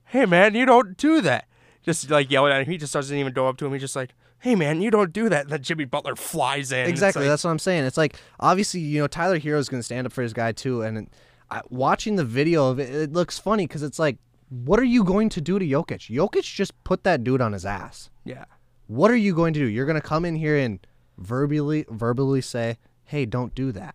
"Hey 0.04 0.26
man, 0.26 0.54
you 0.54 0.66
don't 0.66 0.96
do 0.96 1.20
that." 1.20 1.46
Just 1.82 2.10
like 2.10 2.30
yelling 2.30 2.52
at 2.52 2.62
him. 2.62 2.70
He 2.70 2.78
just 2.78 2.92
doesn't 2.92 3.16
even 3.16 3.32
go 3.32 3.48
up 3.48 3.56
to 3.58 3.66
him. 3.66 3.72
He's 3.72 3.82
just 3.82 3.96
like, 3.96 4.14
"Hey 4.40 4.54
man, 4.54 4.80
you 4.82 4.90
don't 4.90 5.12
do 5.12 5.28
that." 5.28 5.42
And 5.42 5.50
then 5.50 5.62
Jimmy 5.62 5.84
Butler 5.84 6.16
flies 6.16 6.72
in. 6.72 6.88
Exactly, 6.88 7.22
like- 7.22 7.30
that's 7.30 7.44
what 7.44 7.50
I'm 7.50 7.58
saying. 7.58 7.84
It's 7.84 7.96
like 7.96 8.16
obviously 8.40 8.80
you 8.80 9.00
know 9.00 9.06
Tyler 9.06 9.38
Herro 9.38 9.58
is 9.58 9.68
going 9.68 9.80
to 9.80 9.84
stand 9.84 10.06
up 10.06 10.12
for 10.12 10.22
his 10.22 10.32
guy 10.32 10.52
too, 10.52 10.82
and 10.82 11.08
I, 11.50 11.60
watching 11.70 12.16
the 12.16 12.24
video 12.24 12.68
of 12.70 12.78
it, 12.78 12.94
it 12.94 13.12
looks 13.12 13.38
funny 13.38 13.66
because 13.66 13.82
it's 13.82 13.98
like, 13.98 14.18
what 14.48 14.78
are 14.80 14.84
you 14.84 15.04
going 15.04 15.28
to 15.30 15.40
do 15.40 15.58
to 15.58 15.64
Jokic? 15.66 16.10
Jokic 16.14 16.42
just 16.44 16.72
put 16.84 17.04
that 17.04 17.22
dude 17.24 17.40
on 17.40 17.52
his 17.52 17.64
ass. 17.66 18.10
yeah, 18.24 18.44
What 18.86 19.10
are 19.10 19.16
you 19.16 19.34
going 19.34 19.52
to 19.54 19.60
do? 19.60 19.66
You're 19.68 19.86
going 19.86 20.00
to 20.00 20.06
come 20.06 20.24
in 20.24 20.34
here 20.36 20.56
and 20.56 20.84
verbally 21.18 21.84
verbally 21.90 22.40
say, 22.40 22.78
"Hey, 23.04 23.24
don't 23.26 23.54
do 23.54 23.70
that." 23.72 23.94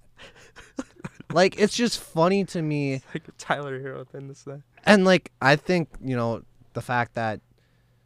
Like 1.34 1.60
it's 1.60 1.76
just 1.76 2.00
funny 2.00 2.46
to 2.46 2.62
me. 2.62 3.02
like 3.14 3.28
a 3.28 3.32
Tyler 3.34 3.80
Herro 3.82 4.08
thing 4.08 4.30
to 4.30 4.36
say. 4.36 4.62
And 4.86 5.04
like 5.04 5.32
I 5.42 5.56
think, 5.58 5.90
you 6.02 6.16
know, 6.16 6.44
the 6.74 6.82
fact 6.82 7.16
that 7.16 7.42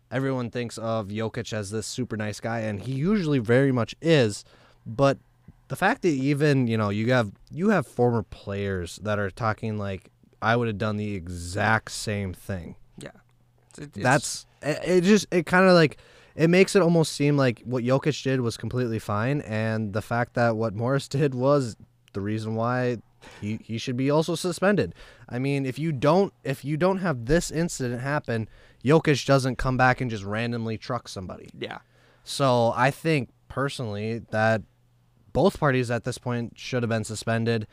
everyone 0.10 0.50
thinks 0.50 0.78
of 0.80 1.08
Jokic 1.10 1.54
as 1.54 1.70
this 1.72 1.86
super 1.88 2.18
nice 2.18 2.40
guy 2.40 2.62
and 2.62 2.82
he 2.82 2.94
usually 2.94 3.40
very 3.40 3.72
much 3.72 3.96
is, 4.02 4.44
but 4.86 5.20
the 5.68 5.76
fact 5.76 6.02
that 6.02 6.10
even, 6.10 6.68
you 6.68 6.78
know, 6.78 6.90
you 6.90 7.12
have 7.14 7.32
you 7.52 7.70
have 7.70 7.86
former 7.88 8.24
players 8.24 9.00
that 9.04 9.20
are 9.20 9.30
talking 9.30 9.78
like 9.78 10.10
I 10.42 10.56
would 10.56 10.68
have 10.68 10.80
done 10.80 10.98
the 10.98 11.14
exact 11.14 11.92
same 11.92 12.34
thing. 12.34 12.76
Yeah, 12.98 13.10
It's- 13.78 13.88
it's- 13.88 14.04
That's 14.04 14.46
it, 14.64 14.80
it 14.98 15.02
just 15.04 15.28
it 15.32 15.46
kind 15.46 15.66
of 15.68 15.74
like 15.74 15.98
it 16.36 16.50
makes 16.50 16.76
it 16.76 16.82
almost 16.82 17.12
seem 17.14 17.38
like 17.38 17.62
what 17.66 17.84
Jokic 17.84 18.24
did 18.24 18.42
was 18.42 18.58
completely 18.58 18.98
fine 19.00 19.42
and 19.42 19.94
the 19.94 20.02
fact 20.02 20.34
that 20.34 20.58
what 20.58 20.74
Morris 20.74 21.08
did 21.20 21.36
was 21.36 21.76
the 22.14 22.22
reason 22.22 22.56
why 22.56 22.98
he, 23.40 23.60
he 23.64 23.78
should 23.78 23.98
be 23.98 24.10
also 24.10 24.36
suspended. 24.36 24.94
I 25.30 25.40
mean, 25.40 25.66
if 25.66 25.78
you 25.80 25.92
don't 25.92 26.34
if 26.44 26.66
you 26.66 26.78
don't 26.78 27.00
have 27.00 27.26
this 27.26 27.52
incident 27.52 28.02
happen, 28.02 28.50
Jokic 28.84 29.26
doesn't 29.26 29.58
come 29.58 29.78
back 29.78 30.02
and 30.02 30.10
just 30.10 30.24
randomly 30.24 30.78
truck 30.78 31.08
somebody. 31.08 31.50
yeah. 31.58 31.80
So 32.24 32.72
I 32.76 32.92
think 32.92 33.30
personally 33.48 34.20
that 34.30 34.62
both 35.34 35.60
parties 35.60 35.90
at 35.90 36.04
this 36.04 36.18
point 36.18 36.54
should 36.56 36.84
have 36.84 36.90
been 36.90 37.04
suspended 37.04 37.68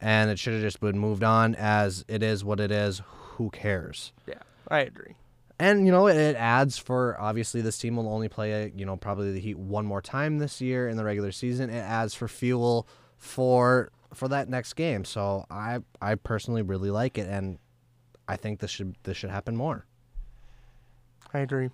and 0.00 0.30
it 0.30 0.38
should 0.38 0.52
have 0.52 0.62
just 0.62 0.80
been 0.80 0.98
moved 0.98 1.24
on 1.24 1.54
as 1.56 2.04
it 2.06 2.22
is 2.22 2.44
what 2.44 2.60
it 2.60 2.70
is. 2.70 3.02
Who 3.06 3.50
cares? 3.50 4.12
Yeah, 4.26 4.42
I 4.68 4.80
agree. 4.80 5.16
And 5.58 5.86
you 5.86 5.92
know 5.92 6.06
it, 6.06 6.36
adds 6.36 6.78
for 6.78 7.20
obviously 7.20 7.60
this 7.60 7.78
team 7.78 7.96
will 7.96 8.08
only 8.08 8.28
play 8.28 8.72
you 8.76 8.86
know 8.86 8.96
probably 8.96 9.32
the 9.32 9.40
Heat 9.40 9.58
one 9.58 9.86
more 9.86 10.00
time 10.00 10.38
this 10.38 10.60
year 10.60 10.88
in 10.88 10.96
the 10.96 11.04
regular 11.04 11.32
season. 11.32 11.70
It 11.70 11.80
adds 11.80 12.14
for 12.14 12.28
fuel 12.28 12.86
for 13.18 13.90
for 14.14 14.28
that 14.28 14.48
next 14.48 14.74
game. 14.74 15.04
So 15.04 15.44
I 15.50 15.80
I 16.00 16.14
personally 16.14 16.62
really 16.62 16.90
like 16.90 17.18
it, 17.18 17.28
and 17.28 17.58
I 18.26 18.36
think 18.36 18.60
this 18.60 18.70
should 18.70 18.96
this 19.02 19.16
should 19.16 19.30
happen 19.30 19.56
more. 19.56 19.86
I 21.34 21.40
agree. 21.40 21.70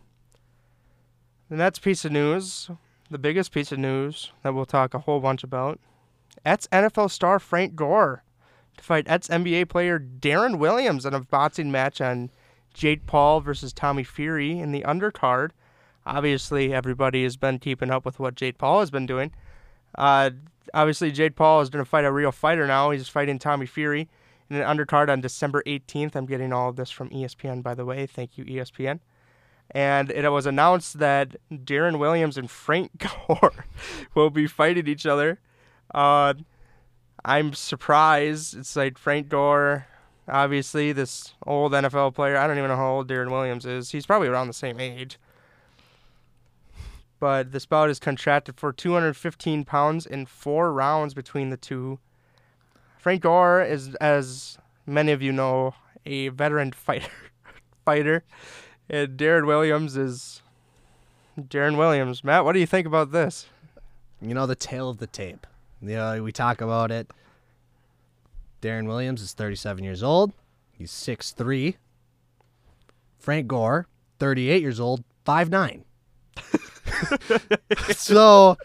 The 1.48 1.56
next 1.56 1.80
piece 1.80 2.04
of 2.04 2.12
news, 2.12 2.70
the 3.10 3.18
biggest 3.18 3.52
piece 3.52 3.70
of 3.70 3.78
news 3.78 4.32
that 4.42 4.54
we'll 4.54 4.64
talk 4.64 4.94
a 4.94 5.00
whole 5.00 5.20
bunch 5.20 5.44
about, 5.44 5.78
Ets 6.44 6.66
NFL 6.72 7.10
star 7.10 7.38
Frank 7.38 7.76
Gore 7.76 8.24
to 8.76 8.82
fight 8.82 9.08
Ets 9.08 9.28
NBA 9.28 9.68
player 9.68 10.00
Deron 10.00 10.58
Williams 10.58 11.06
in 11.06 11.14
a 11.14 11.20
boxing 11.20 11.70
match 11.70 12.00
on 12.00 12.30
Jake 12.72 13.06
Paul 13.06 13.40
versus 13.40 13.72
Tommy 13.72 14.02
Fury 14.02 14.58
in 14.58 14.72
the 14.72 14.82
undercard. 14.82 15.50
Obviously, 16.06 16.74
everybody 16.74 17.22
has 17.22 17.36
been 17.36 17.58
keeping 17.58 17.90
up 17.90 18.04
with 18.04 18.18
what 18.18 18.34
Jake 18.34 18.58
Paul 18.58 18.80
has 18.80 18.90
been 18.90 19.06
doing. 19.06 19.32
Uh, 19.96 20.30
obviously, 20.72 21.10
Jake 21.12 21.36
Paul 21.36 21.60
is 21.60 21.70
going 21.70 21.84
to 21.84 21.88
fight 21.88 22.04
a 22.04 22.12
real 22.12 22.32
fighter 22.32 22.66
now. 22.66 22.90
He's 22.90 23.08
fighting 23.08 23.38
Tommy 23.38 23.66
Fury 23.66 24.08
in 24.48 24.56
an 24.56 24.62
undercard 24.62 25.08
on 25.08 25.20
December 25.20 25.62
18th. 25.66 26.14
I'm 26.14 26.26
getting 26.26 26.52
all 26.52 26.70
of 26.70 26.76
this 26.76 26.90
from 26.90 27.10
ESPN, 27.10 27.62
by 27.62 27.74
the 27.74 27.84
way. 27.84 28.06
Thank 28.06 28.38
you, 28.38 28.44
ESPN 28.44 29.00
and 29.70 30.10
it 30.10 30.28
was 30.30 30.46
announced 30.46 30.98
that 30.98 31.36
Deron 31.50 31.98
Williams 31.98 32.36
and 32.36 32.50
Frank 32.50 32.90
Gore 33.28 33.64
will 34.14 34.30
be 34.30 34.46
fighting 34.46 34.86
each 34.86 35.06
other. 35.06 35.40
Uh, 35.92 36.34
I'm 37.24 37.54
surprised. 37.54 38.56
It's 38.56 38.76
like 38.76 38.98
Frank 38.98 39.28
Gore, 39.28 39.86
obviously 40.28 40.92
this 40.92 41.34
old 41.46 41.72
NFL 41.72 42.14
player. 42.14 42.36
I 42.36 42.46
don't 42.46 42.58
even 42.58 42.68
know 42.68 42.76
how 42.76 42.94
old 42.94 43.08
Deron 43.08 43.30
Williams 43.30 43.64
is. 43.66 43.90
He's 43.90 44.06
probably 44.06 44.28
around 44.28 44.48
the 44.48 44.54
same 44.54 44.78
age. 44.78 45.18
But 47.20 47.52
this 47.52 47.66
bout 47.66 47.90
is 47.90 47.98
contracted 47.98 48.58
for 48.58 48.72
215 48.72 49.64
pounds 49.64 50.04
in 50.06 50.26
four 50.26 50.72
rounds 50.72 51.14
between 51.14 51.50
the 51.50 51.56
two. 51.56 51.98
Frank 52.98 53.22
Gore 53.22 53.62
is, 53.62 53.94
as 53.96 54.58
many 54.86 55.12
of 55.12 55.22
you 55.22 55.32
know, 55.32 55.74
a 56.04 56.28
veteran 56.28 56.72
fighter. 56.86 57.10
fighter. 57.84 58.24
And 58.90 59.18
Deron 59.18 59.46
Williams 59.46 59.96
is 59.96 60.42
Deron 61.38 61.76
Williams. 61.78 62.22
Matt, 62.22 62.44
what 62.44 62.52
do 62.52 62.60
you 62.60 62.66
think 62.66 62.86
about 62.86 63.12
this? 63.12 63.46
You 64.20 64.34
know 64.34 64.46
the 64.46 64.54
tail 64.54 64.88
of 64.88 64.98
the 64.98 65.06
tape. 65.06 65.46
You 65.80 65.96
know 65.96 66.22
we 66.22 66.32
talk 66.32 66.60
about 66.60 66.90
it. 66.90 67.10
Deron 68.62 68.86
Williams 68.86 69.20
is 69.20 69.32
37 69.32 69.84
years 69.84 70.02
old. 70.02 70.32
He's 70.72 70.90
6'3". 70.90 71.76
Frank 73.18 73.46
Gore, 73.46 73.86
38 74.18 74.60
years 74.60 74.80
old, 74.80 75.04
5'9". 75.26 75.82
so, 77.96 78.56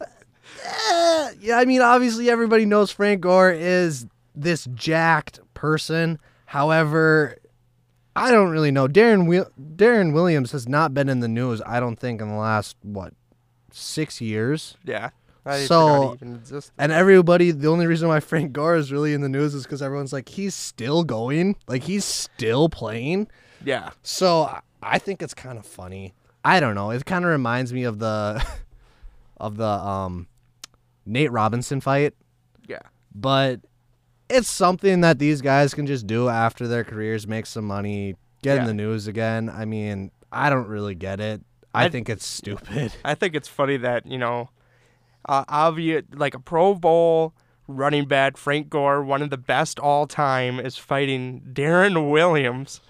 eh, 0.00 1.30
yeah, 1.40 1.58
I 1.58 1.64
mean, 1.64 1.80
obviously 1.82 2.30
everybody 2.30 2.64
knows 2.66 2.90
Frank 2.90 3.20
Gore 3.20 3.50
is 3.52 4.06
this 4.34 4.66
jacked 4.74 5.40
person. 5.54 6.18
However, 6.46 7.36
I 8.14 8.30
don't 8.30 8.50
really 8.50 8.70
know. 8.70 8.88
Deron 8.88 9.46
Deron 9.76 10.12
Williams 10.12 10.52
has 10.52 10.68
not 10.68 10.92
been 10.94 11.08
in 11.08 11.20
the 11.20 11.28
news. 11.28 11.62
I 11.64 11.80
don't 11.80 11.96
think 11.98 12.20
in 12.20 12.28
the 12.28 12.34
last 12.34 12.76
what 12.82 13.14
six 13.70 14.20
years. 14.20 14.76
Yeah. 14.84 15.10
I 15.44 15.64
So- 15.64 16.14
even. 16.14 16.42
And 16.78 16.92
everybody, 16.92 17.50
the 17.50 17.68
only 17.68 17.86
reason 17.86 18.08
why 18.08 18.20
Frank 18.20 18.52
Gore 18.52 18.76
is 18.76 18.92
really 18.92 19.12
in 19.14 19.22
the 19.22 19.28
news 19.28 19.54
is 19.54 19.64
because 19.64 19.82
everyone's 19.82 20.12
like, 20.12 20.28
he's 20.28 20.54
still 20.54 21.02
going, 21.04 21.56
like 21.66 21.84
he's 21.84 22.04
still 22.04 22.68
playing. 22.68 23.28
Yeah. 23.64 23.90
So 24.02 24.58
I 24.82 24.98
think 24.98 25.22
it's 25.22 25.34
kind 25.34 25.58
of 25.58 25.66
funny. 25.66 26.14
I 26.44 26.60
don't 26.60 26.74
know. 26.74 26.90
It 26.90 27.04
kind 27.04 27.24
of 27.24 27.30
reminds 27.30 27.72
me 27.72 27.84
of 27.84 27.98
the 27.98 28.44
of 29.36 29.56
the 29.56 29.66
um 29.66 30.26
Nate 31.06 31.32
Robinson 31.32 31.80
fight, 31.80 32.14
Yeah. 32.68 32.78
but 33.14 33.60
it's 34.28 34.48
something 34.48 35.00
that 35.02 35.18
these 35.18 35.40
guys 35.42 35.74
can 35.74 35.86
just 35.86 36.06
do 36.06 36.28
after 36.28 36.66
their 36.68 36.84
careers, 36.84 37.26
make 37.26 37.44
some 37.46 37.64
money, 37.66 38.14
get 38.42 38.58
in 38.58 38.64
the 38.66 38.72
news 38.74 39.06
again. 39.08 39.50
I 39.50 39.64
mean, 39.64 40.10
I 40.30 40.48
don't 40.48 40.68
really 40.68 40.94
get 40.94 41.20
it. 41.20 41.42
I 41.74 41.86
I- 41.86 41.88
think 41.88 42.08
it's 42.08 42.26
stupid. 42.26 42.92
I 43.04 43.14
think 43.14 43.34
it's 43.34 43.48
funny 43.48 43.76
that 43.78 44.06
you 44.06 44.18
know, 44.18 44.50
uh, 45.28 45.44
obvious 45.48 46.04
like 46.14 46.34
a 46.34 46.38
Pro 46.40 46.74
Bowl 46.74 47.34
running 47.68 48.06
back 48.06 48.36
Frank 48.36 48.68
Gore, 48.70 49.02
one 49.02 49.22
of 49.22 49.30
the 49.30 49.36
best 49.38 49.78
all 49.78 50.06
time, 50.06 50.58
is 50.60 50.76
fighting 50.76 51.42
Deron 51.52 52.10
Williams. 52.10 52.80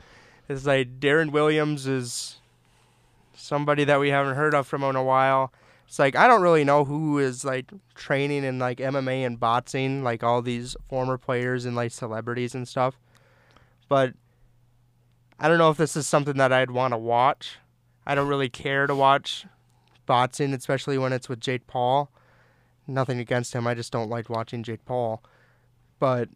It's 0.49 0.66
like 0.66 0.99
Deron 1.01 1.31
Williams 1.33 1.87
is 1.87 2.41
somebody 3.43 3.85
that 3.85 4.01
we 4.01 4.10
haven't 4.10 4.36
heard 4.36 4.55
of 4.55 4.66
from 4.66 4.82
in 4.85 4.97
a 4.97 5.02
while. 5.02 5.52
It's 5.86 5.98
like 5.98 6.16
I 6.16 6.27
don't 6.27 6.43
really 6.43 6.64
know 6.64 6.85
who 6.85 7.19
is 7.19 7.44
like 7.44 7.70
training 7.94 8.44
in 8.44 8.59
like 8.59 8.78
MMA 8.78 9.27
and 9.27 9.39
boxing, 9.39 10.02
like 10.02 10.23
all 10.23 10.40
these 10.40 10.77
former 10.89 11.19
players 11.19 11.64
and 11.64 11.77
like 11.77 11.93
celebrities 11.93 12.55
and 12.55 12.66
stuff. 12.66 12.98
But 13.89 14.14
I 15.39 15.48
don't 15.48 15.59
know 15.59 15.70
if 15.70 15.77
this 15.77 15.97
is 15.97 16.06
something 16.06 16.36
that 16.36 16.52
I'd 16.52 16.70
want 16.70 16.94
to 16.94 16.98
watch. 16.98 17.59
I 18.06 18.14
don't 18.14 18.28
really 18.28 18.48
care 18.48 18.86
to 18.86 18.94
watch 18.94 19.44
boxing, 20.06 20.55
especially 20.55 20.98
when 20.98 21.12
it's 21.12 21.28
with 21.28 21.40
Jake 21.40 21.66
Paul. 21.66 22.10
Nothing 22.86 23.19
against 23.19 23.52
him, 23.52 23.66
I 23.66 23.74
just 23.74 23.93
don't 23.93 24.09
like 24.09 24.28
watching 24.28 24.62
Jake 24.62 24.85
Paul. 24.85 25.23
But 25.98 26.28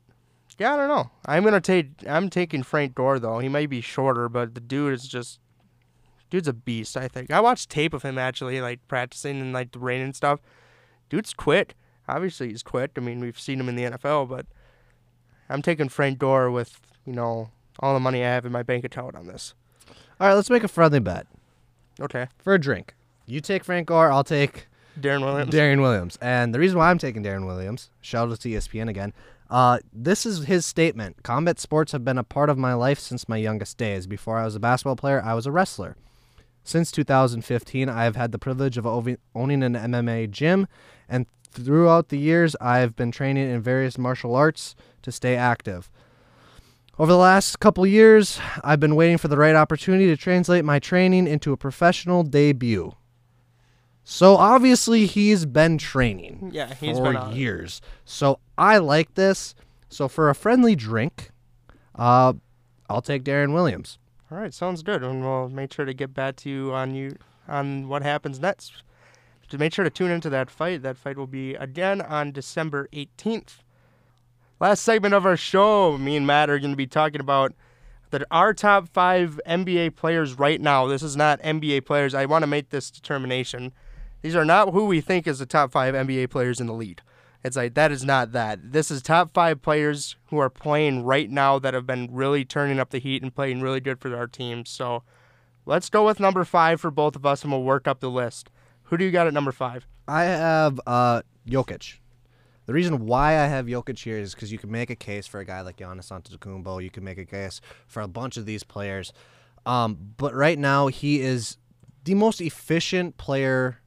yeah, 0.58 0.74
I 0.74 0.76
don't 0.76 0.88
know. 0.88 1.10
I'm 1.24 1.44
gonna 1.44 1.60
take. 1.60 1.88
I'm 2.06 2.30
taking 2.30 2.62
Frank 2.62 2.94
Gore 2.94 3.18
though. 3.18 3.38
He 3.38 3.48
might 3.48 3.70
be 3.70 3.80
shorter, 3.80 4.28
but 4.28 4.54
the 4.54 4.60
dude 4.60 4.92
is 4.92 5.06
just. 5.06 5.40
Dude's 6.31 6.48
a 6.48 6.53
beast. 6.53 6.97
I 6.97 7.09
think 7.09 7.31
I 7.31 7.40
watched 7.40 7.70
tape 7.70 7.94
of 7.94 8.03
him 8.03 8.19
actually, 8.19 8.61
like 8.61 8.81
practicing 8.89 9.39
in 9.39 9.53
like 9.53 9.73
the 9.73 9.78
rain 9.78 10.01
and 10.01 10.15
stuff. 10.15 10.40
Dude's 11.09 11.32
quick. 11.32 11.74
Obviously, 12.09 12.48
he's 12.48 12.62
quick. 12.62 12.93
I 12.97 13.01
mean, 13.01 13.20
we've 13.20 13.39
seen 13.39 13.61
him 13.61 13.69
in 13.69 13.77
the 13.77 13.85
NFL, 13.85 14.28
but 14.28 14.47
I'm 15.48 15.62
taking 15.62 15.89
Frank 15.89 16.19
Gore 16.19 16.51
with 16.51 16.81
you 17.05 17.12
know 17.12 17.51
all 17.81 17.94
the 17.94 18.01
money 18.01 18.24
I 18.24 18.28
have 18.28 18.47
in 18.47 18.53
my 18.53 18.62
bank 18.62 18.85
account 18.85 19.15
on 19.15 19.27
this. 19.27 19.55
All 20.20 20.28
right, 20.28 20.35
let's 20.35 20.51
make 20.51 20.65
a 20.65 20.69
friendly 20.69 20.98
bet 21.01 21.27
Okay, 22.01 22.27
for 22.39 22.55
a 22.55 22.61
drink. 22.61 22.94
You 23.27 23.40
take 23.40 23.65
Frank 23.65 23.89
Gore, 23.89 24.11
I'll 24.11 24.24
take 24.24 24.66
Deron 25.01 25.24
Williams. 25.24 25.53
Deron 25.53 25.81
Williams. 25.81 26.19
And 26.20 26.55
the 26.55 26.59
reason 26.59 26.78
why 26.78 26.90
I'm 26.90 26.98
taking 26.98 27.23
Deron 27.23 27.47
Williams, 27.47 27.90
shout 28.01 28.31
out 28.31 28.40
to 28.40 28.48
ESPN 28.48 28.89
again. 28.89 29.12
Uh, 29.48 29.78
this 29.93 30.27
is 30.27 30.44
his 30.44 30.66
statement. 30.66 31.23
Combat 31.23 31.59
sports 31.61 31.93
have 31.93 32.05
been 32.05 32.19
a 32.19 32.24
part 32.24 32.51
of 32.51 32.59
my 32.59 32.74
life 32.74 32.98
since 32.98 33.28
my 33.28 33.36
youngest 33.36 33.78
days. 33.78 34.07
Before 34.07 34.39
I 34.39 34.44
was 34.44 34.57
a 34.57 34.61
basketball 34.61 34.97
player, 34.97 35.23
I 35.24 35.35
was 35.35 35.47
a 35.47 35.53
wrestler. 35.53 35.97
Since 36.66 36.90
2015, 36.90 37.88
I 37.88 38.02
have 38.02 38.16
had 38.16 38.32
the 38.32 38.40
privilege 38.40 38.76
of 38.76 38.84
owning 38.84 39.62
an 39.62 39.74
MMA 39.74 40.28
gym, 40.32 40.66
and 41.09 41.26
throughout 41.48 42.09
the 42.09 42.18
years, 42.18 42.56
I've 42.60 42.97
been 42.97 43.12
training 43.12 43.48
in 43.48 43.62
various 43.62 43.97
martial 43.97 44.34
arts 44.34 44.74
to 45.02 45.12
stay 45.12 45.36
active. 45.36 45.93
Over 46.98 47.12
the 47.12 47.18
last 47.18 47.60
couple 47.60 47.86
years, 47.86 48.40
I've 48.64 48.80
been 48.80 48.97
waiting 48.97 49.16
for 49.16 49.28
the 49.28 49.36
right 49.36 49.55
opportunity 49.55 50.09
to 50.09 50.16
translate 50.16 50.64
my 50.64 50.80
training 50.80 51.28
into 51.28 51.52
a 51.52 51.56
professional 51.56 52.24
debut. 52.24 52.97
So 54.02 54.36
obviously, 54.36 55.06
he's 55.06 55.47
been 55.47 55.78
training 55.78 56.51
Yeah, 56.52 56.74
he's 56.74 56.98
for 56.98 57.12
been 57.12 57.30
years. 57.30 57.80
So 58.05 58.40
I 58.59 58.78
like 58.78 59.14
this. 59.14 59.55
So 59.88 60.09
for 60.09 60.28
a 60.28 60.34
friendly 60.34 60.74
drink, 60.74 61.30
uh, 61.94 62.32
I'll 62.90 63.02
take 63.02 63.22
Deron 63.22 63.55
Williams. 63.55 63.98
All 64.31 64.39
right, 64.39 64.53
sounds 64.53 64.82
good, 64.82 65.05
and 65.05 65.23
we'll 65.23 65.48
make 65.48 65.73
sure 65.73 65.85
to 65.85 65.94
get 65.94 66.12
back 66.12 66.35
to 66.36 66.51
you 66.51 66.73
on 66.73 66.97
you 66.97 67.16
on 67.47 67.89
what 67.89 68.03
happens 68.03 68.40
next. 68.40 68.82
To 69.51 69.59
make 69.59 69.73
sure 69.73 69.85
to 69.85 69.90
tune 69.90 70.11
into 70.11 70.28
that 70.31 70.51
fight. 70.51 70.82
That 70.82 70.97
fight 70.97 71.16
will 71.16 71.28
be 71.28 71.55
again 71.55 72.01
on 72.01 72.32
December 72.32 72.89
18th. 72.93 73.59
Last 74.59 74.82
segment 74.82 75.15
of 75.15 75.24
our 75.24 75.36
show, 75.36 75.97
me 75.97 76.16
and 76.16 76.27
Matt 76.27 76.51
are 76.51 76.59
going 76.59 76.73
to 76.73 76.77
be 76.77 76.89
talking 76.89 77.20
about 77.20 77.53
the 78.11 78.27
our 78.32 78.53
top 78.53 78.89
five 78.89 79.40
NBA 79.47 79.94
players 79.94 80.35
right 80.35 80.61
now. 80.61 80.86
This 80.86 81.05
is 81.05 81.16
not 81.16 81.40
NBA 81.43 81.85
players. 81.85 82.12
I 82.12 82.27
want 82.27 82.43
to 82.43 82.48
make 82.48 82.70
this 82.70 82.90
determination. 82.90 83.73
These 84.23 84.35
are 84.35 84.44
not 84.44 84.73
who 84.73 84.86
we 84.86 85.01
think 85.01 85.28
is 85.28 85.39
the 85.39 85.47
top 85.47 85.70
five 85.70 85.94
NBA 85.94 86.31
players 86.31 86.61
in 86.61 86.66
the 86.66 86.74
league. 86.74 87.01
It's 87.47 87.56
like 87.56 87.74
that 87.74 87.93
is 87.93 88.05
not 88.05 88.32
that. 88.32 88.73
This 88.73 88.90
is 88.90 89.01
top 89.01 89.32
five 89.32 89.62
players 89.62 90.16
who 90.31 90.39
are 90.39 90.51
playing 90.51 91.05
right 91.05 91.31
now 91.31 91.60
that 91.60 91.74
have 91.74 91.86
been 91.86 92.09
really 92.10 92.44
turning 92.44 92.81
up 92.81 92.90
the 92.90 92.98
heat 92.98 93.23
and 93.23 93.32
playing 93.32 93.60
really 93.60 93.78
good 93.78 94.01
for 94.01 94.16
our 94.16 94.27
team. 94.27 94.66
So 94.66 95.05
let's 95.64 95.89
go 95.89 96.05
with 96.05 96.18
number 96.18 96.43
five 96.44 96.81
for 96.81 96.90
both 96.90 97.14
of 97.14 97.24
us, 97.24 97.44
and 97.44 97.52
we'll 97.52 97.62
work 97.62 97.86
up 97.86 98.01
the 98.01 98.10
list. 98.10 98.51
Who 98.82 98.97
do 98.97 99.05
you 99.05 99.12
got 99.12 99.28
at 99.28 99.32
number 99.32 99.52
five? 99.52 99.86
I 100.09 100.24
have 100.24 100.81
uh, 100.89 101.23
Jokic. 101.48 101.98
The 102.66 102.73
reason 102.73 103.06
why 103.06 103.35
I 103.35 103.47
have 103.47 103.66
Jokic 103.66 104.01
here 104.01 104.18
is 104.18 104.35
because 104.35 104.51
you 104.51 104.59
can 104.59 104.73
make 104.73 104.90
a 104.90 104.97
case 104.97 105.28
for 105.28 105.39
a 105.39 105.44
guy 105.44 105.60
like 105.60 105.77
Giannis 105.77 106.10
Antetokounmpo. 106.10 106.82
You 106.82 106.90
can 106.90 107.05
make 107.05 107.18
a 107.18 107.24
case 107.24 107.60
for 107.86 108.01
a 108.01 108.09
bunch 108.09 108.36
of 108.36 108.44
these 108.44 108.64
players. 108.64 109.12
Um, 109.64 110.14
but 110.16 110.35
right 110.35 110.59
now, 110.59 110.89
he 110.89 111.20
is 111.20 111.59
the 112.02 112.14
most 112.14 112.40
efficient 112.40 113.18
player 113.18 113.78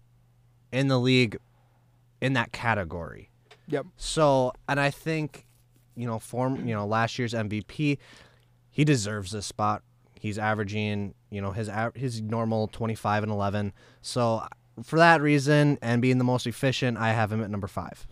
in 0.71 0.87
the 0.87 0.97
league 0.97 1.37
in 2.21 2.31
that 2.33 2.53
category. 2.53 3.28
Yep. 3.69 3.85
So, 3.97 4.53
and 4.67 4.79
I 4.79 4.89
think, 4.89 5.45
you 5.95 6.07
know, 6.07 6.19
form, 6.19 6.67
you 6.67 6.73
know, 6.73 6.85
last 6.85 7.17
year's 7.17 7.33
MVP, 7.33 7.97
he 8.71 8.83
deserves 8.83 9.31
this 9.31 9.45
spot. 9.45 9.83
He's 10.19 10.37
averaging, 10.37 11.13
you 11.29 11.41
know, 11.41 11.51
his 11.51 11.69
his 11.95 12.21
normal 12.21 12.67
25 12.67 13.23
and 13.23 13.31
11. 13.31 13.73
So, 14.01 14.43
for 14.83 14.97
that 14.97 15.21
reason 15.21 15.77
and 15.81 16.01
being 16.01 16.17
the 16.17 16.23
most 16.23 16.47
efficient, 16.47 16.97
I 16.97 17.11
have 17.11 17.31
him 17.31 17.41
at 17.41 17.49
number 17.49 17.67
5. 17.67 18.07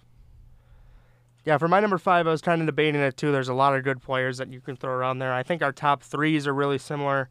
Yeah, 1.47 1.57
for 1.57 1.69
my 1.69 1.79
number 1.79 1.97
five, 1.97 2.27
I 2.27 2.31
was 2.31 2.41
kind 2.41 2.59
of 2.61 2.65
debating 2.65 2.99
it 2.99 3.15
too. 3.15 3.31
There's 3.31 3.47
a 3.47 3.53
lot 3.53 3.73
of 3.73 3.85
good 3.85 4.01
players 4.01 4.38
that 4.38 4.51
you 4.51 4.59
can 4.59 4.75
throw 4.75 4.91
around 4.91 5.19
there. 5.19 5.31
I 5.31 5.43
think 5.43 5.61
our 5.61 5.71
top 5.71 6.03
threes 6.03 6.45
are 6.45 6.53
really 6.53 6.77
similar. 6.77 7.29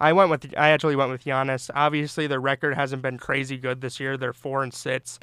I 0.00 0.14
went 0.14 0.30
with 0.30 0.54
I 0.56 0.70
actually 0.70 0.96
went 0.96 1.10
with 1.10 1.24
Giannis. 1.24 1.68
Obviously, 1.74 2.26
their 2.26 2.40
record 2.40 2.74
hasn't 2.74 3.02
been 3.02 3.18
crazy 3.18 3.58
good 3.58 3.82
this 3.82 4.00
year. 4.00 4.16
They're 4.16 4.32
four 4.32 4.62
and 4.62 4.72
six, 4.72 5.18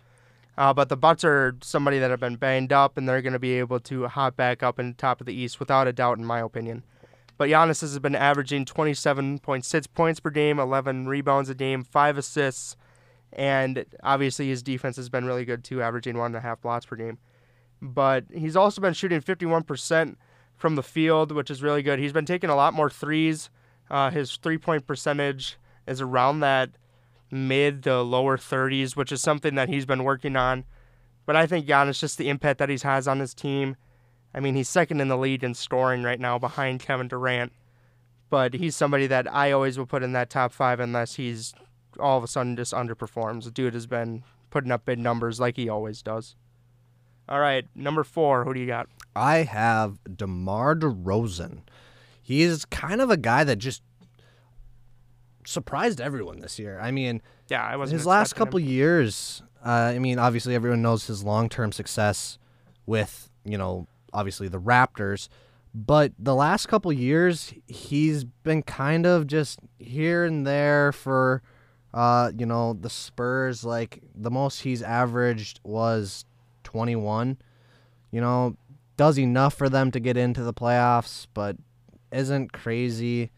uh, 0.58 0.74
but 0.74 0.90
the 0.90 0.98
Bucks 0.98 1.24
are 1.24 1.56
somebody 1.62 2.00
that 2.00 2.12
have 2.12 2.20
been 2.20 2.36
banged 2.36 2.74
up, 2.74 2.98
and 2.98 3.08
they're 3.08 3.22
going 3.22 3.34
to 3.34 3.40
be 3.40 3.60
able 3.60 3.80
to 3.82 4.08
hop 4.08 4.36
back 4.36 4.64
up 4.64 4.80
in 4.80 4.94
top 4.94 5.20
of 5.20 5.28
the 5.28 5.34
East 5.34 5.60
without 5.60 5.88
a 5.88 5.94
doubt, 5.94 6.18
in 6.18 6.26
my 6.26 6.40
opinion. 6.40 6.84
But 7.38 7.50
Giannis 7.50 7.82
has 7.82 8.00
been 8.00 8.16
averaging 8.16 8.66
27.6 8.66 9.94
points 9.94 10.20
per 10.20 10.30
game, 10.30 10.60
11 10.60 11.08
rebounds 11.08 11.50
a 11.50 11.56
game, 11.56 11.84
five 11.84 12.18
assists, 12.18 12.78
and 13.34 13.86
obviously 14.04 14.48
his 14.48 14.64
defense 14.64 14.96
has 14.96 15.10
been 15.10 15.26
really 15.26 15.44
good 15.44 15.64
too, 15.64 15.82
averaging 15.82 16.18
one 16.18 16.28
and 16.28 16.38
a 16.38 16.40
half 16.40 16.62
blocks 16.62 16.86
per 16.86 16.96
game 16.96 17.18
but 17.82 18.26
he's 18.34 18.56
also 18.56 18.82
been 18.82 18.94
shooting 18.94 19.22
51% 19.22 20.16
from 20.56 20.76
the 20.76 20.84
field, 20.84 21.32
which 21.32 21.52
is 21.52 21.62
really 21.62 21.84
good. 21.84 22.00
He's 22.00 22.14
been 22.14 22.26
taking 22.26 22.50
a 22.50 22.56
lot 22.56 22.74
more 22.74 22.90
threes. 22.90 23.50
Uh, 23.90 24.10
his 24.10 24.38
three 24.38 24.58
point 24.58 24.88
percentage 24.88 25.58
is 25.88 26.02
around 26.02 26.40
that 26.40 26.72
mid 27.32 27.84
to 27.84 28.02
lower 28.02 28.38
30s, 28.38 28.96
which 28.96 29.12
is 29.12 29.22
something 29.22 29.56
that 29.56 29.70
he's 29.70 29.86
been 29.86 30.04
working 30.04 30.36
on. 30.36 30.66
But 31.26 31.36
I 31.36 31.48
think 31.48 31.66
Giannis, 31.66 32.00
just 32.00 32.18
the 32.18 32.30
impact 32.30 32.60
that 32.60 32.70
he 32.70 32.78
has 32.84 33.08
on 33.08 33.20
his 33.20 33.34
team. 33.34 33.76
I 34.34 34.40
mean, 34.40 34.56
he's 34.56 34.70
second 34.70 35.02
in 35.02 35.08
the 35.08 35.18
league 35.18 35.44
in 35.44 35.54
scoring 35.54 36.04
right 36.04 36.20
now 36.20 36.38
behind 36.38 36.82
Kevin 36.82 37.08
Durant. 37.08 37.52
But 38.30 38.54
he's 38.54 38.76
somebody 38.76 39.08
that 39.08 39.32
I 39.34 39.52
always 39.52 39.78
will 39.78 39.86
put 39.86 40.04
in 40.04 40.14
that 40.14 40.30
top 40.30 40.52
five 40.52 40.80
unless 40.80 41.16
he's 41.16 41.54
all 42.00 42.18
of 42.18 42.24
a 42.24 42.28
sudden 42.28 42.56
just 42.56 42.74
underperforms. 42.74 43.46
The 43.46 43.52
dude 43.52 43.74
has 43.74 43.88
been 43.88 44.24
putting 44.50 44.72
up 44.72 44.86
big 44.86 45.00
numbers 45.00 45.40
like 45.40 45.56
he 45.56 45.70
always 45.70 46.02
does. 46.02 46.36
All 47.28 47.40
right, 47.40 47.66
number 47.76 48.04
four. 48.04 48.44
Who 48.44 48.54
do 48.54 48.60
you 48.60 48.68
got? 48.68 48.88
I 49.16 49.38
have 49.40 49.98
DeMar 50.16 50.76
DeRozan. 50.76 51.60
He 52.22 52.42
is 52.42 52.66
kind 52.66 53.02
of 53.02 53.10
a 53.10 53.18
guy 53.18 53.44
that 53.44 53.58
just 53.58 53.82
surprised 55.46 56.02
everyone 56.02 56.40
this 56.40 56.60
year. 56.60 56.80
I 56.80 56.92
mean, 56.92 57.22
Yeah, 57.50 57.64
I 57.64 57.76
wasn't. 57.78 58.00
his 58.00 58.06
last 58.06 58.34
couple 58.36 58.60
him. 58.60 58.68
years, 58.68 59.42
uh, 59.66 59.70
I 59.70 60.00
mean, 60.00 60.20
obviously 60.20 60.56
everyone 60.56 60.82
knows 60.82 61.08
his 61.08 61.24
long-term 61.24 61.72
success 61.72 62.38
with, 62.86 63.30
you 63.44 63.58
know, 63.58 63.88
obviously 64.14 64.48
the 64.48 64.60
Raptors, 64.60 65.28
but 65.74 66.14
the 66.18 66.36
last 66.36 66.68
couple 66.68 66.92
years 66.94 67.54
he's 67.68 68.24
been 68.24 68.64
kind 68.64 69.06
of 69.06 69.28
just 69.28 69.60
here 69.78 70.24
and 70.26 70.46
there 70.48 70.92
for 70.92 71.42
uh, 71.94 72.30
you 72.38 72.46
know, 72.46 72.74
the 72.74 72.90
Spurs 72.90 73.64
like 73.64 74.02
the 74.14 74.30
most 74.30 74.62
he's 74.62 74.82
averaged 74.84 75.62
was 75.64 76.26
21. 76.66 77.38
You 78.12 78.20
know, 78.22 78.58
does 78.98 79.18
enough 79.18 79.54
for 79.54 79.70
them 79.70 79.92
to 79.92 80.00
get 80.02 80.18
into 80.18 80.44
the 80.44 80.54
playoffs, 80.54 81.26
but 81.34 81.56
isn't 82.12 82.52
crazy 82.52 83.32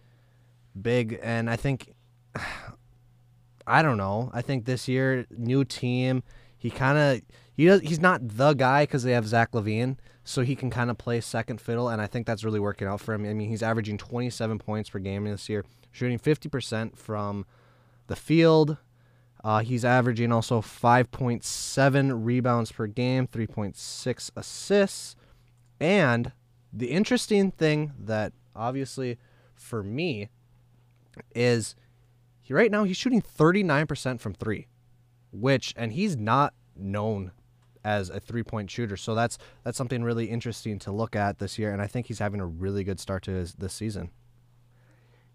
big 0.80 1.20
and 1.24 1.50
I 1.50 1.56
think 1.56 1.94
I 3.68 3.82
don't 3.82 3.98
know. 3.98 4.32
I 4.34 4.42
think 4.42 4.66
this 4.66 4.88
year, 4.88 5.26
new 5.30 5.66
team, 5.66 6.24
he 6.58 6.70
kind 6.70 6.98
of 6.98 7.22
he 7.56 7.66
does. 7.66 7.82
He's 7.82 8.00
not 8.00 8.22
the 8.26 8.54
guy 8.54 8.84
because 8.84 9.04
they 9.04 9.12
have 9.12 9.28
Zach 9.28 9.52
LaVine, 9.52 9.98
so 10.24 10.42
he 10.42 10.56
can 10.56 10.70
kind 10.70 10.90
of 10.90 10.98
play 10.98 11.20
second 11.22 11.60
fiddle, 11.60 11.90
and 11.90 12.02
I 12.02 12.08
think 12.08 12.28
that's 12.28 12.44
really 12.44 12.60
working 12.60 12.88
out 12.88 13.02
for 13.02 13.14
him. 13.14 13.26
I 13.26 13.34
mean, 13.34 13.50
he's 13.50 13.64
averaging 13.64 13.98
27 13.98 14.60
points 14.60 14.90
per 14.90 15.00
game 15.00 15.26
this 15.26 15.50
year, 15.50 15.66
shooting 15.92 16.20
50% 16.20 16.98
from 16.98 17.46
the 18.08 18.16
field. 18.16 18.78
Uh, 19.44 19.60
he's 19.60 19.86
averaging 19.86 20.32
also 20.32 20.62
5.7 20.62 22.26
rebounds 22.26 22.72
per 22.72 22.88
game, 22.88 23.28
3.6 23.28 24.32
assists. 24.36 25.16
And 25.80 26.32
the 26.74 26.88
interesting 26.88 27.52
thing 27.52 27.94
that 27.98 28.34
obviously 28.56 29.18
for 29.56 29.84
me 29.84 30.30
is 31.34 31.76
he 32.48 32.54
right 32.54 32.72
now 32.72 32.86
he's 32.86 32.96
shooting 32.96 33.22
39% 33.22 34.22
from 34.22 34.34
3, 34.34 34.68
which 35.34 35.74
and 35.76 35.92
he's 35.92 36.16
not 36.16 36.54
known 36.78 37.34
as 37.84 38.10
a 38.10 38.22
three-point 38.22 38.72
shooter. 38.72 38.96
So 38.96 39.14
that's 39.14 39.38
that's 39.66 39.78
something 39.78 40.02
really 40.02 40.28
interesting 40.28 40.80
to 40.80 40.94
look 40.94 41.14
at 41.14 41.40
this 41.40 41.60
year 41.60 41.74
and 41.74 41.82
I 41.82 41.88
think 41.88 42.06
he's 42.06 42.20
having 42.20 42.40
a 42.40 42.46
really 42.46 42.86
good 42.86 43.02
start 43.02 43.24
to 43.24 43.32
his 43.32 43.56
this 43.56 43.74
season. 43.74 44.12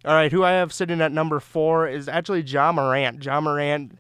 All 0.07 0.15
right, 0.15 0.33
who 0.33 0.43
I 0.43 0.53
have 0.53 0.73
sitting 0.73 1.03
at 1.03 1.13
number 1.13 1.39
four 1.39 1.87
is 1.87 2.09
actually 2.09 2.41
Ja 2.41 2.73
Morant. 2.73 3.23
Ja 3.23 3.43
Morant 3.43 3.99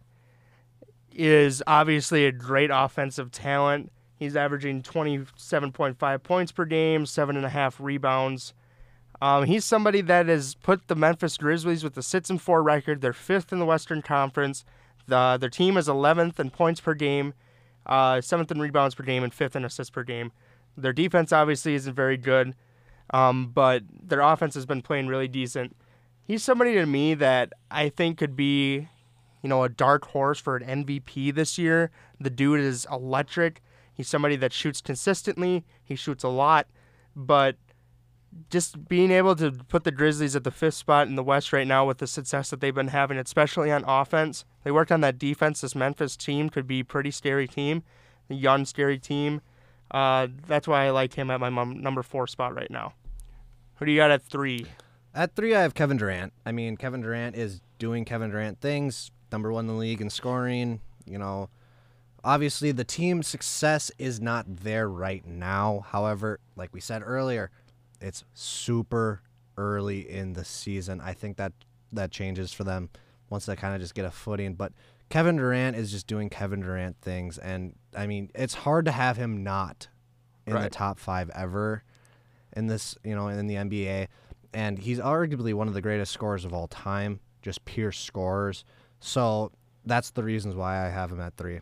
is 1.14 1.62
obviously 1.66 2.24
a 2.24 2.32
great 2.32 2.70
offensive 2.72 3.30
talent. 3.30 3.92
He's 4.16 4.36
averaging 4.36 4.82
27.5 4.82 6.22
points 6.22 6.50
per 6.50 6.64
game, 6.64 7.04
seven 7.04 7.36
and 7.36 7.44
a 7.44 7.50
half 7.50 7.78
rebounds. 7.78 8.54
Um, 9.22 9.44
he's 9.44 9.64
somebody 9.64 10.00
that 10.00 10.26
has 10.26 10.56
put 10.56 10.88
the 10.88 10.96
Memphis 10.96 11.36
Grizzlies 11.36 11.84
with 11.84 11.94
the 11.94 12.02
six 12.02 12.28
and 12.28 12.42
four 12.42 12.60
record. 12.60 13.00
They're 13.00 13.12
fifth 13.12 13.52
in 13.52 13.60
the 13.60 13.64
Western 13.64 14.02
Conference. 14.02 14.64
The 15.06 15.38
their 15.40 15.48
team 15.48 15.76
is 15.76 15.86
11th 15.86 16.40
in 16.40 16.50
points 16.50 16.80
per 16.80 16.92
game, 16.94 17.32
uh, 17.86 18.20
seventh 18.20 18.50
in 18.50 18.58
rebounds 18.58 18.96
per 18.96 19.04
game, 19.04 19.22
and 19.22 19.32
fifth 19.32 19.54
in 19.54 19.64
assists 19.64 19.92
per 19.92 20.02
game. 20.02 20.32
Their 20.76 20.92
defense 20.92 21.32
obviously 21.32 21.74
isn't 21.76 21.94
very 21.94 22.16
good, 22.16 22.56
um, 23.10 23.52
but 23.54 23.84
their 23.88 24.22
offense 24.22 24.54
has 24.56 24.66
been 24.66 24.82
playing 24.82 25.06
really 25.06 25.28
decent. 25.28 25.76
He's 26.24 26.42
somebody 26.42 26.74
to 26.74 26.84
me 26.84 27.14
that 27.14 27.52
I 27.70 27.90
think 27.90 28.18
could 28.18 28.34
be, 28.34 28.88
you 29.40 29.48
know, 29.48 29.62
a 29.62 29.68
dark 29.68 30.04
horse 30.06 30.40
for 30.40 30.56
an 30.56 30.84
MVP 30.84 31.32
this 31.32 31.58
year. 31.58 31.92
The 32.18 32.30
dude 32.30 32.58
is 32.58 32.88
electric. 32.90 33.62
He's 33.94 34.08
somebody 34.08 34.34
that 34.34 34.52
shoots 34.52 34.80
consistently. 34.80 35.64
He 35.84 35.94
shoots 35.94 36.24
a 36.24 36.28
lot, 36.28 36.66
but 37.14 37.54
just 38.50 38.88
being 38.88 39.10
able 39.10 39.34
to 39.36 39.50
put 39.50 39.84
the 39.84 39.90
Grizzlies 39.90 40.36
at 40.36 40.44
the 40.44 40.50
fifth 40.50 40.74
spot 40.74 41.06
in 41.06 41.16
the 41.16 41.22
West 41.22 41.52
right 41.52 41.66
now 41.66 41.86
with 41.86 41.98
the 41.98 42.06
success 42.06 42.50
that 42.50 42.60
they've 42.60 42.74
been 42.74 42.88
having, 42.88 43.18
especially 43.18 43.70
on 43.70 43.84
offense. 43.86 44.44
They 44.64 44.70
worked 44.70 44.92
on 44.92 45.00
that 45.02 45.18
defense. 45.18 45.60
This 45.60 45.74
Memphis 45.74 46.16
team 46.16 46.48
could 46.48 46.66
be 46.66 46.80
a 46.80 46.84
pretty 46.84 47.10
scary 47.10 47.48
team, 47.48 47.82
a 48.30 48.34
young, 48.34 48.64
scary 48.64 48.98
team. 48.98 49.40
Uh, 49.90 50.28
that's 50.46 50.66
why 50.66 50.86
I 50.86 50.90
like 50.90 51.14
him 51.14 51.30
at 51.30 51.40
my 51.40 51.50
number 51.50 52.02
four 52.02 52.26
spot 52.26 52.54
right 52.54 52.70
now. 52.70 52.94
Who 53.76 53.86
do 53.86 53.92
you 53.92 53.98
got 53.98 54.10
at 54.10 54.22
three? 54.22 54.66
At 55.14 55.34
three, 55.36 55.54
I 55.54 55.60
have 55.62 55.74
Kevin 55.74 55.98
Durant. 55.98 56.32
I 56.46 56.52
mean, 56.52 56.76
Kevin 56.76 57.02
Durant 57.02 57.36
is 57.36 57.60
doing 57.78 58.04
Kevin 58.04 58.30
Durant 58.30 58.60
things. 58.60 59.10
Number 59.30 59.52
one 59.52 59.64
in 59.64 59.68
the 59.68 59.78
league 59.78 60.00
in 60.00 60.08
scoring. 60.08 60.80
You 61.04 61.18
know, 61.18 61.50
obviously 62.24 62.72
the 62.72 62.84
team's 62.84 63.26
success 63.26 63.90
is 63.98 64.20
not 64.20 64.46
there 64.48 64.88
right 64.88 65.26
now. 65.26 65.84
However, 65.88 66.40
like 66.56 66.72
we 66.72 66.80
said 66.80 67.02
earlier, 67.04 67.50
it's 68.02 68.24
super 68.34 69.22
early 69.56 70.08
in 70.08 70.32
the 70.32 70.44
season. 70.44 71.00
I 71.00 71.12
think 71.14 71.36
that 71.36 71.52
that 71.92 72.10
changes 72.10 72.52
for 72.52 72.64
them 72.64 72.90
once 73.30 73.46
they 73.46 73.56
kind 73.56 73.74
of 73.74 73.80
just 73.80 73.94
get 73.94 74.04
a 74.04 74.10
footing. 74.10 74.54
But 74.54 74.72
Kevin 75.08 75.36
Durant 75.36 75.76
is 75.76 75.90
just 75.90 76.06
doing 76.06 76.28
Kevin 76.30 76.60
Durant 76.60 76.96
things, 77.00 77.38
and 77.38 77.74
I 77.96 78.06
mean, 78.06 78.30
it's 78.34 78.54
hard 78.54 78.86
to 78.86 78.92
have 78.92 79.16
him 79.16 79.42
not 79.42 79.88
in 80.46 80.54
Right. 80.54 80.64
the 80.64 80.70
top 80.70 80.98
five 80.98 81.30
ever 81.30 81.84
in 82.56 82.66
this, 82.66 82.96
you 83.04 83.14
know, 83.14 83.28
in 83.28 83.46
the 83.46 83.54
NBA. 83.56 84.08
And 84.54 84.78
he's 84.78 84.98
arguably 84.98 85.54
one 85.54 85.68
of 85.68 85.74
the 85.74 85.80
greatest 85.80 86.12
scorers 86.12 86.44
of 86.44 86.52
all 86.52 86.66
time, 86.68 87.20
just 87.42 87.64
pure 87.64 87.92
scorers. 87.92 88.64
So 89.00 89.52
that's 89.84 90.10
the 90.10 90.22
reasons 90.22 90.54
why 90.54 90.84
I 90.84 90.88
have 90.90 91.10
him 91.12 91.20
at 91.20 91.36
three. 91.36 91.60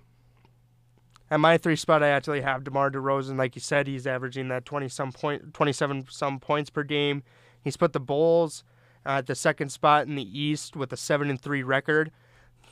At 1.31 1.39
my 1.39 1.59
three 1.59 1.77
spot, 1.77 2.03
I 2.03 2.09
actually 2.09 2.41
have 2.41 2.65
DeMar 2.65 2.91
DeRozan. 2.91 3.39
Like 3.39 3.55
you 3.55 3.61
said, 3.61 3.87
he's 3.87 4.07
averaging 4.07 4.49
that 4.49 4.65
20 4.65 4.89
some 4.89 5.13
point, 5.13 5.55
27 5.55 6.07
some 6.11 6.41
points 6.41 6.71
per 6.71 6.83
game. 6.83 7.23
He's 7.63 7.77
put 7.77 7.93
the 7.93 8.01
Bulls 8.01 8.65
uh, 9.07 9.11
at 9.11 9.27
the 9.27 9.35
second 9.35 9.71
spot 9.71 10.07
in 10.07 10.17
the 10.17 10.39
East 10.39 10.75
with 10.75 10.93
a 10.93 10.97
seven 10.97 11.31
and 11.31 11.41
three 11.41 11.63
record. 11.63 12.11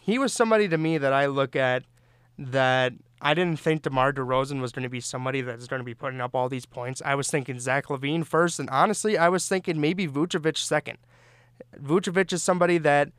He 0.01 0.19
was 0.19 0.33
somebody 0.33 0.67
to 0.69 0.79
me 0.79 0.99
that 0.99 1.13
I 1.13 1.27
look 1.27 1.55
at 1.55 1.85
that 2.37 2.95
I 3.21 3.35
didn't 3.35 3.61
think 3.61 3.83
DeMar 3.83 4.13
DeRozan 4.13 4.61
was 4.61 4.73
going 4.73 4.85
to 4.85 4.89
be 4.89 5.01
somebody 5.01 5.41
that's 5.41 5.67
going 5.67 5.81
to 5.81 5.85
be 5.85 5.95
putting 5.95 6.21
up 6.21 6.35
all 6.35 6.49
these 6.49 6.67
points. 6.67 7.03
I 7.05 7.15
was 7.15 7.31
thinking 7.31 7.59
Zach 7.59 7.87
LaVine 7.87 8.25
first, 8.25 8.59
and 8.59 8.71
honestly, 8.71 9.19
I 9.19 9.29
was 9.29 9.49
thinking 9.49 9.81
maybe 9.81 10.07
Vucevic 10.07 10.57
second. 10.57 10.99
Vucevic 11.81 12.33
is 12.33 12.43
somebody 12.43 12.79
that 12.79 13.11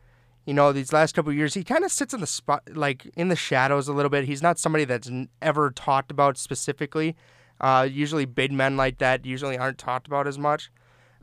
you 0.50 0.56
know, 0.56 0.72
these 0.72 0.92
last 0.92 1.14
couple 1.14 1.32
years, 1.32 1.54
he 1.54 1.64
kind 1.64 1.86
of 1.86 1.92
sits 1.92 2.12
in 2.12 2.22
the 2.22 2.26
spot, 2.26 2.64
like 2.74 3.06
in 3.16 3.28
the 3.28 3.36
shadows 3.36 3.88
a 3.88 3.94
little 3.94 4.10
bit. 4.10 4.26
He's 4.26 4.42
not 4.42 4.58
somebody 4.58 4.84
that's 4.84 5.08
ever 5.44 5.70
talked 5.70 6.10
about 6.10 6.40
specifically. 6.40 7.16
Uh, 7.62 7.88
usually, 7.88 8.26
big 8.26 8.52
men 8.52 8.76
like 8.76 8.98
that 8.98 9.28
usually 9.28 9.60
aren't 9.60 9.78
talked 9.78 10.08
about 10.08 10.26
as 10.26 10.40
much. 10.40 10.72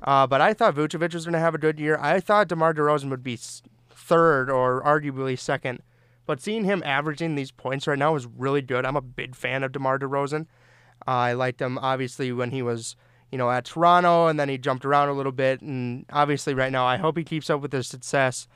Uh, 0.01 0.29
but 0.29 0.41
I 0.41 0.55
thought 0.55 0.77
Vucevic 0.77 1.13
was 1.13 1.25
going 1.25 1.33
to 1.33 1.41
have 1.41 1.57
a 1.57 1.59
good 1.59 1.81
year. 1.81 1.99
I 2.01 2.21
thought 2.21 2.47
DeMar 2.47 2.73
DeRozan 2.73 3.11
would 3.11 3.25
be 3.25 3.37
third 3.91 4.49
or 4.49 4.81
arguably 4.85 5.37
second. 5.37 5.83
But 6.25 6.41
seeing 6.41 6.63
him 6.63 6.81
averaging 6.87 7.35
these 7.35 7.51
points 7.51 7.89
right 7.89 7.99
now 7.99 8.15
is 8.15 8.29
really 8.29 8.63
good. 8.63 8.87
I'm 8.87 8.95
a 8.95 9.01
big 9.01 9.35
fan 9.35 9.65
of 9.65 9.73
DeMar 9.73 9.99
DeRozan. 9.99 10.43
Uh, 11.05 11.11
I 11.11 11.33
liked 11.33 11.61
him 11.61 11.79
obviously 11.79 12.31
when 12.31 12.53
he 12.53 12.63
was, 12.63 12.95
you 13.33 13.39
know, 13.39 13.51
at 13.51 13.65
Toronto, 13.65 14.29
and 14.29 14.39
then 14.39 14.49
he 14.49 14.57
jumped 14.57 14.85
around 14.85 15.09
a 15.09 15.15
little 15.15 15.33
bit. 15.33 15.63
And 15.63 16.07
obviously, 16.13 16.55
right 16.55 16.71
now, 16.71 16.87
I 16.87 16.97
hope 16.97 17.19
he 17.19 17.25
keeps 17.25 17.51
up 17.51 17.61
with 17.61 17.73
his 17.73 17.89
success. 17.89 18.47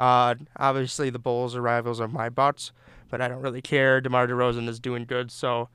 Uh, 0.00 0.34
obviously, 0.56 1.10
the 1.10 1.18
Bulls 1.18 1.54
are 1.54 1.60
rivals 1.60 2.00
of 2.00 2.10
my 2.10 2.30
Bucks, 2.30 2.72
but 3.10 3.20
I 3.20 3.28
don't 3.28 3.42
really 3.42 3.60
care. 3.60 4.00
DeMar 4.00 4.26
DeRozan 4.26 4.66
is 4.66 4.80
doing 4.80 5.04
good, 5.04 5.30
so 5.30 5.68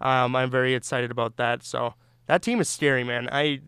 um, 0.00 0.34
I'm 0.34 0.50
very 0.50 0.74
excited 0.74 1.12
about 1.12 1.36
that. 1.36 1.62
So 1.62 1.94
that 2.26 2.42
team 2.42 2.60
is 2.60 2.68
scary, 2.68 3.04
man. 3.04 3.28
I 3.30 3.60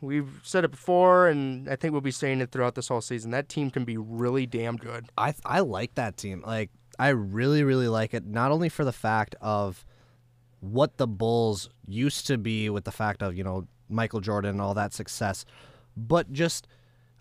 we've 0.00 0.40
said 0.42 0.64
it 0.64 0.70
before, 0.70 1.28
and 1.28 1.68
I 1.68 1.76
think 1.76 1.92
we'll 1.92 2.00
be 2.00 2.10
saying 2.10 2.40
it 2.40 2.52
throughout 2.52 2.74
this 2.74 2.88
whole 2.88 3.02
season. 3.02 3.32
That 3.32 3.50
team 3.50 3.70
can 3.70 3.84
be 3.84 3.98
really 3.98 4.46
damn 4.46 4.78
good. 4.78 5.10
I 5.18 5.34
I 5.44 5.60
like 5.60 5.94
that 5.96 6.16
team. 6.16 6.42
Like 6.46 6.70
I 6.98 7.10
really 7.10 7.62
really 7.62 7.88
like 7.88 8.14
it. 8.14 8.24
Not 8.24 8.52
only 8.52 8.70
for 8.70 8.86
the 8.86 8.92
fact 8.92 9.34
of 9.42 9.84
what 10.60 10.96
the 10.96 11.06
Bulls 11.06 11.68
used 11.86 12.26
to 12.28 12.38
be 12.38 12.70
with 12.70 12.84
the 12.84 12.92
fact 12.92 13.22
of 13.22 13.36
you 13.36 13.44
know 13.44 13.66
Michael 13.90 14.20
Jordan 14.20 14.52
and 14.52 14.62
all 14.62 14.72
that 14.72 14.94
success, 14.94 15.44
but 15.98 16.32
just 16.32 16.66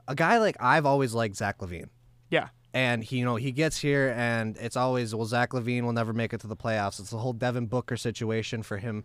a 0.08 0.16
guy 0.16 0.38
like 0.38 0.56
I've 0.62 0.86
always 0.86 1.14
liked 1.14 1.36
Zach 1.36 1.58
LaVine. 1.58 1.90
Yeah, 2.30 2.50
And 2.74 3.04
he, 3.04 3.18
you 3.18 3.26
know, 3.26 3.36
he 3.36 3.52
gets 3.52 3.80
here, 3.80 4.14
and 4.16 4.56
it's 4.58 4.76
always, 4.76 5.16
well, 5.16 5.26
Zach 5.26 5.52
LaVine 5.52 5.84
will 5.84 5.94
never 5.94 6.14
make 6.14 6.34
it 6.34 6.42
to 6.42 6.48
the 6.48 6.56
playoffs. 6.56 7.00
It's 7.00 7.10
the 7.10 7.18
whole 7.18 7.34
Devin 7.34 7.68
Booker 7.68 7.98
situation 7.98 8.64
for 8.64 8.78
him. 8.78 9.04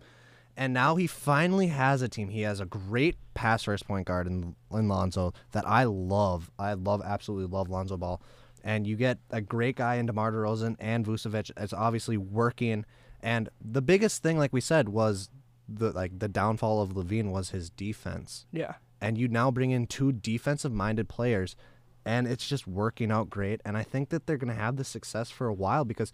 And 0.57 0.73
now 0.73 0.95
he 0.95 1.07
finally 1.07 1.67
has 1.67 2.01
a 2.01 2.07
team. 2.07 2.29
He 2.29 2.41
has 2.41 2.59
a 2.59 2.65
great 2.65 3.17
pass 3.33 3.63
first 3.63 3.87
point 3.87 4.07
guard 4.07 4.27
in, 4.27 4.55
in 4.71 4.87
Lonzo 4.87 5.33
that 5.51 5.67
I 5.67 5.83
love. 5.83 6.49
I 6.57 6.73
love, 6.73 7.01
absolutely 7.03 7.53
love 7.53 7.69
Lonzo 7.69 7.97
Ball. 7.97 8.21
And 8.63 8.87
you 8.87 8.95
get 8.95 9.19
a 9.31 9.41
great 9.41 9.75
guy 9.75 9.95
in 9.95 10.05
DeMar 10.05 10.31
DeRozan 10.31 10.75
and 10.79 11.05
Vucevic. 11.05 11.51
It's 11.57 11.73
obviously 11.73 12.17
working. 12.17 12.85
And 13.21 13.49
the 13.59 13.81
biggest 13.81 14.23
thing, 14.23 14.37
like 14.37 14.53
we 14.53 14.61
said, 14.61 14.89
was 14.89 15.29
the 15.67 15.91
like 15.91 16.19
the 16.19 16.27
downfall 16.27 16.81
of 16.81 16.89
LaVine 16.91 17.31
was 17.31 17.49
his 17.49 17.69
defense 17.69 18.45
yeah. 18.51 18.75
and 19.01 19.17
you 19.17 19.27
now 19.27 19.49
bring 19.51 19.71
in 19.71 19.87
two 19.87 20.11
defensive 20.11 20.71
minded 20.71 21.09
players 21.09 21.55
and 22.05 22.27
it's 22.27 22.47
just 22.47 22.67
working 22.67 23.11
out 23.11 23.29
great 23.29 23.61
and 23.65 23.75
I 23.75 23.83
think 23.83 24.09
that 24.09 24.27
they're 24.27 24.37
going 24.37 24.53
to 24.53 24.59
have 24.59 24.75
this 24.77 24.87
success 24.87 25.29
for 25.31 25.47
a 25.47 25.53
while 25.53 25.83
because 25.85 26.13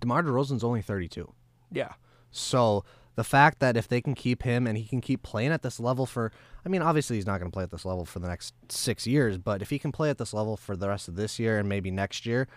DeMar 0.00 0.24
DeRozan's 0.24 0.64
only 0.64 0.82
32. 0.82 1.32
Yeah. 1.70 1.92
So 2.30 2.84
the 3.14 3.24
fact 3.24 3.60
that 3.60 3.76
if 3.76 3.86
they 3.86 4.00
can 4.00 4.14
keep 4.14 4.42
him 4.42 4.66
and 4.66 4.76
he 4.76 4.84
can 4.84 5.00
keep 5.00 5.22
playing 5.22 5.52
at 5.52 5.62
this 5.62 5.78
level 5.78 6.04
for 6.04 6.32
I 6.66 6.68
mean 6.68 6.82
obviously 6.82 7.16
he's 7.16 7.26
not 7.26 7.38
going 7.38 7.50
to 7.50 7.54
play 7.54 7.62
at 7.62 7.70
this 7.70 7.84
level 7.84 8.04
for 8.04 8.18
the 8.18 8.28
next 8.28 8.54
6 8.68 9.06
years, 9.06 9.38
but 9.38 9.62
if 9.62 9.70
he 9.70 9.78
can 9.78 9.92
play 9.92 10.10
at 10.10 10.18
this 10.18 10.34
level 10.34 10.56
for 10.56 10.76
the 10.76 10.88
rest 10.88 11.08
of 11.08 11.16
this 11.16 11.38
year 11.38 11.58
and 11.58 11.68
maybe 11.68 11.90
next 11.90 12.26
year, 12.26 12.48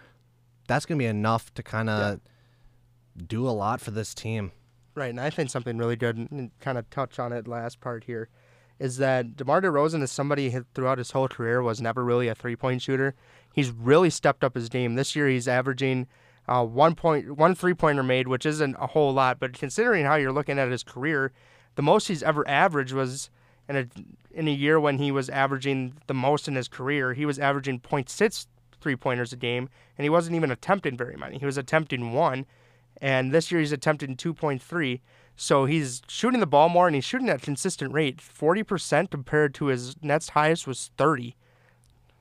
that's 0.68 0.86
going 0.86 0.98
to 0.98 1.04
be 1.04 1.08
enough 1.08 1.54
to 1.54 1.64
kind 1.64 1.90
of 1.90 2.20
do 3.26 3.48
a 3.48 3.52
lot 3.52 3.80
for 3.82 3.92
this 3.92 4.14
team. 4.14 4.52
Right, 4.96 5.12
and 5.12 5.20
I 5.20 5.30
think 5.30 5.50
something 5.50 5.78
really 5.78 5.96
good, 5.96 6.18
and 6.18 6.52
kind 6.60 6.78
of 6.78 6.90
touch 6.90 7.20
on 7.20 7.32
it 7.32 7.48
last 7.48 7.80
part 7.80 8.04
here, 8.06 8.30
is 8.80 8.98
that 8.98 9.36
DeMar 9.36 9.62
DeRozan 9.62 10.04
is 10.04 10.12
somebody 10.12 10.52
who 10.52 10.66
throughout 10.74 10.98
his 10.98 11.12
whole 11.12 11.28
career 11.28 11.62
was 11.62 11.82
never 11.82 12.04
really 12.04 12.28
a 12.28 12.36
three-point 12.36 12.82
shooter. 12.82 13.16
He's 13.54 13.72
really 13.72 14.10
stepped 14.10 14.44
up 14.44 14.56
his 14.56 14.70
game. 14.70 14.96
This 14.96 15.16
year 15.16 15.28
he's 15.28 15.48
averaging 15.48 16.08
uh, 16.48 16.64
one 16.64 16.96
point, 16.96 17.32
one 17.32 17.56
three-pointer 17.56 18.04
made, 18.04 18.28
which 18.28 18.46
isn't 18.46 18.76
a 18.80 18.88
whole 18.88 19.14
lot, 19.14 19.40
but 19.40 19.54
considering 19.54 20.06
how 20.06 20.16
you're 20.16 20.32
looking 20.32 20.60
at 20.60 20.70
his 20.70 20.84
career, 20.84 21.32
the 21.76 21.82
most 21.82 22.08
he's 22.08 22.24
ever 22.24 22.48
averaged 22.48 22.94
was 22.94 23.30
in 23.68 23.76
a 23.76 23.88
in 24.32 24.48
a 24.48 24.52
year 24.52 24.80
when 24.80 24.98
he 24.98 25.12
was 25.12 25.30
averaging 25.30 25.94
the 26.08 26.14
most 26.14 26.48
in 26.48 26.56
his 26.56 26.68
career. 26.68 27.14
He 27.14 27.26
was 27.26 27.40
averaging 27.40 27.80
0.6 27.80 28.48
three-pointers 28.80 29.34
a 29.34 29.36
game, 29.36 29.70
and 29.98 30.06
he 30.06 30.10
wasn't 30.10 30.36
even 30.36 30.52
attempting 30.52 30.96
very 30.96 31.16
many. 31.16 31.40
He 31.40 31.46
was 31.46 31.58
attempting 31.58 32.14
one, 32.14 32.46
and 33.02 33.32
this 33.32 33.52
year 33.52 33.60
he's 33.60 33.72
attempting 33.72 34.16
2.3. 34.16 35.02
So 35.40 35.66
he's 35.66 36.02
shooting 36.08 36.40
the 36.40 36.48
ball 36.48 36.68
more, 36.68 36.88
and 36.88 36.96
he's 36.96 37.06
shooting 37.06 37.30
at 37.30 37.38
a 37.38 37.40
consistent 37.40 37.94
rate, 37.94 38.18
40% 38.18 39.12
compared 39.12 39.54
to 39.56 39.68
his 39.68 39.96
next 40.02 40.30
highest 40.32 40.66
was 40.68 40.90
30. 40.98 41.36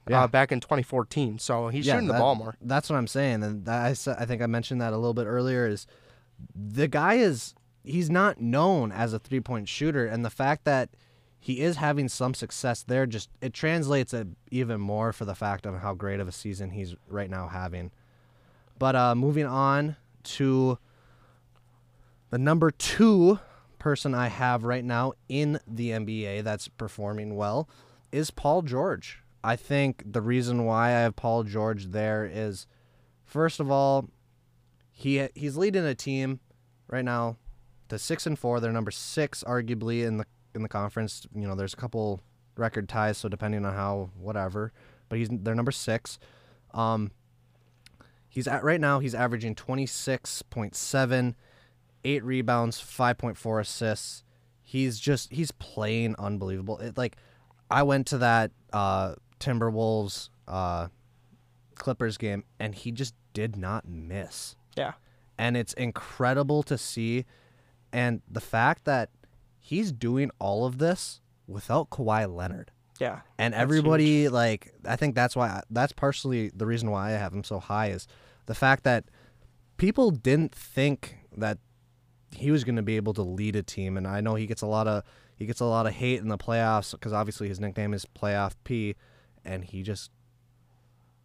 Yeah. 0.08 0.22
uh, 0.22 0.26
back 0.28 0.52
in 0.52 0.60
2014. 0.60 1.40
So 1.40 1.66
he's 1.66 1.84
Yeah, 1.86 1.94
shooting 1.94 2.06
the 2.06 2.12
that- 2.12 2.20
ball 2.20 2.36
more. 2.36 2.54
That's 2.60 2.88
what 2.88 2.94
I'm 2.96 3.08
saying, 3.08 3.42
and 3.42 3.64
that 3.64 3.86
I, 4.08 4.22
I 4.22 4.24
think 4.24 4.40
I 4.40 4.46
mentioned 4.46 4.80
that 4.80 4.92
a 4.92 4.96
little 4.96 5.14
bit 5.14 5.24
earlier. 5.26 5.66
Is 5.66 5.86
the 6.54 6.86
guy 6.86 7.14
is 7.14 7.54
he's 7.82 8.08
not 8.08 8.40
known 8.40 8.92
as 8.92 9.12
a 9.12 9.18
three 9.18 9.40
point 9.40 9.68
shooter, 9.68 10.06
and 10.06 10.24
the 10.24 10.30
fact 10.30 10.64
that 10.64 10.90
he 11.40 11.60
is 11.60 11.76
having 11.78 12.08
some 12.08 12.34
success 12.34 12.84
there 12.84 13.04
just 13.06 13.30
it 13.40 13.52
translates 13.52 14.14
it 14.14 14.28
even 14.52 14.80
more 14.80 15.12
for 15.12 15.24
the 15.24 15.34
fact 15.34 15.66
of 15.66 15.80
how 15.80 15.92
great 15.94 16.20
of 16.20 16.28
a 16.28 16.32
season 16.32 16.70
he's 16.70 16.94
right 17.08 17.28
now 17.30 17.48
having. 17.48 17.90
But 18.78 18.94
uh, 18.94 19.14
moving 19.16 19.46
on 19.46 19.96
to 20.24 20.78
the 22.30 22.38
number 22.38 22.70
two 22.70 23.38
person 23.78 24.14
I 24.14 24.28
have 24.28 24.64
right 24.64 24.84
now 24.84 25.12
in 25.28 25.60
the 25.66 25.90
NBA 25.90 26.42
that's 26.42 26.68
performing 26.68 27.36
well 27.36 27.68
is 28.10 28.30
Paul 28.30 28.62
George. 28.62 29.22
I 29.44 29.56
think 29.56 30.02
the 30.04 30.20
reason 30.20 30.64
why 30.64 30.88
I 30.88 31.00
have 31.00 31.14
Paul 31.14 31.44
George 31.44 31.86
there 31.86 32.28
is, 32.30 32.66
first 33.24 33.60
of 33.60 33.70
all, 33.70 34.08
he 34.90 35.28
he's 35.34 35.56
leading 35.56 35.84
a 35.84 35.94
team 35.94 36.40
right 36.88 37.04
now 37.04 37.36
to 37.88 37.98
six 37.98 38.26
and 38.26 38.38
four. 38.38 38.58
They're 38.58 38.72
number 38.72 38.90
six, 38.90 39.44
arguably 39.44 40.04
in 40.04 40.16
the 40.16 40.26
in 40.54 40.62
the 40.62 40.68
conference. 40.68 41.26
You 41.34 41.46
know, 41.46 41.54
there's 41.54 41.74
a 41.74 41.76
couple 41.76 42.20
record 42.56 42.88
ties, 42.88 43.18
so 43.18 43.28
depending 43.28 43.64
on 43.64 43.74
how 43.74 44.10
whatever, 44.18 44.72
but 45.08 45.18
he's 45.18 45.28
they're 45.30 45.54
number 45.54 45.70
six. 45.70 46.18
Um, 46.74 47.12
he's 48.28 48.48
at 48.48 48.64
right 48.64 48.80
now. 48.80 48.98
He's 48.98 49.14
averaging 49.14 49.54
twenty 49.54 49.86
six 49.86 50.42
point 50.42 50.74
seven, 50.74 51.36
eight 52.06 52.24
rebounds, 52.24 52.80
five 52.80 53.18
point 53.18 53.36
four 53.36 53.60
assists. 53.60 54.22
He's 54.62 54.98
just 54.98 55.32
he's 55.32 55.50
playing 55.52 56.14
unbelievable. 56.18 56.78
It 56.78 56.96
like 56.96 57.16
I 57.70 57.82
went 57.82 58.06
to 58.08 58.18
that 58.18 58.50
uh, 58.72 59.14
Timberwolves 59.40 60.28
uh, 60.48 60.88
Clippers 61.74 62.16
game, 62.16 62.44
and 62.58 62.74
he 62.74 62.90
just 62.92 63.14
did 63.32 63.56
not 63.56 63.86
miss 63.86 64.56
Yeah. 64.76 64.92
and 65.38 65.56
it's 65.56 65.72
incredible 65.74 66.62
to 66.64 66.78
see. 66.78 67.26
And 67.92 68.22
the 68.30 68.40
fact 68.40 68.84
that 68.86 69.10
he's 69.60 69.92
doing 69.92 70.30
all 70.38 70.64
of 70.64 70.78
this 70.78 71.20
without 71.46 71.90
Kawhi 71.90 72.32
Leonard, 72.34 72.70
Yeah. 72.98 73.20
and 73.38 73.54
everybody 73.54 74.28
like, 74.28 74.72
I 74.86 74.96
think 74.96 75.14
that's 75.14 75.36
why 75.36 75.60
that's 75.70 75.92
partially 75.92 76.50
the 76.54 76.66
reason 76.66 76.90
why 76.90 77.08
I 77.08 77.10
have 77.12 77.32
him 77.34 77.44
so 77.44 77.58
high 77.60 77.88
is 77.90 78.06
the 78.46 78.54
fact 78.54 78.84
that 78.84 79.04
people 79.76 80.10
didn't 80.10 80.54
think 80.54 81.16
that 81.36 81.58
he 82.34 82.50
was 82.50 82.64
going 82.64 82.76
to 82.76 82.82
be 82.82 82.96
able 82.96 83.14
to 83.14 83.22
lead 83.22 83.56
a 83.56 83.62
team, 83.62 83.96
and 83.96 84.06
I 84.06 84.20
know 84.20 84.34
he 84.34 84.46
gets 84.46 84.62
a 84.62 84.66
lot 84.66 84.86
of 84.88 85.02
he 85.36 85.46
gets 85.46 85.60
a 85.60 85.64
lot 85.66 85.86
of 85.86 85.92
hate 85.92 86.20
in 86.20 86.28
the 86.28 86.38
playoffs 86.38 86.92
because 86.92 87.12
obviously 87.12 87.48
his 87.48 87.60
nickname 87.60 87.92
is 87.94 88.06
Playoff 88.06 88.52
P, 88.64 88.94
and 89.44 89.64
he 89.64 89.82
just 89.82 90.10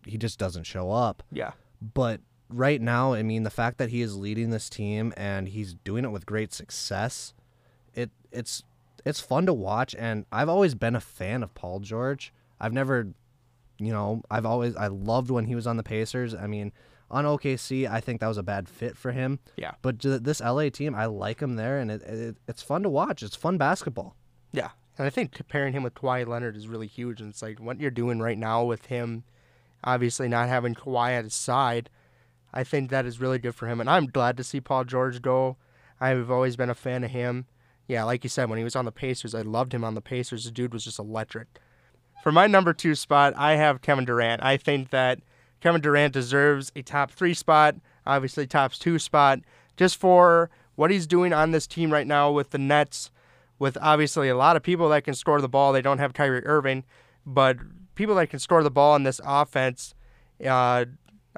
he 0.06 0.18
just 0.18 0.38
doesn't 0.40 0.64
show 0.64 0.92
up 0.92 1.24
Yeah. 1.32 1.52
but 1.94 2.22
right 2.50 2.82
now, 2.82 3.14
I 3.14 3.24
mean, 3.24 3.44
the 3.44 3.50
fact 3.50 3.78
that 3.78 3.90
he 3.90 4.02
is 4.02 4.18
leading 4.18 4.50
this 4.50 4.70
team 4.70 5.14
and 5.16 5.48
he's 5.48 5.74
doing 5.74 6.04
it 6.04 6.10
with 6.12 6.26
great 6.26 6.54
success, 6.54 7.34
it 7.94 8.10
it's 8.32 8.64
it's 9.06 9.20
fun 9.22 9.46
to 9.46 9.54
watch. 9.54 9.96
And 9.96 10.26
I've 10.32 10.50
always 10.50 10.76
been 10.76 10.96
a 10.96 11.00
fan 11.00 11.44
of 11.44 11.54
Paul 11.56 11.80
George. 11.80 12.34
I've 12.60 12.74
never, 12.74 13.14
you 13.82 13.92
know, 13.92 14.24
I've 14.30 14.46
always 14.46 14.76
I 14.76 14.88
loved 14.88 15.30
when 15.30 15.46
he 15.46 15.56
was 15.56 15.68
on 15.68 15.78
the 15.78 15.84
Pacers. 15.84 16.34
I 16.34 16.48
mean, 16.48 16.72
on 17.10 17.26
OKC, 17.26 17.90
I 17.90 18.00
think 18.00 18.22
that 18.22 18.28
was 18.28 18.38
a 18.38 18.44
bad 18.44 18.70
fit 18.70 18.98
for 18.98 19.12
him. 19.12 19.40
Yeah. 19.58 19.72
But 19.82 20.00
this 20.00 20.40
LA 20.40 20.70
team, 20.70 20.96
I 20.96 21.06
like 21.06 21.42
him 21.42 21.56
there, 21.56 21.78
and 21.80 21.92
it, 21.92 22.02
it 22.04 22.38
it's 22.48 22.62
fun 22.62 22.84
to 22.84 22.90
watch. 22.90 23.22
It's 23.24 23.36
fun 23.36 23.58
basketball. 23.58 24.16
Yeah. 24.52 24.70
And 24.98 25.08
I 25.08 25.10
think 25.10 25.32
comparing 25.32 25.74
him 25.74 25.84
with 25.84 25.96
Kawhi 25.96 26.28
Leonard 26.28 26.56
is 26.56 26.68
really 26.68 26.88
huge. 26.88 27.22
And 27.22 27.32
it's 27.32 27.42
like 27.42 27.60
what 27.60 27.80
you're 27.80 27.92
doing 27.92 28.20
right 28.20 28.38
now 28.38 28.64
with 28.64 28.88
him, 28.88 29.24
obviously 29.84 30.28
not 30.28 30.50
having 30.50 30.76
Kawhi 30.76 31.18
at 31.18 31.24
his 31.24 31.34
side, 31.34 31.90
I 32.54 32.64
think 32.64 32.90
that 32.90 33.06
is 33.06 33.20
really 33.20 33.40
good 33.40 33.56
for 33.56 33.68
him. 33.68 33.80
And 33.80 33.90
I'm 33.90 34.08
glad 34.08 34.38
to 34.38 34.44
see 34.44 34.60
Paul 34.62 34.84
George 34.84 35.22
go. 35.22 35.58
I've 36.00 36.30
always 36.30 36.56
been 36.56 36.70
a 36.70 36.76
fan 36.76 37.04
of 37.04 37.12
him. 37.12 37.46
Yeah, 37.88 38.04
like 38.04 38.24
you 38.24 38.30
said, 38.30 38.50
when 38.50 38.58
he 38.58 38.64
was 38.64 38.76
on 38.76 38.86
the 38.86 38.92
Pacers, 38.92 39.34
I 39.34 39.42
loved 39.42 39.74
him 39.74 39.84
on 39.84 39.96
the 39.96 40.02
Pacers. 40.02 40.46
The 40.46 40.52
dude 40.52 40.74
was 40.74 40.84
just 40.84 41.00
electric. 41.00 41.60
For 42.22 42.32
my 42.32 42.46
number 42.46 42.72
two 42.74 42.94
spot, 42.94 43.34
I 43.36 43.54
have 43.54 43.82
Kevin 43.82 44.06
Durant. 44.06 44.44
I 44.44 44.56
think 44.56 44.92
that 44.92 45.22
Kevin 45.60 45.82
Durant 45.82 46.14
deserves 46.14 46.72
a 46.76 46.84
top 46.84 47.12
three 47.12 47.34
spot, 47.34 47.76
obviously 48.06 48.46
top 48.46 48.74
two 48.74 49.00
spot, 49.00 49.40
just 49.76 49.98
for 49.98 50.52
what 50.76 50.92
he's 50.92 51.08
doing 51.08 51.34
on 51.34 51.52
this 51.52 51.66
team 51.66 51.92
right 51.92 52.06
now 52.06 52.32
with 52.32 52.52
the 52.52 52.60
Nets, 52.60 53.10
with 53.58 53.76
obviously 53.82 54.30
a 54.30 54.36
lot 54.36 54.56
of 54.56 54.62
people 54.62 54.90
that 54.90 55.04
can 55.04 55.16
score 55.16 55.42
the 55.42 55.50
ball. 55.50 55.74
They 55.74 55.82
don't 55.82 55.98
have 55.98 56.14
Kyrie 56.14 56.46
Irving, 56.46 56.84
but 57.26 57.58
people 57.96 58.16
that 58.16 58.30
can 58.30 58.40
score 58.40 58.62
the 58.62 58.72
ball 58.72 58.96
in 58.96 59.04
this 59.04 59.20
offense, 59.26 59.96
uh, 60.46 60.86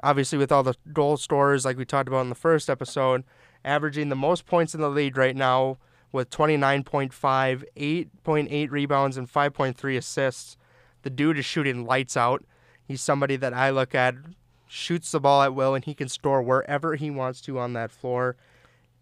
obviously 0.02 0.36
with 0.36 0.52
all 0.52 0.62
the 0.62 0.74
goal 0.92 1.16
scorers 1.16 1.64
like 1.64 1.78
we 1.78 1.86
talked 1.86 2.08
about 2.08 2.20
in 2.20 2.28
the 2.28 2.34
first 2.34 2.68
episode, 2.68 3.24
averaging 3.64 4.10
the 4.10 4.16
most 4.16 4.44
points 4.44 4.74
in 4.74 4.82
the 4.82 4.90
league 4.90 5.16
right 5.16 5.36
now 5.36 5.78
with 6.12 6.28
29.5, 6.28 7.64
8.8 7.74 8.70
rebounds, 8.70 9.16
and 9.16 9.32
5.3 9.32 9.96
assists. 9.96 10.56
The 11.04 11.10
dude 11.10 11.38
is 11.38 11.44
shooting 11.44 11.84
lights 11.84 12.16
out. 12.16 12.44
He's 12.86 13.00
somebody 13.00 13.36
that 13.36 13.54
I 13.54 13.70
look 13.70 13.94
at, 13.94 14.14
shoots 14.66 15.12
the 15.12 15.20
ball 15.20 15.42
at 15.42 15.54
will, 15.54 15.74
and 15.74 15.84
he 15.84 15.94
can 15.94 16.08
score 16.08 16.42
wherever 16.42 16.96
he 16.96 17.10
wants 17.10 17.40
to 17.42 17.58
on 17.58 17.74
that 17.74 17.90
floor. 17.90 18.36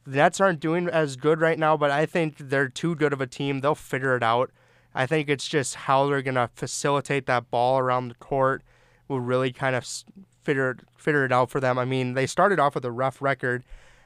The 0.04 0.16
Nets 0.16 0.40
aren't 0.40 0.60
doing 0.60 0.88
as 0.88 1.16
good 1.16 1.40
right 1.40 1.58
now, 1.58 1.76
but 1.76 1.90
I 1.90 2.06
think 2.06 2.36
they're 2.38 2.68
too 2.68 2.94
good 2.96 3.12
of 3.12 3.20
a 3.20 3.26
team. 3.26 3.60
They'll 3.60 3.74
figure 3.74 4.16
it 4.16 4.22
out. 4.22 4.50
I 4.94 5.06
think 5.06 5.28
it's 5.28 5.48
just 5.48 5.74
how 5.74 6.06
they're 6.06 6.22
going 6.22 6.34
to 6.34 6.50
facilitate 6.54 7.26
that 7.26 7.50
ball 7.50 7.78
around 7.78 8.08
the 8.08 8.14
court 8.16 8.62
will 9.08 9.20
really 9.20 9.52
kind 9.52 9.76
of 9.76 9.86
figure 10.42 10.76
figure 10.96 11.24
it 11.24 11.32
out 11.32 11.50
for 11.50 11.60
them. 11.60 11.78
I 11.78 11.84
mean, 11.84 12.14
they 12.14 12.26
started 12.26 12.58
off 12.58 12.74
with 12.74 12.84
a 12.84 12.90
rough 12.90 13.22
record. 13.22 13.64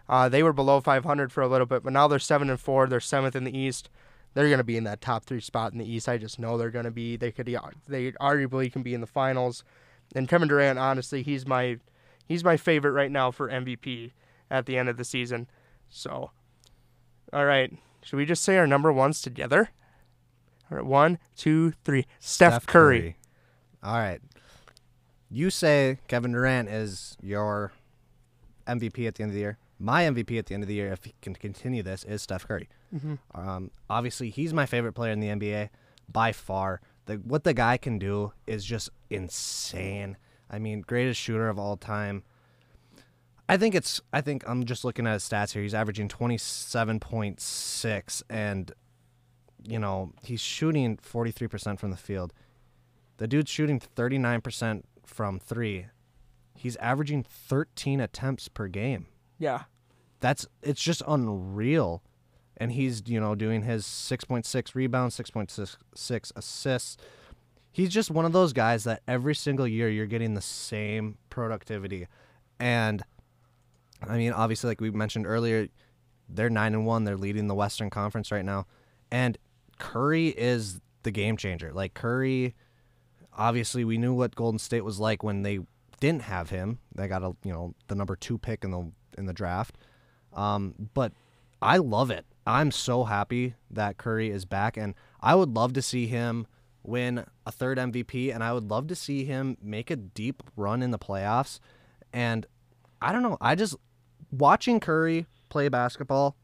Uh, 0.08 0.28
they 0.28 0.42
were 0.42 0.52
below 0.52 0.80
500 0.80 1.32
for 1.32 1.42
a 1.42 1.48
little 1.48 1.66
bit, 1.66 1.82
but 1.82 1.92
now 1.92 2.06
they're 2.06 2.18
seven 2.18 2.50
and 2.50 2.60
four. 2.60 2.86
They're 2.86 3.00
seventh 3.00 3.34
in 3.34 3.44
the 3.44 3.56
East. 3.56 3.88
They're 4.36 4.48
going 4.48 4.58
to 4.58 4.64
be 4.64 4.76
in 4.76 4.84
that 4.84 5.00
top 5.00 5.24
three 5.24 5.40
spot 5.40 5.72
in 5.72 5.78
the 5.78 5.90
East. 5.90 6.10
I 6.10 6.18
just 6.18 6.38
know 6.38 6.58
they're 6.58 6.70
going 6.70 6.84
to 6.84 6.90
be. 6.90 7.16
They 7.16 7.32
could. 7.32 7.46
They 7.46 8.12
arguably 8.12 8.70
can 8.70 8.82
be 8.82 8.92
in 8.92 9.00
the 9.00 9.06
finals. 9.06 9.64
And 10.14 10.28
Kevin 10.28 10.46
Durant, 10.46 10.78
honestly, 10.78 11.22
he's 11.22 11.46
my 11.46 11.78
he's 12.26 12.44
my 12.44 12.58
favorite 12.58 12.90
right 12.90 13.10
now 13.10 13.30
for 13.30 13.48
MVP 13.48 14.12
at 14.50 14.66
the 14.66 14.76
end 14.76 14.90
of 14.90 14.98
the 14.98 15.04
season. 15.04 15.48
So, 15.88 16.32
all 17.32 17.46
right, 17.46 17.72
should 18.02 18.18
we 18.18 18.26
just 18.26 18.42
say 18.42 18.58
our 18.58 18.66
number 18.66 18.92
ones 18.92 19.22
together? 19.22 19.70
All 20.70 20.76
right, 20.76 20.86
one, 20.86 21.18
two, 21.34 21.72
three. 21.82 22.04
Steph, 22.18 22.66
Curry. 22.66 23.16
All 23.82 23.96
right. 23.96 24.20
You 25.30 25.48
say 25.48 25.96
Kevin 26.08 26.32
Durant 26.32 26.68
is 26.68 27.16
your 27.22 27.72
MVP 28.66 29.08
at 29.08 29.14
the 29.14 29.22
end 29.22 29.30
of 29.30 29.34
the 29.34 29.40
year. 29.40 29.56
My 29.78 30.04
MVP 30.04 30.38
at 30.38 30.46
the 30.46 30.54
end 30.54 30.62
of 30.62 30.68
the 30.68 30.74
year, 30.74 30.90
if 30.92 31.04
he 31.04 31.14
can 31.20 31.34
continue 31.34 31.82
this, 31.82 32.02
is 32.04 32.22
Steph 32.22 32.46
Curry. 32.48 32.68
Um, 33.34 33.70
obviously, 33.90 34.30
he's 34.30 34.54
my 34.54 34.64
favorite 34.66 34.94
player 34.94 35.12
in 35.12 35.20
the 35.20 35.28
NBA 35.28 35.68
by 36.10 36.32
far. 36.32 36.80
The, 37.06 37.14
what 37.16 37.44
the 37.44 37.52
guy 37.54 37.76
can 37.76 37.98
do 37.98 38.32
is 38.46 38.64
just 38.64 38.90
insane. 39.10 40.16
I 40.50 40.58
mean, 40.58 40.80
greatest 40.80 41.20
shooter 41.20 41.48
of 41.48 41.58
all 41.58 41.76
time. 41.76 42.22
I 43.48 43.56
think 43.56 43.76
it's. 43.76 44.00
I 44.12 44.20
think 44.22 44.42
I'm 44.48 44.64
just 44.64 44.84
looking 44.84 45.06
at 45.06 45.12
his 45.12 45.22
stats 45.28 45.52
here. 45.52 45.62
He's 45.62 45.74
averaging 45.74 46.08
27.6, 46.08 48.22
and 48.28 48.72
you 49.62 49.78
know 49.78 50.12
he's 50.22 50.40
shooting 50.40 50.96
43% 50.96 51.78
from 51.78 51.92
the 51.92 51.96
field. 51.96 52.32
The 53.18 53.28
dude's 53.28 53.50
shooting 53.50 53.80
39% 53.80 54.82
from 55.04 55.38
three. 55.38 55.86
He's 56.56 56.74
averaging 56.76 57.22
13 57.22 58.00
attempts 58.00 58.48
per 58.48 58.66
game. 58.68 59.06
Yeah, 59.38 59.64
That's 60.20 60.46
it's 60.62 60.82
just 60.82 61.02
unreal. 61.06 62.02
And 62.58 62.72
he's, 62.72 63.02
you 63.06 63.20
know, 63.20 63.34
doing 63.34 63.62
his 63.62 63.84
6.6 63.84 64.74
rebounds, 64.74 65.16
6.6 65.18 66.32
assists. 66.34 66.96
He's 67.70 67.90
just 67.90 68.10
one 68.10 68.24
of 68.24 68.32
those 68.32 68.54
guys 68.54 68.84
that 68.84 69.02
every 69.06 69.34
single 69.34 69.68
year 69.68 69.90
you're 69.90 70.06
getting 70.06 70.32
the 70.32 70.40
same 70.40 71.18
productivity. 71.28 72.06
And 72.58 73.02
I 74.06 74.16
mean, 74.16 74.32
obviously 74.32 74.68
like 74.68 74.80
we 74.80 74.90
mentioned 74.90 75.26
earlier, 75.26 75.68
they're 76.30 76.48
9 76.48 76.74
and 76.74 76.86
1, 76.86 77.04
they're 77.04 77.18
leading 77.18 77.46
the 77.46 77.54
Western 77.54 77.90
Conference 77.90 78.32
right 78.32 78.44
now. 78.44 78.66
And 79.10 79.36
Curry 79.78 80.28
is 80.28 80.80
the 81.02 81.10
game 81.10 81.36
changer. 81.36 81.72
Like 81.74 81.92
Curry 81.92 82.54
obviously 83.36 83.84
we 83.84 83.98
knew 83.98 84.14
what 84.14 84.34
Golden 84.34 84.58
State 84.58 84.84
was 84.84 84.98
like 84.98 85.22
when 85.22 85.42
they 85.42 85.60
didn't 86.00 86.22
have 86.22 86.50
him. 86.50 86.78
They 86.94 87.08
got 87.08 87.22
a 87.22 87.36
you 87.44 87.52
know 87.52 87.74
the 87.88 87.94
number 87.94 88.16
two 88.16 88.38
pick 88.38 88.64
in 88.64 88.70
the 88.70 88.90
in 89.16 89.26
the 89.26 89.32
draft. 89.32 89.76
Um, 90.32 90.74
but 90.94 91.12
I 91.62 91.78
love 91.78 92.10
it. 92.10 92.26
I'm 92.46 92.70
so 92.70 93.04
happy 93.04 93.54
that 93.70 93.96
Curry 93.96 94.30
is 94.30 94.44
back, 94.44 94.76
and 94.76 94.94
I 95.20 95.34
would 95.34 95.54
love 95.54 95.72
to 95.74 95.82
see 95.82 96.06
him 96.06 96.46
win 96.82 97.24
a 97.44 97.50
third 97.50 97.78
MVP, 97.78 98.32
and 98.32 98.44
I 98.44 98.52
would 98.52 98.70
love 98.70 98.86
to 98.88 98.94
see 98.94 99.24
him 99.24 99.56
make 99.60 99.90
a 99.90 99.96
deep 99.96 100.42
run 100.56 100.82
in 100.82 100.92
the 100.92 100.98
playoffs. 100.98 101.58
And 102.12 102.46
I 103.02 103.12
don't 103.12 103.22
know, 103.22 103.36
I 103.40 103.54
just 103.56 103.74
watching 104.30 104.78
Curry 104.78 105.26
play 105.48 105.68
basketball 105.68 106.36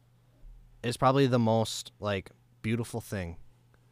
is 0.83 0.97
probably 0.97 1.27
the 1.27 1.39
most 1.39 1.91
like 1.99 2.31
beautiful 2.61 2.99
thing 2.99 3.37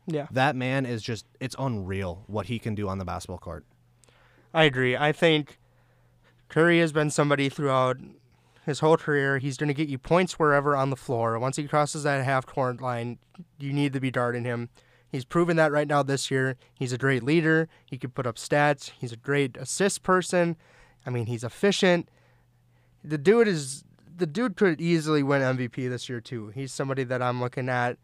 yeah, 0.07 0.27
that 0.31 0.55
man 0.55 0.85
is 0.85 1.01
just 1.01 1.25
it's 1.39 1.55
unreal 1.57 2.23
what 2.27 2.47
he 2.47 2.59
can 2.59 2.75
do 2.75 2.89
on 2.89 2.97
the 2.97 3.05
basketball 3.05 3.37
court. 3.37 3.65
I 4.53 4.63
agree. 4.63 4.97
I 4.97 5.11
think 5.11 5.59
Curry 6.49 6.79
has 6.79 6.91
been 6.91 7.09
somebody 7.09 7.49
throughout 7.49 7.97
his 8.65 8.79
whole 8.79 8.97
career. 8.97 9.39
He's 9.39 9.57
going 9.57 9.67
to 9.67 9.73
get 9.73 9.89
you 9.89 9.97
points 9.97 10.37
wherever 10.37 10.75
on 10.75 10.89
the 10.89 10.95
floor. 10.95 11.37
Once 11.39 11.57
he 11.57 11.67
crosses 11.67 12.03
that 12.03 12.23
half 12.23 12.45
court 12.45 12.81
line, 12.81 13.17
you 13.59 13.73
need 13.73 13.93
to 13.93 13.99
be 13.99 14.11
darting 14.11 14.43
him. 14.43 14.69
He's 15.11 15.25
proven 15.25 15.57
that 15.57 15.71
right 15.71 15.87
now 15.87 16.03
this 16.03 16.31
year. 16.31 16.55
He's 16.73 16.93
a 16.93 16.97
great 16.97 17.23
leader. 17.23 17.67
He 17.85 17.97
can 17.97 18.11
put 18.11 18.25
up 18.25 18.37
stats. 18.37 18.91
He's 18.97 19.11
a 19.11 19.17
great 19.17 19.57
assist 19.57 20.03
person. 20.03 20.55
I 21.05 21.09
mean, 21.09 21.25
he's 21.25 21.43
efficient. 21.43 22.07
The 23.03 23.17
dude 23.17 23.47
is 23.47 23.83
the 24.15 24.27
dude 24.27 24.55
could 24.55 24.79
easily 24.79 25.23
win 25.23 25.41
MVP 25.41 25.89
this 25.89 26.07
year 26.07 26.21
too. 26.21 26.49
He's 26.49 26.71
somebody 26.71 27.03
that 27.03 27.21
I'm 27.21 27.41
looking 27.41 27.67
at. 27.67 27.97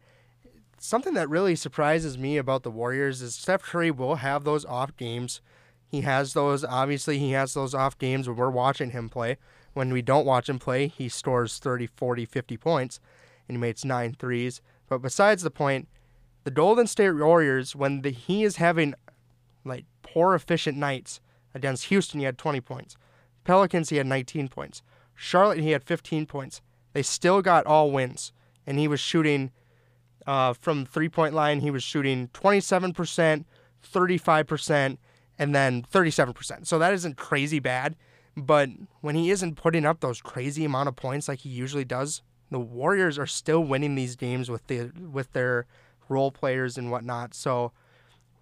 Something 0.78 1.14
that 1.14 1.30
really 1.30 1.56
surprises 1.56 2.18
me 2.18 2.36
about 2.36 2.62
the 2.62 2.70
Warriors 2.70 3.22
is 3.22 3.34
Steph 3.34 3.62
Curry 3.62 3.90
will 3.90 4.16
have 4.16 4.44
those 4.44 4.64
off 4.64 4.96
games. 4.96 5.40
He 5.86 6.02
has 6.02 6.34
those 6.34 6.64
obviously 6.64 7.18
he 7.18 7.32
has 7.32 7.54
those 7.54 7.74
off 7.74 7.96
games 7.98 8.28
when 8.28 8.36
we're 8.36 8.50
watching 8.50 8.90
him 8.90 9.08
play. 9.08 9.38
When 9.78 9.92
we 9.92 10.02
don't 10.02 10.26
watch 10.26 10.48
him 10.48 10.58
play, 10.58 10.88
he 10.88 11.08
scores 11.08 11.58
30, 11.58 11.86
40, 11.86 12.24
50 12.24 12.56
points 12.56 12.98
and 13.46 13.56
he 13.56 13.60
makes 13.60 13.84
nine 13.84 14.12
threes. 14.12 14.60
But 14.88 14.98
besides 14.98 15.44
the 15.44 15.52
point, 15.52 15.86
the 16.42 16.50
Golden 16.50 16.88
State 16.88 17.12
Warriors, 17.12 17.76
when 17.76 18.02
the, 18.02 18.10
he 18.10 18.42
is 18.42 18.56
having 18.56 18.94
like 19.64 19.84
poor 20.02 20.34
efficient 20.34 20.76
nights 20.76 21.20
against 21.54 21.84
Houston, 21.84 22.18
he 22.18 22.26
had 22.26 22.38
20 22.38 22.60
points. 22.60 22.96
Pelicans, 23.44 23.90
he 23.90 23.98
had 23.98 24.08
19 24.08 24.48
points. 24.48 24.82
Charlotte, 25.14 25.60
he 25.60 25.70
had 25.70 25.84
15 25.84 26.26
points. 26.26 26.60
They 26.92 27.02
still 27.02 27.40
got 27.40 27.64
all 27.64 27.92
wins, 27.92 28.32
and 28.66 28.80
he 28.80 28.88
was 28.88 28.98
shooting 28.98 29.52
uh, 30.26 30.54
from 30.54 30.86
three 30.86 31.08
point 31.08 31.34
line. 31.34 31.60
He 31.60 31.70
was 31.70 31.84
shooting 31.84 32.30
27%, 32.34 33.44
35%, 33.94 34.98
and 35.38 35.54
then 35.54 35.82
37%. 35.84 36.66
So 36.66 36.80
that 36.80 36.92
isn't 36.94 37.16
crazy 37.16 37.60
bad. 37.60 37.94
But 38.38 38.70
when 39.00 39.16
he 39.16 39.30
isn't 39.30 39.56
putting 39.56 39.84
up 39.84 40.00
those 40.00 40.20
crazy 40.20 40.64
amount 40.64 40.88
of 40.88 40.96
points 40.96 41.28
like 41.28 41.40
he 41.40 41.48
usually 41.48 41.84
does, 41.84 42.22
the 42.50 42.60
Warriors 42.60 43.18
are 43.18 43.26
still 43.26 43.62
winning 43.64 43.94
these 43.94 44.16
games 44.16 44.50
with 44.50 44.66
the 44.68 44.92
with 45.10 45.32
their 45.32 45.66
role 46.08 46.30
players 46.30 46.78
and 46.78 46.90
whatnot. 46.90 47.34
So 47.34 47.72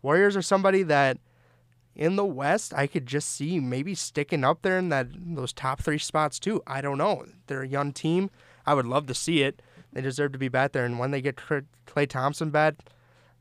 Warriors 0.02 0.36
are 0.36 0.43
somebody 0.43 0.82
that 0.85 1.18
in 1.94 2.16
the 2.16 2.27
West 2.27 2.74
I 2.74 2.86
could 2.86 3.06
just 3.06 3.31
see 3.31 3.59
maybe 3.59 3.94
sticking 3.94 4.44
up 4.44 4.62
there 4.62 4.78
in 4.78 4.90
that 4.90 5.09
those 5.12 5.52
top 5.52 5.81
three 5.81 5.98
spots 5.98 6.39
too. 6.39 6.62
I 6.66 6.81
don't 6.81 6.98
know. 6.98 7.24
They're 7.47 7.62
a 7.62 7.68
young 7.68 7.93
team. 7.93 8.31
I 8.66 8.74
would 8.74 8.86
love 8.86 9.06
to 9.06 9.14
see 9.14 9.43
it. 9.43 9.62
They 9.93 10.02
deserve 10.02 10.32
to 10.32 10.39
be 10.39 10.48
back 10.48 10.73
there. 10.73 10.85
And 10.85 10.98
when 10.98 11.10
they 11.10 11.23
get 11.23 11.36
Klay 11.36 12.09
Thompson 12.09 12.51
back, 12.51 12.74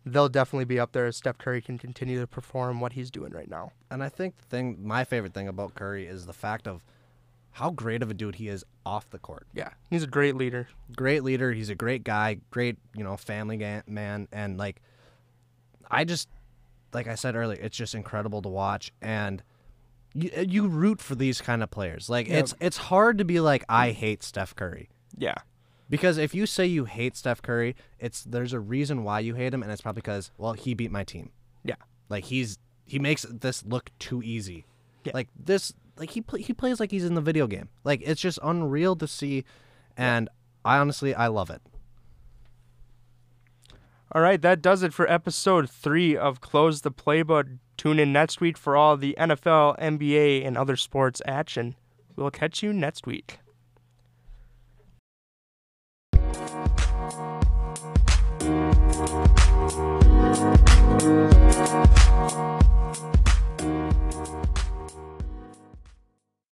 they'll 0.05 0.29
definitely 0.29 0.65
be 0.65 0.79
up 0.79 0.91
there 0.91 1.07
as 1.07 1.17
Steph 1.17 1.37
Curry 1.37 1.61
can 1.61 1.77
continue 1.77 2.19
to 2.19 2.27
perform 2.27 2.79
what 2.79 2.93
he's 2.93 3.09
doing 3.09 3.31
right 3.31 3.49
now. 3.49 3.71
And 3.89 4.03
I 4.03 4.09
think 4.09 4.37
the 4.37 4.45
thing, 4.45 4.77
my 4.81 5.03
favorite 5.03 5.33
thing 5.33 5.47
about 5.47 5.73
Curry 5.73 6.05
is 6.05 6.25
the 6.25 6.33
fact 6.33 6.67
of 6.67 6.85
how 7.51 7.71
great 7.71 8.03
of 8.03 8.11
a 8.11 8.13
dude 8.13 8.35
he 8.35 8.47
is 8.47 8.63
off 8.85 9.09
the 9.09 9.17
court. 9.17 9.47
Yeah, 9.53 9.69
he's 9.89 10.03
a 10.03 10.07
great 10.07 10.35
leader. 10.35 10.67
Great 10.95 11.23
leader. 11.23 11.53
He's 11.53 11.69
a 11.69 11.75
great 11.75 12.03
guy. 12.03 12.37
Great, 12.51 12.77
you 12.95 13.03
know, 13.03 13.17
family 13.17 13.57
man. 13.87 14.27
And 14.31 14.57
like, 14.57 14.81
I 15.89 16.03
just, 16.03 16.29
like 16.93 17.07
I 17.07 17.15
said 17.15 17.35
earlier, 17.35 17.59
it's 17.59 17.77
just 17.77 17.95
incredible 17.95 18.41
to 18.43 18.49
watch. 18.49 18.91
And 19.01 19.41
you, 20.13 20.29
you 20.35 20.67
root 20.67 21.01
for 21.01 21.15
these 21.15 21.41
kind 21.41 21.63
of 21.63 21.71
players. 21.71 22.09
Like, 22.09 22.27
yep. 22.27 22.43
it's 22.43 22.53
it's 22.59 22.77
hard 22.77 23.17
to 23.17 23.25
be 23.25 23.39
like, 23.39 23.63
I 23.69 23.91
hate 23.91 24.21
Steph 24.21 24.55
Curry. 24.55 24.89
Yeah. 25.17 25.35
Because 25.89 26.17
if 26.17 26.33
you 26.33 26.45
say 26.45 26.65
you 26.65 26.85
hate 26.85 27.15
Steph 27.15 27.41
Curry, 27.41 27.75
it's 27.99 28.23
there's 28.23 28.53
a 28.53 28.59
reason 28.59 29.03
why 29.03 29.19
you 29.19 29.35
hate 29.35 29.53
him, 29.53 29.61
and 29.61 29.71
it's 29.71 29.81
probably 29.81 30.01
because 30.01 30.31
well 30.37 30.53
he 30.53 30.73
beat 30.73 30.91
my 30.91 31.03
team. 31.03 31.31
Yeah, 31.63 31.75
like 32.09 32.25
he's 32.25 32.57
he 32.85 32.99
makes 32.99 33.23
this 33.23 33.63
look 33.65 33.91
too 33.99 34.21
easy. 34.23 34.65
Yeah. 35.03 35.11
Like 35.13 35.29
this, 35.37 35.73
like 35.97 36.11
he 36.11 36.23
he 36.39 36.53
plays 36.53 36.79
like 36.79 36.91
he's 36.91 37.05
in 37.05 37.15
the 37.15 37.21
video 37.21 37.47
game. 37.47 37.69
Like 37.83 38.01
it's 38.03 38.21
just 38.21 38.39
unreal 38.41 38.95
to 38.95 39.07
see, 39.07 39.45
and 39.95 40.29
I 40.63 40.77
honestly 40.77 41.13
I 41.13 41.27
love 41.27 41.49
it. 41.49 41.61
All 44.11 44.21
right, 44.21 44.41
that 44.41 44.61
does 44.61 44.81
it 44.81 44.93
for 44.93 45.11
episode 45.11 45.69
three 45.69 46.15
of 46.15 46.39
Close 46.39 46.81
the 46.81 46.91
Playbook. 46.91 47.59
Tune 47.75 47.99
in 47.99 48.13
next 48.13 48.39
week 48.39 48.57
for 48.57 48.77
all 48.77 48.95
the 48.95 49.15
NFL, 49.19 49.77
NBA, 49.77 50.45
and 50.45 50.57
other 50.57 50.77
sports 50.77 51.21
action. 51.27 51.75
We'll 52.15 52.31
catch 52.31 52.63
you 52.63 52.71
next 52.71 53.05
week. 53.05 53.39